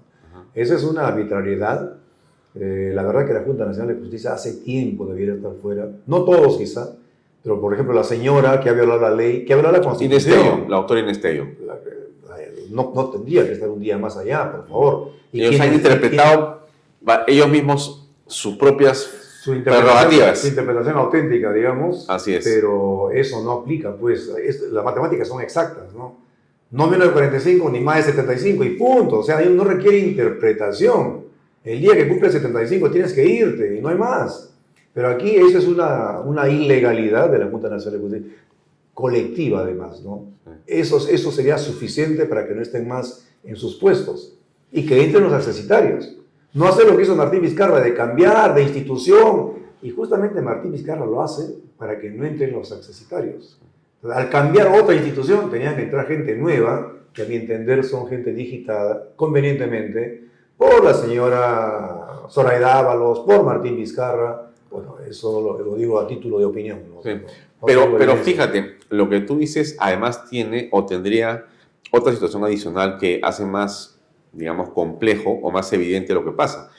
Esa 0.56 0.76
es 0.76 0.84
una 0.86 1.06
arbitrariedad. 1.06 1.98
Eh, 2.56 2.92
la 2.96 3.04
verdad 3.04 3.28
que 3.28 3.34
la 3.34 3.42
Junta 3.42 3.66
Nacional 3.66 3.94
de 3.94 4.00
Justicia 4.00 4.34
hace 4.34 4.54
tiempo 4.64 5.06
debiera 5.06 5.34
estar 5.34 5.52
fuera. 5.62 5.90
No 6.06 6.24
todos 6.24 6.58
quizá, 6.58 6.96
pero, 7.48 7.62
por 7.62 7.74
ejemplo, 7.74 7.94
la 7.94 8.04
señora 8.04 8.60
que 8.60 8.68
ha 8.68 8.74
violado 8.74 9.00
la 9.00 9.10
ley, 9.10 9.46
que 9.46 9.54
ha 9.54 9.56
violado 9.56 9.78
la 9.78 9.82
Constitución. 9.82 10.66
la 10.68 10.76
autora 10.76 11.00
Inestello. 11.00 11.48
No, 12.72 12.92
no 12.94 13.10
tendría 13.10 13.46
que 13.46 13.54
estar 13.54 13.70
un 13.70 13.80
día 13.80 13.98
más 13.98 14.18
allá, 14.18 14.52
por 14.52 14.68
favor. 14.68 15.12
¿Y 15.32 15.46
ellos 15.46 15.62
han 15.62 15.74
interpretado 15.74 16.68
ellos 17.26 17.48
mismos 17.48 18.10
sus 18.26 18.58
propias 18.58 18.98
su 19.42 19.64
prerrogativas. 19.64 20.40
Su 20.40 20.48
interpretación 20.48 20.98
auténtica, 20.98 21.54
digamos. 21.54 22.10
Así 22.10 22.36
es. 22.36 22.44
Pero 22.44 23.12
eso 23.12 23.42
no 23.42 23.54
aplica, 23.54 23.96
pues. 23.96 24.30
las 24.70 24.84
matemáticas 24.84 25.30
son 25.30 25.42
exactas, 25.42 25.94
¿no? 25.94 26.18
No 26.72 26.88
menos 26.88 27.08
de 27.08 27.14
45 27.14 27.70
ni 27.70 27.80
más 27.80 28.06
de 28.06 28.12
75 28.12 28.62
y 28.66 28.70
punto. 28.72 29.20
O 29.20 29.24
sea, 29.24 29.40
no 29.40 29.64
requiere 29.64 30.00
interpretación. 30.00 31.28
El 31.64 31.80
día 31.80 31.96
que 31.96 32.10
cumple 32.10 32.30
75 32.30 32.92
tienes 32.92 33.14
que 33.14 33.26
irte 33.26 33.78
y 33.78 33.80
no 33.80 33.88
hay 33.88 33.96
más. 33.96 34.54
Pero 34.98 35.10
aquí 35.10 35.36
eso 35.36 35.60
es 35.60 35.68
una, 35.68 36.22
una 36.22 36.50
ilegalidad 36.50 37.30
de 37.30 37.38
la 37.38 37.46
Junta 37.46 37.70
Nacional 37.70 38.00
de 38.02 38.08
Justicia, 38.08 38.38
colectiva 38.96 39.60
además, 39.60 40.02
¿no? 40.02 40.26
Eso, 40.66 41.08
eso 41.08 41.32
sería 41.32 41.60
suficiente 41.60 42.26
para 42.26 42.48
que 42.48 42.56
no 42.56 42.64
estén 42.64 42.88
más 42.88 43.28
en 43.44 43.56
sus 43.56 43.76
puestos 43.76 44.40
y 44.72 44.88
que 44.88 45.04
entren 45.04 45.26
los 45.26 45.34
accesitarios. 45.34 46.18
No 46.56 46.66
hacer 46.66 46.88
lo 46.88 46.98
que 46.98 47.04
hizo 47.04 47.16
Martín 47.16 47.44
Vizcarra 47.44 47.80
de 47.80 47.94
cambiar 47.94 48.56
de 48.56 48.64
institución. 48.64 49.52
Y 49.84 49.92
justamente 49.92 50.42
Martín 50.42 50.72
Vizcarra 50.72 51.06
lo 51.06 51.22
hace 51.22 51.44
para 51.78 52.00
que 52.00 52.10
no 52.10 52.26
entren 52.26 52.54
los 52.54 52.72
accesitarios. 52.72 53.62
Al 54.02 54.32
cambiar 54.32 54.70
otra 54.82 54.96
institución 54.96 55.52
tenían 55.52 55.76
que 55.76 55.84
entrar 55.84 56.08
gente 56.08 56.36
nueva, 56.36 56.92
que 57.14 57.22
a 57.22 57.26
mi 57.26 57.36
entender 57.36 57.84
son 57.84 58.08
gente 58.08 58.34
digitada 58.34 59.10
convenientemente 59.16 60.28
por 60.58 60.84
la 60.84 60.96
señora 60.96 62.24
Zoraida 62.32 62.80
Ábalos, 62.80 63.20
por 63.20 63.44
Martín 63.44 63.76
Vizcarra, 63.76 64.47
bueno, 64.70 64.98
eso 65.08 65.42
lo, 65.42 65.76
digo 65.76 66.00
a 66.00 66.08
título 66.08 66.40
de 66.40 66.46
opinión. 66.46 66.80
pero, 67.66 67.98
pero 67.98 68.18
fíjate, 68.18 68.78
lo 68.90 69.10
que 69.10 69.22
tú 69.22 69.38
dices 69.38 69.76
además 69.80 70.30
tiene 70.30 70.70
o 70.72 70.86
tendría 70.86 71.46
otra 71.92 72.14
situación 72.14 72.44
adicional 72.44 72.98
que 72.98 73.20
hace 73.24 73.46
más, 73.46 74.00
digamos, 74.34 74.70
complejo 74.70 75.32
o 75.42 75.52
más 75.52 75.72
evidente 75.74 76.14
lo 76.14 76.26
que 76.26 76.32
pasa. 76.32 76.72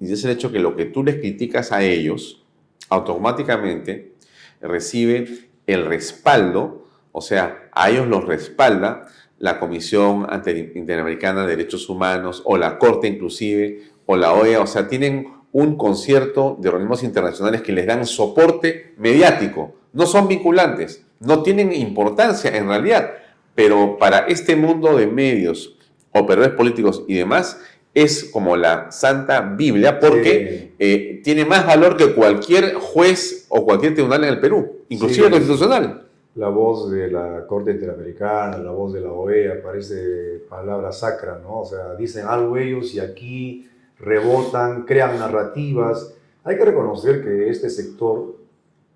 Y 0.00 0.12
es 0.12 0.24
el 0.24 0.32
hecho 0.32 0.50
que 0.50 0.58
lo 0.58 0.76
que 0.76 0.86
tú 0.86 1.04
les 1.04 1.16
criticas 1.16 1.72
a 1.72 1.82
ellos, 1.82 2.44
automáticamente 2.88 4.14
recibe 4.60 5.48
el 5.66 5.86
respaldo, 5.86 6.86
o 7.12 7.20
sea, 7.20 7.70
a 7.72 7.90
ellos 7.90 8.06
los 8.08 8.26
respalda 8.26 9.08
la 9.38 9.58
Comisión 9.58 10.26
Interamericana 10.74 11.42
de 11.42 11.56
Derechos 11.56 11.88
Humanos 11.88 12.42
o 12.44 12.56
la 12.56 12.78
Corte 12.78 13.08
inclusive 13.08 13.82
o 14.06 14.16
la 14.16 14.32
OEA, 14.32 14.60
o 14.60 14.66
sea, 14.66 14.88
tienen 14.88 15.32
un 15.52 15.76
concierto 15.76 16.56
de 16.60 16.68
organismos 16.68 17.02
internacionales 17.02 17.62
que 17.62 17.72
les 17.72 17.86
dan 17.86 18.06
soporte 18.06 18.94
mediático. 18.96 19.74
No 19.92 20.06
son 20.06 20.26
vinculantes, 20.28 21.04
no 21.20 21.42
tienen 21.42 21.72
importancia 21.72 22.56
en 22.56 22.68
realidad, 22.68 23.10
pero 23.54 23.98
para 23.98 24.20
este 24.20 24.56
mundo 24.56 24.96
de 24.96 25.06
medios, 25.06 25.76
operadores 26.12 26.54
políticos 26.56 27.04
y 27.06 27.14
demás, 27.16 27.60
es 27.94 28.24
como 28.24 28.56
la 28.56 28.90
Santa 28.90 29.42
Biblia 29.42 30.00
porque 30.00 30.72
eh, 30.78 31.20
tiene 31.22 31.44
más 31.44 31.66
valor 31.66 31.98
que 31.98 32.14
cualquier 32.14 32.74
juez 32.74 33.46
o 33.50 33.64
cualquier 33.66 33.92
tribunal 33.92 34.24
en 34.24 34.30
el 34.30 34.40
Perú, 34.40 34.78
inclusive 34.88 35.26
Sí. 35.26 35.32
constitucional. 35.32 36.06
La 36.34 36.48
voz 36.48 36.90
de 36.90 37.10
la 37.10 37.46
Corte 37.46 37.72
Interamericana, 37.72 38.56
la 38.56 38.70
voz 38.70 38.94
de 38.94 39.02
la 39.02 39.12
OEA, 39.12 39.62
parece 39.62 40.40
palabra 40.48 40.90
sacra, 40.90 41.38
¿no? 41.42 41.60
O 41.60 41.64
sea, 41.66 41.94
dicen 41.94 42.24
algo 42.26 42.56
ellos 42.56 42.94
y 42.94 43.00
aquí 43.00 43.68
rebotan, 44.02 44.82
crean 44.84 45.18
narrativas. 45.18 46.14
Hay 46.44 46.56
que 46.56 46.64
reconocer 46.64 47.22
que 47.24 47.48
este 47.48 47.70
sector, 47.70 48.36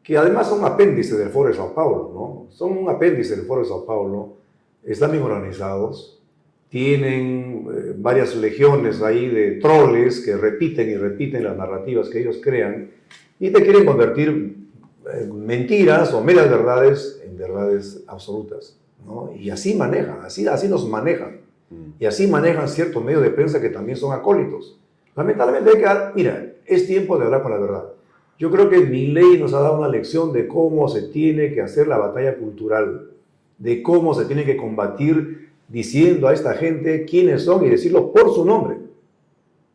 que 0.03 0.19
además 0.19 0.49
son 0.49 0.65
apéndice 0.65 1.17
del 1.17 1.31
Foro 1.31 1.49
de 1.49 1.55
Sao 1.55 1.73
Paulo, 1.73 2.11
¿no? 2.13 2.47
Son 2.51 2.77
un 2.77 2.91
apéndice 2.91 3.37
del 3.37 3.47
Foro 3.47 3.63
de 3.63 3.69
Sao 3.69 3.87
Paulo, 3.87 4.35
están 4.85 5.13
bien 5.13 5.23
organizados, 5.23 6.21
tienen 6.69 7.67
eh, 7.73 7.95
varias 7.97 8.35
legiones 8.37 9.01
ahí 9.01 9.29
de 9.29 9.53
troles 9.53 10.21
que 10.21 10.37
repiten 10.37 10.91
y 10.91 10.97
repiten 10.97 11.45
las 11.45 11.57
narrativas 11.57 12.09
que 12.09 12.21
ellos 12.21 12.41
crean 12.43 12.91
y 13.39 13.51
te 13.51 13.63
quieren 13.63 13.87
convertir 13.87 14.57
eh, 15.13 15.31
mentiras 15.33 16.13
o 16.13 16.23
medias 16.23 16.51
verdades 16.51 17.23
en 17.25 17.37
verdades 17.37 18.03
absolutas. 18.09 18.77
¿no? 19.05 19.31
Y 19.39 19.51
así 19.51 19.75
manejan, 19.75 20.21
así, 20.23 20.47
así 20.49 20.69
nos 20.69 20.89
manejan. 20.89 21.47
Y 21.99 22.07
así 22.07 22.29
manejan 22.29 22.69
ciertos 22.69 23.05
medios 23.05 23.23
de 23.23 23.31
prensa 23.31 23.61
que 23.61 23.71
también 23.71 23.97
son 23.97 24.13
acólitos. 24.13 24.79
Lamentablemente 25.17 25.71
hay 25.71 25.77
que 25.77 25.85
dar, 25.85 26.13
mira, 26.15 26.53
es 26.67 26.87
tiempo 26.87 27.19
de 27.19 27.25
hablar 27.25 27.43
con 27.43 27.53
la 27.53 27.59
verdad. 27.59 27.85
Yo 28.39 28.51
creo 28.51 28.69
que 28.69 28.81
mi 28.81 29.07
ley 29.07 29.39
nos 29.39 29.55
ha 29.55 29.61
dado 29.61 29.79
una 29.79 29.89
lección 29.89 30.33
de 30.33 30.47
cómo 30.47 30.89
se 30.89 31.03
tiene 31.09 31.55
que 31.55 31.63
hacer 31.63 31.89
la 31.89 31.97
batalla 31.97 32.37
cultural, 32.37 33.11
de 33.57 33.83
cómo 33.83 34.13
se 34.13 34.27
tiene 34.27 34.45
que 34.45 34.59
combatir 34.59 35.49
diciendo 35.69 36.29
a 36.29 36.35
esta 36.35 36.53
gente 36.55 37.07
quiénes 37.07 37.45
son 37.45 37.65
y 37.65 37.71
decirlo 37.71 38.13
por 38.13 38.35
su 38.35 38.45
nombre. 38.45 38.77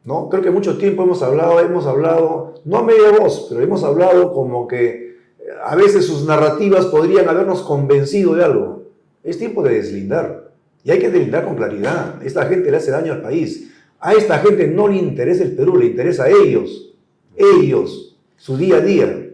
¿no? 0.04 0.30
Creo 0.30 0.44
que 0.44 0.52
mucho 0.52 0.78
tiempo 0.78 1.04
hemos 1.04 1.24
hablado, 1.24 1.60
hemos 1.60 1.88
hablado, 1.88 2.56
no 2.64 2.78
a 2.78 2.84
media 2.84 3.12
voz, 3.20 3.48
pero 3.50 3.62
hemos 3.62 3.84
hablado 3.84 4.34
como 4.34 4.68
que 4.68 4.90
eh, 4.90 5.16
a 5.64 5.76
veces 5.76 6.06
sus 6.06 6.26
narrativas 6.26 6.86
podrían 6.86 7.28
habernos 7.28 7.64
convencido 7.64 8.36
de 8.36 8.44
algo. 8.44 8.84
Es 9.24 9.40
tiempo 9.40 9.64
de 9.64 9.76
deslindar. 9.76 10.52
Y 10.84 10.92
hay 10.92 11.00
que 11.00 11.10
deslindar 11.10 11.46
con 11.46 11.56
claridad. 11.56 12.22
Esta 12.24 12.46
gente 12.46 12.70
le 12.70 12.78
hace 12.78 12.92
daño 12.92 13.14
al 13.14 13.22
país. 13.22 13.71
A 14.02 14.14
esta 14.14 14.40
gente 14.40 14.68
no 14.68 14.88
le 14.88 14.98
interesa 14.98 15.44
el 15.44 15.56
Perú, 15.56 15.78
le 15.78 15.86
interesa 15.86 16.24
a 16.24 16.30
ellos. 16.30 16.92
Ellos, 17.36 18.18
su 18.36 18.58
día 18.58 18.78
a 18.78 18.82
día. 18.82 19.30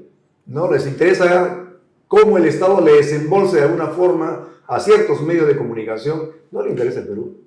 ¿no? 0.46 0.70
Les 0.70 0.86
interesa 0.86 1.70
cómo 2.08 2.38
el 2.38 2.46
Estado 2.46 2.82
le 2.82 2.98
desembolse 2.98 3.56
de 3.56 3.64
alguna 3.64 3.88
forma 3.88 4.50
a 4.68 4.80
ciertos 4.82 5.22
medios 5.22 5.48
de 5.48 5.56
comunicación. 5.56 6.32
No 6.52 6.62
le 6.62 6.72
interesa 6.72 7.00
el 7.00 7.08
Perú. 7.08 7.38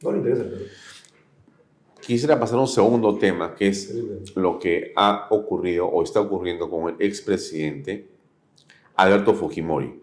No 0.00 0.12
le 0.12 0.18
interesa 0.18 0.42
el 0.42 0.50
Perú. 0.50 0.64
Quisiera 2.00 2.38
pasar 2.38 2.58
a 2.58 2.62
un 2.62 2.68
segundo 2.68 3.18
tema, 3.18 3.56
que 3.56 3.68
es 3.68 3.92
lo 4.36 4.58
que 4.60 4.92
ha 4.94 5.26
ocurrido 5.30 5.86
o 5.86 6.02
está 6.04 6.20
ocurriendo 6.20 6.70
con 6.70 6.88
el 6.88 7.06
expresidente 7.06 8.08
Alberto 8.94 9.34
Fujimori, 9.34 10.00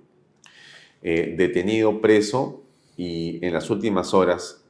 eh, 1.02 1.35
detenido, 1.38 2.02
preso, 2.02 2.61
y 2.97 3.43
en 3.43 3.53
las 3.53 3.69
últimas 3.69 4.14
horas 4.14 4.64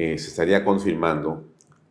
eh, 0.00 0.16
se 0.16 0.28
estaría 0.28 0.64
confirmando 0.64 1.42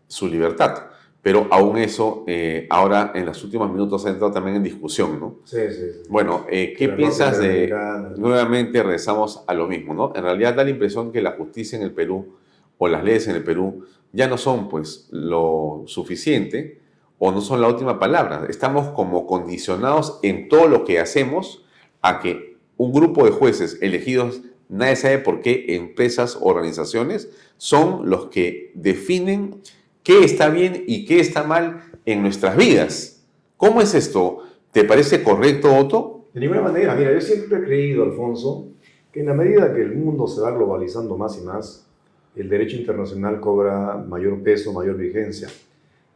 su 0.07 0.29
libertad. 0.29 0.83
Pero 1.21 1.45
aún 1.51 1.77
eso, 1.77 2.23
eh, 2.25 2.65
ahora 2.69 3.11
en 3.13 3.25
los 3.25 3.43
últimos 3.43 3.69
minutos 3.69 4.05
ha 4.05 4.09
entrado 4.11 4.31
también 4.31 4.55
en 4.55 4.63
discusión, 4.63 5.19
¿no? 5.19 5.39
Sí, 5.43 5.57
sí. 5.69 5.75
sí. 5.75 5.99
Bueno, 6.09 6.45
eh, 6.49 6.73
¿qué 6.77 6.87
piensas 6.87 7.37
de... 7.37 7.67
Nuevamente 8.15 8.81
regresamos 8.81 9.43
a 9.45 9.53
lo 9.53 9.67
mismo, 9.67 9.93
¿no? 9.93 10.13
En 10.15 10.23
realidad 10.23 10.55
da 10.55 10.63
la 10.63 10.69
impresión 10.69 11.11
que 11.11 11.21
la 11.21 11.31
justicia 11.31 11.77
en 11.77 11.83
el 11.83 11.91
Perú 11.91 12.37
o 12.77 12.87
las 12.87 13.03
leyes 13.03 13.27
en 13.27 13.35
el 13.35 13.43
Perú 13.43 13.83
ya 14.13 14.29
no 14.29 14.37
son 14.37 14.69
pues 14.69 15.09
lo 15.11 15.83
suficiente 15.87 16.79
o 17.19 17.33
no 17.33 17.41
son 17.41 17.59
la 17.59 17.67
última 17.67 17.99
palabra. 17.99 18.45
Estamos 18.47 18.87
como 18.91 19.27
condicionados 19.27 20.19
en 20.23 20.47
todo 20.47 20.69
lo 20.69 20.85
que 20.85 21.01
hacemos 21.01 21.65
a 22.01 22.21
que 22.21 22.55
un 22.77 22.93
grupo 22.93 23.25
de 23.25 23.31
jueces 23.31 23.79
elegidos, 23.81 24.43
nadie 24.69 24.95
sabe 24.95 25.19
por 25.19 25.41
qué, 25.41 25.75
empresas, 25.75 26.37
organizaciones, 26.41 27.29
son 27.57 28.09
los 28.09 28.27
que 28.27 28.71
definen 28.75 29.61
qué 30.03 30.23
está 30.23 30.49
bien 30.49 30.83
y 30.87 31.05
qué 31.05 31.19
está 31.19 31.43
mal 31.43 31.81
en 32.05 32.21
nuestras 32.21 32.55
vidas. 32.55 33.25
¿Cómo 33.57 33.81
es 33.81 33.93
esto? 33.95 34.39
¿Te 34.71 34.83
parece 34.83 35.23
correcto, 35.23 35.75
Otto? 35.75 36.25
De 36.33 36.39
ninguna 36.39 36.61
manera. 36.61 36.95
Mira, 36.95 37.13
yo 37.13 37.21
siempre 37.21 37.57
he 37.57 37.63
creído, 37.63 38.03
Alfonso, 38.03 38.67
que 39.11 39.21
en 39.21 39.25
la 39.25 39.33
medida 39.33 39.73
que 39.73 39.81
el 39.81 39.95
mundo 39.95 40.27
se 40.27 40.41
va 40.41 40.51
globalizando 40.51 41.17
más 41.17 41.37
y 41.37 41.41
más, 41.41 41.87
el 42.35 42.49
derecho 42.49 42.77
internacional 42.77 43.39
cobra 43.39 43.97
mayor 43.97 44.41
peso, 44.43 44.71
mayor 44.71 44.97
vigencia. 44.97 45.47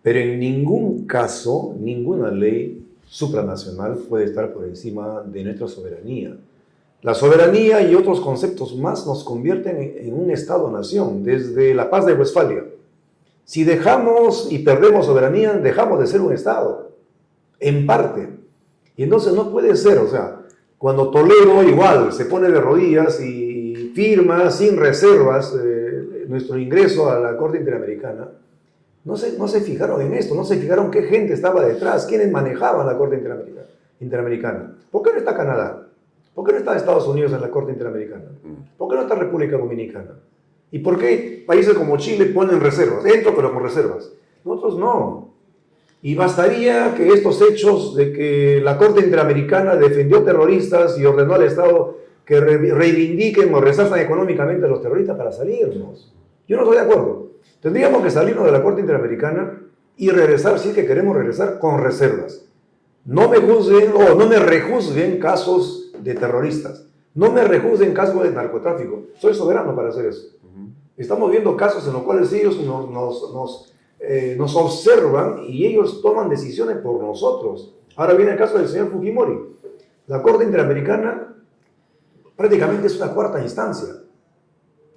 Pero 0.04 0.20
en 0.20 0.40
ningún 0.40 1.06
caso, 1.08 1.76
ninguna 1.80 2.30
ley 2.30 2.86
supranacional 3.06 3.98
puede 4.08 4.26
estar 4.26 4.54
por 4.54 4.66
encima 4.66 5.22
de 5.24 5.44
nuestra 5.44 5.68
soberanía. 5.68 6.38
La 7.02 7.16
soberanía 7.16 7.82
y 7.82 7.96
otros 7.96 8.22
conceptos 8.22 8.76
más 8.76 9.08
nos 9.08 9.24
convierten 9.24 9.96
en 9.98 10.14
un 10.14 10.30
Estado-nación, 10.30 11.24
desde 11.24 11.74
la 11.74 11.90
paz 11.90 12.06
de 12.06 12.14
Westfalia. 12.14 12.66
Si 13.44 13.64
dejamos 13.64 14.52
y 14.52 14.60
perdemos 14.60 15.08
soberanía, 15.08 15.54
dejamos 15.54 16.00
de 16.00 16.06
ser 16.06 16.22
un 16.22 16.32
Estado, 16.32 16.92
en 17.60 17.88
parte. 17.88 18.30
Y 18.96 19.04
entonces 19.04 19.34
no 19.34 19.50
puede 19.52 19.76
ser, 19.76 19.98
o 19.98 20.08
sea, 20.08 20.42
cuando 20.78 21.10
Toledo 21.10 21.64
igual 21.64 22.14
se 22.14 22.26
pone 22.26 22.50
de 22.50 22.62
rodillas 22.62 23.20
y 23.20 23.92
firma 23.96 24.52
sin 24.52 24.78
reservas 24.78 25.56
eh, 25.60 26.26
nuestro 26.28 26.58
ingreso 26.58 27.10
a 27.10 27.20
la 27.20 27.36
Corte 27.36 27.58
Interamericana, 27.58 28.30
no 29.04 29.18
se, 29.18 29.38
no 29.40 29.48
se 29.48 29.62
fijaron 29.62 30.02
en 30.02 30.14
esto, 30.14 30.36
no 30.36 30.46
se 30.46 30.58
fijaron 30.58 30.92
qué 30.92 31.04
gente 31.04 31.34
estaba 31.34 31.66
detrás, 31.66 32.06
quiénes 32.06 32.32
manejaban 32.32 32.86
la 32.86 32.96
Corte 32.96 33.16
Interamericana. 33.16 33.66
Interamericana. 34.00 34.76
¿Por 34.92 35.02
qué 35.02 35.12
no 35.14 35.18
está 35.18 35.36
Canadá? 35.36 35.81
¿Por 36.34 36.46
qué 36.46 36.54
no 36.54 36.58
está 36.60 36.76
Estados 36.76 37.08
Unidos 37.08 37.34
en 37.34 37.42
la 37.42 37.50
Corte 37.50 37.72
Interamericana? 37.72 38.26
¿Por 38.78 38.90
qué 38.90 38.96
no 38.96 39.02
está 39.02 39.16
República 39.16 39.58
Dominicana? 39.58 40.20
¿Y 40.72 40.80
por 40.80 40.98
qué 40.98 41.44
países 41.46 41.74
como 41.74 41.98
Chile 41.98 42.26
ponen 42.28 42.62
reservas? 42.62 43.04
Dentro, 43.04 43.36
pero 43.36 43.54
con 43.54 43.64
reservas. 43.64 44.12
Nosotros 44.46 44.78
no. 44.80 45.32
Y 46.02 46.16
bastaría 46.16 46.96
que 46.96 47.10
estos 47.10 47.42
hechos 47.42 47.96
de 47.96 48.12
que 48.14 48.62
la 48.64 48.78
Corte 48.78 49.02
Interamericana 49.02 49.76
defendió 49.76 50.24
terroristas 50.24 50.98
y 50.98 51.06
ordenó 51.06 51.34
al 51.36 51.44
Estado 51.44 51.98
que 52.26 52.40
re- 52.40 52.74
reivindiquen 52.74 53.54
o 53.54 53.60
resartan 53.62 54.00
económicamente 54.00 54.66
a 54.66 54.70
los 54.70 54.82
terroristas 54.82 55.18
para 55.18 55.32
salirnos. 55.32 56.14
Yo 56.48 56.56
no 56.58 56.64
estoy 56.64 56.78
de 56.78 56.84
acuerdo. 56.84 57.32
Tendríamos 57.60 58.02
que 58.02 58.10
salirnos 58.10 58.46
de 58.46 58.52
la 58.52 58.64
Corte 58.64 58.82
Interamericana 58.82 59.62
y 59.98 60.10
regresar, 60.10 60.58
si 60.58 60.70
es 60.70 60.76
que 60.76 60.86
queremos 60.88 61.16
regresar, 61.16 61.60
con 61.60 61.84
reservas. 61.84 62.46
No 63.06 63.30
me 63.30 63.38
juzguen 63.38 63.92
o 63.94 64.16
no 64.16 64.28
me 64.28 64.38
rejuzguen 64.40 65.20
casos 65.20 65.81
de 66.04 66.16
terroristas. 66.16 66.86
No 67.14 67.32
me 67.32 67.44
rejuzguen 67.44 67.94
casos 67.94 68.24
de 68.24 68.32
narcotráfico. 68.32 69.04
Soy 69.20 69.34
soberano 69.34 69.76
para 69.76 69.90
hacer 69.90 70.06
eso. 70.06 70.30
Estamos 70.98 71.32
viendo 71.32 71.58
casos 71.58 71.86
en 71.88 71.94
los 71.94 72.04
cuales 72.04 72.32
ellos 72.34 72.60
nos, 72.60 72.90
nos, 72.90 73.34
nos, 73.34 73.74
eh, 74.00 74.36
nos 74.38 74.56
observan 74.56 75.44
y 75.48 75.66
ellos 75.66 76.02
toman 76.02 76.30
decisiones 76.30 76.78
por 76.78 77.02
nosotros. 77.02 77.74
Ahora 77.96 78.14
viene 78.14 78.34
el 78.34 78.38
caso 78.38 78.58
del 78.58 78.68
señor 78.68 78.92
Fujimori. 78.92 79.38
La 80.08 80.22
Corte 80.22 80.44
Interamericana 80.44 81.36
prácticamente 82.36 82.88
es 82.88 82.98
una 82.98 83.14
cuarta 83.14 83.42
instancia. 83.42 83.96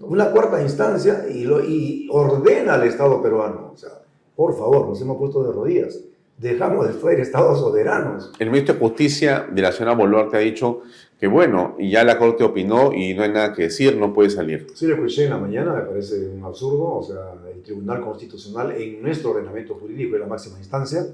Una 0.00 0.30
cuarta 0.30 0.60
instancia 0.60 1.26
y, 1.28 1.44
lo, 1.44 1.64
y 1.64 2.08
ordena 2.10 2.74
al 2.74 2.84
Estado 2.84 3.22
peruano. 3.22 3.70
O 3.72 3.76
sea, 3.76 4.02
por 4.36 4.56
favor, 4.56 4.88
nos 4.88 5.00
hemos 5.00 5.16
puesto 5.16 5.42
de 5.42 5.52
rodillas. 5.52 6.00
Dejamos 6.38 6.88
de 6.88 7.00
ser 7.00 7.20
Estados 7.20 7.60
soberanos. 7.60 8.32
El 8.38 8.50
ministro 8.50 8.74
de 8.74 8.80
Justicia 8.80 9.46
de 9.50 9.62
la 9.62 9.70
señora 9.70 9.94
Boluarte 9.94 10.36
ha 10.36 10.40
dicho 10.40 10.82
que 11.18 11.28
bueno, 11.28 11.76
y 11.78 11.90
ya 11.90 12.02
la 12.02 12.18
Corte 12.18 12.42
opinó 12.42 12.92
y 12.92 13.14
no 13.14 13.22
hay 13.22 13.30
nada 13.30 13.52
que 13.52 13.62
decir, 13.62 13.96
no 13.96 14.12
puede 14.12 14.30
salir. 14.30 14.66
Sí, 14.74 14.86
lo 14.86 14.94
escuché 14.94 15.24
en 15.24 15.30
la 15.30 15.38
mañana, 15.38 15.72
me 15.72 15.82
parece 15.82 16.28
un 16.28 16.44
absurdo. 16.44 16.96
O 16.96 17.02
sea, 17.02 17.34
el 17.54 17.62
Tribunal 17.62 18.00
Constitucional 18.00 18.72
en 18.72 19.00
nuestro 19.00 19.30
ordenamiento 19.30 19.74
jurídico 19.76 20.16
es 20.16 20.20
la 20.20 20.26
máxima 20.26 20.58
instancia. 20.58 21.06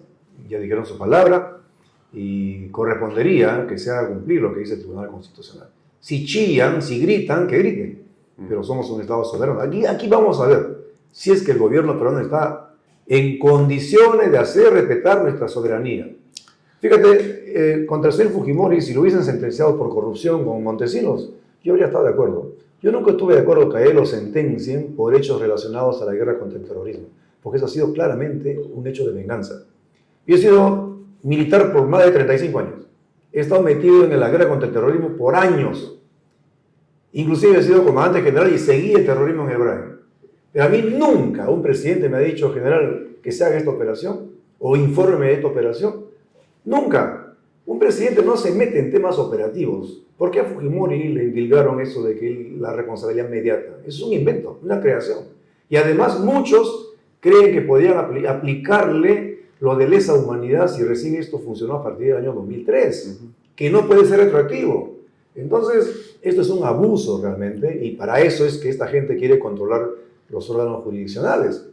Ya 0.48 0.59
dijeron 0.59 0.86
su 0.86 0.97
palabra 0.97 1.59
y 2.12 2.68
correspondería 2.68 3.66
que 3.68 3.76
se 3.78 3.90
haga 3.90 4.09
cumplir 4.09 4.40
lo 4.40 4.55
que 4.55 4.60
dice 4.60 4.74
el 4.74 4.80
Tribunal 4.80 5.10
Constitucional. 5.10 5.68
Si 6.01 6.24
chillan, 6.24 6.80
si 6.80 6.98
gritan, 6.98 7.47
que 7.47 7.59
griten. 7.59 8.02
Pero 8.48 8.64
somos 8.64 8.90
un 8.90 9.02
Estado 9.02 9.22
soberano. 9.22 9.60
Aquí, 9.60 9.84
aquí 9.84 10.09
vamos 10.09 10.40
a 10.40 10.47
ver 10.47 10.80
si 11.12 11.30
es 11.30 11.42
que 11.42 11.52
el 11.52 11.59
gobierno 11.59 11.98
peruano 11.98 12.20
está 12.20 12.69
en 13.11 13.41
condiciones 13.41 14.31
de 14.31 14.39
hacer 14.39 14.73
respetar 14.73 15.20
nuestra 15.20 15.49
soberanía. 15.49 16.09
Fíjate, 16.78 17.43
eh, 17.82 17.85
contra 17.85 18.12
señor 18.12 18.32
Fujimori, 18.32 18.81
si 18.81 18.95
lo 18.95 19.01
hubiesen 19.01 19.24
sentenciado 19.24 19.77
por 19.77 19.91
corrupción 19.91 20.45
con 20.45 20.62
Montesinos, 20.62 21.28
yo 21.65 21.73
habría 21.73 21.87
estado 21.87 22.05
de 22.05 22.11
acuerdo. 22.11 22.53
Yo 22.81 22.93
nunca 22.93 23.11
estuve 23.11 23.35
de 23.35 23.41
acuerdo 23.41 23.69
que 23.69 23.78
a 23.78 23.82
él 23.82 23.97
lo 23.97 24.07
sentencien 24.07 24.95
por 24.95 25.12
hechos 25.16 25.41
relacionados 25.41 26.01
a 26.01 26.05
la 26.05 26.12
guerra 26.12 26.39
contra 26.39 26.61
el 26.61 26.65
terrorismo, 26.65 27.07
porque 27.43 27.57
eso 27.57 27.66
ha 27.66 27.69
sido 27.69 27.93
claramente 27.93 28.61
un 28.73 28.87
hecho 28.87 29.05
de 29.05 29.12
venganza. 29.12 29.65
Yo 30.24 30.37
he 30.37 30.39
sido 30.39 30.99
militar 31.24 31.73
por 31.73 31.89
más 31.89 32.05
de 32.05 32.12
35 32.12 32.59
años. 32.61 32.87
He 33.32 33.41
estado 33.41 33.62
metido 33.62 34.05
en 34.05 34.20
la 34.20 34.31
guerra 34.31 34.49
contra 34.49 34.69
el 34.69 34.73
terrorismo 34.73 35.16
por 35.16 35.35
años. 35.35 35.99
Inclusive 37.12 37.59
he 37.59 37.62
sido 37.65 37.85
comandante 37.85 38.23
general 38.23 38.55
y 38.55 38.59
seguí 38.59 38.93
el 38.93 39.05
terrorismo 39.05 39.49
en 39.49 39.51
Hebraico. 39.51 39.90
Pero 40.52 40.64
a 40.64 40.68
mí 40.68 40.82
nunca 40.82 41.48
un 41.48 41.62
presidente 41.62 42.09
me 42.09 42.16
ha 42.16 42.20
dicho, 42.20 42.52
general, 42.52 43.16
que 43.22 43.32
se 43.32 43.44
haga 43.44 43.56
esta 43.56 43.70
operación 43.70 44.32
o 44.59 44.77
infórmeme 44.77 45.27
de 45.27 45.35
esta 45.35 45.47
operación. 45.47 46.05
Nunca. 46.64 47.35
Un 47.66 47.78
presidente 47.78 48.22
no 48.22 48.36
se 48.36 48.52
mete 48.52 48.78
en 48.78 48.90
temas 48.90 49.18
operativos. 49.18 50.02
¿Por 50.18 50.31
qué 50.31 50.40
a 50.40 50.44
Fujimori 50.44 51.09
le 51.09 51.24
indilgaron 51.24 51.81
eso 51.81 52.02
de 52.02 52.16
que 52.16 52.56
la 52.59 52.72
responsabilidad 52.72 53.27
inmediata? 53.27 53.78
Es 53.86 54.01
un 54.01 54.12
invento, 54.12 54.59
una 54.62 54.81
creación. 54.81 55.18
Y 55.68 55.77
además 55.77 56.18
muchos 56.20 56.94
creen 57.20 57.52
que 57.52 57.62
podían 57.62 57.97
aplicarle 58.27 59.40
lo 59.60 59.77
de 59.77 59.89
lesa 59.89 60.14
humanidad 60.14 60.68
si 60.68 60.82
recién 60.82 61.14
esto 61.14 61.39
funcionó 61.39 61.74
a 61.74 61.82
partir 61.82 62.09
del 62.09 62.16
año 62.16 62.32
2003, 62.32 63.20
que 63.55 63.70
no 63.70 63.86
puede 63.86 64.05
ser 64.06 64.18
retroactivo. 64.18 64.97
Entonces, 65.35 66.16
esto 66.22 66.43
es 66.43 66.51
un 66.51 66.64
abuso 66.64 67.20
realmente 67.22 67.78
y 67.82 67.93
para 67.93 68.20
eso 68.20 68.44
es 68.44 68.59
que 68.59 68.68
esta 68.68 68.89
gente 68.89 69.16
quiere 69.16 69.39
controlar 69.39 69.89
los 70.31 70.48
órganos 70.51 70.82
jurisdiccionales. 70.85 71.66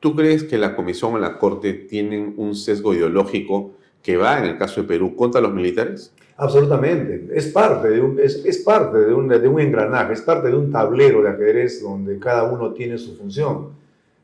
¿Tú 0.00 0.16
crees 0.16 0.44
que 0.44 0.56
la 0.56 0.74
Comisión 0.74 1.14
o 1.14 1.18
la 1.18 1.38
Corte 1.38 1.74
tienen 1.74 2.34
un 2.36 2.54
sesgo 2.54 2.94
ideológico 2.94 3.72
que 4.02 4.16
va, 4.16 4.38
en 4.38 4.44
el 4.44 4.56
caso 4.56 4.80
de 4.80 4.88
Perú, 4.88 5.14
contra 5.14 5.40
los 5.40 5.52
militares? 5.52 6.12
Absolutamente. 6.36 7.28
Es 7.34 7.48
parte 7.48 7.90
de 7.90 8.00
un, 8.00 8.18
es, 8.18 8.42
es 8.46 8.58
parte 8.58 8.98
de 8.98 9.12
un, 9.12 9.28
de 9.28 9.46
un, 9.46 9.60
engranaje, 9.60 10.14
es 10.14 10.22
parte 10.22 10.48
de 10.48 10.56
un 10.56 10.72
tablero 10.72 11.22
de 11.22 11.28
ajedrez 11.28 11.82
donde 11.82 12.18
cada 12.18 12.44
uno 12.44 12.72
tiene 12.72 12.96
su 12.96 13.14
función. 13.14 13.72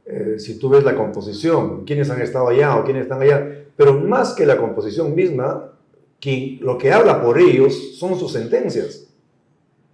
Eh, 0.07 0.37
si 0.39 0.59
tú 0.59 0.71
ves 0.71 0.83
la 0.83 0.95
composición, 0.95 1.85
quiénes 1.85 2.09
han 2.09 2.23
estado 2.23 2.49
allá 2.49 2.77
o 2.77 2.85
quiénes 2.85 3.03
están 3.03 3.21
allá, 3.21 3.67
pero 3.77 4.01
más 4.01 4.33
que 4.33 4.47
la 4.47 4.57
composición 4.57 5.15
misma, 5.15 5.73
lo 6.61 6.79
que 6.79 6.93
habla 6.93 7.23
por 7.23 7.39
ellos 7.39 7.99
son 7.99 8.19
sus 8.19 8.33
sentencias. 8.33 9.07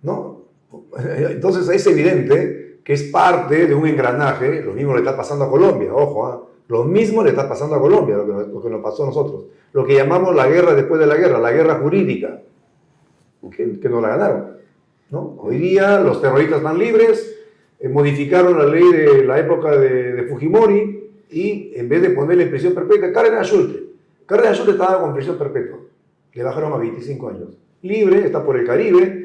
¿no? 0.03 0.43
Entonces 0.99 1.69
es 1.69 1.87
evidente 1.87 2.62
que 2.85 2.95
es 2.95 3.05
parte 3.05 3.67
de 3.67 3.75
un 3.75 3.87
engranaje, 3.87 4.63
lo 4.63 4.73
mismo 4.73 4.93
le 4.95 5.01
está 5.01 5.17
pasando 5.17 5.45
a 5.45 5.51
Colombia, 5.51 5.95
ojo, 5.95 6.27
¿ah? 6.27 6.43
lo 6.69 6.85
mismo 6.85 7.23
le 7.23 7.31
está 7.31 7.49
pasando 7.49 7.77
a 7.77 7.81
Colombia, 7.81 8.17
lo 8.17 8.27
que, 8.27 8.53
lo 8.53 8.63
que, 8.63 8.71
nos 8.71 8.83
pasó 8.83 9.05
a 9.05 9.07
nosotros, 9.07 9.45
lo 9.73 9.85
que 9.85 9.95
llamamos 9.95 10.35
la 10.35 10.49
guerra 10.49 10.75
después 10.75 11.01
de 11.01 11.07
la 11.07 11.17
guerra, 11.17 11.39
la 11.39 11.53
guerra 11.53 11.77
jurídica, 11.77 12.41
que, 13.57 13.81
que 13.81 13.89
nos 13.89 14.03
la 14.03 14.09
ganaron. 14.09 14.57
¿no? 15.11 15.37
Hoy 15.39 15.59
día 15.59 16.01
los 16.01 16.21
terroristas 16.21 16.59
están 16.59 16.79
libres, 16.79 17.39
eh, 17.79 17.89
modificaron 17.89 18.59
la 18.59 18.67
ley 18.67 18.91
de 18.91 19.25
la 19.25 19.39
época 19.39 19.77
de, 19.77 20.13
de, 20.13 20.23
Fujimori 20.25 21.11
y 21.31 21.73
en 21.75 21.89
vez 21.89 22.03
de 22.03 22.11
ponerle 22.11 22.47
prisión 22.47 22.75
perpetua, 22.75 23.13
Karen 23.13 23.43
Schulte, 23.45 23.83
Karen 24.27 24.55
Schulte 24.55 24.73
estaba 24.73 25.01
con 25.01 25.15
prisión 25.15 25.37
perpetua, 25.37 25.79
le 26.33 26.43
bajaron 26.43 26.73
a 26.73 26.77
25 26.77 27.29
años. 27.29 27.59
Libre, 27.83 28.25
está 28.25 28.45
por 28.45 28.57
el 28.57 28.65
Caribe, 28.65 29.22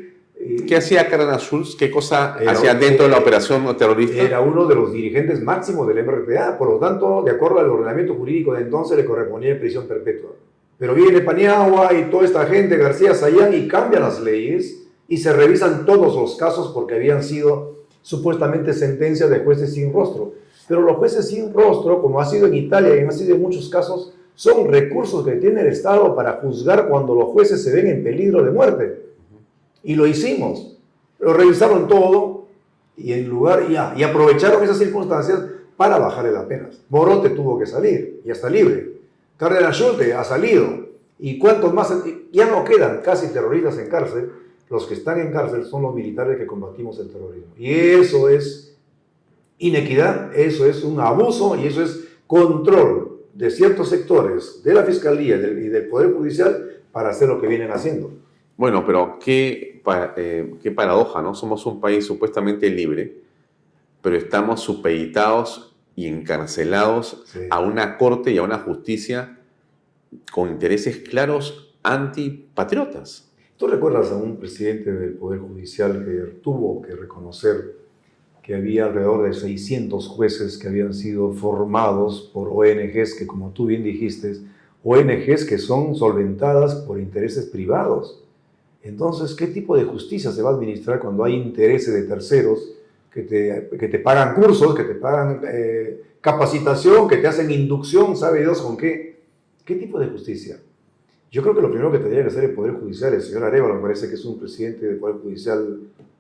¿Qué 0.68 0.76
hacía 0.76 1.08
Karen 1.08 1.38
Schulz? 1.40 1.76
¿Qué 1.76 1.90
cosa 1.90 2.36
hacía 2.48 2.74
dentro 2.76 3.06
de 3.06 3.12
la 3.12 3.20
operación 3.20 3.76
terrorista? 3.78 4.22
Era 4.22 4.42
uno 4.42 4.66
de 4.66 4.76
los 4.76 4.92
dirigentes 4.92 5.42
máximos 5.42 5.88
del 5.88 6.04
MRTA, 6.06 6.58
por 6.58 6.70
lo 6.70 6.78
tanto, 6.78 7.24
de 7.24 7.32
acuerdo 7.32 7.60
al 7.60 7.70
ordenamiento 7.70 8.14
jurídico 8.16 8.54
de 8.54 8.62
entonces, 8.62 8.98
le 8.98 9.06
correspondía 9.06 9.60
prisión 9.60 9.88
perpetua. 9.88 10.32
Pero 10.78 10.94
viene 10.94 11.22
Paniagua 11.22 11.94
y 11.94 12.10
toda 12.12 12.26
esta 12.26 12.46
gente, 12.46 12.78
García 12.78 13.14
Sayán, 13.16 13.54
y 13.54 13.68
cambian 13.68 14.04
las 14.04 14.22
leyes 14.22 14.84
y 15.08 15.18
se 15.18 15.34
revisan 15.34 15.86
todos 15.86 16.16
los 16.16 16.36
casos 16.36 16.72
porque 16.74 16.96
habían 16.96 17.24
sido 17.24 17.78
supuestamente 18.02 18.74
sentencias 18.74 19.30
de 19.30 19.40
jueces 19.40 19.74
sin 19.74 19.92
rostro. 19.92 20.34
Pero 20.68 20.82
los 20.82 20.98
jueces 20.98 21.28
sin 21.28 21.54
rostro, 21.54 22.02
como 22.02 22.20
ha 22.20 22.26
sido 22.26 22.48
en 22.48 22.54
Italia 22.54 22.96
y 22.96 23.06
ha 23.06 23.12
sido 23.12 23.36
en 23.36 23.42
muchos 23.42 23.70
casos, 23.70 24.14
son 24.36 24.72
recursos 24.72 25.26
que 25.26 25.34
tiene 25.34 25.62
el 25.62 25.68
Estado 25.68 26.16
para 26.16 26.34
juzgar 26.34 26.88
cuando 26.88 27.16
los 27.16 27.30
jueces 27.30 27.64
se 27.64 27.74
ven 27.74 27.88
en 27.88 28.04
peligro 28.04 28.44
de 28.44 28.52
muerte. 28.52 29.07
Y 29.88 29.96
lo 29.96 30.06
hicimos. 30.06 30.78
Lo 31.18 31.32
revisaron 31.32 31.88
todo 31.88 32.48
y 32.98 33.14
en 33.14 33.30
lugar 33.30 33.68
y 33.70 34.04
aprovecharon 34.04 34.62
esas 34.62 34.80
circunstancias 34.80 35.42
para 35.78 35.98
bajarle 35.98 36.34
las 36.34 36.44
penas. 36.44 36.82
Morote 36.90 37.30
tuvo 37.30 37.58
que 37.58 37.66
salir, 37.66 38.20
ya 38.26 38.34
está 38.34 38.50
libre. 38.50 38.98
Carrera 39.38 39.72
Schulte 39.72 40.14
ha 40.14 40.26
salido. 40.26 40.88
¿Y 41.20 41.40
cuántos 41.40 41.74
más? 41.74 41.94
Ya 42.34 42.52
no 42.52 42.66
quedan 42.66 43.00
casi 43.02 43.30
terroristas 43.30 43.78
en 43.78 43.88
cárcel. 43.88 44.30
Los 44.70 44.86
que 44.88 44.96
están 44.96 45.22
en 45.22 45.32
cárcel 45.32 45.64
son 45.64 45.84
los 45.84 45.96
militares 45.96 46.38
que 46.38 46.46
combatimos 46.46 47.00
el 47.00 47.08
terrorismo. 47.08 47.54
Y 47.58 47.72
eso 47.72 48.28
es 48.28 48.76
inequidad, 49.58 50.38
eso 50.38 50.66
es 50.66 50.84
un 50.84 51.00
abuso 51.00 51.56
y 51.56 51.66
eso 51.66 51.82
es 51.82 52.10
control 52.28 53.22
de 53.34 53.50
ciertos 53.52 53.88
sectores 53.88 54.62
de 54.66 54.74
la 54.74 54.84
Fiscalía 54.84 55.38
y 55.38 55.70
del 55.70 55.88
Poder 55.88 56.12
Judicial 56.12 56.82
para 56.92 57.12
hacer 57.12 57.30
lo 57.30 57.40
que 57.40 57.48
vienen 57.48 57.72
haciendo. 57.72 58.27
Bueno, 58.58 58.84
pero 58.86 59.20
qué, 59.24 59.84
eh, 60.18 60.56
qué 60.62 60.72
paradoja, 60.72 61.22
¿no? 61.22 61.36
Somos 61.36 61.66
un 61.68 61.80
país 61.80 62.06
supuestamente 62.06 62.70
libre, 62.72 63.22
pero 64.02 64.16
estamos 64.16 64.62
supeditados 64.62 65.76
y 65.96 66.08
encarcelados 66.08 67.24
a 67.50 67.60
una 67.60 67.98
corte 67.98 68.32
y 68.32 68.38
a 68.40 68.44
una 68.44 68.60
justicia 68.60 69.40
con 70.32 70.50
intereses 70.50 70.98
claros 70.98 71.76
antipatriotas. 71.84 73.32
¿Tú 73.58 73.68
recuerdas 73.68 74.12
a 74.12 74.16
un 74.16 74.38
presidente 74.38 74.92
del 74.92 75.14
Poder 75.14 75.40
Judicial 75.40 76.04
que 76.06 76.40
tuvo 76.42 76.82
que 76.82 76.96
reconocer 76.96 77.78
que 78.42 78.56
había 78.56 78.86
alrededor 78.86 79.28
de 79.28 79.34
600 79.34 80.08
jueces 80.08 80.58
que 80.58 80.68
habían 80.68 80.94
sido 80.94 81.34
formados 81.34 82.32
por 82.34 82.48
ONGs 82.50 83.16
que, 83.16 83.28
como 83.28 83.50
tú 83.52 83.66
bien 83.66 83.84
dijiste, 83.84 84.38
ONGs 84.84 85.46
que 85.46 85.58
son 85.58 85.96
solventadas 85.96 86.76
por 86.76 87.00
intereses 87.00 87.46
privados? 87.48 88.24
Entonces, 88.84 89.36
¿qué 89.36 89.48
tipo 89.48 89.76
de 89.76 89.84
justicia 89.84 90.32
se 90.32 90.42
va 90.42 90.52
a 90.52 90.54
administrar 90.54 91.00
cuando 91.00 91.24
hay 91.24 91.36
intereses 91.36 91.94
de 91.94 92.04
terceros 92.04 92.74
que 93.12 93.24
te, 93.24 93.70
que 93.78 93.88
te 93.88 94.00
pagan 94.00 94.36
cursos, 94.36 94.76
que 94.76 94.84
te 94.84 94.96
pagan 94.96 95.42
eh, 95.52 96.02
capacitación, 96.22 97.08
que 97.08 97.18
te 97.18 97.28
hacen 97.28 97.50
inducción, 97.52 98.16
sabe 98.16 98.42
Dios 98.42 98.62
con 98.62 98.78
qué? 98.78 99.20
¿Qué 99.66 99.76
tipo 99.76 100.00
de 100.00 100.08
justicia? 100.08 100.60
Yo 101.32 101.42
creo 101.42 101.56
que 101.56 101.62
lo 101.62 101.70
primero 101.70 101.92
que 101.92 102.00
tendría 102.00 102.22
que 102.22 102.30
hacer 102.30 102.46
el 102.46 102.52
Poder 102.52 102.74
Judicial, 102.74 103.14
el 103.14 103.22
señor 103.22 103.44
Arevalo 103.44 103.76
me 103.76 103.82
parece 103.82 104.08
que 104.08 104.16
es 104.16 104.24
un 104.24 104.40
presidente 104.40 104.86
del 104.86 104.98
Poder 104.98 105.18
Judicial 105.18 105.80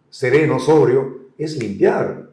sereno, 0.09 0.59
sobrio, 0.59 1.27
es 1.37 1.57
limpiar. 1.57 2.27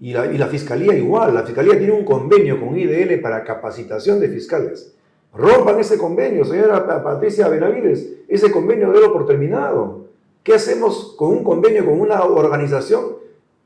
Y 0.00 0.12
la, 0.12 0.26
y 0.32 0.38
la 0.38 0.46
Fiscalía 0.46 0.96
igual, 0.96 1.34
la 1.34 1.42
Fiscalía 1.42 1.76
tiene 1.76 1.92
un 1.92 2.04
convenio 2.04 2.60
con 2.60 2.78
IDL 2.78 3.20
para 3.20 3.44
capacitación 3.44 4.20
de 4.20 4.28
fiscales. 4.28 4.94
Rompan 5.34 5.78
ese 5.78 5.98
convenio, 5.98 6.44
señora 6.44 6.86
Patricia 7.02 7.48
Benavides. 7.48 8.08
Ese 8.28 8.50
convenio 8.50 8.92
debo 8.92 9.12
por 9.12 9.26
terminado. 9.26 10.06
¿Qué 10.42 10.54
hacemos 10.54 11.14
con 11.16 11.30
un 11.30 11.44
convenio 11.44 11.84
con 11.84 12.00
una 12.00 12.22
organización 12.24 13.16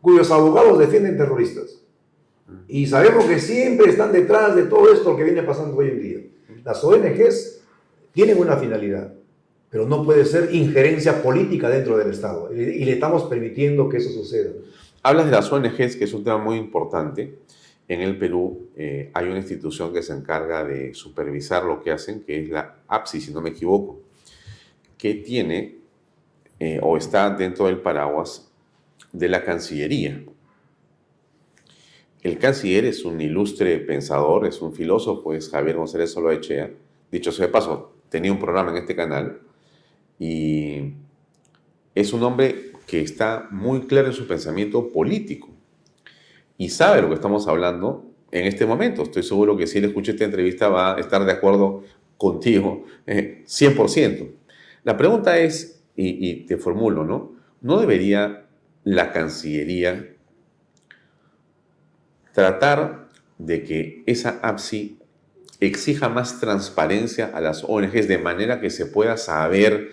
cuyos 0.00 0.30
abogados 0.30 0.78
defienden 0.78 1.16
terroristas? 1.16 1.80
Y 2.68 2.86
sabemos 2.86 3.24
que 3.26 3.38
siempre 3.38 3.90
están 3.90 4.12
detrás 4.12 4.56
de 4.56 4.64
todo 4.64 4.92
esto 4.92 5.16
que 5.16 5.24
viene 5.24 5.42
pasando 5.42 5.76
hoy 5.76 5.88
en 5.88 6.00
día. 6.00 6.18
Las 6.64 6.82
ONGs 6.82 7.60
tienen 8.12 8.38
una 8.38 8.56
finalidad, 8.56 9.12
pero 9.70 9.86
no 9.86 10.04
puede 10.04 10.24
ser 10.24 10.54
injerencia 10.54 11.22
política 11.22 11.68
dentro 11.68 11.96
del 11.96 12.10
Estado. 12.10 12.52
Y 12.52 12.84
le 12.84 12.92
estamos 12.92 13.24
permitiendo 13.24 13.88
que 13.88 13.98
eso 13.98 14.10
suceda. 14.10 14.50
Hablas 15.02 15.26
de 15.26 15.32
las 15.32 15.50
ONGs, 15.50 15.96
que 15.96 16.04
es 16.04 16.12
un 16.12 16.24
tema 16.24 16.38
muy 16.38 16.56
importante. 16.56 17.38
En 17.88 18.00
el 18.02 18.18
Perú 18.18 18.68
eh, 18.76 19.10
hay 19.14 19.26
una 19.26 19.38
institución 19.38 19.92
que 19.92 20.02
se 20.02 20.12
encarga 20.12 20.64
de 20.64 20.94
supervisar 20.94 21.64
lo 21.64 21.82
que 21.82 21.90
hacen, 21.90 22.22
que 22.22 22.42
es 22.42 22.48
la 22.48 22.76
APSI, 22.86 23.20
si 23.20 23.32
no 23.32 23.40
me 23.40 23.50
equivoco, 23.50 24.00
que 25.00 25.14
tiene 25.14 25.78
eh, 26.58 26.78
o 26.82 26.96
está 26.98 27.30
dentro 27.30 27.66
del 27.66 27.78
paraguas 27.78 28.52
de 29.12 29.28
la 29.28 29.42
Cancillería. 29.42 30.22
El 32.22 32.38
canciller 32.38 32.84
es 32.84 33.06
un 33.06 33.18
ilustre 33.18 33.78
pensador, 33.78 34.46
es 34.46 34.60
un 34.60 34.74
filósofo, 34.74 35.32
es 35.32 35.48
Javier 35.48 35.76
González 35.76 36.12
Soloechea. 36.12 36.70
Dicho 37.10 37.32
sea 37.32 37.46
de 37.46 37.52
paso, 37.52 37.94
tenía 38.10 38.30
un 38.30 38.38
programa 38.38 38.72
en 38.72 38.76
este 38.76 38.94
canal 38.94 39.40
y 40.18 40.92
es 41.94 42.12
un 42.12 42.22
hombre 42.22 42.72
que 42.86 43.00
está 43.00 43.48
muy 43.50 43.86
claro 43.86 44.08
en 44.08 44.12
su 44.12 44.26
pensamiento 44.26 44.92
político 44.92 45.48
y 46.58 46.68
sabe 46.68 47.00
lo 47.00 47.08
que 47.08 47.14
estamos 47.14 47.48
hablando 47.48 48.04
en 48.30 48.44
este 48.44 48.66
momento. 48.66 49.04
Estoy 49.04 49.22
seguro 49.22 49.56
que 49.56 49.66
si 49.66 49.78
él 49.78 49.86
escucha 49.86 50.12
esta 50.12 50.24
entrevista 50.26 50.68
va 50.68 50.96
a 50.96 51.00
estar 51.00 51.24
de 51.24 51.32
acuerdo 51.32 51.84
contigo 52.18 52.84
100%. 53.06 54.39
La 54.84 54.96
pregunta 54.96 55.38
es, 55.38 55.82
y, 55.96 56.46
te 56.46 56.56
formulo, 56.56 57.04
¿no? 57.04 57.36
¿No 57.60 57.78
debería 57.78 58.46
la 58.84 59.12
Cancillería 59.12 60.14
tratar 62.32 63.08
de 63.38 63.62
que 63.64 64.02
esa 64.06 64.38
APSI 64.42 64.98
exija 65.60 66.08
más 66.08 66.40
transparencia 66.40 67.30
a 67.34 67.40
las 67.40 67.64
ONGs 67.64 68.08
de 68.08 68.18
manera 68.18 68.60
que 68.60 68.70
se 68.70 68.86
pueda 68.86 69.16
saber, 69.16 69.90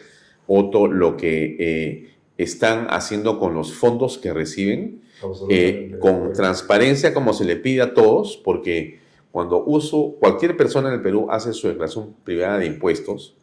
Otto, 0.48 0.88
lo 0.88 1.18
que 1.18 1.58
eh, 1.60 2.14
están 2.38 2.88
haciendo 2.90 3.38
con 3.40 3.54
los 3.54 3.74
fondos 3.74 4.18
que 4.18 4.34
reciben? 4.34 5.02
Eh, 5.50 5.96
con 6.00 6.32
transparencia 6.34 7.14
como 7.14 7.34
se 7.34 7.44
le 7.44 7.56
pide 7.56 7.82
a 7.82 7.94
todos, 7.94 8.38
porque 8.38 9.00
cuando 9.32 9.64
uso, 9.64 10.16
cualquier 10.20 10.56
persona 10.56 10.90
en 10.90 10.96
el 10.96 11.02
Perú 11.02 11.28
hace 11.32 11.54
su 11.54 11.68
declaración 11.68 12.16
privada 12.24 12.60
de 12.60 12.68
impuestos, 12.68 13.36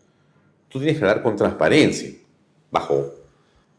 tú 0.74 0.80
tienes 0.80 0.98
que 0.98 1.04
hablar 1.04 1.22
con 1.22 1.36
transparencia, 1.36 2.10
bajo, 2.72 3.14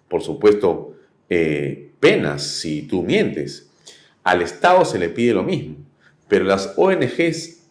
por 0.08 0.22
supuesto, 0.22 0.96
eh, 1.30 1.92
penas 2.00 2.42
si 2.42 2.84
tú 2.84 3.04
mientes. 3.04 3.70
Al 4.24 4.42
Estado 4.42 4.86
se 4.86 4.98
le 4.98 5.10
pide 5.10 5.34
lo 5.34 5.44
mismo, 5.44 5.76
pero 6.30 6.46
las 6.46 6.74
ONGs 6.78 7.64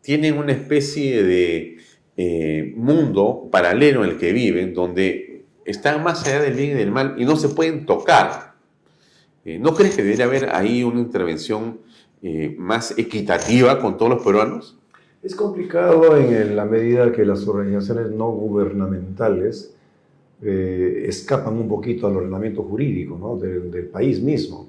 tienen 0.00 0.38
una 0.38 0.52
especie 0.52 1.22
de 1.22 1.76
eh, 2.16 2.72
mundo 2.74 3.50
paralelo 3.52 4.02
en 4.02 4.12
el 4.12 4.16
que 4.16 4.32
viven, 4.32 4.72
donde 4.72 5.44
están 5.66 6.02
más 6.02 6.26
allá 6.26 6.40
del 6.40 6.54
bien 6.54 6.70
y 6.70 6.74
del 6.74 6.90
mal 6.90 7.16
y 7.18 7.26
no 7.26 7.36
se 7.36 7.50
pueden 7.50 7.84
tocar. 7.84 8.54
Eh, 9.44 9.58
¿No 9.58 9.74
crees 9.74 9.94
que 9.94 10.02
debería 10.02 10.24
haber 10.24 10.48
ahí 10.54 10.82
una 10.84 11.00
intervención 11.00 11.80
más 12.56 12.96
equitativa 12.96 13.78
con 13.78 13.98
todos 13.98 14.12
los 14.12 14.24
peruanos? 14.24 14.78
Es 15.24 15.34
complicado 15.34 16.16
en 16.16 16.54
la 16.54 16.66
medida 16.66 17.10
que 17.10 17.24
las 17.24 17.48
organizaciones 17.48 18.10
no 18.10 18.30
gubernamentales 18.30 19.74
escapan 20.42 21.54
un 21.54 21.66
poquito 21.66 22.06
al 22.06 22.16
ordenamiento 22.16 22.62
jurídico 22.62 23.16
¿no? 23.18 23.36
del, 23.38 23.70
del 23.70 23.86
país 23.86 24.20
mismo. 24.20 24.68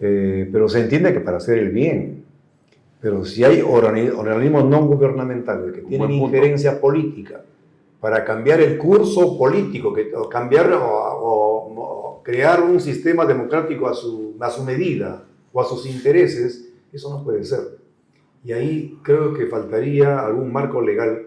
Eh, 0.00 0.48
pero 0.52 0.68
se 0.68 0.80
entiende 0.80 1.12
que 1.12 1.20
para 1.20 1.38
hacer 1.38 1.58
el 1.58 1.70
bien. 1.70 2.24
Pero 3.00 3.24
si 3.24 3.44
hay 3.44 3.60
organismos 3.60 4.64
no 4.64 4.86
gubernamentales 4.86 5.72
que 5.72 5.82
tienen 5.82 6.10
injerencia 6.12 6.80
política 6.80 7.42
para 8.00 8.24
cambiar 8.24 8.60
el 8.60 8.78
curso 8.78 9.38
político, 9.38 9.92
que, 9.92 10.14
o 10.14 10.28
cambiar 10.28 10.70
o, 10.72 12.20
crear 12.24 12.60
un 12.60 12.80
sistema 12.80 13.24
democrático 13.24 13.86
a 13.86 13.94
su, 13.94 14.34
a 14.40 14.50
su 14.50 14.64
medida 14.64 15.24
o 15.52 15.60
a 15.60 15.64
sus 15.64 15.86
intereses, 15.86 16.68
eso 16.92 17.10
no 17.10 17.22
puede 17.22 17.44
ser. 17.44 17.75
Y 18.46 18.52
ahí 18.52 18.98
creo 19.02 19.34
que 19.34 19.46
faltaría 19.46 20.20
algún 20.20 20.52
marco 20.52 20.80
legal, 20.80 21.22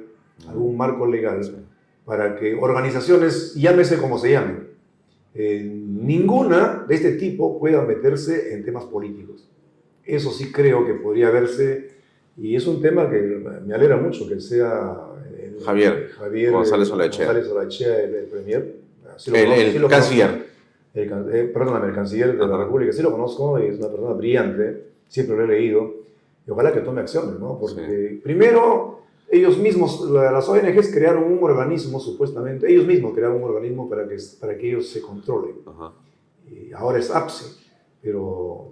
algún 0.47 0.77
marco 0.77 1.05
legal 1.05 1.41
para 2.05 2.37
que 2.37 2.55
organizaciones, 2.55 3.53
llámese 3.55 3.97
como 3.97 4.17
se 4.17 4.31
llamen, 4.31 4.69
eh, 5.35 5.63
ninguna 5.63 6.85
de 6.87 6.95
este 6.95 7.11
tipo 7.17 7.59
pueda 7.59 7.81
meterse 7.83 8.53
en 8.53 8.63
temas 8.63 8.85
políticos. 8.85 9.49
Eso 10.05 10.31
sí 10.31 10.49
creo 10.51 10.87
que 10.87 10.93
podría 10.93 11.29
verse, 11.29 11.89
y 12.37 12.55
es 12.55 12.65
un 12.67 12.81
tema 12.81 13.09
que 13.09 13.17
me 13.65 13.73
alegra 13.75 13.97
mucho 13.97 14.27
que 14.27 14.39
sea 14.39 14.97
Javier, 15.65 16.07
Javier 16.17 16.51
González 16.53 16.89
Olachea. 16.89 17.25
González 17.25 17.51
Olachea, 17.51 18.01
el, 18.01 18.15
el 18.15 18.25
premier. 18.25 18.75
Sí 19.17 19.29
El- 19.35 19.43
conozco, 19.43 19.61
el 19.65 19.71
sí 19.73 19.87
canciller. 19.89 20.45
El, 20.93 21.11
eh, 21.33 21.43
perdóname, 21.53 21.87
el 21.89 21.93
canciller 21.93 22.37
de 22.37 22.47
la 22.47 22.57
República, 22.57 22.93
sí 22.93 23.01
lo 23.03 23.11
conozco, 23.11 23.57
es 23.57 23.77
una 23.77 23.89
persona 23.89 24.13
brillante, 24.13 24.83
siempre 25.09 25.35
lo 25.35 25.43
he 25.43 25.47
leído, 25.47 25.93
y 26.49 26.51
ojalá 26.51 26.73
que 26.73 26.79
tome 26.79 27.01
acciones, 27.01 27.39
¿no? 27.39 27.59
Porque 27.59 28.19
primero, 28.23 29.01
ellos 29.31 29.59
mismos, 29.59 30.09
la- 30.09 30.31
las 30.31 30.49
ONGs 30.49 30.91
crearon 30.91 31.23
un 31.31 31.37
organismo, 31.43 31.99
supuestamente, 31.99 32.71
ellos 32.71 32.87
mismos 32.87 33.13
crearon 33.13 33.37
un 33.37 33.43
organismo 33.43 33.87
para 33.87 34.07
que, 34.07 34.17
para 34.41 34.57
que 34.57 34.67
ellos 34.69 34.89
se 34.89 34.99
controlen. 35.01 35.57
Y 36.51 36.73
ahora 36.73 36.97
es 36.97 37.11
APSE, 37.11 37.45
pero 38.01 38.71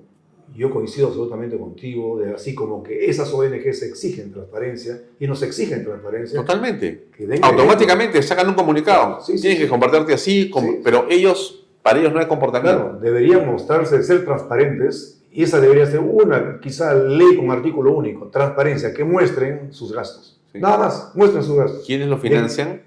yo 0.56 0.72
coincido 0.72 1.08
absolutamente 1.10 1.56
contigo, 1.60 2.18
de 2.18 2.34
así 2.34 2.56
como 2.56 2.82
que 2.82 3.06
esas 3.06 3.32
ONGs 3.32 3.84
exigen 3.84 4.32
transparencia 4.32 5.04
y 5.20 5.28
nos 5.28 5.44
exigen 5.44 5.84
transparencia. 5.84 6.40
Totalmente. 6.40 7.10
Automáticamente 7.44 8.22
sacan 8.24 8.48
un 8.50 8.56
comunicado. 8.56 9.20
Tienes 9.28 9.60
que 9.60 9.68
comportarte 9.68 10.14
así, 10.14 10.50
como- 10.50 10.82
pero 10.84 11.06
ellos, 11.10 11.68
para 11.84 12.00
ellos 12.00 12.12
no 12.14 12.20
hay 12.20 12.26
comportamiento. 12.28 12.82
Claro, 12.82 13.00
deberían 13.00 13.46
mostrarse, 13.46 14.02
ser 14.02 14.26
transparentes, 14.26 15.17
y 15.38 15.44
esa 15.44 15.60
debería 15.62 15.86
ser 15.86 16.00
una, 16.00 16.60
quizá 16.60 16.96
ley 16.96 17.38
con 17.38 17.52
artículo 17.52 17.94
único, 17.94 18.26
transparencia, 18.30 18.92
que 18.92 19.04
muestren 19.04 19.72
sus 19.72 19.94
gastos. 19.94 20.42
Nada 20.56 20.80
más, 20.80 21.12
muestren 21.14 21.44
sus 21.44 21.56
gastos. 21.56 21.84
¿Quiénes 21.86 22.08
lo 22.08 22.18
financian 22.18 22.82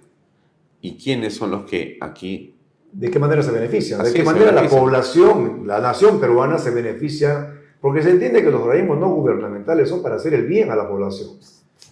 y 0.80 0.96
quiénes 0.96 1.36
son 1.36 1.52
los 1.52 1.62
que 1.62 1.96
aquí 2.00 2.56
¿De 2.90 3.08
qué 3.08 3.20
manera 3.20 3.40
se 3.44 3.52
beneficia? 3.52 3.98
¿De 3.98 4.12
qué 4.12 4.24
manera 4.24 4.48
se 4.48 4.52
la 4.52 4.62
beneficia. 4.62 4.80
población, 4.80 5.62
la 5.64 5.80
nación 5.80 6.18
peruana 6.18 6.58
se 6.58 6.72
beneficia? 6.72 7.54
Porque 7.80 8.02
se 8.02 8.10
entiende 8.10 8.42
que 8.42 8.50
los 8.50 8.62
organismos 8.62 8.98
no 8.98 9.10
gubernamentales 9.10 9.88
son 9.88 10.02
para 10.02 10.16
hacer 10.16 10.34
el 10.34 10.44
bien 10.46 10.72
a 10.72 10.74
la 10.74 10.88
población. 10.88 11.28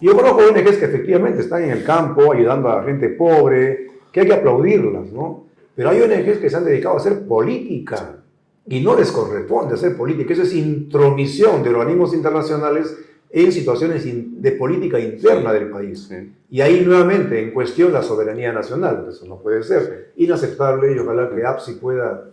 Y 0.01 0.07
yo 0.07 0.13
conozco 0.13 0.39
ONGs 0.39 0.75
que 0.75 0.85
efectivamente 0.85 1.39
están 1.39 1.63
en 1.63 1.71
el 1.71 1.85
campo 1.85 2.33
ayudando 2.33 2.67
a 2.67 2.79
la 2.79 2.83
gente 2.83 3.07
pobre, 3.07 3.87
que 4.11 4.19
hay 4.19 4.27
que 4.27 4.33
aplaudirlas, 4.33 5.09
¿no? 5.13 5.45
Pero 5.73 5.91
hay 5.91 6.01
ONGs 6.01 6.39
que 6.39 6.49
se 6.49 6.57
han 6.57 6.65
dedicado 6.65 6.95
a 6.95 6.97
hacer 6.97 7.25
política 7.25 8.18
y 8.67 8.79
no 8.81 8.95
les 8.97 9.11
corresponde 9.11 9.75
hacer 9.75 9.95
política. 9.97 10.33
Eso 10.33 10.43
es 10.43 10.53
intromisión 10.53 11.63
de 11.63 11.69
organismos 11.69 12.13
internacionales 12.13 12.97
en 13.31 13.51
situaciones 13.51 14.05
in- 14.05 14.41
de 14.41 14.51
política 14.53 14.99
interna 14.99 15.53
del 15.53 15.69
país. 15.69 16.09
Y 16.49 16.61
ahí 16.61 16.81
nuevamente 16.85 17.41
en 17.41 17.51
cuestión 17.51 17.93
la 17.93 18.01
soberanía 18.03 18.51
nacional. 18.51 19.05
Eso 19.09 19.25
no 19.27 19.37
puede 19.37 19.63
ser. 19.63 20.11
Inaceptable 20.17 20.95
y 20.95 20.99
ojalá 20.99 21.29
que 21.29 21.45
APSI 21.45 21.73
pueda 21.73 22.25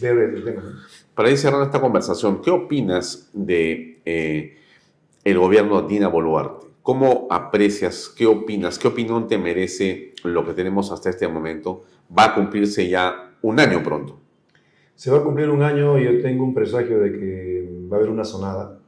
ver 0.00 0.18
el 0.18 0.44
tema. 0.44 0.62
Para 1.14 1.30
ir 1.30 1.38
cerrando 1.38 1.64
esta 1.66 1.80
conversación, 1.80 2.40
¿qué 2.42 2.50
opinas 2.50 3.30
de 3.32 4.00
eh, 4.04 4.56
el 5.24 5.38
gobierno 5.38 5.82
de 5.82 5.88
Dina 5.88 6.08
Boluarte? 6.08 6.66
¿Cómo 6.82 7.26
aprecias, 7.30 8.12
qué 8.14 8.26
opinas, 8.26 8.78
qué 8.78 8.88
opinión 8.88 9.26
te 9.26 9.38
merece 9.38 10.12
lo 10.22 10.44
que 10.44 10.52
tenemos 10.52 10.92
hasta 10.92 11.08
este 11.10 11.26
momento? 11.28 11.82
Va 12.16 12.26
a 12.26 12.34
cumplirse 12.34 12.88
ya 12.88 13.32
un 13.42 13.58
año 13.58 13.82
pronto. 13.82 14.18
Se 14.94 15.10
va 15.10 15.18
a 15.18 15.22
cumplir 15.22 15.50
un 15.50 15.62
año 15.62 15.98
y 15.98 16.04
yo 16.04 16.22
tengo 16.22 16.44
un 16.44 16.54
presagio 16.54 17.00
de 17.00 17.12
que 17.12 17.68
va 17.90 17.96
a 17.96 18.00
haber 18.00 18.10
una 18.10 18.24
sonada. 18.24 18.78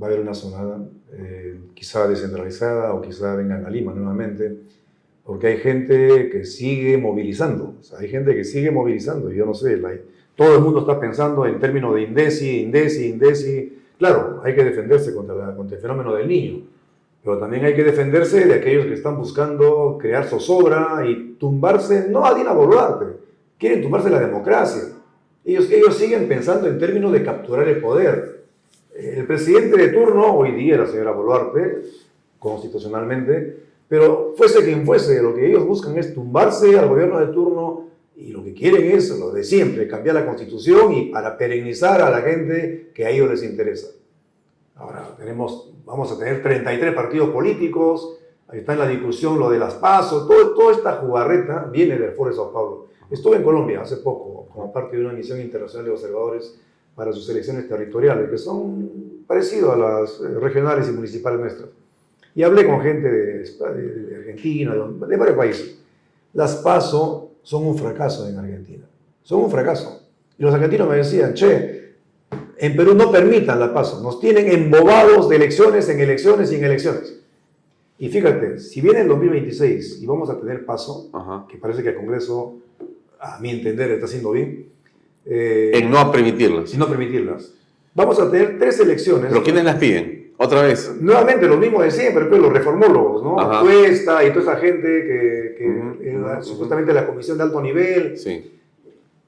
Va 0.00 0.06
a 0.06 0.10
haber 0.10 0.20
una 0.20 0.34
sonada, 0.34 0.78
eh, 1.12 1.58
quizá 1.74 2.08
descentralizada 2.08 2.94
o 2.94 3.00
quizá 3.02 3.34
vengan 3.34 3.66
a 3.66 3.70
Lima 3.70 3.92
nuevamente, 3.92 4.56
porque 5.24 5.48
hay 5.48 5.56
gente 5.58 6.30
que 6.30 6.44
sigue 6.44 6.96
movilizando. 6.96 7.74
Hay 7.98 8.08
gente 8.08 8.34
que 8.34 8.44
sigue 8.44 8.70
movilizando. 8.70 9.30
Yo 9.30 9.44
no 9.44 9.52
sé, 9.54 9.76
la- 9.76 9.92
todo 10.36 10.54
el 10.56 10.62
mundo 10.62 10.80
está 10.80 10.98
pensando 10.98 11.44
en 11.44 11.58
términos 11.58 11.94
de 11.94 12.02
Indesi, 12.02 12.60
Indesi, 12.62 13.06
Indesi. 13.08 13.78
Claro, 13.98 14.40
hay 14.44 14.54
que 14.54 14.64
defenderse 14.64 15.14
contra, 15.14 15.54
contra 15.54 15.76
el 15.76 15.82
fenómeno 15.82 16.14
del 16.14 16.26
niño, 16.26 16.62
pero 17.22 17.38
también 17.38 17.64
hay 17.64 17.74
que 17.74 17.84
defenderse 17.84 18.46
de 18.46 18.54
aquellos 18.54 18.86
que 18.86 18.94
están 18.94 19.16
buscando 19.18 19.98
crear 20.00 20.24
zozobra 20.24 21.04
y 21.06 21.36
tumbarse, 21.38 22.08
no 22.08 22.24
a 22.24 22.34
Dina 22.34 22.52
Boluarte, 22.52 23.06
quieren 23.58 23.82
tumbarse 23.82 24.08
la 24.10 24.18
democracia. 24.20 24.82
Ellos, 25.44 25.70
ellos 25.70 25.96
siguen 25.96 26.28
pensando 26.28 26.68
en 26.68 26.78
términos 26.78 27.12
de 27.12 27.24
capturar 27.24 27.68
el 27.68 27.80
poder. 27.80 28.44
El 28.94 29.26
presidente 29.26 29.76
de 29.76 29.88
turno, 29.88 30.36
hoy 30.36 30.52
día 30.52 30.76
la 30.76 30.86
señora 30.86 31.12
Boluarte, 31.12 31.82
constitucionalmente, 32.38 33.56
pero 33.88 34.34
fuese 34.36 34.64
quien 34.64 34.86
fuese, 34.86 35.22
lo 35.22 35.34
que 35.34 35.46
ellos 35.46 35.66
buscan 35.66 35.98
es 35.98 36.14
tumbarse 36.14 36.78
al 36.78 36.88
gobierno 36.88 37.20
de 37.20 37.32
turno 37.32 37.88
y 38.16 38.28
lo 38.28 38.44
que 38.44 38.54
quieren 38.54 38.90
es 38.90 39.10
lo 39.18 39.32
de 39.32 39.44
siempre, 39.44 39.88
cambiar 39.88 40.14
la 40.14 40.26
constitución 40.26 40.92
y 40.92 41.06
para 41.06 41.36
perennizar 41.36 42.00
a 42.02 42.10
la 42.10 42.20
gente 42.20 42.90
que 42.94 43.04
a 43.04 43.10
ellos 43.10 43.30
les 43.30 43.42
interesa. 43.42 43.88
Ahora 44.76 45.14
tenemos, 45.18 45.72
vamos 45.84 46.10
a 46.12 46.18
tener 46.18 46.42
33 46.42 46.94
partidos 46.94 47.30
políticos, 47.30 48.18
ahí 48.48 48.60
está 48.60 48.74
en 48.74 48.78
la 48.80 48.88
discusión 48.88 49.38
lo 49.38 49.50
de 49.50 49.58
las 49.58 49.74
pasos, 49.74 50.28
toda 50.28 50.72
esta 50.72 50.92
jugarreta 50.94 51.68
viene 51.72 51.98
del 51.98 52.12
Foro 52.12 52.30
de 52.30 52.36
Sao 52.36 52.52
Paulo. 52.52 52.86
Estuve 53.12 53.36
en 53.36 53.42
Colombia 53.42 53.82
hace 53.82 53.98
poco 53.98 54.48
como 54.52 54.72
parte 54.72 54.96
de 54.96 55.04
una 55.04 55.12
misión 55.12 55.38
internacional 55.38 55.84
de 55.84 55.92
observadores 55.92 56.58
para 56.94 57.12
sus 57.12 57.28
elecciones 57.28 57.68
territoriales, 57.68 58.30
que 58.30 58.38
son 58.38 59.24
parecidas 59.26 59.70
a 59.70 59.76
las 59.76 60.20
eh, 60.20 60.28
regionales 60.40 60.88
y 60.88 60.92
municipales 60.92 61.38
nuestras. 61.38 61.68
Y 62.34 62.42
hablé 62.42 62.66
con 62.66 62.80
gente 62.80 63.10
de, 63.10 64.16
Argentina, 64.16 64.74
de, 64.74 65.06
de 65.06 65.16
varios 65.18 65.36
países. 65.36 65.78
Las 66.32 66.56
PASO 66.56 67.32
son 67.42 67.66
un 67.66 67.76
fracaso 67.76 68.26
en 68.26 68.38
Argentina. 68.38 68.86
Son 69.22 69.42
un 69.42 69.50
fracaso. 69.50 70.08
Y 70.38 70.42
los 70.42 70.54
argentinos 70.54 70.88
me 70.88 70.96
decían, 70.96 71.34
che, 71.34 71.96
en 72.56 72.76
Perú 72.76 72.94
no 72.94 73.12
permitan 73.12 73.60
la 73.60 73.74
PASO. 73.74 74.02
Nos 74.02 74.20
tienen 74.20 74.48
embobados 74.48 75.28
de 75.28 75.36
elecciones 75.36 75.86
en 75.90 76.00
elecciones 76.00 76.50
y 76.50 76.54
en 76.54 76.64
elecciones. 76.64 77.20
Y 77.98 78.08
fíjate, 78.08 78.58
si 78.58 78.80
viene 78.80 79.02
el 79.02 79.08
2026 79.08 80.00
y 80.00 80.06
vamos 80.06 80.30
a 80.30 80.40
tener 80.40 80.64
PASO, 80.64 81.10
que 81.48 81.58
parece 81.58 81.82
que 81.82 81.90
el 81.90 81.96
Congreso, 81.96 82.56
a 83.22 83.38
mi 83.40 83.50
entender, 83.50 83.90
está 83.92 84.06
haciendo 84.06 84.32
bien. 84.32 84.66
eh, 85.24 85.70
En 85.74 85.90
no 85.90 86.10
permitirlas. 86.10 86.72
en 86.72 86.78
no 86.80 86.88
permitirlas. 86.88 87.52
Vamos 87.94 88.18
a 88.18 88.30
tener 88.30 88.58
tres 88.58 88.80
elecciones. 88.80 89.26
¿Pero 89.30 89.42
quiénes 89.44 89.64
las 89.64 89.76
piden? 89.76 90.32
Otra 90.38 90.62
vez. 90.62 90.90
Nuevamente 91.00 91.46
lo 91.46 91.56
mismo 91.56 91.82
de 91.82 91.90
siempre, 91.90 92.24
pues 92.24 92.40
los 92.40 92.52
reformólogos, 92.52 93.22
¿no? 93.22 93.38
Ajá. 93.38 93.60
Cuesta 93.60 94.24
y 94.24 94.30
toda 94.32 94.42
esa 94.42 94.56
gente 94.56 94.82
que, 94.88 95.54
que 96.02 96.10
era 96.10 96.42
supuestamente 96.42 96.92
la 96.92 97.06
comisión 97.06 97.38
de 97.38 97.44
alto 97.44 97.60
nivel. 97.62 98.18
Sí. 98.18 98.50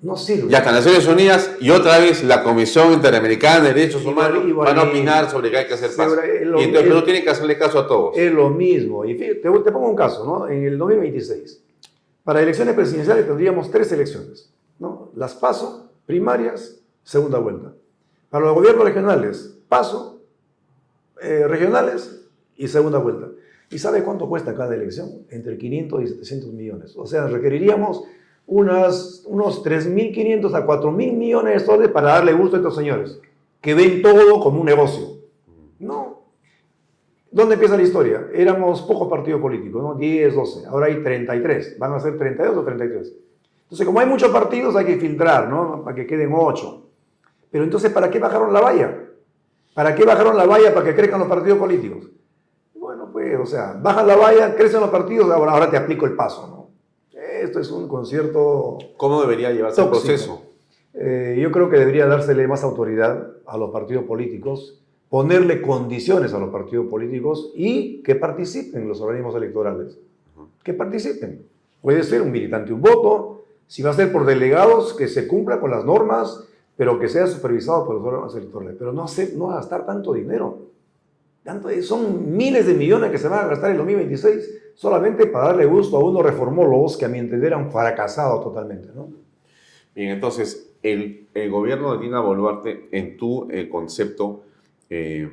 No 0.03 0.17
sirve. 0.17 0.51
Ya 0.51 0.59
está, 0.59 0.73
Naciones 0.73 1.07
Unidas 1.07 1.53
y 1.61 1.71
otra 1.71 1.99
vez 1.99 2.25
la 2.25 2.43
Comisión 2.43 2.93
Interamericana 2.93 3.65
de 3.69 3.73
Derechos 3.75 4.05
Humanos 4.05 4.43
van 4.57 4.79
a 4.79 4.83
opinar 4.83 5.31
sobre 5.31 5.51
qué 5.51 5.59
hay 5.59 5.67
que 5.67 5.75
hacer 5.75 5.89
es 5.91 5.97
lo- 6.47 6.61
Y 6.61 6.65
entonces 6.65 6.83
es- 6.89 6.89
Perú 6.95 7.05
tiene 7.05 7.23
que 7.25 7.31
hacerle 7.31 7.57
caso 7.57 7.79
a 7.79 7.87
todos. 7.87 8.19
Es 8.19 8.31
lo 8.33 8.51
mismo. 8.51 9.05
Y 9.07 9.15
fíjate, 9.15 9.37
te, 9.37 9.49
te 9.51 9.73
pongo 9.73 9.89
un 9.89 9.97
caso, 9.97 10.27
¿no? 10.27 10.49
En 10.49 10.65
el 10.65 10.77
2026, 10.77 11.63
para 12.25 12.43
elecciones 12.43 12.75
presidenciales 12.75 13.27
tendríamos 13.27 13.71
tres 13.71 13.93
elecciones, 13.93 14.53
¿no? 14.79 15.11
Las 15.15 15.35
PASO, 15.35 15.91
primarias, 16.07 16.81
segunda 17.03 17.39
vuelta. 17.39 17.75
Para 18.31 18.47
los 18.47 18.55
gobiernos 18.55 18.85
regionales, 18.85 19.59
PASO, 19.69 20.23
eh, 21.21 21.47
regionales 21.47 22.27
y 22.57 22.67
segunda 22.69 22.99
vuelta. 22.99 23.29
¿Y 23.71 23.79
sabe 23.79 24.03
cuánto 24.03 24.29
cuesta 24.29 24.55
cada 24.55 24.75
elección? 24.75 25.27
Entre 25.31 25.59
500 25.59 26.03
y 26.03 26.07
700 26.09 26.53
millones. 26.53 26.97
O 26.97 27.07
sea, 27.07 27.27
requeriríamos 27.27 28.05
unas, 28.47 29.23
unos 29.27 29.65
3.500 29.65 30.55
a 30.55 30.67
4.000 30.67 31.13
millones 31.13 31.55
de 31.55 31.67
soles 31.67 31.89
para 31.91 32.09
darle 32.09 32.33
gusto 32.33 32.57
a 32.57 32.59
estos 32.61 32.75
señores, 32.75 33.19
que 33.61 33.75
ven 33.75 34.03
todo 34.03 34.41
como 34.41 34.61
un 34.61 34.67
negocio. 34.67 35.14
¿Dónde 37.35 37.55
empieza 37.55 37.77
la 37.77 37.83
historia? 37.83 38.29
Éramos 38.33 38.83
pocos 38.83 39.09
partidos 39.09 39.41
políticos, 39.41 39.83
¿no? 39.83 39.95
10, 39.97 40.37
12. 40.37 40.67
Ahora 40.69 40.87
hay 40.87 41.03
33. 41.03 41.81
¿Van 41.81 41.93
a 41.93 41.99
ser 41.99 42.17
32 42.17 42.57
o 42.57 42.63
33? 42.63 43.13
Entonces, 43.65 43.85
como 43.85 43.99
hay 43.99 44.07
muchos 44.07 44.31
partidos, 44.31 44.77
hay 44.77 44.85
que 44.85 44.99
filtrar, 44.99 45.49
¿no? 45.49 45.83
Para 45.83 45.97
que 45.97 46.07
queden 46.07 46.31
8. 46.33 46.87
Pero 47.51 47.65
entonces, 47.65 47.91
¿para 47.91 48.09
qué 48.09 48.21
bajaron 48.21 48.53
la 48.53 48.61
valla? 48.61 49.01
¿Para 49.75 49.97
qué 49.97 50.05
bajaron 50.05 50.37
la 50.37 50.47
valla 50.47 50.73
para 50.73 50.87
que 50.87 50.95
crezcan 50.95 51.19
los 51.19 51.29
partidos 51.29 51.59
políticos? 51.59 52.09
Bueno, 52.77 53.09
pues, 53.13 53.37
o 53.37 53.47
sea, 53.47 53.81
bajan 53.83 54.07
la 54.07 54.15
valla, 54.15 54.55
crecen 54.55 54.81
los 54.81 54.91
partidos, 54.91 55.29
ahora, 55.29 55.51
ahora 55.51 55.69
te 55.69 55.77
aplico 55.77 56.07
el 56.07 56.15
paso, 56.15 56.47
¿no? 56.47 57.21
Esto 57.21 57.59
es 57.59 57.69
un 57.73 57.89
concierto. 57.89 58.79
¿Cómo 58.97 59.21
debería 59.21 59.51
llevarse 59.51 59.83
el 59.83 59.89
proceso? 59.89 60.41
Eh, 60.93 61.37
yo 61.43 61.51
creo 61.51 61.69
que 61.69 61.79
debería 61.79 62.07
dársele 62.07 62.47
más 62.47 62.63
autoridad 62.63 63.27
a 63.45 63.59
los 63.59 63.73
partidos 63.73 64.05
políticos, 64.05 64.84
ponerle 65.15 65.63
condiciones 65.63 66.35
a 66.35 66.41
los 66.41 66.51
partidos 66.51 66.89
políticos 66.89 67.53
y 67.55 68.03
que 68.03 68.17
participen 68.17 68.89
los 68.89 69.01
organismos 69.01 69.37
electorales. 69.37 69.97
Que 70.65 70.75
participen. 70.75 71.41
Puede 71.81 72.03
ser 72.03 72.21
un 72.21 72.33
militante 72.33 72.73
un 72.73 72.81
voto, 72.81 73.45
si 73.69 73.85
va 73.85 73.91
a 73.91 73.93
ser 73.93 74.11
por 74.11 74.27
delegados, 74.27 74.93
que 74.93 75.07
se 75.07 75.29
cumpla 75.29 75.61
con 75.61 75.71
las 75.71 75.85
normas, 75.85 76.45
pero 76.77 76.99
que 76.99 77.09
sea 77.09 77.29
supervisado 77.29 77.87
por 77.87 77.95
los 77.95 78.05
órganos 78.05 78.35
electorales. 78.35 78.75
Pero 78.77 78.93
no, 78.93 79.05
hacer, 79.05 79.35
no 79.37 79.47
gastar 79.47 79.87
tanto 79.87 80.15
dinero. 80.15 80.59
Tanto, 81.45 81.69
son 81.83 82.37
miles 82.37 82.67
de 82.67 82.75
millones 82.75 83.13
que 83.13 83.19
se 83.19 83.29
van 83.29 83.45
a 83.45 83.47
gastar 83.47 83.71
en 83.71 83.77
2026 83.77 84.73
solamente 84.75 85.29
para 85.29 85.47
darle 85.47 85.67
gusto 85.67 85.97
a 85.97 86.03
unos 86.03 86.25
reformólogos 86.25 86.97
que 86.97 87.05
a 87.05 87.09
mi 87.09 87.21
entender 87.21 87.55
han 87.55 87.71
fracasado 87.71 88.41
totalmente. 88.41 88.89
¿no? 88.93 89.11
Bien, 89.95 90.11
entonces, 90.11 90.73
el, 90.83 91.29
el 91.35 91.53
gobierno 91.53 91.97
de 91.97 92.03
Dina 92.03 92.19
Boluarte, 92.19 92.89
en 92.91 93.17
tu 93.17 93.47
eh, 93.53 93.69
concepto, 93.69 94.43
eh, 94.97 95.29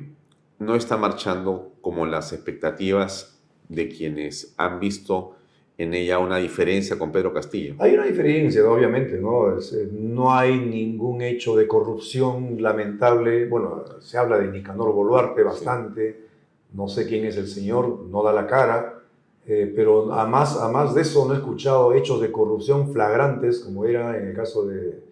no 0.58 0.74
está 0.74 0.96
marchando 0.96 1.74
como 1.80 2.04
las 2.04 2.32
expectativas 2.32 3.40
de 3.68 3.88
quienes 3.88 4.54
han 4.56 4.80
visto 4.80 5.36
en 5.78 5.94
ella 5.94 6.18
una 6.18 6.38
diferencia 6.38 6.98
con 6.98 7.12
Pedro 7.12 7.32
Castillo. 7.32 7.76
Hay 7.78 7.94
una 7.94 8.04
diferencia, 8.04 8.68
obviamente, 8.68 9.18
¿no? 9.18 9.56
Eh, 9.56 9.88
no 9.92 10.34
hay 10.34 10.58
ningún 10.58 11.22
hecho 11.22 11.54
de 11.54 11.68
corrupción 11.68 12.60
lamentable. 12.60 13.46
Bueno, 13.46 13.84
se 14.00 14.18
habla 14.18 14.38
de 14.38 14.48
Nicanor 14.48 14.92
Boluarte 14.92 15.44
bastante. 15.44 16.26
No 16.72 16.88
sé 16.88 17.06
quién 17.06 17.24
es 17.24 17.36
el 17.36 17.46
señor, 17.46 18.06
no 18.10 18.24
da 18.24 18.32
la 18.32 18.48
cara. 18.48 18.98
Eh, 19.46 19.72
pero 19.76 20.12
a 20.12 20.26
más, 20.26 20.60
a 20.60 20.72
más 20.72 20.92
de 20.92 21.02
eso 21.02 21.24
no 21.26 21.34
he 21.34 21.36
escuchado 21.36 21.94
hechos 21.94 22.20
de 22.20 22.32
corrupción 22.32 22.92
flagrantes, 22.92 23.60
como 23.60 23.84
era 23.84 24.16
en 24.18 24.26
el 24.26 24.34
caso 24.34 24.66
de, 24.66 25.11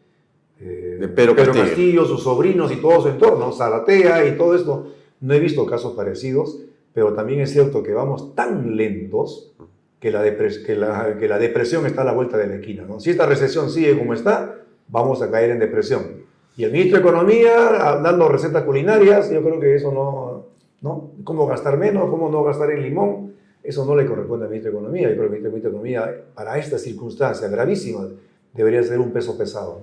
eh, 0.61 0.99
de 1.01 1.09
Pedro, 1.09 1.35
Castillo. 1.35 2.05
sus 2.05 2.23
sobrinos 2.23 2.71
y 2.73 2.77
todo 2.77 3.01
su 3.01 3.09
entorno, 3.09 3.53
Zaratea 3.53 4.27
y 4.27 4.37
todo 4.37 4.55
esto. 4.55 4.93
No 5.21 5.35
he 5.35 5.41
visto 5.41 5.65
casos 5.67 5.95
parecidos, 5.95 6.59
pero 6.93 7.15
también 7.15 7.41
es 7.41 7.51
cierto 7.51 7.83
que 7.83 7.93
vamos 7.93 8.35
tan 8.35 8.77
lentos 8.77 9.53
que 9.99 10.11
la, 10.11 10.23
que 10.25 10.77
la, 10.77 11.17
que 11.19 11.29
la 11.29 11.39
depresión 11.39 11.87
está 11.87 12.03
a 12.03 12.05
la 12.05 12.13
vuelta 12.13 12.37
de 12.37 12.47
la 12.47 12.55
esquina. 12.55 12.85
¿no? 12.87 13.01
Si 13.01 13.11
esta 13.11 13.27
recesión 13.27 13.71
sigue 13.71 13.99
como 13.99 14.15
está, 14.15 14.57
vamos 14.89 15.23
a 15.23 15.31
caer 15.31 15.51
en 15.51 15.59
depresión. 15.59 16.21
Y 16.57 16.65
el 16.65 16.73
ministro 16.73 16.99
de 16.99 17.09
Economía 17.09 17.55
dando 18.03 18.29
recetas 18.29 18.65
culinarias, 18.65 19.31
yo 19.31 19.43
creo 19.43 19.61
que 19.61 19.77
eso 19.77 19.93
no, 19.93 20.47
¿no? 20.83 21.13
¿Cómo 21.25 21.47
gastar 21.47 21.79
menos? 21.79 22.11
¿Cómo 22.11 22.29
no 22.29 22.43
gastar 22.43 22.71
en 22.71 22.83
limón? 22.83 23.35
Eso 23.63 23.85
no 23.85 23.95
le 23.95 24.07
corresponde 24.07 24.47
al 24.47 24.51
ministro 24.51 24.73
de 24.73 24.79
Economía. 24.79 25.09
Yo 25.11 25.17
creo 25.17 25.31
que 25.31 25.37
el 25.37 25.43
ministro 25.43 25.71
de 25.71 25.77
Economía, 25.77 26.25
para 26.35 26.59
esta 26.59 26.79
circunstancia 26.79 27.49
gravísima, 27.49 28.09
debería 28.53 28.83
ser 28.83 28.99
un 28.99 29.13
peso 29.13 29.39
pesado. 29.39 29.81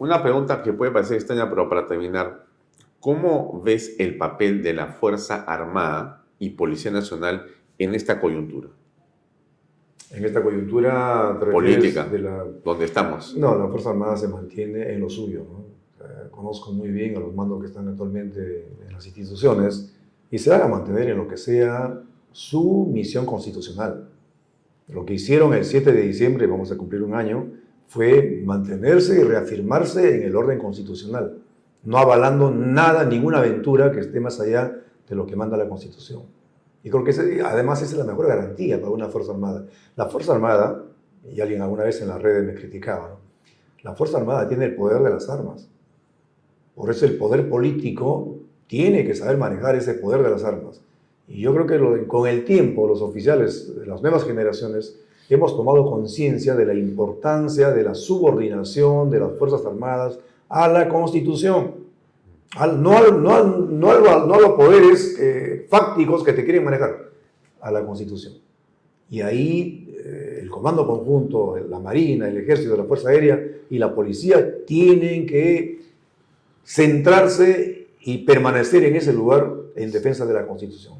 Una 0.00 0.22
pregunta 0.22 0.62
que 0.62 0.72
puede 0.72 0.90
parecer 0.92 1.18
extraña, 1.18 1.50
pero 1.50 1.68
para 1.68 1.86
terminar, 1.86 2.46
¿cómo 3.00 3.60
ves 3.62 3.96
el 3.98 4.16
papel 4.16 4.62
de 4.62 4.72
la 4.72 4.86
Fuerza 4.86 5.42
Armada 5.42 6.24
y 6.38 6.50
Policía 6.50 6.90
Nacional 6.90 7.48
en 7.76 7.94
esta 7.94 8.18
coyuntura? 8.18 8.70
En 10.10 10.24
esta 10.24 10.42
coyuntura 10.42 11.38
política, 11.38 12.06
de 12.06 12.18
la... 12.18 12.46
donde 12.64 12.86
estamos. 12.86 13.36
No, 13.36 13.58
la 13.58 13.68
Fuerza 13.68 13.90
Armada 13.90 14.16
se 14.16 14.28
mantiene 14.28 14.90
en 14.90 15.00
lo 15.00 15.10
suyo. 15.10 15.44
conozco 16.30 16.72
muy 16.72 16.88
bien 16.88 17.18
a 17.18 17.20
los 17.20 17.34
mandos 17.34 17.60
que 17.60 17.66
están 17.66 17.86
actualmente 17.86 18.68
en 18.86 18.94
las 18.94 19.04
instituciones 19.04 19.94
y 20.30 20.38
se 20.38 20.48
van 20.48 20.62
a 20.62 20.66
mantener 20.66 21.10
en 21.10 21.18
lo 21.18 21.28
que 21.28 21.36
sea 21.36 22.00
su 22.32 22.88
misión 22.90 23.26
constitucional. 23.26 24.08
Lo 24.88 25.04
que 25.04 25.12
hicieron 25.12 25.52
el 25.52 25.66
7 25.66 25.92
de 25.92 26.00
diciembre, 26.00 26.46
vamos 26.46 26.72
a 26.72 26.78
cumplir 26.78 27.02
un 27.02 27.12
año, 27.12 27.59
fue 27.90 28.40
mantenerse 28.44 29.20
y 29.20 29.24
reafirmarse 29.24 30.18
en 30.18 30.22
el 30.22 30.36
orden 30.36 30.60
constitucional, 30.60 31.38
no 31.82 31.98
avalando 31.98 32.48
nada, 32.48 33.04
ninguna 33.04 33.38
aventura 33.38 33.90
que 33.90 33.98
esté 33.98 34.20
más 34.20 34.38
allá 34.38 34.80
de 35.08 35.16
lo 35.16 35.26
que 35.26 35.34
manda 35.34 35.56
la 35.56 35.68
Constitución. 35.68 36.22
Y 36.84 36.88
creo 36.90 37.02
que 37.02 37.42
además 37.44 37.82
es 37.82 37.92
la 37.94 38.04
mejor 38.04 38.28
garantía 38.28 38.80
para 38.80 38.92
una 38.92 39.08
Fuerza 39.08 39.32
Armada. 39.32 39.66
La 39.96 40.06
Fuerza 40.06 40.32
Armada, 40.32 40.84
y 41.28 41.40
alguien 41.40 41.62
alguna 41.62 41.82
vez 41.82 42.00
en 42.00 42.06
las 42.06 42.22
redes 42.22 42.44
me 42.44 42.54
criticaba, 42.54 43.18
la 43.82 43.92
Fuerza 43.96 44.18
Armada 44.18 44.46
tiene 44.46 44.66
el 44.66 44.76
poder 44.76 45.02
de 45.02 45.10
las 45.10 45.28
armas. 45.28 45.68
Por 46.76 46.90
eso 46.90 47.06
el 47.06 47.18
poder 47.18 47.48
político 47.48 48.36
tiene 48.68 49.04
que 49.04 49.16
saber 49.16 49.36
manejar 49.36 49.74
ese 49.74 49.94
poder 49.94 50.22
de 50.22 50.30
las 50.30 50.44
armas. 50.44 50.80
Y 51.26 51.40
yo 51.40 51.52
creo 51.52 51.66
que 51.66 52.06
con 52.06 52.28
el 52.28 52.44
tiempo 52.44 52.86
los 52.86 53.02
oficiales 53.02 53.72
las 53.84 54.00
nuevas 54.00 54.24
generaciones 54.24 54.96
hemos 55.34 55.56
tomado 55.56 55.88
conciencia 55.88 56.54
de 56.54 56.66
la 56.66 56.74
importancia 56.74 57.70
de 57.70 57.84
la 57.84 57.94
subordinación 57.94 59.10
de 59.10 59.20
las 59.20 59.38
Fuerzas 59.38 59.64
Armadas 59.64 60.18
a 60.48 60.68
la 60.68 60.88
Constitución, 60.88 61.74
no, 62.56 63.10
no, 63.12 63.90
a 63.90 64.40
los 64.40 64.52
poderes 64.54 65.16
eh, 65.20 65.66
fácticos 65.68 66.24
que 66.24 66.32
te 66.32 66.44
quieren 66.44 66.64
manejar, 66.64 67.10
a 67.60 67.70
la 67.70 67.84
Constitución. 67.84 68.34
Y 69.08 69.20
ahí 69.20 69.94
eh, 70.04 70.40
el 70.42 70.50
Comando 70.50 70.86
Conjunto, 70.86 71.56
la 71.68 71.78
Marina, 71.78 72.28
el 72.28 72.36
Ejército, 72.38 72.76
la 72.76 72.84
Fuerza 72.84 73.10
Aérea 73.10 73.40
y 73.68 73.78
la 73.78 73.94
Policía 73.94 74.64
tienen 74.64 75.26
que 75.26 75.80
centrarse 76.64 77.88
y 78.00 78.18
permanecer 78.18 78.84
en 78.84 78.96
ese 78.96 79.12
lugar 79.12 79.52
en 79.76 79.90
defensa 79.90 80.26
de 80.26 80.34
la 80.34 80.46
Constitución. 80.46 80.94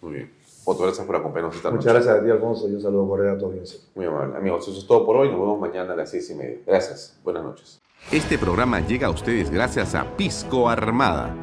Muy 0.00 0.14
bien. 0.14 0.41
Otro, 0.64 0.84
gracias 0.84 1.06
por 1.06 1.16
acompañarnos 1.16 1.56
esta 1.56 1.70
Muchas 1.70 1.92
gracias 1.92 2.16
a 2.16 2.22
ti, 2.22 2.30
Alfonso, 2.30 2.68
y 2.68 2.74
un 2.74 2.80
saludo 2.80 3.08
por 3.08 3.26
a 3.26 3.36
tu 3.36 3.46
audiencia. 3.46 3.80
Muy 3.94 4.06
amable. 4.06 4.36
Amigos, 4.36 4.68
eso 4.68 4.78
es 4.78 4.86
todo 4.86 5.04
por 5.04 5.16
hoy. 5.16 5.28
Nos 5.28 5.40
vemos 5.40 5.60
mañana 5.60 5.92
a 5.92 5.96
las 5.96 6.10
seis 6.10 6.30
y 6.30 6.34
media. 6.34 6.58
Gracias. 6.66 7.18
Buenas 7.24 7.42
noches. 7.42 7.80
Este 8.10 8.38
programa 8.38 8.80
llega 8.80 9.06
a 9.06 9.10
ustedes 9.10 9.50
gracias 9.50 9.94
a 9.94 10.16
Pisco 10.16 10.68
Armada. 10.68 11.34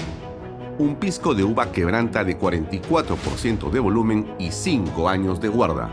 Un 0.77 0.95
pisco 0.95 1.33
de 1.33 1.43
uva 1.43 1.71
quebranta 1.71 2.23
de 2.23 2.39
44% 2.39 3.69
de 3.69 3.79
volumen 3.79 4.35
y 4.39 4.51
5 4.51 5.09
años 5.09 5.41
de 5.41 5.49
guarda. 5.49 5.89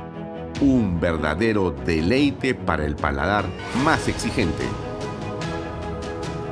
Un 0.61 1.01
verdadero 1.01 1.73
deleite 1.73 2.55
para 2.55 2.85
el 2.85 2.95
paladar 2.95 3.45
más 3.85 4.07
exigente. 4.07 4.65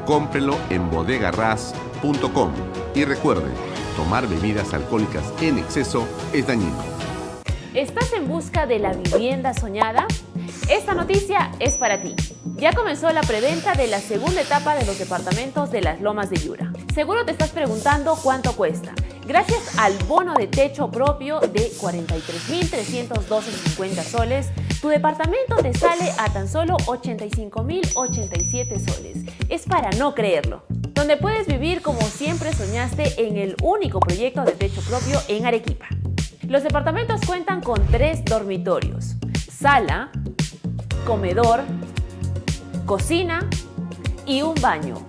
Cómprelo 0.04 0.56
en 0.68 0.90
bodegarras.com 0.90 2.50
y 2.94 3.04
recuerde, 3.04 3.50
tomar 3.96 4.28
bebidas 4.28 4.74
alcohólicas 4.74 5.24
en 5.40 5.58
exceso 5.58 6.06
es 6.32 6.46
dañino. 6.46 6.76
¿Estás 7.74 8.12
en 8.12 8.28
busca 8.28 8.66
de 8.66 8.78
la 8.78 8.92
vivienda 8.92 9.54
soñada? 9.54 10.06
Esta 10.68 10.94
noticia 10.94 11.50
es 11.58 11.76
para 11.76 12.00
ti. 12.00 12.14
Ya 12.56 12.72
comenzó 12.72 13.12
la 13.12 13.22
preventa 13.22 13.74
de 13.74 13.88
la 13.88 13.98
segunda 13.98 14.40
etapa 14.40 14.76
de 14.76 14.86
los 14.86 14.96
departamentos 14.98 15.72
de 15.72 15.82
las 15.82 16.00
Lomas 16.00 16.30
de 16.30 16.36
Yura. 16.36 16.72
Seguro 16.94 17.24
te 17.24 17.32
estás 17.32 17.50
preguntando 17.50 18.16
cuánto 18.22 18.54
cuesta. 18.54 18.94
Gracias 19.26 19.76
al 19.78 19.94
bono 20.04 20.34
de 20.34 20.46
techo 20.46 20.88
propio 20.90 21.40
de 21.40 21.72
43.312.50 21.80 24.04
soles, 24.04 24.50
tu 24.84 24.90
departamento 24.90 25.56
te 25.62 25.72
sale 25.72 26.12
a 26.18 26.30
tan 26.30 26.46
solo 26.46 26.76
85.087 26.76 28.86
soles. 28.86 29.24
Es 29.48 29.62
para 29.62 29.88
no 29.92 30.14
creerlo 30.14 30.64
donde 30.92 31.16
puedes 31.16 31.46
vivir 31.46 31.80
como 31.80 32.02
siempre 32.02 32.52
soñaste 32.52 33.26
en 33.26 33.38
el 33.38 33.56
único 33.62 33.98
proyecto 33.98 34.44
de 34.44 34.52
techo 34.52 34.82
propio 34.82 35.18
en 35.28 35.46
Arequipa. 35.46 35.86
Los 36.42 36.64
departamentos 36.64 37.22
cuentan 37.26 37.62
con 37.62 37.86
tres 37.86 38.26
dormitorios, 38.26 39.14
sala, 39.50 40.10
comedor, 41.06 41.62
cocina 42.84 43.48
y 44.26 44.42
un 44.42 44.54
baño. 44.56 45.02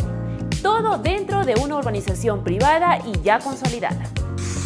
Todo 0.61 0.99
dentro 0.99 1.43
de 1.43 1.55
una 1.55 1.75
urbanización 1.75 2.45
privada 2.45 2.99
y 3.05 3.11
ya 3.23 3.39
consolidada. 3.39 4.05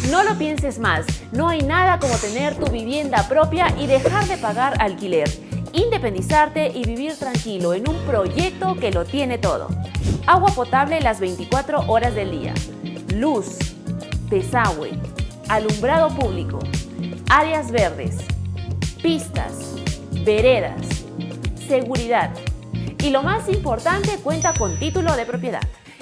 No 0.08 0.22
lo 0.22 0.38
pienses 0.38 0.78
más, 0.78 1.04
no 1.32 1.48
hay 1.48 1.62
nada 1.62 1.98
como 1.98 2.14
tener 2.14 2.54
tu 2.54 2.70
vivienda 2.70 3.28
propia 3.28 3.74
y 3.78 3.86
dejar 3.86 4.26
de 4.26 4.38
pagar 4.38 4.80
alquiler, 4.80 5.28
independizarte 5.72 6.72
y 6.74 6.84
vivir 6.84 7.16
tranquilo 7.16 7.74
en 7.74 7.88
un 7.88 7.96
proyecto 8.06 8.76
que 8.76 8.90
lo 8.90 9.04
tiene 9.04 9.38
todo 9.38 9.68
agua 10.26 10.52
potable 10.54 11.00
las 11.00 11.20
24 11.20 11.86
horas 11.88 12.14
del 12.14 12.30
día, 12.30 12.54
luz, 13.14 13.58
desagüe, 14.28 14.92
alumbrado 15.48 16.08
público, 16.10 16.58
áreas 17.28 17.70
verdes, 17.70 18.18
pistas, 19.02 19.74
veredas, 20.24 20.80
seguridad. 21.66 22.30
Y 23.02 23.10
lo 23.10 23.22
más 23.22 23.48
importante, 23.48 24.18
cuenta 24.22 24.52
con 24.52 24.78
título 24.78 25.16
de 25.16 25.24
propiedad. 25.26 25.62